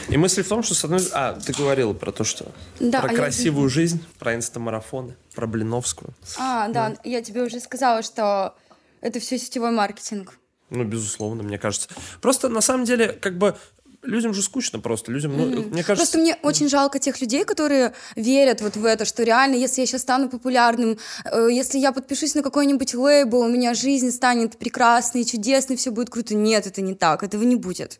И 0.09 0.17
мысль 0.17 0.43
в 0.43 0.47
том, 0.49 0.63
что 0.63 0.75
с 0.75 0.83
одной... 0.83 1.01
А, 1.13 1.33
ты 1.33 1.53
говорила 1.53 1.93
про 1.93 2.11
то, 2.11 2.23
что... 2.25 2.51
Да, 2.79 2.99
про 2.99 3.09
а 3.09 3.11
я- 3.13 3.17
красивую 3.17 3.69
жизнь, 3.69 4.05
про 4.19 4.35
инстамарафоны, 4.35 5.15
про 5.33 5.47
Блиновскую. 5.47 6.13
А, 6.37 6.67
да, 6.67 6.95
я 7.05 7.21
тебе 7.21 7.41
уже 7.43 7.59
сказала, 7.61 8.03
что 8.03 8.53
это 8.99 9.19
все 9.21 9.37
сетевой 9.37 9.71
маркетинг. 9.71 10.37
Ну, 10.69 10.83
безусловно, 10.83 11.41
мне 11.43 11.57
кажется. 11.57 11.89
Просто, 12.21 12.49
на 12.49 12.61
самом 12.61 12.85
деле, 12.85 13.13
как 13.13 13.37
бы... 13.37 13.57
Людям 14.03 14.33
же 14.33 14.41
скучно 14.41 14.79
просто. 14.79 15.11
Людям, 15.11 15.37
ну, 15.37 15.45
мне 15.45 15.83
кажется... 15.83 15.95
Просто 15.95 16.17
мне 16.17 16.35
очень 16.41 16.69
жалко 16.69 16.97
тех 16.97 17.21
людей, 17.21 17.45
которые 17.45 17.93
верят 18.15 18.61
вот 18.61 18.75
в 18.75 18.85
это, 18.85 19.05
что 19.05 19.23
реально, 19.23 19.55
если 19.55 19.81
я 19.81 19.87
сейчас 19.87 20.01
стану 20.01 20.27
популярным, 20.27 20.97
э, 21.25 21.49
если 21.51 21.77
я 21.77 21.91
подпишусь 21.91 22.33
на 22.33 22.41
какой-нибудь 22.41 22.95
лейбл, 22.95 23.41
у 23.41 23.49
меня 23.49 23.73
жизнь 23.75 24.11
станет 24.11 24.57
прекрасной, 24.57 25.23
чудесной, 25.23 25.75
все 25.75 25.91
будет 25.91 26.09
круто. 26.09 26.33
Нет, 26.33 26.65
это 26.65 26.81
не 26.81 26.95
так, 26.95 27.21
этого 27.21 27.43
не 27.43 27.55
будет. 27.55 27.99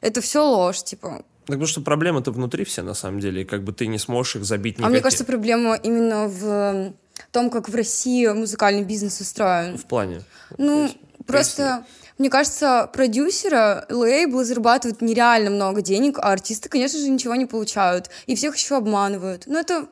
Это 0.00 0.20
все 0.20 0.44
ложь, 0.44 0.84
типа. 0.84 1.24
Так 1.46 1.56
потому 1.56 1.66
что 1.66 1.80
проблемы-то 1.80 2.30
внутри 2.30 2.64
все, 2.64 2.82
на 2.82 2.94
самом 2.94 3.18
деле, 3.18 3.42
и 3.42 3.44
как 3.44 3.64
бы 3.64 3.72
ты 3.72 3.88
не 3.88 3.98
сможешь 3.98 4.36
их 4.36 4.44
забить 4.44 4.76
А 4.76 4.82
никакие. 4.82 4.92
мне 4.92 5.00
кажется, 5.00 5.24
проблема 5.24 5.74
именно 5.74 6.28
в 6.28 6.92
том, 7.32 7.50
как 7.50 7.68
в 7.68 7.74
России 7.74 8.26
музыкальный 8.28 8.84
бизнес 8.84 9.20
устроен. 9.20 9.76
В 9.76 9.84
плане. 9.86 10.22
Ну, 10.58 10.84
есть, 10.84 10.96
просто, 11.26 11.84
мне 12.20 12.28
кажется, 12.28 12.90
продюсеры, 12.92 13.86
лейблы 13.88 14.44
зарабатывают 14.44 15.00
нереально 15.00 15.48
много 15.48 15.80
денег, 15.80 16.18
а 16.18 16.32
артисты, 16.32 16.68
конечно 16.68 16.98
же, 16.98 17.08
ничего 17.08 17.34
не 17.34 17.46
получают. 17.46 18.10
И 18.26 18.34
всех 18.36 18.58
еще 18.58 18.76
обманывают. 18.76 19.44
Ну, 19.46 19.58
это... 19.58 19.86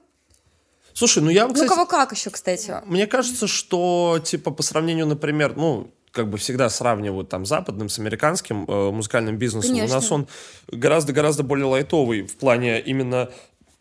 Слушай, 0.93 1.23
ну 1.23 1.31
я, 1.31 1.47
Ну, 1.47 1.55
кстати, 1.55 1.71
кого 1.71 1.87
как 1.87 2.13
еще, 2.13 2.29
кстати. 2.29 2.83
Мне 2.85 3.07
кажется, 3.07 3.47
что, 3.47 4.21
типа, 4.23 4.51
по 4.51 4.63
сравнению, 4.63 5.07
например, 5.07 5.57
ну, 5.57 5.91
как 6.13 6.29
бы 6.29 6.37
всегда 6.37 6.69
сравнивают 6.69 7.31
там 7.31 7.47
западным 7.47 7.89
с 7.89 7.99
американским 7.99 8.67
э, 8.69 8.91
музыкальным 8.91 9.39
бизнесом. 9.39 9.71
Конечно. 9.71 9.97
У 9.97 10.01
нас 10.01 10.13
он 10.13 10.29
гораздо-гораздо 10.71 11.45
более 11.45 11.65
лайтовый 11.65 12.27
в 12.27 12.37
плане 12.37 12.79
именно 12.79 13.31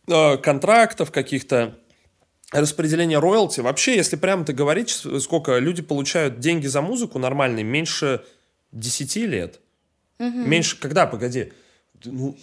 э, 0.07 0.37
контрактов 0.37 1.11
каких-то 1.11 1.75
распределения 2.51 3.19
роялти. 3.19 3.59
Вообще, 3.59 3.95
если 3.95 4.15
прямо 4.15 4.45
ты 4.45 4.53
говорить, 4.53 5.03
сколько 5.19 5.57
люди 5.57 5.81
получают 5.81 6.39
деньги 6.39 6.67
за 6.67 6.81
музыку 6.81 7.19
нормальные, 7.19 7.65
меньше 7.65 8.23
10 8.71 9.15
лет. 9.27 9.59
Меньше, 10.19 10.79
когда, 10.79 11.05
погоди? 11.05 11.53
Ну, 12.05 12.37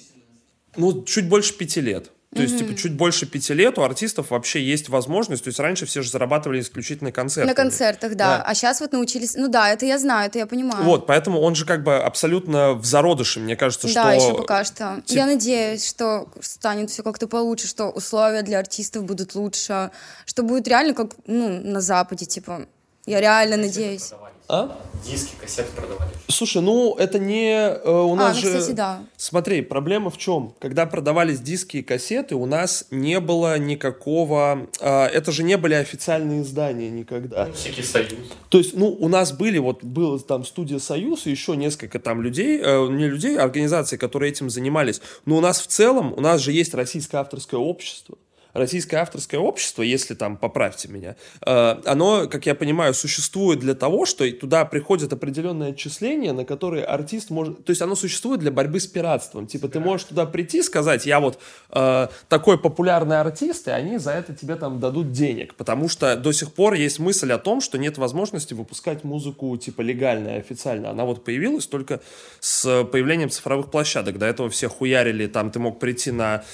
ну, 0.76 1.04
чуть 1.04 1.28
больше 1.28 1.54
пяти 1.54 1.80
лет. 1.80 2.10
То 2.34 2.42
есть, 2.42 2.58
типа, 2.58 2.74
чуть 2.74 2.94
больше 2.94 3.26
пяти 3.26 3.54
лет 3.54 3.78
у 3.78 3.82
артистов 3.82 4.30
вообще 4.32 4.60
есть 4.60 4.88
возможность. 4.88 5.44
То 5.44 5.48
есть, 5.48 5.60
раньше 5.60 5.86
все 5.86 6.02
же 6.02 6.10
зарабатывали 6.10 6.60
исключительно 6.60 7.12
концертами. 7.12 7.52
На 7.52 7.54
концертах, 7.54 8.16
да. 8.16 8.38
Да. 8.38 8.42
А 8.42 8.54
сейчас 8.56 8.80
вот 8.80 8.90
научились... 8.92 9.36
Ну 9.36 9.46
да, 9.46 9.70
это 9.72 9.86
я 9.86 10.00
знаю, 10.00 10.26
это 10.26 10.40
я 10.40 10.46
понимаю. 10.46 10.82
Вот, 10.82 11.06
поэтому 11.06 11.40
он 11.40 11.54
же 11.54 11.64
как 11.64 11.84
бы 11.84 11.96
абсолютно 11.96 12.72
в 12.74 12.84
зародыше, 12.84 13.38
мне 13.38 13.54
кажется, 13.54 13.86
что... 13.86 14.02
Да, 14.02 14.12
еще 14.14 14.34
пока 14.36 14.64
что. 14.64 15.00
тип- 15.06 15.16
Я 15.16 15.26
надеюсь, 15.26 15.86
что 15.88 16.28
станет 16.40 16.90
все 16.90 17.04
как-то 17.04 17.28
получше, 17.28 17.68
что 17.68 17.90
условия 17.90 18.42
для 18.42 18.58
артистов 18.58 19.04
будут 19.04 19.36
лучше, 19.36 19.92
что 20.26 20.42
будет 20.42 20.66
реально 20.66 20.94
как, 20.94 21.10
ну, 21.28 21.48
на 21.62 21.80
Западе, 21.80 22.26
типа. 22.26 22.66
Я 23.06 23.20
реально 23.20 23.58
надеюсь. 23.58 24.10
А? 24.46 24.78
Диски, 25.04 25.34
кассеты 25.40 25.70
продавали. 25.74 26.10
Слушай, 26.28 26.60
ну, 26.60 26.94
это 26.96 27.18
не... 27.18 27.52
э, 27.52 27.90
у 27.90 28.12
А, 28.12 28.16
нас 28.16 28.36
ну, 28.36 28.42
же... 28.42 28.58
кстати, 28.58 28.74
да. 28.74 29.02
Смотри, 29.16 29.62
проблема 29.62 30.10
в 30.10 30.18
чем? 30.18 30.54
Когда 30.58 30.84
продавались 30.86 31.40
диски 31.40 31.78
и 31.78 31.82
кассеты, 31.82 32.34
у 32.34 32.44
нас 32.44 32.86
не 32.90 33.20
было 33.20 33.58
никакого... 33.58 34.68
э, 34.80 35.04
это 35.06 35.32
же 35.32 35.44
не 35.44 35.56
были 35.56 35.74
официальные 35.74 36.42
издания 36.42 36.90
никогда. 36.90 37.50
Всякий 37.52 37.82
союз. 37.82 38.12
То 38.50 38.58
есть, 38.58 38.74
ну, 38.76 38.88
у 38.88 39.08
нас 39.08 39.32
были, 39.32 39.58
вот, 39.58 39.82
была 39.82 40.18
там 40.18 40.44
студия 40.44 40.78
«Союз» 40.78 41.26
и 41.26 41.30
еще 41.30 41.56
несколько 41.56 41.98
там 41.98 42.20
людей, 42.20 42.60
э, 42.62 42.88
не 42.88 43.08
людей, 43.08 43.38
а 43.38 43.44
организаций, 43.44 43.96
которые 43.96 44.30
этим 44.30 44.50
занимались. 44.50 45.00
Но 45.24 45.36
у 45.36 45.40
нас 45.40 45.60
в 45.60 45.66
целом, 45.68 46.12
у 46.14 46.20
нас 46.20 46.40
же 46.40 46.52
есть 46.52 46.74
Российское 46.74 47.18
авторское 47.18 47.58
общество. 47.60 48.16
Российское 48.54 48.98
авторское 48.98 49.40
общество, 49.40 49.82
если 49.82 50.14
там, 50.14 50.36
поправьте 50.36 50.88
меня, 50.88 51.16
э, 51.44 51.76
оно, 51.84 52.28
как 52.28 52.46
я 52.46 52.54
понимаю, 52.54 52.94
существует 52.94 53.58
для 53.58 53.74
того, 53.74 54.06
что 54.06 54.30
туда 54.30 54.64
приходит 54.64 55.12
определенное 55.12 55.70
отчисление, 55.70 56.32
на 56.32 56.44
которое 56.44 56.84
артист 56.84 57.30
может... 57.30 57.64
То 57.64 57.70
есть 57.70 57.82
оно 57.82 57.96
существует 57.96 58.40
для 58.40 58.52
борьбы 58.52 58.78
с 58.78 58.86
пиратством. 58.86 59.48
Типа 59.48 59.68
ты 59.68 59.80
можешь 59.80 60.06
туда 60.06 60.24
прийти, 60.24 60.62
сказать, 60.62 61.04
я 61.04 61.18
вот 61.18 61.40
э, 61.70 62.08
такой 62.28 62.56
популярный 62.56 63.20
артист, 63.20 63.66
и 63.66 63.72
они 63.72 63.98
за 63.98 64.12
это 64.12 64.32
тебе 64.34 64.54
там 64.54 64.78
дадут 64.78 65.10
денег. 65.10 65.56
Потому 65.56 65.88
что 65.88 66.16
до 66.16 66.30
сих 66.32 66.52
пор 66.52 66.74
есть 66.74 67.00
мысль 67.00 67.32
о 67.32 67.38
том, 67.38 67.60
что 67.60 67.76
нет 67.76 67.98
возможности 67.98 68.54
выпускать 68.54 69.02
музыку 69.02 69.56
типа 69.56 69.80
легально 69.80 70.36
и 70.36 70.38
официально. 70.38 70.90
Она 70.90 71.04
вот 71.04 71.24
появилась 71.24 71.66
только 71.66 72.00
с 72.38 72.84
появлением 72.84 73.30
цифровых 73.30 73.72
площадок. 73.72 74.18
До 74.18 74.26
этого 74.26 74.48
все 74.48 74.68
хуярили, 74.68 75.26
там 75.26 75.50
ты 75.50 75.58
мог 75.58 75.80
прийти 75.80 76.12
на 76.12 76.44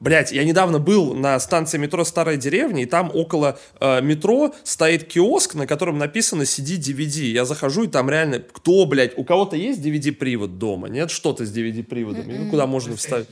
Блять, 0.00 0.30
я 0.30 0.44
недавно 0.44 0.78
был 0.78 1.14
на 1.14 1.38
станции 1.40 1.76
метро 1.76 2.04
Старая 2.04 2.36
деревня, 2.36 2.82
и 2.82 2.86
там 2.86 3.10
около 3.12 3.58
э, 3.80 4.00
метро 4.00 4.54
стоит 4.62 5.04
киоск, 5.04 5.54
на 5.54 5.66
котором 5.66 5.98
написано 5.98 6.42
CD-DVD. 6.42 7.24
Я 7.24 7.44
захожу, 7.44 7.84
и 7.84 7.88
там 7.88 8.08
реально, 8.08 8.38
кто, 8.38 8.86
блядь, 8.86 9.18
у 9.18 9.24
кого-то 9.24 9.56
есть 9.56 9.80
DVD-привод 9.80 10.58
дома? 10.58 10.88
Нет, 10.88 11.10
что-то 11.10 11.44
с 11.44 11.52
DVD-приводами, 11.52 12.38
ну, 12.38 12.50
куда 12.50 12.66
можно 12.66 12.96
вставить? 12.96 13.28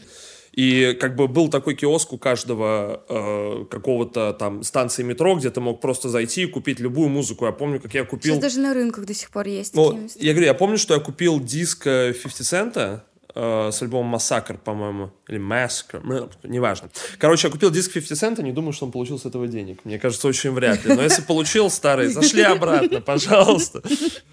И 0.52 0.96
как 0.98 1.16
бы 1.16 1.28
был 1.28 1.48
такой 1.48 1.74
киоск 1.74 2.14
у 2.14 2.18
каждого 2.18 3.04
э, 3.08 3.66
какого-то 3.70 4.32
там 4.32 4.62
станции 4.62 5.02
метро, 5.02 5.36
где 5.36 5.50
ты 5.50 5.60
мог 5.60 5.82
просто 5.82 6.08
зайти 6.08 6.44
и 6.44 6.46
купить 6.46 6.80
любую 6.80 7.10
музыку. 7.10 7.44
Я 7.44 7.52
помню, 7.52 7.78
как 7.78 7.92
я 7.92 8.04
купил... 8.04 8.32
Сейчас 8.32 8.42
даже 8.42 8.60
на 8.60 8.72
рынках 8.72 9.04
до 9.04 9.12
сих 9.12 9.30
пор 9.30 9.46
есть 9.46 9.74
Ну, 9.74 10.08
я 10.16 10.32
говорю, 10.32 10.46
я 10.46 10.54
помню, 10.54 10.78
что 10.78 10.94
я 10.94 11.00
купил 11.00 11.40
диск 11.40 11.86
э, 11.86 12.14
50 12.14 12.46
Цента 12.46 13.04
э, 13.36 13.70
с 13.70 13.82
альбомом 13.82 14.06
Массакр, 14.06 14.56
по-моему, 14.56 15.12
или 15.28 15.38
Massacre, 15.38 16.00
ну, 16.02 16.28
неважно. 16.42 16.90
Короче, 17.18 17.46
я 17.48 17.52
купил 17.52 17.70
диск 17.70 17.92
50 17.92 18.18
Цента, 18.18 18.42
не 18.42 18.52
думаю, 18.52 18.72
что 18.72 18.86
он 18.86 18.92
получил 18.92 19.18
с 19.18 19.26
этого 19.26 19.46
денег. 19.46 19.84
Мне 19.84 19.98
кажется, 19.98 20.26
очень 20.26 20.50
вряд 20.52 20.84
ли. 20.84 20.94
Но 20.94 21.02
если 21.02 21.22
получил, 21.22 21.70
старый, 21.70 22.08
зашли 22.08 22.42
обратно, 22.42 23.00
пожалуйста. 23.00 23.82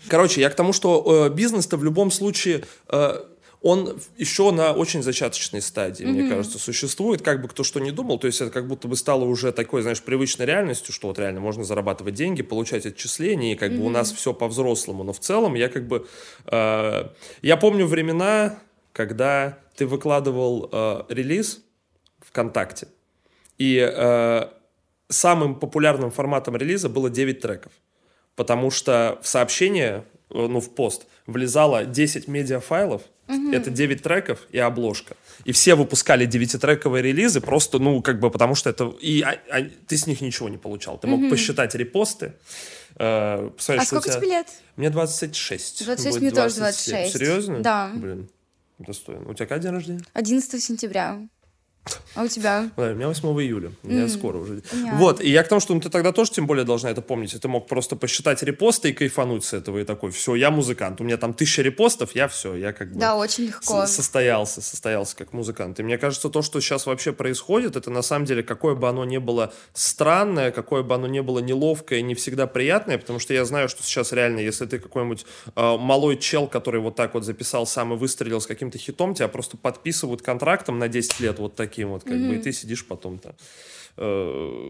Короче, 0.08 0.42
я 0.42 0.50
к 0.50 0.56
тому, 0.56 0.74
что 0.74 1.28
э, 1.28 1.34
бизнес-то 1.34 1.78
в 1.78 1.84
любом 1.84 2.10
случае... 2.10 2.64
э, 2.90 3.18
он 3.64 3.98
еще 4.18 4.52
на 4.52 4.74
очень 4.74 5.02
зачаточной 5.02 5.62
стадии, 5.62 6.04
mm-hmm. 6.06 6.12
мне 6.12 6.30
кажется, 6.30 6.60
существует, 6.60 7.22
как 7.22 7.42
бы 7.42 7.48
кто 7.48 7.64
что 7.64 7.80
не 7.80 7.92
думал, 7.92 8.20
то 8.20 8.28
есть 8.28 8.42
это 8.42 8.52
как 8.52 8.68
будто 8.68 8.90
бы 8.90 8.98
стало 8.98 9.24
уже 9.24 9.54
такой, 9.54 9.82
знаешь, 9.84 10.02
привычной 10.02 10.46
реальностью, 10.46 10.94
что 10.94 11.08
вот 11.08 11.18
реально 11.18 11.40
можно 11.40 11.64
зарабатывать 11.64 12.14
деньги, 12.14 12.42
получать 12.42 12.86
отчисления, 12.86 13.54
и 13.54 13.56
как 13.56 13.72
mm-hmm. 13.72 13.78
бы 13.78 13.86
у 13.86 13.90
нас 13.90 14.12
все 14.12 14.34
по-взрослому, 14.34 15.06
но 15.06 15.14
в 15.14 15.20
целом 15.20 15.54
я 15.54 15.70
как 15.70 15.88
бы, 15.88 16.06
э, 16.48 17.08
я 17.42 17.56
помню 17.56 17.88
времена, 17.88 18.60
когда 18.94 19.58
ты 19.76 19.86
выкладывал 19.86 20.70
э, 20.72 21.04
релиз 21.10 21.62
ВКонтакте, 22.22 22.88
и 23.58 23.78
э, 23.78 24.48
самым 25.10 25.56
популярным 25.56 26.12
форматом 26.12 26.56
релиза 26.56 26.90
было 26.90 27.10
9 27.10 27.42
треков, 27.42 27.72
потому 28.36 28.72
что 28.72 29.20
в 29.22 29.28
сообщение, 29.28 30.06
э, 30.30 30.48
ну, 30.48 30.60
в 30.60 30.74
пост, 30.74 31.08
влезало 31.26 31.86
10 31.86 32.28
медиафайлов, 32.28 33.02
Угу. 33.26 33.54
Это 33.54 33.70
9 33.70 34.02
треков 34.02 34.46
и 34.52 34.58
обложка. 34.58 35.16
И 35.46 35.54
все 35.54 35.76
выпускали 35.76 36.28
9-трековые 36.28 37.02
релизы 37.02 37.40
просто, 37.40 37.80
ну, 37.80 38.02
как 38.02 38.20
бы, 38.20 38.30
потому 38.30 38.54
что 38.54 38.70
это... 38.70 38.94
И 39.00 39.22
а, 39.22 39.40
а, 39.50 39.62
ты 39.88 39.98
с 39.98 40.08
них 40.08 40.20
ничего 40.20 40.50
не 40.50 40.58
получал. 40.58 40.98
Ты 40.98 41.08
мог 41.08 41.22
угу. 41.22 41.30
посчитать 41.30 41.74
репосты. 41.74 42.34
Э, 42.98 43.50
а 43.50 43.86
сколько 43.86 44.10
тебя... 44.10 44.18
тебе 44.18 44.28
лет? 44.28 44.48
Мне 44.76 44.90
26. 44.90 45.86
26, 45.86 46.20
мне 46.20 46.32
тоже 46.32 46.56
26. 46.56 47.14
Серьезно? 47.14 47.60
Да. 47.60 47.92
Блин, 47.96 48.30
достойно. 48.80 49.30
У 49.30 49.34
тебя 49.34 49.46
когда 49.46 49.64
день 49.64 49.72
рождения? 49.72 50.04
11 50.14 50.64
сентября. 50.64 51.28
А 52.16 52.24
у 52.24 52.28
тебя? 52.28 52.70
Да, 52.78 52.92
у 52.92 52.96
меня 52.96 53.08
8 53.08 53.28
июля. 53.42 53.72
Mm. 53.84 54.08
скоро 54.08 54.38
уже. 54.38 54.62
Понятно. 54.62 55.00
Вот, 55.00 55.22
и 55.22 55.30
я 55.30 55.44
к 55.44 55.48
тому, 55.48 55.60
что 55.60 55.74
ну, 55.74 55.82
ты 55.82 55.90
тогда 55.90 56.12
тоже 56.12 56.32
тем 56.32 56.48
более 56.48 56.64
должна 56.64 56.90
это 56.90 57.02
помнить. 57.02 57.40
Ты 57.40 57.48
мог 57.48 57.68
просто 57.68 57.96
посчитать 57.96 58.44
репосты 58.44 58.90
и 58.90 58.94
кайфануть 58.94 59.44
с 59.44 59.54
этого. 59.54 59.80
И 59.80 59.84
такой, 59.84 60.12
все, 60.12 60.36
я 60.36 60.52
музыкант. 60.52 61.02
У 61.02 61.04
меня 61.04 61.18
там 61.18 61.34
тысяча 61.34 61.62
репостов, 61.62 62.16
я 62.16 62.28
все, 62.28 62.56
я 62.56 62.72
как 62.72 62.94
бы... 62.94 63.00
Да, 63.00 63.16
очень 63.16 63.46
легко. 63.46 63.86
Состоялся, 63.86 64.62
состоялся 64.62 65.16
как 65.16 65.34
музыкант. 65.34 65.80
И 65.80 65.84
мне 65.84 65.98
кажется, 65.98 66.30
то, 66.30 66.42
что 66.42 66.62
сейчас 66.62 66.86
вообще 66.86 67.12
происходит, 67.12 67.76
это 67.76 67.90
на 67.90 68.02
самом 68.02 68.26
деле, 68.26 68.44
какое 68.44 68.76
бы 68.76 68.88
оно 68.88 69.04
ни 69.06 69.18
было 69.18 69.52
странное, 69.74 70.52
какое 70.52 70.84
бы 70.84 70.96
оно 70.96 71.08
ни 71.08 71.20
было 71.20 71.40
неловкое, 71.40 72.02
не 72.02 72.16
всегда 72.16 72.48
приятное, 72.48 72.98
потому 72.98 73.20
что 73.20 73.34
я 73.34 73.44
знаю, 73.44 73.70
что 73.70 73.84
сейчас 73.84 74.12
реально, 74.12 74.40
если 74.40 74.66
ты 74.66 74.80
какой-нибудь 74.80 75.26
э, 75.56 75.78
малой 75.78 76.18
чел, 76.18 76.48
который 76.48 76.80
вот 76.80 76.96
так 76.96 77.16
вот 77.16 77.26
записал 77.26 77.66
сам 77.66 77.94
и 77.94 77.98
выстрелил 77.98 78.40
с 78.40 78.48
каким-то 78.48 78.78
хитом, 78.78 79.16
тебя 79.16 79.28
просто 79.28 79.58
подписывают 79.58 80.22
контрактом 80.22 80.80
на 80.80 80.88
10 80.88 81.20
лет 81.20 81.40
вот 81.40 81.56
так 81.56 81.73
таким 81.74 81.90
вот, 81.90 82.04
как 82.04 82.14
mm-hmm. 82.14 82.30
бы, 82.30 82.36
и 82.36 82.40
ты 82.40 82.52
сидишь 82.52 82.86
потом-то. 82.86 83.36
Э, 83.98 84.70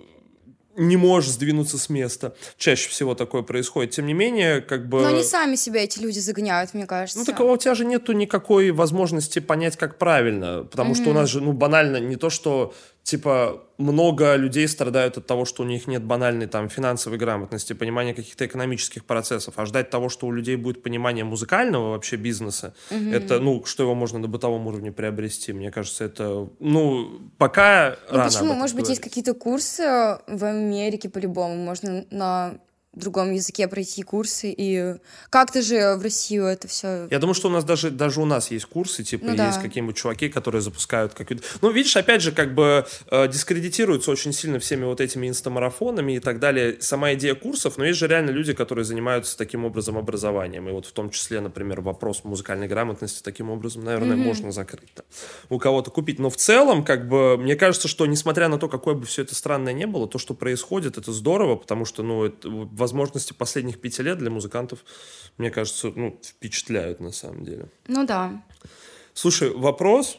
не 0.75 0.97
можешь 0.97 1.31
сдвинуться 1.31 1.77
с 1.77 1.89
места. 1.89 2.33
Чаще 2.57 2.89
всего 2.89 3.13
такое 3.13 3.43
происходит. 3.43 3.91
Тем 3.91 4.07
не 4.07 4.13
менее, 4.13 4.61
как 4.61 4.87
бы... 4.87 5.01
Но 5.01 5.07
они 5.07 5.23
сами 5.23 5.55
себя, 5.55 5.83
эти 5.83 5.99
люди, 5.99 6.19
загоняют, 6.19 6.73
мне 6.73 6.87
кажется. 6.87 7.19
Ну, 7.19 7.25
так 7.25 7.39
у 7.41 7.57
тебя 7.57 7.75
же 7.75 7.85
нету 7.85 8.13
никакой 8.13 8.71
возможности 8.71 9.39
понять, 9.39 9.77
как 9.77 9.97
правильно. 9.97 10.63
Потому 10.63 10.93
mm-hmm. 10.93 11.01
что 11.01 11.09
у 11.09 11.13
нас 11.13 11.29
же, 11.29 11.41
ну, 11.41 11.51
банально 11.51 11.97
не 11.97 12.15
то, 12.15 12.29
что 12.29 12.73
типа, 13.03 13.61
много 13.77 14.35
людей 14.35 14.67
страдают 14.67 15.17
от 15.17 15.27
того, 15.27 15.45
что 15.45 15.63
у 15.63 15.65
них 15.65 15.87
нет 15.87 16.03
банальной 16.03 16.47
там 16.47 16.69
финансовой 16.69 17.19
грамотности, 17.19 17.73
понимания 17.73 18.13
каких-то 18.13 18.45
экономических 18.45 19.03
процессов, 19.03 19.55
а 19.57 19.65
ждать 19.65 19.89
того, 19.89 20.09
что 20.09 20.27
у 20.27 20.31
людей 20.31 20.55
будет 20.55 20.81
понимание 20.81 21.25
музыкального 21.25 21.91
вообще 21.91 22.15
бизнеса, 22.15 22.73
mm-hmm. 22.89 23.13
это, 23.13 23.39
ну, 23.39 23.65
что 23.65 23.83
его 23.83 23.93
можно 23.93 24.19
на 24.19 24.27
бытовом 24.27 24.67
уровне 24.67 24.91
приобрести, 24.91 25.51
мне 25.53 25.71
кажется, 25.71 26.05
это, 26.05 26.49
ну, 26.59 27.21
пока 27.37 27.97
ну, 28.09 28.17
рано 28.17 28.29
Почему? 28.29 28.53
Может 28.53 28.75
быть, 28.75 28.89
есть 28.89 29.01
какие-то 29.01 29.33
курсы 29.33 29.83
в 29.83 30.43
Америке 30.43 31.09
по-любому, 31.09 31.57
можно 31.57 32.05
на 32.09 32.59
другом 32.99 33.31
языке 33.31 33.67
пройти 33.67 34.03
курсы 34.03 34.53
и 34.55 34.95
как-то 35.29 35.61
же 35.61 35.95
в 35.95 36.01
Россию 36.03 36.45
это 36.45 36.67
все. 36.67 37.07
Я 37.09 37.19
думаю, 37.19 37.33
что 37.33 37.49
у 37.49 37.51
нас 37.51 37.63
даже 37.63 37.89
даже 37.89 38.21
у 38.21 38.25
нас 38.25 38.51
есть 38.51 38.65
курсы, 38.65 39.03
типа 39.03 39.25
ну, 39.25 39.31
есть 39.31 39.57
да. 39.57 39.61
какие-нибудь 39.61 39.95
чуваки, 39.95 40.29
которые 40.29 40.61
запускают 40.61 41.13
какие-то. 41.13 41.43
Ну 41.61 41.71
видишь, 41.71 41.95
опять 41.97 42.21
же, 42.21 42.31
как 42.31 42.53
бы 42.53 42.85
э, 43.09 43.27
дискредитируются 43.27 44.11
очень 44.11 44.33
сильно 44.33 44.59
всеми 44.59 44.85
вот 44.85 45.01
этими 45.01 45.27
инстамарафонами 45.27 46.13
и 46.13 46.19
так 46.19 46.39
далее. 46.39 46.77
Сама 46.81 47.13
идея 47.13 47.35
курсов, 47.35 47.77
но 47.77 47.85
есть 47.85 47.99
же 47.99 48.07
реально 48.07 48.31
люди, 48.31 48.53
которые 48.53 48.85
занимаются 48.85 49.37
таким 49.37 49.65
образом 49.65 49.97
образованием, 49.97 50.69
и 50.69 50.71
вот 50.71 50.85
в 50.85 50.91
том 50.91 51.09
числе, 51.09 51.41
например, 51.41 51.81
вопрос 51.81 52.23
музыкальной 52.23 52.67
грамотности 52.67 53.21
таким 53.23 53.49
образом, 53.49 53.83
наверное, 53.83 54.15
mm-hmm. 54.15 54.23
можно 54.23 54.51
закрыть 54.51 54.91
да. 54.95 55.03
у 55.49 55.59
кого-то 55.59 55.91
купить. 55.91 56.19
Но 56.19 56.29
в 56.29 56.37
целом, 56.37 56.83
как 56.83 57.07
бы, 57.07 57.37
мне 57.37 57.55
кажется, 57.55 57.87
что 57.87 58.05
несмотря 58.05 58.47
на 58.47 58.57
то, 58.57 58.67
какое 58.67 58.95
бы 58.95 59.05
все 59.05 59.23
это 59.23 59.35
странное 59.35 59.73
не 59.73 59.87
было, 59.87 60.07
то, 60.07 60.17
что 60.19 60.33
происходит, 60.33 60.97
это 60.97 61.11
здорово, 61.11 61.55
потому 61.55 61.85
что, 61.85 62.03
ну, 62.03 62.25
это 62.25 62.49
возможности 62.83 63.33
последних 63.33 63.79
пяти 63.79 64.03
лет 64.03 64.17
для 64.17 64.29
музыкантов, 64.29 64.79
мне 65.37 65.49
кажется, 65.49 65.91
ну, 65.95 66.19
впечатляют 66.21 66.99
на 66.99 67.11
самом 67.11 67.43
деле. 67.45 67.65
Ну 67.87 68.05
да. 68.05 68.43
Слушай, 69.13 69.49
вопрос. 69.49 70.17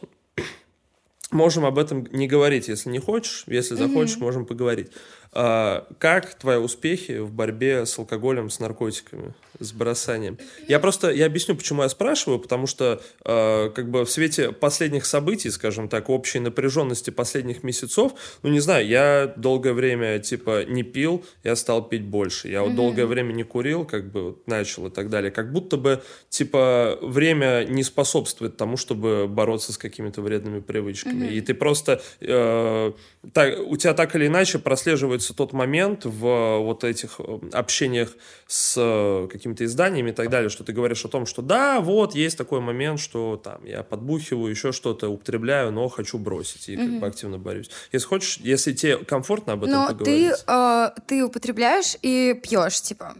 Можем 1.31 1.65
об 1.65 1.77
этом 1.77 2.07
не 2.11 2.27
говорить, 2.27 2.67
если 2.67 2.91
не 2.91 2.99
хочешь. 2.99 3.43
Если 3.47 3.75
захочешь, 3.75 4.17
mm-hmm. 4.17 4.27
можем 4.27 4.45
поговорить. 4.45 4.89
А, 5.37 5.85
как 5.99 6.33
твои 6.35 6.57
успехи 6.57 7.19
в 7.19 7.31
борьбе 7.31 7.85
с 7.85 7.99
алкоголем, 7.99 8.49
с 8.49 8.59
наркотиками? 8.59 9.33
с 9.59 9.71
бросанием. 9.71 10.37
Я 10.67 10.79
просто, 10.79 11.11
я 11.11 11.25
объясню, 11.25 11.55
почему 11.55 11.83
я 11.83 11.89
спрашиваю, 11.89 12.39
потому 12.39 12.67
что 12.67 13.01
э, 13.23 13.69
как 13.73 13.89
бы 13.89 14.05
в 14.05 14.11
свете 14.11 14.51
последних 14.51 15.05
событий, 15.05 15.49
скажем 15.49 15.87
так, 15.87 16.09
общей 16.09 16.39
напряженности 16.39 17.09
последних 17.09 17.63
месяцев, 17.63 18.13
ну 18.43 18.49
не 18.49 18.59
знаю, 18.59 18.87
я 18.87 19.33
долгое 19.37 19.73
время 19.73 20.19
типа 20.19 20.65
не 20.65 20.83
пил, 20.83 21.23
я 21.43 21.55
стал 21.55 21.87
пить 21.87 22.03
больше. 22.03 22.49
Я 22.49 22.61
вот 22.61 22.71
mm-hmm. 22.71 22.75
долгое 22.75 23.05
время 23.05 23.33
не 23.33 23.43
курил, 23.43 23.85
как 23.85 24.11
бы 24.11 24.23
вот, 24.23 24.47
начал 24.47 24.87
и 24.87 24.89
так 24.89 25.09
далее. 25.09 25.31
Как 25.31 25.51
будто 25.51 25.77
бы 25.77 26.03
типа 26.29 26.97
время 27.01 27.65
не 27.67 27.83
способствует 27.83 28.57
тому, 28.57 28.77
чтобы 28.77 29.27
бороться 29.27 29.73
с 29.73 29.77
какими-то 29.77 30.21
вредными 30.21 30.59
привычками. 30.59 31.27
Mm-hmm. 31.27 31.33
И 31.33 31.41
ты 31.41 31.53
просто 31.53 32.01
э, 32.21 32.91
так, 33.33 33.59
у 33.59 33.77
тебя 33.77 33.93
так 33.93 34.15
или 34.15 34.27
иначе 34.27 34.59
прослеживается 34.59 35.24
тот 35.33 35.53
момент 35.53 36.05
в 36.05 36.59
вот 36.59 36.83
этих 36.83 37.19
э, 37.19 37.39
общениях 37.53 38.15
с 38.47 38.75
э, 38.77 39.27
какими-то 39.31 39.65
изданиями 39.65 40.11
и 40.11 40.13
так 40.13 40.29
далее, 40.29 40.49
что 40.49 40.63
ты 40.63 40.73
говоришь 40.73 41.05
о 41.05 41.07
том, 41.07 41.25
что 41.25 41.41
да, 41.41 41.79
вот 41.79 42.15
есть 42.15 42.37
такой 42.37 42.61
момент, 42.61 42.99
что 42.99 43.37
там 43.43 43.65
я 43.65 43.83
подбухиваю, 43.83 44.49
еще 44.49 44.71
что-то 44.71 45.09
употребляю, 45.09 45.71
но 45.71 45.87
хочу 45.87 46.17
бросить 46.17 46.69
и 46.69 46.75
mm-hmm. 46.75 46.85
как 46.85 46.99
бы 46.99 47.07
активно 47.07 47.37
борюсь. 47.37 47.69
Если 47.91 48.07
хочешь, 48.07 48.37
если 48.37 48.73
тебе 48.73 48.97
комфортно 48.97 49.53
об 49.53 49.63
этом 49.63 49.75
но 49.75 49.87
поговорить. 49.87 50.33
ты, 50.45 50.51
э, 50.51 50.89
ты 51.07 51.25
употребляешь 51.25 51.97
и 52.01 52.39
пьешь, 52.41 52.81
типа. 52.81 53.15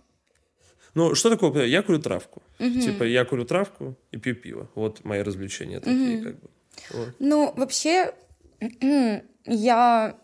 Ну, 0.94 1.14
что 1.14 1.30
такое? 1.30 1.66
Я 1.66 1.82
курю 1.82 2.00
травку. 2.00 2.42
Mm-hmm. 2.60 2.82
Типа, 2.82 3.04
я 3.04 3.26
курю 3.26 3.46
травку 3.46 3.98
и 4.12 4.18
пью 4.18 4.36
пиво. 4.36 4.70
Вот 4.76 5.04
мои 5.04 5.22
развлечения 5.22 5.80
такие, 5.80 6.20
mm-hmm. 6.20 6.24
как 6.24 6.40
бы. 6.40 6.50
Вот. 6.92 7.10
Ну, 7.20 7.54
вообще, 7.58 8.14
я 9.46 10.18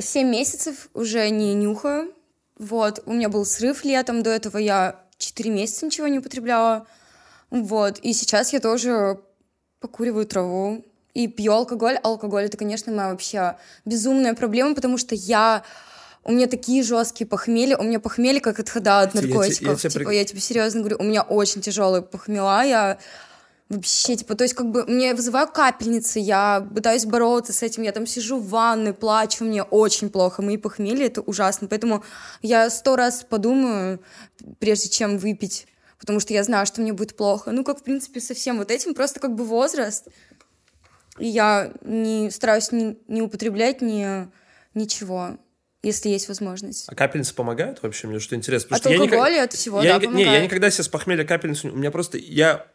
7 0.00 0.28
месяцев 0.28 0.88
уже 0.94 1.28
не 1.30 1.54
нюхаю. 1.54 2.12
Вот, 2.58 3.02
у 3.06 3.12
меня 3.12 3.28
был 3.28 3.44
срыв 3.44 3.84
летом, 3.84 4.22
до 4.22 4.30
этого 4.30 4.58
я 4.58 5.00
4 5.18 5.50
месяца 5.50 5.86
ничего 5.86 6.08
не 6.08 6.18
употребляла. 6.18 6.86
Вот, 7.50 7.98
и 8.00 8.12
сейчас 8.12 8.52
я 8.52 8.60
тоже 8.60 9.20
покуриваю 9.80 10.26
траву 10.26 10.84
и 11.14 11.28
пью 11.28 11.52
алкоголь. 11.52 11.96
Алкоголь— 12.02 12.44
это, 12.46 12.56
конечно, 12.56 12.92
моя 12.92 13.10
вообще 13.10 13.56
безумная 13.84 14.34
проблема, 14.34 14.74
потому 14.74 14.98
что 14.98 15.14
я 15.14 15.64
у 16.24 16.32
меня 16.32 16.46
такие 16.46 16.82
жесткие 16.82 17.26
похмелья, 17.26 17.76
у 17.78 17.84
меня 17.84 18.00
похмелье 18.00 18.40
как 18.40 18.58
отхода 18.58 19.00
от 19.00 19.14
наркотиков. 19.14 19.82
Я, 19.82 19.88
я, 19.90 19.94
я, 19.94 20.00
типа, 20.00 20.10
я 20.10 20.24
тебе 20.24 20.40
серьезно 20.40 20.80
говорю, 20.80 20.98
у 20.98 21.04
меня 21.04 21.22
очень 21.22 21.62
тяжелые 21.62 22.02
похмела, 22.02 22.64
я 22.64 22.98
Вообще, 23.68 24.16
типа, 24.16 24.34
то 24.34 24.44
есть, 24.44 24.54
как 24.54 24.70
бы, 24.70 24.86
мне 24.86 25.14
вызываю 25.14 25.46
капельницы, 25.46 26.18
я 26.18 26.66
пытаюсь 26.74 27.04
бороться 27.04 27.52
с 27.52 27.62
этим, 27.62 27.82
я 27.82 27.92
там 27.92 28.06
сижу 28.06 28.38
в 28.38 28.48
ванной, 28.48 28.94
плачу, 28.94 29.44
мне 29.44 29.62
очень 29.62 30.08
плохо, 30.08 30.40
мои 30.40 30.56
похмелья, 30.56 31.06
это 31.06 31.20
ужасно, 31.20 31.68
поэтому 31.68 32.02
я 32.40 32.70
сто 32.70 32.96
раз 32.96 33.26
подумаю, 33.28 34.00
прежде 34.58 34.88
чем 34.88 35.18
выпить, 35.18 35.66
потому 35.98 36.18
что 36.18 36.32
я 36.32 36.44
знаю, 36.44 36.64
что 36.64 36.80
мне 36.80 36.94
будет 36.94 37.14
плохо. 37.14 37.52
Ну, 37.52 37.62
как, 37.62 37.80
в 37.80 37.82
принципе, 37.82 38.20
со 38.20 38.32
всем 38.32 38.56
вот 38.56 38.70
этим, 38.70 38.94
просто 38.94 39.20
как 39.20 39.34
бы 39.34 39.44
возраст, 39.44 40.08
и 41.18 41.26
я 41.26 41.70
не 41.82 42.30
стараюсь 42.30 42.72
не, 42.72 42.96
не 43.06 43.20
употреблять 43.20 43.82
ни, 43.82 44.30
ничего 44.72 45.36
если 45.82 46.08
есть 46.08 46.26
возможность. 46.28 46.86
А 46.88 46.94
капельницы 46.94 47.34
помогают 47.34 47.82
вообще? 47.82 48.08
Мне 48.08 48.18
что 48.18 48.34
интересно. 48.34 48.76
От 48.76 48.84
алкоголя, 48.84 49.34
никак... 49.34 49.44
от 49.44 49.52
всего, 49.52 49.80
я, 49.80 50.00
да, 50.00 50.06
Не, 50.06 50.24
я 50.24 50.40
никогда 50.40 50.70
себе 50.70 50.82
с 50.82 50.88
похмелья 50.88 51.24
капельницу... 51.24 51.72
У 51.72 51.76
меня 51.76 51.92
просто... 51.92 52.18
Я 52.18 52.66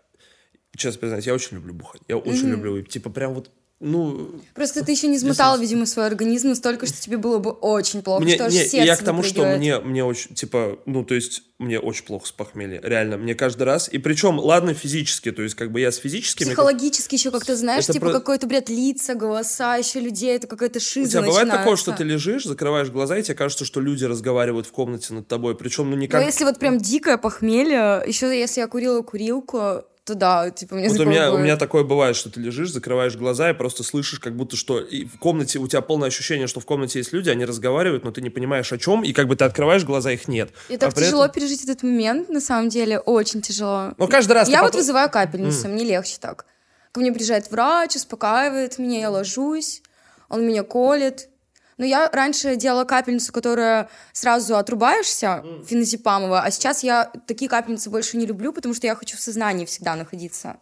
честно 0.76 1.00
признаюсь, 1.00 1.26
я 1.26 1.34
очень 1.34 1.58
люблю 1.58 1.74
бухать. 1.74 2.02
Я 2.08 2.18
очень 2.18 2.48
mm-hmm. 2.48 2.52
люблю, 2.52 2.82
типа 2.82 3.10
прям 3.10 3.34
вот 3.34 3.50
ну... 3.84 4.40
Просто 4.54 4.84
ты 4.86 4.94
еще 4.94 5.08
не 5.08 5.18
измотал, 5.18 5.60
видимо, 5.60 5.86
свой 5.86 6.08
организм 6.08 6.50
настолько, 6.50 6.86
что 6.86 7.02
тебе 7.02 7.18
было 7.18 7.40
бы 7.40 7.52
очень 7.52 8.02
плохо, 8.02 8.24
мне, 8.24 8.36
что 8.36 8.48
не, 8.50 8.86
я 8.86 8.96
к 8.96 9.04
тому, 9.04 9.24
что 9.24 9.46
мне, 9.46 9.80
мне 9.80 10.06
очень, 10.06 10.34
типа, 10.34 10.80
ну, 10.86 11.04
то 11.04 11.16
есть, 11.16 11.44
мне 11.60 11.80
очень 11.80 12.06
плохо 12.06 12.28
с 12.28 12.32
похмелья, 12.32 12.80
реально, 12.82 13.18
мне 13.18 13.36
каждый 13.36 13.64
раз, 13.64 13.90
и 13.92 13.98
причем, 13.98 14.40
ладно, 14.40 14.74
физически, 14.74 15.34
то 15.34 15.41
есть, 15.41 15.56
как 15.56 15.74
бы 15.74 15.82
я 15.82 15.91
с 15.91 15.98
физическими... 15.98 16.48
Психологически 16.48 17.16
еще 17.16 17.30
как-то, 17.30 17.58
знаешь, 17.58 17.84
это 17.84 17.94
типа, 17.94 18.06
про... 18.06 18.14
какой-то 18.14 18.48
бред, 18.48 18.70
лица, 18.70 19.16
голоса, 19.16 19.76
еще 19.76 20.00
людей, 20.00 20.34
это 20.38 20.48
какая-то 20.48 20.80
шиза 20.80 21.20
У 21.20 21.22
тебя 21.24 21.28
бывает 21.30 21.50
такое, 21.50 21.76
что 21.76 21.91
ты 21.91 22.06
лежишь, 22.06 22.45
закрываешь 22.45 22.90
глаза, 22.90 23.18
и 23.18 23.24
тебе 23.24 23.36
кажется, 23.36 23.66
что 23.66 23.82
люди 23.82 24.06
разговаривают 24.06 24.66
в 24.66 24.72
комнате 24.72 25.14
над 25.14 25.28
тобой, 25.28 25.58
причем, 25.58 25.90
ну, 25.90 25.98
никак... 25.98 26.22
Ну, 26.22 26.26
если 26.26 26.45
вот 26.45 26.58
прям 26.58 26.78
дикое 26.78 27.18
похмелье, 27.18 28.02
еще 28.08 28.28
если 28.28 28.62
я 28.62 28.68
курила 28.68 29.02
курилку, 29.02 29.84
то 30.06 30.16
да, 30.16 30.50
типа, 30.50 30.76
мне 30.76 30.90
Вот 30.90 31.00
у 31.00 31.06
меня, 31.06 31.32
у 31.32 31.38
меня 31.38 31.56
такое 31.56 31.84
бывает, 31.84 32.16
что 32.18 32.30
ты 32.30 32.40
лежишь, 32.42 32.72
закрываешь 32.72 33.16
глаза 33.16 33.52
и 33.52 33.54
просто 33.54 33.84
слышишь, 33.84 34.20
как 34.20 34.36
будто 34.36 34.58
что 34.58 34.80
и 34.82 35.06
в 35.06 35.18
комнате, 35.18 35.60
у 35.60 35.68
тебя 35.68 35.82
полное 35.82 36.10
ощущение, 36.10 36.48
что 36.48 36.60
в 36.60 36.66
комнате 36.66 37.00
есть 37.00 37.14
люди, 37.14 37.30
они 37.30 37.46
разговаривают, 37.46 38.04
но 38.04 38.12
ты 38.12 38.22
не 38.22 38.30
понимаешь 38.30 38.72
о 38.74 38.78
чем, 38.78 39.04
и 39.04 39.14
как 39.14 39.28
бы 39.28 39.36
ты 39.38 39.46
открываешь 39.46 39.86
глаза, 39.86 40.12
их 40.12 40.28
нет. 40.28 40.52
И 40.68 40.76
так 40.76 40.90
А 40.92 40.96
при 40.96 41.06
тяжело 41.06 41.24
этом- 41.26 41.36
пережить 41.36 41.64
этот 41.64 41.84
момент, 41.84 42.28
на 42.30 42.42
самом 42.42 42.68
деле, 42.68 43.00
очень 43.00 43.42
тяжело. 43.42 43.94
Но 43.98 44.08
каждый 44.08 44.34
раз 44.34 44.50
Я 44.50 44.60
вот 44.62 44.68
потом- 44.68 44.82
вызываю 44.82 45.10
капельницу, 45.10 45.70
мне 45.70 45.86
легче 45.86 46.18
так. 46.20 46.46
Ко 46.92 47.00
мне 47.00 47.12
приезжает 47.14 47.50
врач, 47.50 47.96
успокаивает 47.96 48.78
меня, 48.80 49.00
я 49.00 49.10
ложусь, 49.10 49.82
он 50.30 50.46
меня 50.46 50.64
колет. 50.64 51.30
Но 51.78 51.86
я 51.86 52.10
раньше 52.12 52.56
делала 52.56 52.84
капельницу, 52.86 53.32
которая 53.32 53.90
сразу 54.12 54.56
отрубаешься, 54.56 55.44
феназепамовая, 55.66 56.41
а 56.41 56.52
сейчас 56.52 56.84
я 56.84 57.12
такие 57.28 57.50
капельницы 57.50 57.90
больше 57.90 58.18
не 58.18 58.26
люблю, 58.26 58.54
потому 58.54 58.74
что 58.74 58.88
я 58.88 58.95
хочу 58.95 59.18
в 59.18 59.22
сознании 59.22 59.66
всегда 59.66 59.95
находиться. 59.95 60.58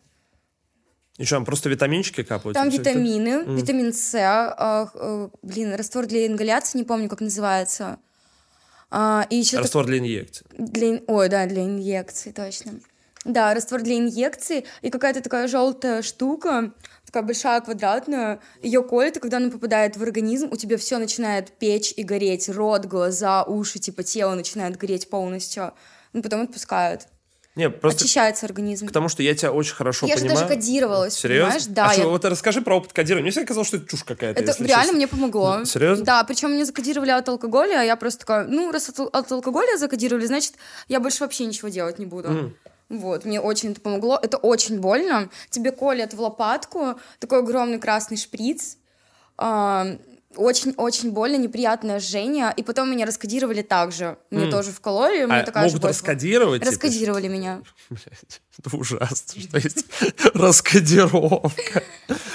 И 1.18 1.26
что, 1.26 1.36
там 1.36 1.46
просто 1.46 1.70
витаминчики 1.70 2.24
капают? 2.24 2.56
Там 2.56 2.70
витамины, 2.70 3.44
витамин 3.46 3.94
С, 3.94 4.16
а, 4.16 4.90
э, 4.94 5.30
блин, 5.42 5.76
раствор 5.76 6.08
для 6.08 6.26
ингаляции, 6.26 6.78
не 6.80 6.84
помню, 6.84 7.10
как 7.10 7.22
называется. 7.22 8.00
А, 8.90 9.26
и 9.30 9.36
еще 9.36 9.58
Раствор 9.58 9.86
для 9.86 10.00
инъекций. 10.00 10.46
Для, 10.58 11.00
ой, 11.08 11.30
да, 11.30 11.46
для 11.46 11.64
инъекций, 11.64 12.32
точно. 12.32 12.74
Да, 13.24 13.54
раствор 13.54 13.82
для 13.82 13.98
инъекций 13.98 14.66
и 14.82 14.90
какая-то 14.90 15.22
такая 15.22 15.48
желтая 15.48 16.02
штука, 16.02 16.74
такая 17.12 17.24
большая 17.24 17.60
квадратная, 17.62 18.40
ее 18.62 18.82
колет, 18.84 19.18
и 19.18 19.20
когда 19.20 19.38
она 19.38 19.50
попадает 19.50 19.98
в 19.98 20.02
организм, 20.04 20.48
у 20.52 20.56
тебя 20.56 20.78
все 20.78 20.98
начинает 20.98 21.52
печь 21.52 21.94
и 21.98 22.04
гореть, 22.04 22.48
рот, 22.48 22.86
глаза, 22.86 23.44
уши, 23.44 23.80
типа 23.80 24.04
тело 24.04 24.34
начинает 24.34 24.78
гореть 24.78 25.10
полностью, 25.10 25.74
ну 26.14 26.22
потом 26.22 26.42
отпускают, 26.44 27.08
Не, 27.56 27.70
просто 27.70 28.06
очищается 28.06 28.46
организм. 28.46 28.88
потому 28.88 29.10
что 29.10 29.24
я 29.24 29.36
тебя 29.36 29.52
очень 29.52 29.76
хорошо 29.76 30.08
Я 30.08 30.16
же 30.16 30.22
понимаю. 30.24 30.40
даже 30.48 30.56
кодировалась, 30.56 31.14
Серьезно? 31.16 31.48
понимаешь? 31.52 31.66
Да, 31.68 31.86
а 31.88 31.92
что, 31.94 32.02
я- 32.04 32.08
вот 32.08 32.24
расскажи 32.24 32.62
про 32.62 32.78
опыт 32.78 32.94
кодирования. 32.94 33.24
Мне 33.24 33.32
всегда 33.32 33.46
казалось, 33.48 33.68
что 33.68 33.76
это 33.78 33.88
чушь 33.90 34.06
какая-то. 34.06 34.42
Это 34.42 34.54
реально 34.64 34.84
честно. 34.84 34.94
мне 34.94 35.08
помогло. 35.10 35.66
Серьезно? 35.66 36.06
Да, 36.06 36.24
причем 36.24 36.54
меня 36.54 36.64
закодировали 36.64 37.12
от 37.12 37.28
алкоголя, 37.28 37.82
а 37.82 37.84
я 37.84 37.98
просто 37.98 38.22
такая, 38.22 38.46
ну, 38.46 38.72
раз 38.72 38.88
от, 38.88 39.00
от 39.00 39.32
алкоголя 39.34 39.76
закодировали, 39.78 40.26
значит, 40.26 40.54
я 40.88 41.02
больше 41.02 41.26
вообще 41.26 41.46
ничего 41.46 41.68
делать 41.68 42.00
не 42.00 42.06
буду. 42.06 42.54
Вот, 42.92 43.24
мне 43.26 43.40
очень 43.40 43.72
это 43.72 43.80
помогло. 43.82 44.20
Это 44.22 44.38
очень 44.38 44.80
больно. 44.80 45.30
Тебе 45.50 45.72
колят 45.72 46.14
в 46.14 46.20
лопатку 46.22 47.00
такой 47.20 47.40
огромный 47.40 47.80
красный 47.80 48.18
шприц. 48.18 48.78
А, 49.38 49.98
Очень-очень 50.38 51.12
больно, 51.12 51.36
неприятное 51.36 52.00
жжение. 52.00 52.54
И 52.56 52.64
потом 52.64 52.90
меня 52.90 53.06
раскодировали 53.06 53.62
также. 53.64 54.18
Мне 54.30 54.50
тоже 54.50 54.72
вкололи, 54.72 55.24
у 55.24 55.28
меня 55.28 55.42
А 55.42 55.46
такая 55.46 55.64
же 55.68 55.72
могут 55.76 55.82
боль. 55.82 55.92
раскодировать? 55.92 56.62
типа? 56.62 56.72
Раскодировали 56.72 57.28
меня. 57.28 57.62
Блядь, 57.90 58.42
это 58.58 58.78
ужасно, 58.78 59.42
что 59.42 59.58
есть 59.58 59.86
раскодировка. 60.34 61.84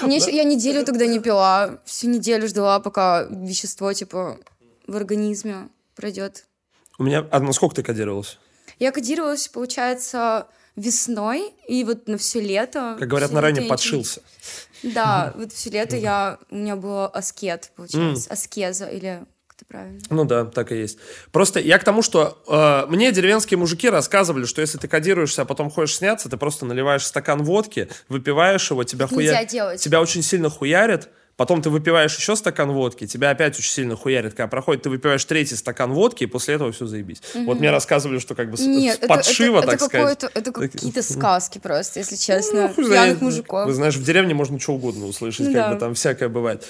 Мне 0.01 0.17
ещё- 0.17 0.29
я 0.31 0.43
неделю 0.43 0.85
тогда 0.85 1.05
не 1.07 1.19
пила. 1.19 1.79
Всю 1.85 2.07
неделю 2.09 2.47
ждала, 2.47 2.79
пока 2.79 3.23
вещество, 3.29 3.91
типа, 3.93 4.37
в 4.85 4.95
организме 4.95 5.69
пройдет. 5.95 6.45
У 6.99 7.03
меня... 7.03 7.25
А 7.31 7.39
насколько 7.39 7.75
ты 7.75 7.83
кодировалась? 7.83 8.37
Я 8.79 8.91
кодировалась, 8.91 9.47
получается, 9.47 10.47
весной, 10.75 11.53
и 11.67 11.83
вот 11.83 12.07
на 12.07 12.17
все 12.17 12.39
лето. 12.39 12.95
Как 12.99 13.07
говорят, 13.07 13.31
на 13.31 13.37
лето 13.37 13.41
ранее 13.41 13.55
я 13.55 13.61
ничего 13.61 13.63
не- 13.63 13.69
подшился. 13.69 14.21
Да, 14.83 15.33
вот 15.35 15.51
все 15.51 15.69
лето 15.71 15.95
я... 15.95 16.37
У 16.51 16.55
меня 16.55 16.75
было 16.75 17.07
аскет, 17.07 17.71
получается. 17.75 18.31
Аскеза, 18.31 18.85
или 18.85 19.23
это 19.55 19.65
правильно? 19.67 19.99
Ну 20.11 20.23
да, 20.25 20.45
так 20.45 20.71
и 20.71 20.77
есть. 20.77 20.99
Просто 21.31 21.59
я 21.59 21.79
к 21.79 21.83
тому, 21.83 22.03
что 22.03 22.43
э, 22.47 22.91
мне 22.91 23.11
деревенские 23.11 23.57
мужики 23.57 23.89
рассказывали, 23.89 24.45
что 24.45 24.61
если 24.61 24.77
ты 24.77 24.87
кодируешься, 24.87 25.41
а 25.41 25.45
потом 25.45 25.71
ходишь 25.71 25.95
сняться, 25.95 26.29
ты 26.29 26.37
просто 26.37 26.67
наливаешь 26.67 27.05
стакан 27.05 27.43
водки, 27.43 27.89
выпиваешь 28.07 28.69
его, 28.69 28.83
тебя, 28.83 29.07
хуя... 29.07 29.45
тебя 29.45 29.99
очень 29.99 30.21
сильно 30.21 30.51
хуярит, 30.51 31.09
потом 31.37 31.61
ты 31.61 31.69
выпиваешь 31.69 32.17
еще 32.17 32.35
стакан 32.35 32.71
водки, 32.71 33.07
тебя 33.07 33.29
опять 33.29 33.57
очень 33.57 33.71
сильно 33.71 33.95
хуярит. 33.95 34.33
Когда 34.33 34.47
проходит, 34.47 34.83
ты 34.83 34.89
выпиваешь 34.89 35.23
третий 35.23 35.55
стакан 35.55 35.93
водки, 35.93 36.23
и 36.23 36.27
после 36.27 36.55
этого 36.55 36.71
все 36.71 36.85
заебись. 36.87 37.21
Вот 37.45 37.59
мне 37.59 37.71
рассказывали, 37.71 38.19
что 38.19 38.35
как 38.35 38.51
бы 38.51 38.57
Нет, 38.59 38.95
с 38.95 38.97
это, 38.99 39.07
подшива, 39.07 39.59
это, 39.59 39.67
так 39.67 39.75
это 39.75 39.85
сказать. 39.85 40.23
это 40.33 40.51
какие-то 40.51 41.01
сказки 41.03 41.59
просто, 41.59 41.99
если 41.99 42.15
честно. 42.15 42.63
Ну, 42.63 42.73
Пьяных 42.73 42.87
знает. 42.87 43.21
мужиков. 43.21 43.67
Вы 43.67 43.73
знаешь, 43.73 43.95
в 43.95 44.03
деревне 44.03 44.33
можно 44.33 44.59
что 44.59 44.73
угодно 44.73 45.05
услышать, 45.05 45.47
Ну 45.47 45.53
как 45.53 45.61
да. 45.69 45.73
бы 45.73 45.79
там 45.79 45.93
всякое 45.93 46.27
бывает. 46.27 46.65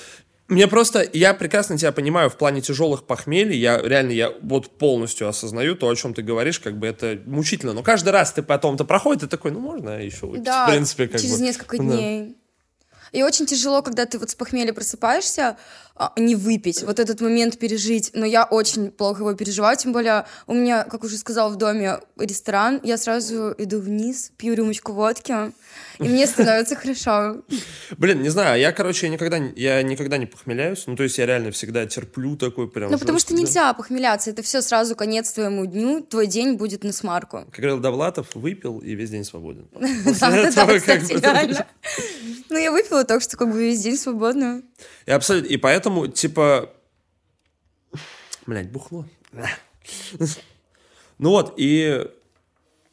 Мне 0.50 0.68
просто, 0.68 1.06
я 1.12 1.34
прекрасно 1.34 1.78
тебя 1.78 1.92
понимаю 1.92 2.30
в 2.30 2.38
плане 2.38 2.62
тяжелых 2.62 3.04
похмелий, 3.06 3.58
я 3.58 3.82
реально, 3.82 4.12
я 4.12 4.32
вот 4.42 4.78
полностью 4.78 5.28
осознаю 5.28 5.76
то, 5.76 5.90
о 5.90 5.96
чем 5.96 6.14
ты 6.14 6.22
говоришь, 6.22 6.60
как 6.60 6.78
бы 6.78 6.88
это 6.88 7.20
мучительно, 7.26 7.74
но 7.74 7.84
каждый 7.84 8.10
раз 8.10 8.32
ты 8.32 8.44
потом-то 8.44 8.86
проходит, 8.86 9.22
ты 9.24 9.28
такой, 9.28 9.52
ну 9.52 9.60
можно 9.60 10.02
еще 10.02 10.32
Да, 10.38 10.66
в 10.68 10.70
принципе, 10.72 11.08
как 11.08 11.20
через 11.20 11.38
бы. 11.38 11.44
несколько 11.44 11.78
Да. 11.78 12.28
И 13.12 13.24
очень 13.24 13.46
тяжело, 13.46 13.82
когда 13.82 14.06
ты 14.06 14.20
вот 14.20 14.30
с 14.30 14.36
похмелья 14.36 14.74
просыпаешься, 14.74 15.58
не 16.16 16.36
выпить, 16.36 16.84
вот 16.84 17.00
этот 17.00 17.22
момент 17.22 17.58
пережить. 17.58 18.12
Но 18.14 18.26
я 18.26 18.44
очень 18.44 18.92
плохо 18.92 19.22
его 19.22 19.34
переживаю, 19.34 19.78
тем 19.78 19.94
более 19.94 20.26
у 20.46 20.54
меня, 20.54 20.84
как 20.84 21.04
уже 21.04 21.18
сказал, 21.18 21.52
в 21.52 21.56
доме 21.56 22.00
ресторан, 22.18 22.80
я 22.84 22.98
сразу 22.98 23.54
иду 23.58 23.80
вниз, 23.80 24.32
пью 24.38 24.54
рюмочку 24.54 24.94
водки, 24.94 25.52
и 26.00 26.04
мне 26.04 26.28
становится 26.28 26.76
хорошо. 26.76 27.44
Блин, 27.98 28.22
не 28.22 28.30
знаю, 28.30 28.60
я, 28.60 28.72
короче, 28.72 29.08
я 29.08 29.12
никогда, 29.12 29.38
я 29.38 29.82
никогда 29.82 30.18
не 30.18 30.26
похмеляюсь, 30.26 30.84
ну 30.88 30.96
то 30.96 31.04
есть 31.04 31.18
я 31.18 31.26
реально 31.26 31.52
всегда 31.52 31.86
терплю 31.86 32.36
такой 32.36 32.70
прям 32.70 32.92
Ну, 32.92 33.00
потому 33.00 33.20
что 33.20 33.34
нельзя 33.34 33.74
похмеляться, 33.74 34.30
это 34.30 34.44
все 34.44 34.62
сразу 34.62 34.96
конец 34.96 35.32
твоему 35.32 35.66
дню, 35.66 36.02
твой 36.02 36.28
день 36.28 36.56
будет 36.56 36.84
на 36.84 36.94
смарку. 36.94 37.46
Как 37.52 37.60
говорил 37.60 37.80
Довлатов, 37.80 38.36
выпил 38.36 38.80
и 38.80 38.96
весь 38.96 39.10
день 39.10 39.24
свободен. 39.24 39.68
Да, 40.20 40.32
да, 40.32 40.52
да, 40.52 40.80
кстати, 40.80 41.14
реально. 41.14 41.66
Ну, 42.50 42.58
я 42.58 42.72
выпила 42.72 43.04
так, 43.04 43.22
что 43.22 43.38
как 43.38 43.52
бы 43.52 43.60
весь 43.60 43.82
день 43.82 43.98
свободно. 43.98 44.62
И 45.08 45.12
абсолютно, 45.12 45.48
и 45.48 45.58
поэтому, 45.58 46.08
типа, 46.08 46.70
блядь, 48.46 48.70
бухло. 48.72 49.06
Ну 51.18 51.30
вот, 51.30 51.54
и, 51.58 52.06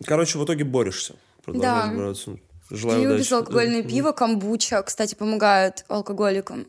короче, 0.07 0.39
в 0.39 0.45
итоге 0.45 0.65
борешься. 0.65 1.17
Продолжаешь 1.45 1.91
Да. 1.91 1.95
бороться. 1.97 2.39
Желаю 2.71 3.01
Пью 3.01 3.09
удачи. 3.11 3.21
безалкогольное 3.27 3.83
пиво, 3.83 4.13
камбуча, 4.13 4.83
кстати, 4.83 5.15
помогает 5.15 5.85
алкоголикам. 5.89 6.67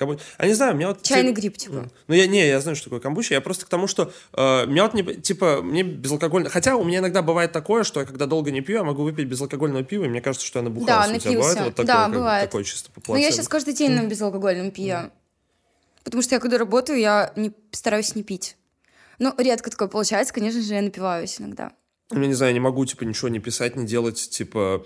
Камбу- 0.00 0.20
А 0.38 0.46
не 0.46 0.54
знаю, 0.54 0.74
мне 0.74 0.86
вот... 0.86 1.02
Чайный 1.02 1.34
те- 1.34 1.40
гриб, 1.40 1.56
типа. 1.56 1.90
Ну, 2.08 2.14
я 2.14 2.26
не, 2.26 2.46
я 2.46 2.60
знаю, 2.60 2.74
что 2.76 2.84
такое 2.86 3.00
камбуча. 3.00 3.34
Я 3.34 3.40
просто 3.40 3.66
к 3.66 3.68
тому, 3.68 3.86
что 3.86 4.12
э, 4.32 4.66
меня 4.66 4.84
вот 4.84 4.94
не... 4.94 5.02
Типа, 5.02 5.60
мне 5.62 5.82
безалкогольно... 5.82 6.48
Хотя 6.48 6.76
у 6.76 6.84
меня 6.84 6.98
иногда 7.00 7.22
бывает 7.22 7.52
такое, 7.52 7.84
что 7.84 8.00
я 8.00 8.06
когда 8.06 8.26
долго 8.26 8.50
не 8.50 8.60
пью, 8.62 8.76
я 8.76 8.84
могу 8.84 9.02
выпить 9.02 9.26
безалкогольного 9.28 9.84
пива, 9.84 10.04
и 10.04 10.08
мне 10.08 10.20
кажется, 10.20 10.46
что 10.46 10.58
я 10.60 10.62
набухался. 10.64 10.94
Да, 10.94 11.08
У 11.08 11.12
напился. 11.12 11.36
бывает 11.38 11.58
вот 11.58 11.74
такое, 11.74 11.86
Да, 11.86 11.94
как 12.04 12.08
бы, 12.10 12.14
бывает. 12.16 12.44
такое 12.50 12.64
чисто 12.64 12.90
по 12.90 13.12
Но 13.12 13.18
я 13.18 13.30
сейчас 13.30 13.48
каждый 13.48 13.74
день 13.74 13.90
на 13.92 14.06
безалкогольном 14.06 14.70
пью. 14.70 14.96
Потому 16.02 16.22
что 16.22 16.34
я 16.34 16.40
когда 16.40 16.56
работаю, 16.58 16.98
я 16.98 17.32
не, 17.36 17.52
стараюсь 17.72 18.14
не 18.14 18.22
пить. 18.22 18.56
Ну, 19.18 19.34
редко 19.36 19.70
такое 19.70 19.88
получается, 19.88 20.32
конечно 20.32 20.62
же, 20.62 20.72
я 20.74 20.80
напиваюсь 20.80 21.38
иногда. 21.40 21.72
Я 22.10 22.18
не 22.26 22.34
знаю, 22.34 22.52
не 22.54 22.60
могу, 22.60 22.84
типа, 22.86 23.04
ничего 23.04 23.28
не 23.28 23.38
писать, 23.38 23.76
не 23.76 23.86
делать, 23.86 24.16
типа, 24.30 24.84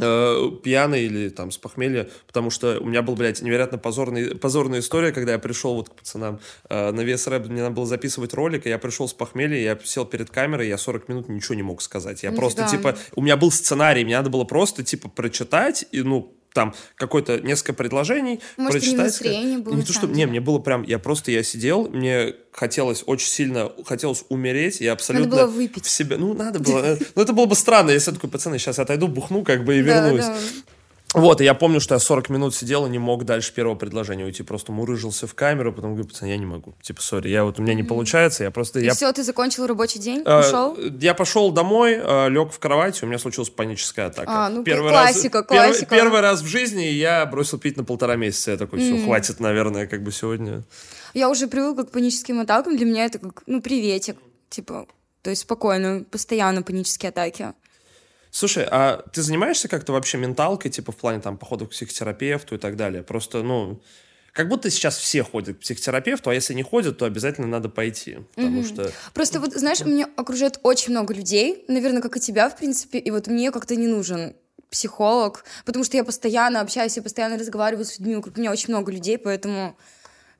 э, 0.00 0.50
пьяный 0.62 1.04
или 1.04 1.28
там 1.28 1.50
с 1.50 1.58
похмелья, 1.58 2.08
потому 2.26 2.50
что 2.50 2.78
у 2.80 2.86
меня 2.86 3.02
был, 3.02 3.16
блядь, 3.16 3.42
невероятно 3.42 3.78
позорный, 3.78 4.36
позорная 4.36 4.80
история, 4.80 5.12
когда 5.12 5.32
я 5.32 5.38
пришел 5.38 5.74
вот 5.74 5.88
к 5.90 5.94
пацанам 5.94 6.40
э, 6.68 6.90
на 6.90 7.00
вес 7.00 7.26
рэп, 7.26 7.48
мне 7.48 7.62
надо 7.62 7.74
было 7.74 7.86
записывать 7.86 8.34
ролик, 8.34 8.66
и 8.66 8.68
я 8.68 8.78
пришел 8.78 9.08
с 9.08 9.12
похмелья, 9.12 9.58
я 9.58 9.78
сел 9.84 10.04
перед 10.04 10.30
камерой, 10.30 10.68
я 10.68 10.78
40 10.78 11.08
минут 11.08 11.28
ничего 11.28 11.54
не 11.54 11.62
мог 11.62 11.82
сказать. 11.82 12.22
Я 12.22 12.32
просто, 12.32 12.62
Нифига. 12.62 12.92
типа, 12.92 12.98
у 13.14 13.22
меня 13.22 13.36
был 13.36 13.50
сценарий, 13.50 14.04
мне 14.04 14.16
надо 14.16 14.30
было 14.30 14.44
просто, 14.44 14.84
типа, 14.84 15.08
прочитать, 15.08 15.86
и, 15.92 16.02
ну, 16.02 16.37
там 16.58 16.74
какое-то 16.96 17.38
несколько 17.38 17.72
предложений 17.72 18.40
Может, 18.56 18.82
и 18.82 18.90
не 18.90 18.96
прочитать. 18.96 19.06
настроение 19.06 19.58
было, 19.58 19.74
не 19.74 19.82
то, 19.82 19.92
что, 19.92 20.08
не, 20.08 20.14
деле. 20.14 20.26
мне 20.26 20.40
было 20.40 20.58
прям, 20.58 20.82
я 20.82 20.98
просто, 20.98 21.30
я 21.30 21.44
сидел, 21.44 21.88
мне 21.88 22.34
хотелось 22.50 23.04
очень 23.06 23.28
сильно, 23.28 23.70
хотелось 23.86 24.24
умереть, 24.28 24.80
я 24.80 24.92
абсолютно 24.94 25.30
было 25.30 25.46
выпить. 25.46 25.86
в 25.86 25.90
себя, 25.90 26.16
ну, 26.16 26.34
надо 26.34 26.58
было, 26.58 26.98
ну, 27.14 27.22
это 27.22 27.32
было 27.32 27.46
бы 27.46 27.54
странно, 27.54 27.90
если 27.90 28.10
я 28.10 28.16
такой, 28.16 28.28
пацаны, 28.28 28.58
сейчас 28.58 28.80
отойду, 28.80 29.06
бухну, 29.06 29.44
как 29.44 29.64
бы, 29.64 29.76
и 29.76 29.82
вернусь. 29.82 30.24
Вот, 31.14 31.40
и 31.40 31.44
я 31.44 31.54
помню, 31.54 31.80
что 31.80 31.94
я 31.94 31.98
40 31.98 32.28
минут 32.28 32.54
сидел 32.54 32.86
и 32.86 32.90
не 32.90 32.98
мог 32.98 33.24
дальше 33.24 33.54
первого 33.54 33.76
предложения 33.76 34.24
уйти, 34.24 34.42
просто 34.42 34.72
мурыжился 34.72 35.26
в 35.26 35.34
камеру, 35.34 35.72
потом 35.72 35.94
говорю, 35.94 36.06
пацаны, 36.06 36.28
я 36.28 36.36
не 36.36 36.44
могу, 36.44 36.74
типа, 36.82 37.00
сори, 37.00 37.30
я 37.30 37.44
вот, 37.44 37.58
у 37.58 37.62
меня 37.62 37.72
не 37.72 37.82
получается, 37.82 38.44
я 38.44 38.50
просто, 38.50 38.80
И 38.80 38.84
я... 38.84 38.92
все, 38.92 39.10
ты 39.12 39.24
закончил 39.24 39.66
рабочий 39.66 39.98
день, 39.98 40.22
э, 40.24 40.40
ушел? 40.40 40.76
Я 41.00 41.14
пошел 41.14 41.50
домой, 41.50 41.94
э, 41.94 42.28
лег 42.28 42.52
в 42.52 42.58
кровать, 42.58 43.02
у 43.02 43.06
меня 43.06 43.18
случилась 43.18 43.48
паническая 43.48 44.08
атака. 44.08 44.30
А, 44.30 44.48
ну, 44.50 44.62
первый 44.62 44.90
классика, 44.90 45.38
раз, 45.38 45.46
первый- 45.48 45.66
классика. 45.68 45.94
Первый, 45.94 46.20
раз 46.20 46.42
в 46.42 46.46
жизни 46.46 46.82
я 46.82 47.24
бросил 47.24 47.58
пить 47.58 47.78
на 47.78 47.84
полтора 47.84 48.16
месяца. 48.16 48.50
Я 48.50 48.56
такой, 48.58 48.78
все, 48.80 49.02
хватит, 49.02 49.40
наверное, 49.40 49.86
как 49.86 50.02
бы 50.02 50.12
сегодня. 50.12 50.62
Я 51.14 51.30
уже 51.30 51.48
привыкла 51.48 51.84
к 51.84 51.90
паническим 51.90 52.40
атакам, 52.40 52.76
для 52.76 52.84
меня 52.84 53.06
это 53.06 53.18
как, 53.18 53.44
ну, 53.46 53.62
приветик, 53.62 54.18
типа, 54.50 54.86
то 55.22 55.30
есть 55.30 55.42
спокойно, 55.42 56.04
постоянно 56.10 56.62
панические 56.62 57.08
атаки. 57.08 57.54
Слушай, 58.30 58.66
а 58.70 59.02
ты 59.12 59.22
занимаешься 59.22 59.68
как-то 59.68 59.92
вообще 59.92 60.18
менталкой, 60.18 60.70
типа 60.70 60.92
в 60.92 60.96
плане 60.96 61.20
там 61.20 61.36
походов 61.36 61.68
к 61.68 61.70
психотерапевту 61.72 62.56
и 62.56 62.58
так 62.58 62.76
далее? 62.76 63.02
Просто, 63.02 63.42
ну, 63.42 63.80
как 64.32 64.48
будто 64.48 64.70
сейчас 64.70 64.96
все 64.96 65.24
ходят 65.24 65.56
к 65.56 65.60
психотерапевту, 65.60 66.30
а 66.30 66.34
если 66.34 66.54
не 66.54 66.62
ходят, 66.62 66.98
то 66.98 67.06
обязательно 67.06 67.46
надо 67.46 67.68
пойти, 67.68 68.18
потому 68.34 68.64
что... 68.64 68.92
Просто 69.14 69.40
вот, 69.40 69.54
знаешь, 69.54 69.80
меня 69.80 70.08
окружает 70.16 70.60
очень 70.62 70.92
много 70.92 71.14
людей, 71.14 71.64
наверное, 71.68 72.02
как 72.02 72.16
и 72.16 72.20
тебя, 72.20 72.48
в 72.48 72.56
принципе, 72.56 72.98
и 72.98 73.10
вот 73.10 73.26
мне 73.26 73.50
как-то 73.50 73.74
не 73.74 73.86
нужен 73.86 74.36
психолог, 74.70 75.44
потому 75.64 75.84
что 75.84 75.96
я 75.96 76.04
постоянно 76.04 76.60
общаюсь, 76.60 76.96
я 76.96 77.02
постоянно 77.02 77.38
разговариваю 77.38 77.84
с 77.84 77.98
людьми, 77.98 78.14
вокруг 78.16 78.36
меня 78.36 78.52
очень 78.52 78.68
много 78.68 78.92
людей, 78.92 79.18
поэтому 79.18 79.76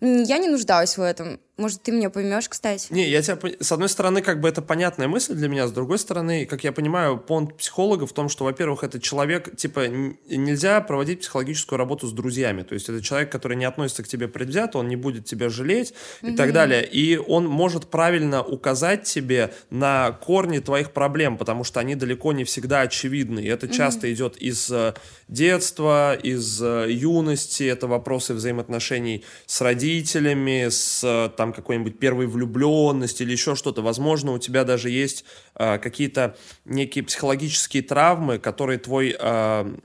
я 0.01 0.39
не 0.39 0.49
нуждаюсь 0.49 0.97
в 0.97 1.01
этом. 1.03 1.41
Может, 1.59 1.83
ты 1.83 1.91
меня 1.91 2.09
поймешь, 2.09 2.49
кстати? 2.49 2.87
Не, 2.91 3.09
я 3.09 3.21
тебя... 3.21 3.37
С 3.59 3.73
одной 3.73 3.89
стороны, 3.89 4.23
как 4.23 4.41
бы 4.41 4.49
это 4.49 4.63
понятная 4.63 5.09
мысль 5.09 5.35
для 5.35 5.49
меня, 5.49 5.67
с 5.67 5.73
другой 5.73 5.99
стороны, 5.99 6.47
как 6.47 6.63
я 6.63 6.71
понимаю, 6.71 7.19
понт 7.19 7.57
психолога 7.57 8.07
в 8.07 8.13
том, 8.13 8.29
что, 8.29 8.45
во-первых, 8.45 8.85
это 8.85 9.01
человек, 9.01 9.57
типа, 9.57 9.89
нельзя 9.89 10.81
проводить 10.81 11.21
психологическую 11.21 11.77
работу 11.77 12.07
с 12.07 12.13
друзьями. 12.13 12.63
То 12.63 12.75
есть 12.75 12.89
это 12.89 13.03
человек, 13.03 13.33
который 13.33 13.57
не 13.57 13.65
относится 13.65 14.05
к 14.05 14.09
тебе 14.09 14.29
предвзято, 14.29 14.79
он 14.79 14.89
не 14.89 14.95
будет 14.95 15.25
тебя 15.25 15.49
жалеть 15.49 15.95
и 16.23 16.27
mm-hmm. 16.27 16.37
так 16.37 16.53
далее. 16.53 16.87
И 16.87 17.17
он 17.17 17.47
может 17.47 17.89
правильно 17.89 18.41
указать 18.41 19.03
тебе 19.03 19.53
на 19.71 20.13
корни 20.13 20.61
твоих 20.61 20.93
проблем, 20.93 21.37
потому 21.37 21.65
что 21.65 21.81
они 21.81 21.97
далеко 21.97 22.33
не 22.33 22.45
всегда 22.45 22.83
очевидны. 22.83 23.41
И 23.41 23.47
это 23.49 23.67
mm-hmm. 23.67 23.73
часто 23.73 24.13
идет 24.13 24.37
из 24.37 24.71
э, 24.71 24.95
детства, 25.27 26.15
из 26.15 26.63
э, 26.63 26.87
юности, 26.89 27.65
это 27.65 27.89
вопросы 27.89 28.35
взаимоотношений 28.35 29.25
с 29.47 29.61
родителями, 29.61 30.69
с 30.69 31.03
э, 31.03 31.31
там, 31.37 31.48
там 31.49 31.53
какой-нибудь 31.53 31.99
первой 31.99 32.27
влюбленности 32.27 33.23
или 33.23 33.33
еще 33.33 33.55
что-то. 33.55 33.83
Возможно, 33.83 34.33
у 34.33 34.39
тебя 34.39 34.65
даже 34.65 34.91
есть 34.91 35.25
э, 35.55 35.79
какие-то 35.79 36.37
некие 36.65 37.05
психологические 37.05 37.83
травмы, 37.83 38.39
которые 38.39 38.79
твой 38.79 39.17
э, 39.19 39.77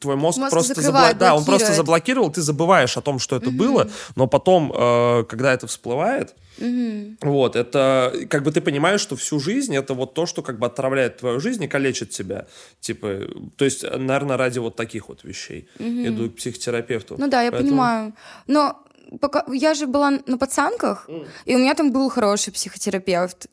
твой 0.00 0.16
мозг, 0.16 0.38
мозг 0.38 0.50
просто 0.50 0.80
забла... 0.82 1.14
да, 1.14 1.34
он 1.34 1.44
просто 1.44 1.72
заблокировал, 1.72 2.30
ты 2.30 2.42
забываешь 2.42 2.96
о 2.96 3.00
том, 3.00 3.18
что 3.18 3.36
это 3.36 3.48
угу. 3.48 3.56
было, 3.56 3.90
но 4.16 4.26
потом, 4.26 4.70
э, 4.74 5.24
когда 5.24 5.54
это 5.54 5.66
всплывает, 5.66 6.34
угу. 6.58 7.16
вот 7.22 7.56
это 7.56 8.12
как 8.28 8.42
бы 8.42 8.52
ты 8.52 8.60
понимаешь, 8.60 9.00
что 9.00 9.16
всю 9.16 9.40
жизнь 9.40 9.74
это 9.74 9.94
вот 9.94 10.12
то, 10.14 10.26
что 10.26 10.42
как 10.42 10.58
бы 10.58 10.66
отравляет 10.66 11.18
твою 11.18 11.40
жизнь 11.40 11.64
и 11.64 11.68
калечит 11.68 12.10
тебя, 12.10 12.46
типа, 12.80 13.28
то 13.56 13.64
есть, 13.64 13.82
наверное, 13.82 14.36
ради 14.36 14.58
вот 14.58 14.76
таких 14.76 15.08
вот 15.08 15.24
вещей 15.24 15.68
угу. 15.78 16.06
иду 16.06 16.30
к 16.30 16.36
психотерапевту. 16.36 17.16
Ну 17.18 17.28
да, 17.28 17.42
я 17.42 17.50
Поэтому... 17.50 17.70
понимаю, 17.70 18.14
но 18.46 18.82
пока 19.20 19.44
я 19.52 19.74
же 19.74 19.86
была 19.86 20.10
на 20.26 20.38
пацанках, 20.38 21.08
mm. 21.08 21.26
и 21.44 21.56
у 21.56 21.58
меня 21.58 21.74
там 21.74 21.92
был 21.92 22.08
хороший 22.10 22.52
психотерапевт, 22.52 23.46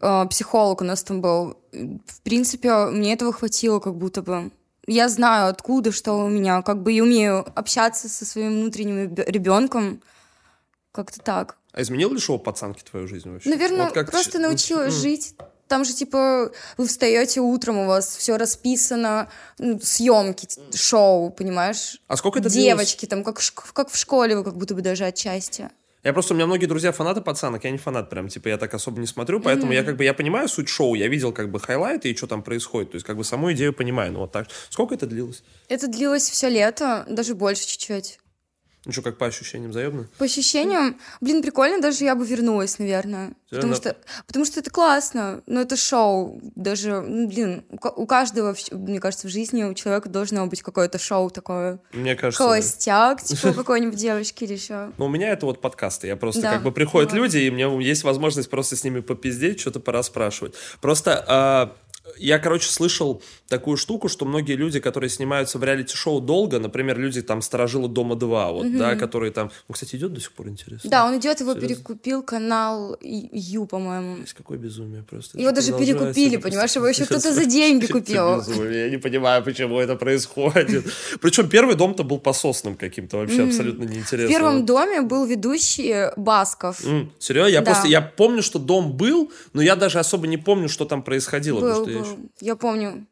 э, 0.00 0.26
психолог 0.30 0.80
у 0.80 0.84
нас 0.84 1.02
там 1.02 1.20
был. 1.20 1.56
В 1.72 2.20
принципе, 2.22 2.86
мне 2.86 3.12
этого 3.12 3.32
хватило, 3.32 3.80
как 3.80 3.94
будто 3.94 4.22
бы. 4.22 4.50
Я 4.86 5.08
знаю, 5.08 5.48
откуда, 5.48 5.90
что 5.90 6.12
у 6.14 6.28
меня, 6.28 6.62
как 6.62 6.82
бы 6.82 6.92
и 6.92 7.00
умею 7.00 7.44
общаться 7.54 8.08
со 8.08 8.24
своим 8.24 8.52
внутренним 8.52 9.14
ребенком. 9.14 10.00
Как-то 10.92 11.20
так. 11.20 11.58
А 11.72 11.82
изменил 11.82 12.12
ли 12.12 12.18
шоу 12.18 12.38
пацанки 12.38 12.82
твою 12.82 13.06
жизнь 13.06 13.30
вообще? 13.30 13.50
Наверное, 13.50 13.86
вот 13.86 13.94
как 13.94 14.10
просто 14.10 14.38
научилась 14.38 14.94
mm. 14.94 15.00
жить 15.02 15.34
там 15.68 15.84
же, 15.84 15.92
типа, 15.92 16.52
вы 16.76 16.86
встаете 16.86 17.40
утром, 17.40 17.78
у 17.78 17.86
вас 17.86 18.16
все 18.16 18.36
расписано, 18.36 19.28
ну, 19.58 19.80
съемки, 19.80 20.48
шоу, 20.74 21.30
понимаешь? 21.30 22.00
А 22.08 22.16
сколько 22.16 22.38
это 22.38 22.48
Девочки, 22.48 23.06
длилось? 23.06 23.24
там, 23.24 23.34
как, 23.34 23.72
как 23.72 23.90
в 23.90 23.96
школе, 23.96 24.36
вы 24.36 24.44
как 24.44 24.56
будто 24.56 24.74
бы 24.74 24.82
даже 24.82 25.04
отчасти. 25.04 25.70
Я 26.04 26.12
просто, 26.12 26.34
у 26.34 26.36
меня 26.36 26.46
многие 26.46 26.66
друзья 26.66 26.92
фанаты 26.92 27.20
пацанок, 27.20 27.64
я 27.64 27.70
не 27.72 27.78
фанат 27.78 28.08
прям, 28.08 28.28
типа, 28.28 28.46
я 28.48 28.58
так 28.58 28.72
особо 28.74 29.00
не 29.00 29.08
смотрю, 29.08 29.40
поэтому 29.40 29.72
mm-hmm. 29.72 29.76
я 29.76 29.82
как 29.82 29.96
бы, 29.96 30.04
я 30.04 30.14
понимаю 30.14 30.48
суть 30.48 30.68
шоу, 30.68 30.94
я 30.94 31.08
видел 31.08 31.32
как 31.32 31.50
бы 31.50 31.58
хайлайты 31.58 32.12
и 32.12 32.16
что 32.16 32.28
там 32.28 32.44
происходит, 32.44 32.92
то 32.92 32.94
есть 32.94 33.04
как 33.04 33.16
бы 33.16 33.24
саму 33.24 33.52
идею 33.52 33.72
понимаю, 33.72 34.12
ну 34.12 34.20
вот 34.20 34.30
так. 34.30 34.46
Сколько 34.70 34.94
это 34.94 35.06
длилось? 35.06 35.42
Это 35.68 35.88
длилось 35.88 36.30
все 36.30 36.48
лето, 36.48 37.04
даже 37.08 37.34
больше 37.34 37.66
чуть-чуть. 37.66 38.20
Ну 38.86 38.92
что, 38.92 39.02
как 39.02 39.18
по 39.18 39.26
ощущениям, 39.26 39.72
заебно? 39.72 40.06
По 40.16 40.26
ощущениям, 40.26 40.96
блин, 41.20 41.42
прикольно, 41.42 41.80
даже 41.80 42.04
я 42.04 42.14
бы 42.14 42.24
вернулась, 42.24 42.78
наверное. 42.78 43.32
Потому 43.50 43.74
что, 43.74 43.96
потому 44.28 44.44
что 44.44 44.60
это 44.60 44.70
классно, 44.70 45.42
но 45.46 45.60
это 45.60 45.76
шоу. 45.76 46.40
Даже, 46.54 47.00
ну, 47.00 47.26
блин, 47.26 47.64
у 47.70 48.06
каждого, 48.06 48.54
мне 48.70 49.00
кажется, 49.00 49.26
в 49.26 49.30
жизни 49.30 49.64
у 49.64 49.74
человека 49.74 50.08
должно 50.08 50.46
быть 50.46 50.62
какое-то 50.62 51.00
шоу 51.00 51.30
такое. 51.30 51.80
Мне 51.92 52.14
кажется. 52.14 52.40
Холостяк, 52.40 53.22
да. 53.22 53.24
типа 53.24 53.52
какой-нибудь 53.56 53.98
девочки 53.98 54.44
или 54.44 54.52
еще. 54.52 54.92
Ну, 54.98 55.06
у 55.06 55.08
меня 55.08 55.32
это 55.32 55.46
вот 55.46 55.60
подкасты. 55.60 56.06
Я 56.06 56.14
просто 56.16 56.42
да. 56.42 56.52
как 56.52 56.62
бы 56.62 56.70
приходят 56.70 57.10
да. 57.10 57.16
люди, 57.16 57.38
и 57.38 57.50
мне 57.50 57.64
есть 57.84 58.04
возможность 58.04 58.48
просто 58.48 58.76
с 58.76 58.84
ними 58.84 59.00
попиздеть, 59.00 59.58
что-то 59.58 59.80
пора 59.80 60.04
спрашивать. 60.04 60.54
Просто 60.80 61.24
а, 61.26 61.76
я, 62.16 62.38
короче, 62.38 62.68
слышал 62.68 63.22
такую 63.48 63.76
штуку, 63.76 64.08
что 64.08 64.24
многие 64.24 64.54
люди, 64.54 64.80
которые 64.80 65.10
снимаются 65.10 65.58
в 65.58 65.64
реалити-шоу 65.64 66.20
долго, 66.20 66.58
например, 66.58 66.98
люди 66.98 67.22
там 67.22 67.42
«Сторожилы 67.42 67.88
дома 67.88 68.16
2», 68.16 68.52
вот, 68.52 68.66
угу. 68.66 68.78
да, 68.78 68.96
которые 68.96 69.32
там... 69.32 69.50
Он, 69.68 69.74
кстати, 69.74 69.96
идет 69.96 70.12
до 70.12 70.20
сих 70.20 70.32
пор, 70.32 70.48
интересно? 70.48 70.90
Да, 70.90 71.06
он 71.06 71.18
идет, 71.18 71.40
его 71.40 71.52
Серьезно? 71.52 71.74
перекупил 71.74 72.22
канал 72.22 72.96
Ю, 73.00 73.66
по-моему. 73.66 74.18
Есть 74.18 74.34
какое 74.34 74.58
безумие 74.58 75.02
просто. 75.02 75.38
Его 75.38 75.52
даже 75.52 75.72
перекупили, 75.72 76.36
понимаешь, 76.36 76.74
его 76.74 76.88
еще 76.88 77.04
кто-то 77.04 77.32
за 77.32 77.44
деньги 77.46 77.86
купил. 77.86 78.42
Я 78.70 78.90
не 78.90 78.98
понимаю, 78.98 79.42
почему 79.44 79.78
это 79.78 79.96
происходит. 79.96 80.84
Причем 81.20 81.48
первый 81.48 81.76
дом-то 81.76 82.02
был 82.04 82.18
пососным 82.18 82.76
каким-то, 82.76 83.18
вообще 83.18 83.44
абсолютно 83.44 83.84
неинтересно. 83.84 84.26
В 84.26 84.30
первом 84.30 84.66
доме 84.66 85.02
был 85.02 85.24
ведущий 85.26 86.10
Басков. 86.16 86.80
Серьезно? 87.18 87.50
Я 87.50 87.62
просто, 87.62 87.88
я 87.88 88.00
помню, 88.00 88.42
что 88.42 88.58
дом 88.58 88.92
был, 88.92 89.30
но 89.52 89.62
я 89.62 89.76
даже 89.76 89.98
особо 89.98 90.26
не 90.26 90.36
помню, 90.36 90.68
что 90.68 90.84
там 90.84 91.02
происходило. 91.02 91.60
Был, 91.60 91.86
был. 91.86 92.06
Я 92.40 92.56
помню. 92.56 93.06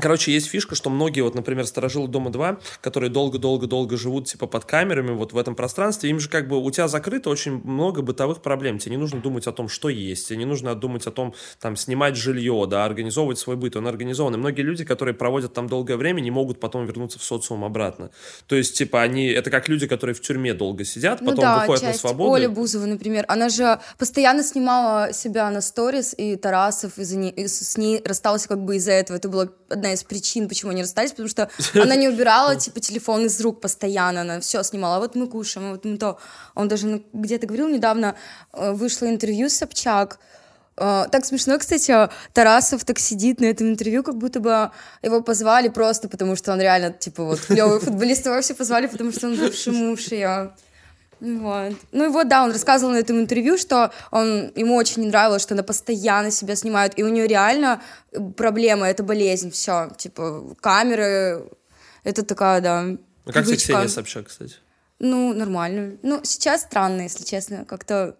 Короче, 0.00 0.32
есть 0.32 0.48
фишка, 0.48 0.74
что 0.74 0.90
многие, 0.90 1.20
вот, 1.20 1.34
например, 1.34 1.66
сторожилы 1.66 2.08
Дома 2.08 2.30
2, 2.30 2.58
которые 2.80 3.10
долго-долго-долго 3.10 3.96
живут, 3.96 4.26
типа, 4.26 4.46
под 4.46 4.64
камерами, 4.64 5.12
вот 5.12 5.32
в 5.32 5.38
этом 5.38 5.54
пространстве, 5.54 6.10
им 6.10 6.20
же 6.20 6.28
как 6.28 6.48
бы 6.48 6.62
у 6.62 6.70
тебя 6.70 6.88
закрыто 6.88 7.30
очень 7.30 7.60
много 7.64 8.02
бытовых 8.02 8.42
проблем. 8.42 8.78
Тебе 8.78 8.92
не 8.92 9.00
нужно 9.00 9.20
думать 9.20 9.46
о 9.46 9.52
том, 9.52 9.68
что 9.68 9.88
есть, 9.88 10.28
тебе 10.28 10.38
не 10.38 10.44
нужно 10.44 10.74
думать 10.74 11.06
о 11.06 11.10
том, 11.10 11.34
там, 11.60 11.76
снимать 11.76 12.16
жилье, 12.16 12.66
да, 12.68 12.84
организовывать 12.84 13.38
свой 13.38 13.56
быт, 13.56 13.76
он 13.76 13.86
организован. 13.86 14.34
И 14.34 14.38
многие 14.38 14.62
люди, 14.62 14.84
которые 14.84 15.14
проводят 15.14 15.52
там 15.52 15.68
долгое 15.68 15.96
время, 15.96 16.20
не 16.20 16.30
могут 16.30 16.60
потом 16.60 16.86
вернуться 16.86 17.18
в 17.18 17.22
социум 17.22 17.64
обратно. 17.64 18.10
То 18.46 18.56
есть, 18.56 18.76
типа, 18.76 19.02
они, 19.02 19.26
это 19.26 19.50
как 19.50 19.68
люди, 19.68 19.86
которые 19.86 20.14
в 20.14 20.20
тюрьме 20.20 20.54
долго 20.54 20.84
сидят, 20.84 21.20
ну 21.20 21.30
потом 21.30 21.42
да, 21.42 21.58
выходят 21.60 21.82
часть. 21.82 22.02
на 22.02 22.08
свободу. 22.08 22.30
Оля 22.30 22.48
Бузова, 22.48 22.86
например, 22.86 23.24
она 23.28 23.48
же 23.48 23.80
постоянно 23.98 24.42
снимала 24.42 25.12
себя 25.12 25.50
на 25.50 25.60
сторис, 25.60 26.14
и 26.16 26.36
Тарасов 26.36 26.98
из-за 26.98 27.16
не... 27.16 27.32
с 27.46 27.76
ней 27.76 28.00
расстался 28.04 28.48
как 28.48 28.64
бы 28.64 28.76
из-за 28.76 28.92
этого. 28.92 29.16
Это 29.16 29.28
было 29.28 29.52
одна 29.68 29.87
из 29.92 30.04
причин, 30.04 30.48
почему 30.48 30.70
они 30.70 30.82
расстались, 30.82 31.10
потому 31.10 31.28
что 31.28 31.50
она 31.74 31.96
не 31.96 32.08
убирала, 32.08 32.56
типа, 32.56 32.80
телефон 32.80 33.26
из 33.26 33.40
рук 33.40 33.60
постоянно, 33.60 34.22
она 34.22 34.40
все 34.40 34.62
снимала, 34.62 34.96
а 34.96 35.00
вот 35.00 35.14
мы 35.14 35.26
кушаем, 35.26 35.68
а 35.68 35.70
вот 35.72 35.84
мы 35.84 35.98
то. 35.98 36.18
Он 36.54 36.68
даже 36.68 37.02
где-то 37.12 37.46
говорил 37.46 37.68
недавно, 37.68 38.14
э, 38.52 38.72
вышло 38.72 39.06
интервью 39.06 39.48
с 39.48 39.54
Собчак, 39.54 40.18
э, 40.76 41.06
так 41.10 41.24
смешно, 41.24 41.58
кстати, 41.58 41.92
Тарасов 42.32 42.84
так 42.84 42.98
сидит 42.98 43.40
на 43.40 43.46
этом 43.46 43.68
интервью, 43.68 44.02
как 44.02 44.16
будто 44.16 44.40
бы 44.40 44.70
его 45.02 45.22
позвали 45.22 45.68
просто 45.68 46.08
потому, 46.08 46.36
что 46.36 46.52
он 46.52 46.60
реально, 46.60 46.92
типа, 46.92 47.24
вот, 47.24 47.40
клевый 47.46 47.80
футболист, 47.80 48.26
его 48.26 48.40
все 48.40 48.54
позвали, 48.54 48.86
потому 48.86 49.12
что 49.12 49.26
он 49.26 49.36
бывший 49.36 49.72
муж 49.72 50.08
ее. 50.08 50.52
Вот. 51.20 51.74
Ну 51.92 52.04
и 52.04 52.08
вот, 52.08 52.28
да, 52.28 52.44
он 52.44 52.52
рассказывал 52.52 52.92
на 52.92 52.98
этом 52.98 53.18
интервью, 53.20 53.58
что 53.58 53.92
он, 54.10 54.52
ему 54.54 54.76
очень 54.76 55.02
не 55.02 55.08
нравилось, 55.08 55.42
что 55.42 55.54
она 55.54 55.62
постоянно 55.62 56.30
себя 56.30 56.54
снимает, 56.54 56.98
и 56.98 57.02
у 57.02 57.08
нее 57.08 57.26
реально 57.26 57.82
проблема, 58.36 58.88
это 58.88 59.02
болезнь, 59.02 59.50
все, 59.50 59.90
типа, 59.96 60.54
камеры, 60.60 61.44
это 62.04 62.24
такая, 62.24 62.60
да, 62.60 62.84
А 63.26 63.32
как 63.32 63.46
тебе 63.46 63.56
Ксения 63.56 63.88
Собчак, 63.88 64.28
кстати? 64.28 64.56
Ну, 65.00 65.32
нормально. 65.32 65.96
Ну, 66.02 66.20
сейчас 66.24 66.62
странно, 66.62 67.02
если 67.02 67.24
честно, 67.24 67.64
как-то 67.64 68.16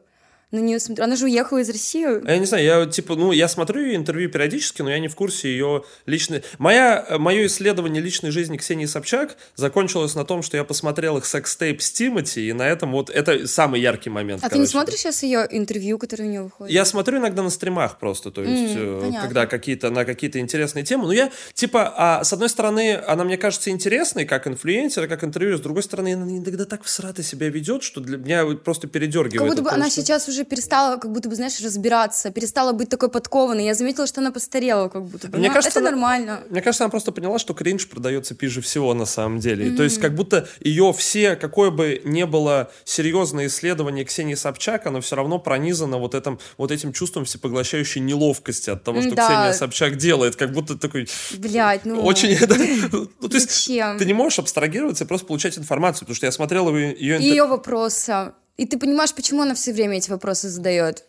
на 0.51 0.61
нее 0.61 0.81
смотрю. 0.81 1.05
Она 1.05 1.17
же 1.17 1.27
уехала 1.27 1.59
из 1.59 1.69
России. 1.69 2.07
Я 2.27 2.39
не 2.39 2.47
знаю, 2.47 2.65
я 2.65 2.87
типа, 2.87 3.17
ну, 3.17 3.33
я 3.33 3.49
смотрю 3.49 3.83
ее 3.83 3.97
интервью 3.97 4.31
периодически, 4.31 4.81
но 4.81 4.91
я 4.91 4.99
не 4.99 5.09
в 5.09 5.15
курсе 5.15 5.49
ее 5.49 5.85
личной... 6.07 6.43
Моя, 6.59 7.07
мое 7.19 7.47
исследование 7.47 8.03
личной 8.03 8.31
жизни 8.31 8.57
Ксении 8.57 8.87
Собчак 8.87 9.37
закончилось 9.57 10.15
на 10.15 10.25
том, 10.25 10.43
что 10.43 10.57
я 10.57 10.65
посмотрел 10.65 11.19
их 11.19 11.27
секс-тейп 11.27 11.83
с 11.83 11.93
Тимати, 11.93 12.49
и 12.49 12.53
на 12.55 12.63
этом 12.63 12.93
вот 12.93 13.11
это 13.11 13.47
самый 13.47 13.81
яркий 13.81 14.09
момент. 14.09 14.41
А 14.41 14.49
короче. 14.49 14.55
ты 14.55 14.61
не 14.61 14.67
смотришь 14.67 15.01
сейчас 15.01 15.23
ее 15.23 15.47
интервью, 15.51 15.99
которые 15.99 16.29
у 16.29 16.31
нее 16.31 16.43
выходят? 16.43 16.73
Я 16.73 16.87
смотрю 16.87 17.19
иногда 17.19 17.43
на 17.43 17.51
стримах 17.51 17.99
просто, 17.99 18.31
то 18.31 18.43
есть, 18.43 18.75
mm, 18.75 19.21
когда 19.21 19.47
какие-то, 19.47 19.91
на 19.91 20.07
какие-то 20.07 20.39
интересные 20.39 20.83
темы. 20.85 21.05
Ну, 21.05 21.13
я, 21.13 21.31
типа, 21.53 21.93
а, 21.95 22.25
с 22.25 22.33
одной 22.33 22.49
стороны, 22.49 22.95
она 23.07 23.25
мне 23.25 23.37
кажется 23.37 23.69
интересной, 23.69 24.25
как 24.25 24.47
инфлюенсер, 24.47 25.07
как 25.09 25.25
интервью, 25.25 25.59
с 25.59 25.61
другой 25.61 25.83
стороны, 25.83 26.15
она 26.15 26.27
иногда 26.27 26.65
так 26.65 26.85
всрато 26.85 27.23
себя 27.23 27.51
ведет, 27.51 27.83
что 27.83 28.01
для 28.01 28.17
меня 28.17 28.47
просто 28.65 28.87
передергивает. 28.89 29.41
Как 29.41 29.49
будто 29.49 29.63
бы 29.63 29.71
она 29.71 29.91
сейчас 29.91 30.29
уже 30.29 30.38
уже 30.39 30.45
перестала, 30.45 30.97
как 30.97 31.13
будто 31.13 31.29
бы, 31.29 31.35
знаешь, 31.35 31.61
разбираться, 31.61 32.31
перестала 32.31 32.73
быть 32.73 32.89
такой 32.89 33.09
подкованной. 33.11 33.65
Я 33.65 33.75
заметила, 33.75 34.07
что 34.07 34.21
она 34.21 34.31
постарела, 34.31 34.89
как 34.89 35.05
будто 35.05 35.29
бы. 35.29 35.39
Мне 35.39 35.49
Но 35.49 35.55
кажется, 35.55 35.81
это 35.81 35.89
она- 35.89 35.91
нормально. 35.91 36.41
Мне 36.51 36.63
кажется, 36.63 36.85
она 36.85 36.91
просто 36.91 37.13
поняла, 37.13 37.39
что 37.39 37.55
кринж 37.55 37.89
продается 37.89 38.35
пиже 38.35 38.61
всего 38.61 38.95
на 38.95 39.07
самом 39.07 39.41
деле. 39.41 39.69
И 39.69 39.77
То 39.77 39.83
есть, 39.83 40.01
как 40.01 40.15
будто 40.15 40.49
ее 40.61 40.93
все, 40.97 41.37
какое 41.37 41.71
бы 41.71 42.01
не 42.05 42.27
было 42.27 42.71
серьезное 42.85 43.47
исследование 43.47 44.05
Ксении 44.05 44.35
Собчак, 44.35 44.87
оно 44.87 45.01
все 45.01 45.17
равно 45.17 45.39
пронизано 45.39 45.99
вот, 45.99 46.15
этим, 46.15 46.39
вот 46.57 46.71
этим 46.71 46.93
чувством 46.93 47.25
всепоглощающей 47.25 48.01
неловкости 48.01 48.71
от 48.71 48.85
того, 48.85 49.01
что 49.03 49.15
Да. 49.15 49.27
Ксения 49.27 49.53
Собчак 49.53 49.97
делает. 49.97 50.37
Как 50.37 50.53
будто 50.53 50.79
такой 50.79 51.09
Блять, 51.37 51.85
ну... 51.85 52.01
очень... 52.03 52.39
Ну, 53.21 53.29
то 53.29 53.35
есть, 53.37 53.67
ты 53.99 54.05
не 54.05 54.13
можешь 54.13 54.39
абстрагироваться 54.39 55.05
и 55.05 55.07
просто 55.07 55.27
получать 55.27 55.59
информацию, 55.59 56.01
потому 56.01 56.15
что 56.15 56.27
я 56.27 56.33
смотрел 56.33 56.75
ее, 56.75 57.19
ее 57.19 57.47
вопросы. 57.47 58.33
И 58.59 58.67
ты 58.67 58.79
понимаешь, 58.79 59.15
почему 59.15 59.41
она 59.43 59.55
все 59.55 59.73
время 59.73 59.97
эти 59.97 60.11
вопросы 60.11 60.51
задает. 60.51 61.05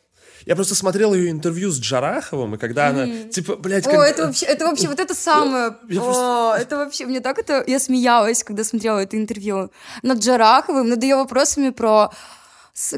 Я 0.46 0.56
просто 0.56 0.74
смотрел 0.76 1.14
ее 1.14 1.32
интервью 1.32 1.70
с 1.70 1.80
Джараховым, 1.80 2.56
и 2.56 2.58
когда 2.58 2.88
она, 2.88 3.06
типа, 3.30 3.58
блядь, 3.58 3.86
О, 3.88 3.90
как- 3.92 4.08
это 4.08 4.26
вообще, 4.28 4.46
это 4.46 4.66
вообще, 4.66 4.88
вот 4.88 5.00
это 5.02 5.14
самое. 5.14 5.76
Я 5.90 6.02
О, 6.02 6.56
это 6.56 6.78
вообще, 6.78 7.06
мне 7.06 7.20
так 7.20 7.38
это, 7.40 7.62
я 7.68 7.78
смеялась, 7.80 8.44
когда 8.46 8.64
смотрела 8.64 9.00
это 9.00 9.18
интервью. 9.18 9.70
Над 10.02 10.20
Джараховым, 10.20 10.88
над 10.88 11.04
ее 11.04 11.18
вопросами 11.18 11.72
про 11.72 12.12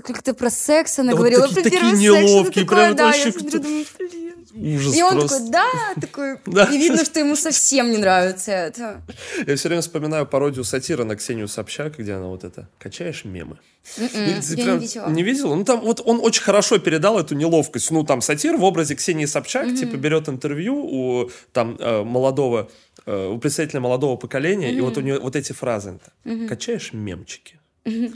как-то 0.03 0.35
про 0.35 0.51
секс 0.51 0.99
она 0.99 1.11
Да 1.13 1.17
вот 1.17 1.21
говорила 1.21 1.47
такие- 1.47 1.55
про 1.55 1.63
такие 1.63 1.79
первый 1.81 1.97
секс, 1.97 2.01
неловкие, 2.31 2.65
такое, 2.65 2.77
прям 2.85 2.95
да, 2.95 3.15
я 3.15 3.31
смотрю, 3.31 3.59
думаю, 3.59 3.85
блин. 3.97 4.30
Ужас 4.53 4.95
И 4.95 5.03
он 5.03 5.13
просто. 5.13 5.37
такой, 5.37 5.51
да, 5.51 5.65
такой, 6.01 6.37
Да. 6.45 6.65
и 6.65 6.77
видно, 6.77 7.03
что 7.05 7.19
ему 7.19 7.35
совсем 7.35 7.91
не 7.91 7.97
нравится 7.97 8.51
это. 8.51 9.01
Я 9.47 9.55
все 9.55 9.67
время 9.69 9.81
вспоминаю 9.81 10.25
пародию 10.25 10.63
сатира 10.63 11.03
на 11.03 11.15
Ксению 11.15 11.47
Собчак, 11.47 11.97
где 11.97 12.13
она 12.13 12.27
вот 12.27 12.43
это 12.43 12.67
«Качаешь 12.79 13.25
мемы». 13.25 13.57
Ты 13.95 14.03
М-м, 14.13 14.39
я 14.41 14.63
прям 14.63 14.77
не 14.77 14.85
видела. 14.85 15.07
Не 15.09 15.23
видела? 15.23 15.55
Ну, 15.55 15.63
там 15.63 15.81
вот 15.81 16.01
он 16.05 16.19
очень 16.21 16.43
хорошо 16.43 16.77
передал 16.77 17.17
эту 17.19 17.33
неловкость. 17.33 17.89
Ну, 17.91 18.03
там 18.03 18.21
сатир 18.21 18.55
в 18.57 18.63
образе 18.63 18.95
Ксении 18.95 19.25
Собчак, 19.25 19.73
типа, 19.75 19.95
берет 19.97 20.29
интервью 20.29 20.75
у 20.85 21.31
там 21.51 21.77
э, 21.79 22.03
молодого, 22.03 22.69
э, 23.05 23.27
у 23.27 23.39
представителя 23.39 23.79
молодого 23.79 24.17
поколения, 24.17 24.71
и 24.71 24.81
вот 24.81 24.97
у 24.97 25.01
нее 25.01 25.19
вот 25.19 25.35
эти 25.35 25.53
фразы. 25.53 25.99
«Качаешь 26.47 26.93
мемчики». 26.93 27.55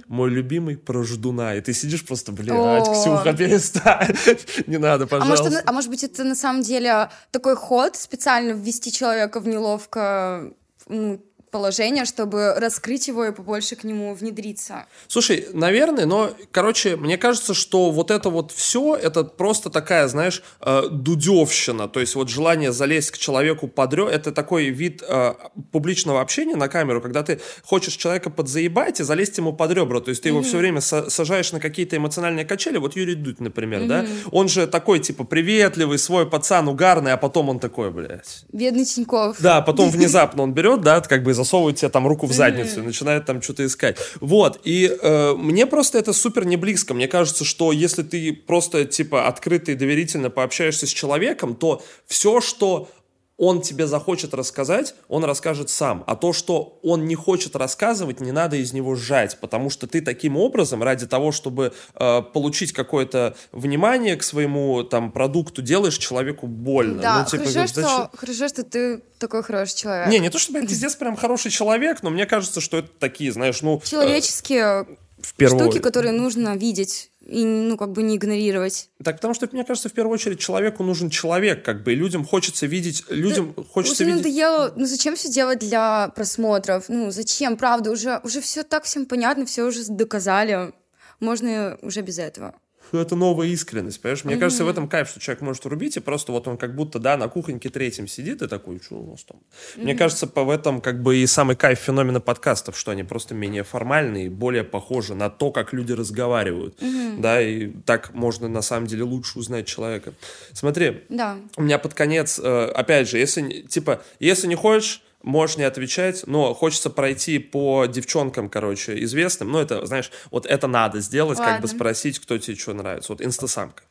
Мой 0.07 0.29
любимый 0.29 0.77
про 0.77 1.03
ждуна. 1.03 1.55
И 1.55 1.61
ты 1.61 1.73
сидишь 1.73 2.05
просто, 2.05 2.31
блядь, 2.31 2.87
О. 2.87 2.93
Ксюха, 2.93 3.33
перестань. 3.33 4.15
Не 4.67 4.77
надо, 4.77 5.07
А 5.09 5.25
может, 5.25 5.43
пожалуйста. 5.45 5.63
а 5.65 5.71
может 5.71 5.89
быть, 5.89 6.03
это 6.03 6.23
на 6.23 6.35
самом 6.35 6.61
деле 6.61 7.09
такой 7.31 7.55
ход, 7.55 7.95
специально 7.95 8.51
ввести 8.51 8.91
человека 8.91 9.39
в 9.39 9.47
неловкое 9.47 10.53
ну, 10.87 11.19
положение, 11.59 12.03
чтобы 12.05 12.53
раскрыть 12.57 13.07
его 13.07 13.23
и 13.25 13.31
побольше 13.31 13.75
к 13.77 13.85
нему 13.85 14.13
внедриться. 14.13 14.85
Слушай, 15.07 15.47
наверное, 15.53 16.05
но, 16.05 16.31
короче, 16.51 16.97
мне 16.97 17.17
кажется, 17.17 17.53
что 17.53 17.91
вот 17.91 18.11
это 18.11 18.29
вот 18.29 18.51
все, 18.51 18.93
это 18.95 19.23
просто 19.23 19.69
такая, 19.69 20.07
знаешь, 20.09 20.43
э, 20.59 20.83
дудевщина, 20.91 21.87
то 21.87 21.99
есть 22.01 22.15
вот 22.15 22.29
желание 22.29 22.71
залезть 22.73 23.11
к 23.11 23.17
человеку 23.17 23.67
под 23.69 23.93
рё- 23.93 24.09
это 24.09 24.31
такой 24.33 24.65
вид 24.65 25.01
э, 25.07 25.33
публичного 25.71 26.19
общения 26.21 26.55
на 26.57 26.67
камеру, 26.67 27.01
когда 27.01 27.23
ты 27.23 27.39
хочешь 27.63 27.95
человека 27.95 28.29
подзаебать 28.29 28.99
и 28.99 29.03
залезть 29.03 29.37
ему 29.37 29.53
под 29.53 29.71
ребра, 29.71 30.01
то 30.01 30.09
есть 30.09 30.23
ты 30.23 30.29
его 30.29 30.41
все 30.41 30.57
время 30.57 30.79
са- 30.79 31.09
сажаешь 31.09 31.53
на 31.53 31.59
какие-то 31.61 31.95
эмоциональные 31.95 32.43
качели, 32.45 32.77
вот 32.77 32.97
Юрий 32.97 33.15
Дудь, 33.15 33.39
например, 33.39 33.87
да, 33.87 34.05
он 34.31 34.49
же 34.49 34.67
такой, 34.67 34.99
типа, 34.99 35.23
приветливый, 35.23 35.97
свой 35.99 36.29
пацан, 36.29 36.67
угарный, 36.67 37.13
а 37.13 37.17
потом 37.17 37.47
он 37.49 37.59
такой, 37.59 37.91
блядь, 37.91 38.43
Бедный 38.51 38.83
Тиньков. 38.85 39.37
да, 39.41 39.61
потом 39.61 39.89
внезапно 39.89 40.43
он 40.43 40.53
берет, 40.53 40.81
да, 40.81 40.99
как 41.01 41.23
бы 41.23 41.31
засовывает 41.45 41.77
тебе 41.77 41.89
там 41.89 42.07
руку 42.07 42.25
в 42.25 42.33
задницу 42.33 42.81
и 42.81 42.83
начинает 42.83 43.25
там 43.25 43.41
что-то 43.41 43.65
искать. 43.65 43.97
Вот, 44.19 44.59
и 44.63 44.91
э, 45.01 45.33
мне 45.37 45.65
просто 45.65 45.97
это 45.97 46.11
супер 46.11 46.45
не 46.45 46.57
близко. 46.57 46.93
Мне 46.93 47.07
кажется, 47.07 47.45
что 47.45 47.71
если 47.71 48.03
ты 48.03 48.33
просто, 48.33 48.85
типа, 48.85 49.27
открыто 49.27 49.71
и 49.71 49.75
доверительно 49.75 50.29
пообщаешься 50.29 50.87
с 50.87 50.89
человеком, 50.89 51.55
то 51.55 51.81
все, 52.07 52.41
что 52.41 52.89
он 53.37 53.61
тебе 53.61 53.87
захочет 53.87 54.33
рассказать, 54.33 54.95
он 55.09 55.25
расскажет 55.25 55.69
сам. 55.69 56.03
А 56.07 56.15
то, 56.15 56.31
что 56.33 56.79
он 56.83 57.05
не 57.05 57.15
хочет 57.15 57.55
рассказывать, 57.55 58.21
не 58.21 58.31
надо 58.31 58.55
из 58.55 58.71
него 58.73 58.95
сжать, 58.95 59.37
потому 59.39 59.69
что 59.69 59.87
ты 59.87 60.01
таким 60.01 60.37
образом, 60.37 60.81
ради 60.81 61.05
того, 61.05 61.31
чтобы 61.31 61.73
э, 61.95 62.21
получить 62.21 62.71
какое-то 62.71 63.35
внимание 63.51 64.15
к 64.15 64.23
своему 64.23 64.83
там 64.83 65.11
продукту, 65.11 65.61
делаешь 65.61 65.97
человеку 65.97 66.47
больно. 66.47 67.01
Да, 67.01 67.19
Ну, 67.19 67.25
типа, 67.25 67.37
хорошо, 67.37 67.53
говоришь, 67.53 67.71
что, 67.71 68.11
хорошо, 68.15 68.47
что 68.47 68.63
ты 68.63 69.01
такой 69.19 69.43
хороший 69.43 69.75
человек. 69.75 70.07
Не, 70.07 70.19
не 70.19 70.29
то 70.29 70.39
чтобы 70.39 70.59
я 70.59 70.67
пиздец 70.67 70.95
прям 70.95 71.15
хороший 71.15 71.51
человек, 71.51 72.03
но 72.03 72.09
мне 72.09 72.25
кажется, 72.25 72.61
что 72.61 72.77
это 72.77 72.89
такие, 72.99 73.31
знаешь, 73.31 73.61
ну... 73.61 73.81
э, 73.83 73.87
Человеческие 73.87 74.85
в 75.21 75.33
первую... 75.33 75.59
штуки, 75.71 75.81
которые 75.81 76.11
нужно 76.11 76.55
видеть 76.55 77.11
и, 77.25 77.43
ну, 77.43 77.77
как 77.77 77.91
бы 77.91 78.03
не 78.03 78.17
игнорировать. 78.17 78.89
Так, 79.03 79.15
потому 79.15 79.33
что, 79.33 79.47
мне 79.51 79.63
кажется, 79.63 79.89
в 79.89 79.93
первую 79.93 80.13
очередь 80.13 80.39
человеку 80.39 80.83
нужен 80.83 81.09
человек, 81.09 81.63
как 81.63 81.83
бы, 81.83 81.93
и 81.93 81.95
людям 81.95 82.25
хочется 82.25 82.65
видеть... 82.67 83.03
Людям 83.09 83.53
хочется 83.71 84.03
уже 84.03 84.11
видеть... 84.11 84.25
надоело, 84.25 84.73
ну 84.75 84.85
зачем 84.85 85.15
все 85.15 85.29
делать 85.29 85.59
для 85.59 86.09
просмотров? 86.15 86.85
Ну 86.87 87.11
зачем, 87.11 87.57
правда, 87.57 87.91
уже, 87.91 88.19
уже 88.23 88.41
все 88.41 88.63
так 88.63 88.83
всем 88.83 89.05
понятно, 89.05 89.45
все 89.45 89.63
уже 89.63 89.85
доказали. 89.87 90.73
Можно 91.19 91.77
уже 91.81 92.01
без 92.01 92.19
этого. 92.19 92.55
Это 92.99 93.15
новая 93.15 93.47
искренность, 93.47 94.01
понимаешь? 94.01 94.23
Мне 94.23 94.37
кажется, 94.37 94.65
в 94.65 94.69
этом 94.69 94.87
кайф, 94.87 95.09
что 95.09 95.19
человек 95.19 95.41
может 95.41 95.65
врубить, 95.65 95.97
и 95.97 95.99
просто 95.99 96.31
вот 96.31 96.47
он 96.47 96.57
как 96.57 96.75
будто, 96.75 96.99
да, 96.99 97.17
на 97.17 97.27
кухоньке 97.27 97.69
третьем 97.69 98.07
сидит 98.07 98.41
и 98.41 98.47
такой, 98.47 98.79
что 98.83 98.95
у 98.95 99.11
нас 99.11 99.23
там? 99.23 99.37
Мне 99.75 99.95
кажется, 99.95 100.27
по 100.27 100.43
в 100.43 100.49
этом 100.49 100.81
как 100.81 101.01
бы 101.01 101.17
и 101.17 101.27
самый 101.27 101.55
кайф 101.55 101.79
феномена 101.79 102.19
подкастов, 102.21 102.77
что 102.77 102.91
они 102.91 103.03
просто 103.03 103.33
менее 103.33 103.63
формальные, 103.63 104.29
более 104.29 104.63
похожи 104.63 105.15
на 105.15 105.29
то, 105.29 105.51
как 105.51 105.73
люди 105.73 105.93
разговаривают, 105.93 106.77
да, 107.19 107.41
и 107.41 107.67
так 107.85 108.13
можно 108.13 108.47
на 108.47 108.61
самом 108.61 108.87
деле 108.87 109.03
лучше 109.03 109.39
узнать 109.39 109.65
человека. 109.67 110.13
Смотри, 110.53 111.03
Да. 111.09 111.37
у 111.57 111.61
меня 111.61 111.79
под 111.79 111.93
конец, 111.93 112.39
э, 112.41 112.65
опять 112.73 113.09
же, 113.09 113.17
если, 113.17 113.61
типа, 113.61 114.01
если 114.19 114.47
не 114.47 114.55
хочешь, 114.55 115.01
можешь 115.25 115.57
не 115.57 115.63
отвечать, 115.63 116.23
но 116.27 116.53
хочется 116.53 116.89
пройти 116.89 117.39
по 117.39 117.85
девчонкам, 117.87 118.49
короче, 118.49 119.01
известным. 119.03 119.51
Ну, 119.51 119.59
это, 119.59 119.85
знаешь, 119.85 120.11
вот 120.31 120.45
это 120.45 120.67
надо 120.67 120.99
сделать, 121.01 121.37
как 121.37 121.47
бы 121.61 121.65
Ладно. 121.65 121.67
спросить, 121.67 122.19
кто 122.19 122.37
тебе 122.37 122.55
что 122.55 122.73
нравится. 122.73 123.11
Вот 123.11 123.21
инстасамка. 123.21 123.83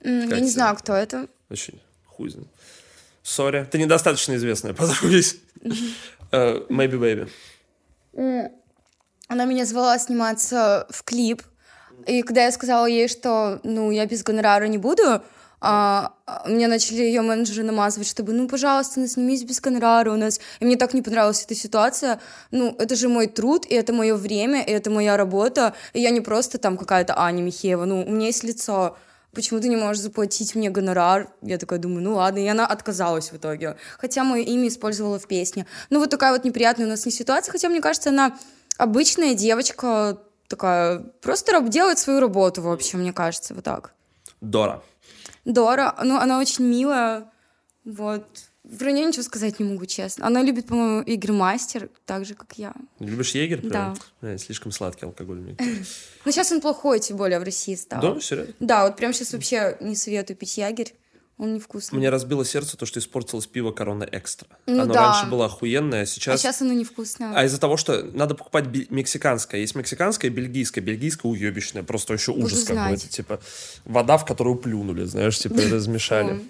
М, 0.00 0.28
Я 0.28 0.40
не 0.40 0.50
знаю, 0.50 0.76
кто 0.76 0.92
это. 0.94 1.26
Вообще 1.48 1.72
хуй 2.06 2.28
знает. 2.30 2.48
Сори, 3.22 3.66
ты 3.70 3.78
недостаточно 3.78 4.34
известная, 4.36 4.74
подругись. 4.74 5.36
Э, 6.30 6.60
Maybe 6.68 6.98
Baby. 6.98 8.50
Она 9.28 9.44
меня 9.46 9.64
звала 9.64 9.98
сниматься 9.98 10.86
в 10.90 11.02
клип. 11.02 11.42
И 12.06 12.22
когда 12.22 12.44
я 12.44 12.52
сказала 12.52 12.86
ей, 12.86 13.08
что 13.08 13.60
ну, 13.64 13.90
я 13.90 14.04
без 14.06 14.22
гонорара 14.22 14.66
не 14.66 14.76
буду, 14.78 15.22
а, 15.66 16.12
а, 16.26 16.46
мне 16.46 16.68
начали 16.68 17.02
ее 17.02 17.22
менеджеры 17.22 17.64
намазывать, 17.64 18.06
чтобы, 18.06 18.34
ну, 18.34 18.46
пожалуйста, 18.46 19.00
ну, 19.00 19.06
снимись 19.06 19.44
без 19.44 19.62
гонорара 19.62 20.12
у 20.12 20.16
нас. 20.16 20.38
И 20.60 20.64
мне 20.66 20.76
так 20.76 20.92
не 20.92 21.00
понравилась 21.00 21.42
эта 21.42 21.54
ситуация. 21.54 22.20
Ну, 22.50 22.76
это 22.78 22.96
же 22.96 23.08
мой 23.08 23.28
труд, 23.28 23.64
и 23.64 23.74
это 23.74 23.94
мое 23.94 24.14
время, 24.14 24.62
и 24.62 24.70
это 24.70 24.90
моя 24.90 25.16
работа. 25.16 25.72
И 25.94 26.00
я 26.00 26.10
не 26.10 26.20
просто 26.20 26.58
там 26.58 26.76
какая-то 26.76 27.18
Аня 27.18 27.42
Михеева. 27.42 27.86
Ну, 27.86 28.02
у 28.02 28.10
меня 28.10 28.26
есть 28.26 28.44
лицо. 28.44 28.98
Почему 29.32 29.58
ты 29.58 29.68
не 29.68 29.76
можешь 29.76 30.02
заплатить 30.02 30.54
мне 30.54 30.68
гонорар? 30.68 31.30
Я 31.40 31.56
такая 31.56 31.78
думаю, 31.78 32.02
ну 32.02 32.16
ладно, 32.16 32.40
и 32.40 32.46
она 32.46 32.66
отказалась 32.66 33.32
в 33.32 33.36
итоге. 33.36 33.76
Хотя 33.98 34.22
мое 34.22 34.42
имя 34.42 34.68
использовала 34.68 35.18
в 35.18 35.26
песне. 35.26 35.66
Ну 35.88 35.98
вот 35.98 36.10
такая 36.10 36.32
вот 36.32 36.44
неприятная 36.44 36.84
у 36.84 36.90
нас 36.90 37.06
не 37.06 37.10
ситуация, 37.10 37.52
хотя 37.52 37.70
мне 37.70 37.80
кажется, 37.80 38.10
она 38.10 38.36
обычная 38.76 39.34
девочка, 39.34 40.18
такая, 40.46 40.98
просто 41.22 41.58
делает 41.62 41.98
свою 41.98 42.20
работу, 42.20 42.60
в 42.60 42.70
общем, 42.70 43.00
мне 43.00 43.14
кажется, 43.14 43.54
вот 43.54 43.64
так. 43.64 43.94
Дора. 44.42 44.82
Дора, 45.44 45.94
ну 46.02 46.16
она 46.16 46.38
очень 46.38 46.64
милая, 46.64 47.30
вот. 47.84 48.26
Про 48.78 48.92
нее 48.92 49.04
ничего 49.04 49.22
сказать 49.22 49.60
не 49.60 49.66
могу, 49.66 49.84
честно. 49.84 50.26
Она 50.26 50.42
любит, 50.42 50.66
по-моему, 50.66 51.02
Игорь 51.02 51.32
Мастер, 51.32 51.90
так 52.06 52.24
же, 52.24 52.34
как 52.34 52.54
я. 52.56 52.72
Любишь 52.98 53.34
егерь? 53.34 53.60
прям? 53.60 53.94
Да. 53.94 53.94
Бля, 54.22 54.38
слишком 54.38 54.72
сладкий 54.72 55.04
алкоголь. 55.04 55.36
мне. 55.36 55.56
Но 56.24 56.30
сейчас 56.30 56.50
он 56.50 56.62
плохой, 56.62 56.98
тем 56.98 57.18
более, 57.18 57.38
в 57.40 57.42
России 57.42 57.74
стал. 57.74 58.00
Да, 58.00 58.18
серьезно? 58.20 58.54
Да, 58.60 58.86
вот 58.86 58.96
прям 58.96 59.12
сейчас 59.12 59.34
вообще 59.34 59.76
не 59.80 59.94
советую 59.94 60.38
пить 60.38 60.56
ягерь. 60.56 60.94
Он 61.36 61.54
невкусный. 61.54 61.98
Мне 61.98 62.10
разбило 62.10 62.44
сердце 62.44 62.76
то, 62.76 62.86
что 62.86 63.00
испортилось 63.00 63.46
пиво 63.48 63.72
Корона 63.72 64.06
Экстра. 64.10 64.46
Ну 64.66 64.82
Оно 64.82 64.94
да. 64.94 65.12
раньше 65.12 65.26
было 65.28 65.46
охуенное, 65.46 66.00
а 66.00 66.02
А 66.02 66.06
сейчас... 66.06 66.40
сейчас 66.40 66.62
оно 66.62 66.72
невкусное. 66.72 67.32
А 67.34 67.44
из-за 67.44 67.58
того, 67.58 67.76
что 67.76 68.04
надо 68.04 68.36
покупать 68.36 68.66
бе- 68.66 68.86
мексиканское. 68.90 69.60
Есть 69.60 69.74
мексиканское 69.74 70.30
и 70.30 70.34
бельгийское. 70.34 70.82
Бельгийское 70.84 71.30
уебищное. 71.32 71.82
Просто 71.82 72.12
вообще 72.12 72.30
ужас 72.30 72.62
какой-то. 72.64 73.08
Типа 73.08 73.40
вода, 73.84 74.16
в 74.16 74.24
которую 74.24 74.56
плюнули, 74.56 75.04
знаешь, 75.04 75.36
типа 75.38 75.56
размешали. 75.56 76.44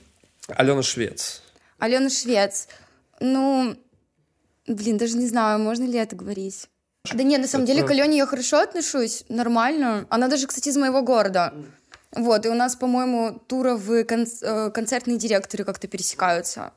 Алена 0.48 0.82
Швец. 0.82 1.40
Алена 1.78 2.10
Швец. 2.10 2.68
Ну, 3.20 3.76
блин, 4.66 4.98
даже 4.98 5.16
не 5.16 5.26
знаю, 5.28 5.60
можно 5.60 5.84
ли 5.84 5.98
это 5.98 6.14
говорить. 6.14 6.68
Да 7.12 7.22
нет, 7.22 7.40
на 7.40 7.46
самом 7.48 7.66
деле 7.66 7.82
к 7.82 7.90
Алене 7.90 8.16
я 8.18 8.26
хорошо 8.26 8.58
отношусь, 8.60 9.24
нормально. 9.28 10.06
Она 10.08 10.28
даже, 10.28 10.46
кстати, 10.46 10.68
из 10.70 10.76
моего 10.76 11.02
города. 11.02 11.54
Вот, 12.16 12.46
и 12.46 12.48
у 12.48 12.54
нас, 12.54 12.76
по-моему, 12.76 13.40
туровые 13.48 14.04
кон- 14.04 14.26
э, 14.42 14.70
концертные 14.70 15.18
директоры 15.18 15.64
как-то 15.64 15.88
пересекаются. 15.88 16.72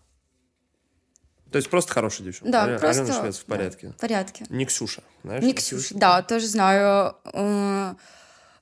То 1.51 1.57
есть 1.57 1.69
просто 1.69 1.93
хорошая 1.93 2.25
девчонка. 2.25 2.51
Да, 2.51 2.63
Алена 2.63 2.79
просто... 2.79 3.03
Алена 3.03 3.21
Швец 3.21 3.37
в 3.37 3.45
да, 3.45 3.55
порядке. 3.55 3.89
в 3.89 3.95
порядке. 3.97 4.45
Не 4.49 4.65
Ксюша, 4.65 5.01
знаешь? 5.23 5.43
Не 5.43 5.53
Ксюша, 5.53 5.95
да, 5.95 6.21
тоже 6.21 6.47
знаю. 6.47 7.15
Э, 7.33 7.93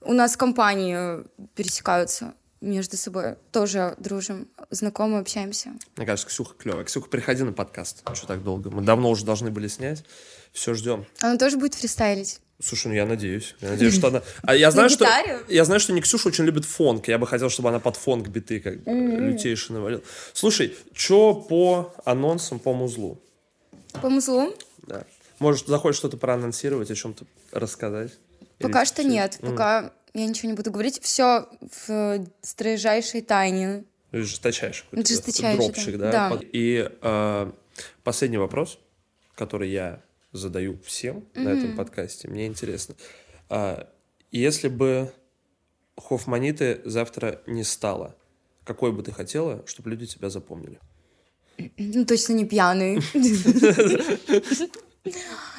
У 0.01 0.13
нас 0.13 0.37
компании 0.37 1.23
пересекаются 1.55 2.33
между 2.61 2.95
собой. 2.97 3.35
Тоже 3.51 3.95
дружим, 3.97 4.47
знакомы, 4.69 5.19
общаемся. 5.19 5.71
Мне 5.95 6.05
кажется, 6.05 6.27
Ксюха 6.27 6.53
клевая. 6.55 6.83
Ксюха, 6.83 7.09
приходи 7.09 7.43
на 7.43 7.53
подкаст. 7.53 8.03
Что 8.13 8.27
так 8.27 8.43
долго? 8.43 8.69
Мы 8.69 8.81
давно 8.83 9.09
уже 9.09 9.25
должны 9.25 9.49
были 9.49 9.67
снять. 9.67 10.03
Все 10.51 10.73
ждем. 10.73 11.05
Она 11.21 11.37
тоже 11.37 11.57
будет 11.57 11.73
фристайлить. 11.75 12.39
Слушай, 12.61 12.87
ну 12.87 12.93
я 12.93 13.05
надеюсь. 13.05 13.55
Я 13.59 13.71
надеюсь, 13.71 13.95
что 13.95 14.07
она... 14.07 14.21
А 14.43 14.55
я 14.55 14.71
знаю, 14.71 14.89
что... 14.89 15.05
Я 15.49 15.65
знаю, 15.65 15.79
что 15.81 15.91
не 15.91 16.01
Ксюша 16.01 16.29
очень 16.29 16.45
любит 16.45 16.63
фонк. 16.63 17.07
Я 17.09 17.17
бы 17.17 17.27
хотел, 17.27 17.49
чтобы 17.49 17.69
она 17.69 17.79
под 17.79 17.97
фонк 17.97 18.29
биты 18.29 18.61
как 18.61 18.75
mm-hmm. 18.75 19.17
лютейше 19.17 19.73
навалила. 19.73 20.01
Слушай, 20.33 20.75
что 20.93 21.33
по 21.33 21.93
анонсам, 22.05 22.59
по 22.59 22.73
музлу? 22.73 23.21
По 24.01 24.09
музлу? 24.09 24.55
Да. 24.87 25.05
Может, 25.39 25.67
захочешь 25.67 25.97
что-то 25.97 26.15
проанонсировать, 26.15 26.89
о 26.91 26.95
чем-то 26.95 27.25
рассказать? 27.51 28.13
Пока 28.59 28.83
Или 28.83 28.87
что 28.87 29.03
нет. 29.03 29.37
Mm. 29.41 29.49
Пока 29.49 29.91
я 30.13 30.25
ничего 30.25 30.49
не 30.49 30.55
буду 30.55 30.71
говорить. 30.71 31.01
Все 31.01 31.47
в 31.85 32.25
строжайшей 32.41 33.21
тайне. 33.21 33.83
Жесточайший. 34.13 34.85
Жесточайший. 34.93 35.57
Дропчик, 35.57 35.97
да? 35.97 36.29
да. 36.29 36.39
И 36.53 36.89
э, 37.01 37.51
последний 38.03 38.37
вопрос, 38.37 38.79
который 39.35 39.69
я 39.69 39.99
задаю 40.35 40.77
всем 40.83 41.17
mm-hmm. 41.17 41.41
на 41.41 41.49
этом 41.49 41.75
подкасте. 41.75 42.27
Мне 42.27 42.47
интересно. 42.47 42.95
А, 43.49 43.89
если 44.31 44.67
бы 44.67 45.13
Хофманиты 45.97 46.81
завтра 46.85 47.41
не 47.47 47.63
стало, 47.63 48.15
какой 48.63 48.91
бы 48.91 49.01
ты 49.03 49.11
хотела, 49.11 49.65
чтобы 49.65 49.91
люди 49.91 50.05
тебя 50.07 50.29
запомнили? 50.29 50.79
Ну, 51.77 52.05
точно 52.05 52.33
не 52.33 52.45
пьяный. 52.45 52.99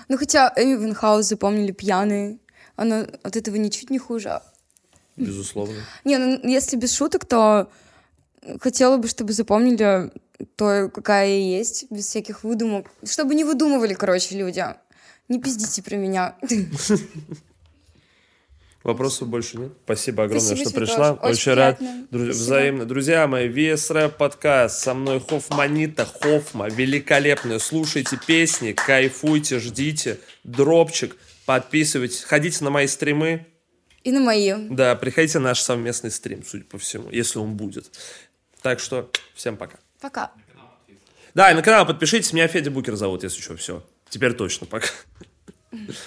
Ну, 0.08 0.18
хотя 0.18 0.52
Эми 0.56 0.74
Винхаус 0.74 1.26
запомнили 1.26 1.72
пьяные. 1.72 2.38
Она 2.74 3.06
от 3.22 3.36
этого 3.36 3.56
ничуть 3.56 3.90
не 3.90 3.98
хуже. 3.98 4.40
Безусловно. 5.16 5.76
Не, 6.04 6.18
ну, 6.18 6.40
если 6.48 6.76
без 6.76 6.94
шуток, 6.94 7.24
то 7.24 7.70
хотела 8.60 8.96
бы, 8.98 9.08
чтобы 9.08 9.32
запомнили 9.32 10.10
то, 10.56 10.90
какая 10.92 11.28
я 11.28 11.58
есть, 11.58 11.86
без 11.90 12.06
всяких 12.06 12.44
выдумок. 12.44 12.90
Чтобы 13.04 13.34
не 13.34 13.44
выдумывали, 13.44 13.94
короче, 13.94 14.36
люди. 14.36 14.64
Не 15.28 15.40
пиздите 15.40 15.82
про 15.82 15.96
меня. 15.96 16.36
Вопросов 18.86 19.26
больше 19.28 19.58
нет. 19.58 19.72
Спасибо 19.84 20.24
огромное, 20.24 20.46
Спасибо, 20.46 20.70
что 20.70 20.78
пришла. 20.78 21.12
Очень, 21.14 21.32
Очень 21.32 21.54
рад. 21.54 21.80
Друзья, 22.12 22.32
взаимно. 22.32 22.84
Друзья 22.84 23.26
мои, 23.26 23.48
Rap 23.48 24.10
подкаст. 24.10 24.78
Со 24.78 24.94
мной 24.94 25.20
Хофманита, 25.20 26.06
Хофма. 26.06 26.68
Великолепная. 26.68 27.58
Слушайте 27.58 28.16
песни, 28.24 28.70
кайфуйте, 28.70 29.58
ждите. 29.58 30.20
Дропчик. 30.44 31.16
Подписывайтесь. 31.46 32.22
Ходите 32.22 32.62
на 32.62 32.70
мои 32.70 32.86
стримы. 32.86 33.46
И 34.04 34.12
на 34.12 34.20
мои. 34.20 34.54
Да, 34.70 34.94
приходите 34.94 35.40
на 35.40 35.46
наш 35.46 35.62
совместный 35.62 36.12
стрим, 36.12 36.44
судя 36.44 36.62
по 36.64 36.78
всему, 36.78 37.10
если 37.10 37.40
он 37.40 37.56
будет. 37.56 37.90
Так 38.62 38.78
что 38.78 39.10
всем 39.34 39.56
пока. 39.56 39.78
Пока. 40.06 40.30
Да, 41.34 41.50
и 41.50 41.54
на 41.54 41.62
канал 41.62 41.84
подпишитесь. 41.84 42.32
Меня 42.32 42.46
Федя 42.46 42.70
Букер 42.70 42.94
зовут, 42.94 43.24
если 43.24 43.40
что, 43.40 43.56
все. 43.56 43.82
Теперь 44.08 44.34
точно 44.34 44.64
пока. 44.68 44.86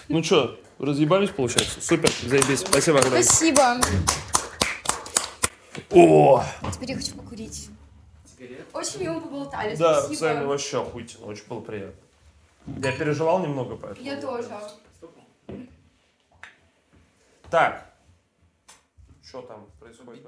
Ну 0.07 0.23
что, 0.23 0.57
разъебались, 0.79 1.31
получается? 1.31 1.81
Супер, 1.81 2.09
заебись. 2.23 2.61
Спасибо 2.61 2.99
огромное. 2.99 3.21
Спасибо. 3.21 3.81
О! 5.89 6.41
Теперь 6.71 6.91
я 6.91 6.95
хочу 6.95 7.13
покурить. 7.13 7.69
Очень 8.71 9.01
мило 9.01 9.19
поболтали. 9.19 9.75
Да, 9.75 10.01
с 10.03 10.21
вами 10.21 10.45
вообще 10.45 10.81
охуительно. 10.81 11.25
Очень 11.25 11.47
было 11.49 11.59
приятно. 11.59 12.01
Я 12.67 12.93
переживал 12.93 13.39
немного 13.39 13.75
поэтому. 13.75 14.07
Я 14.07 14.21
тоже. 14.21 14.47
Так. 17.49 17.85
Что 19.21 19.41
там 19.41 19.67
происходит? 19.77 20.23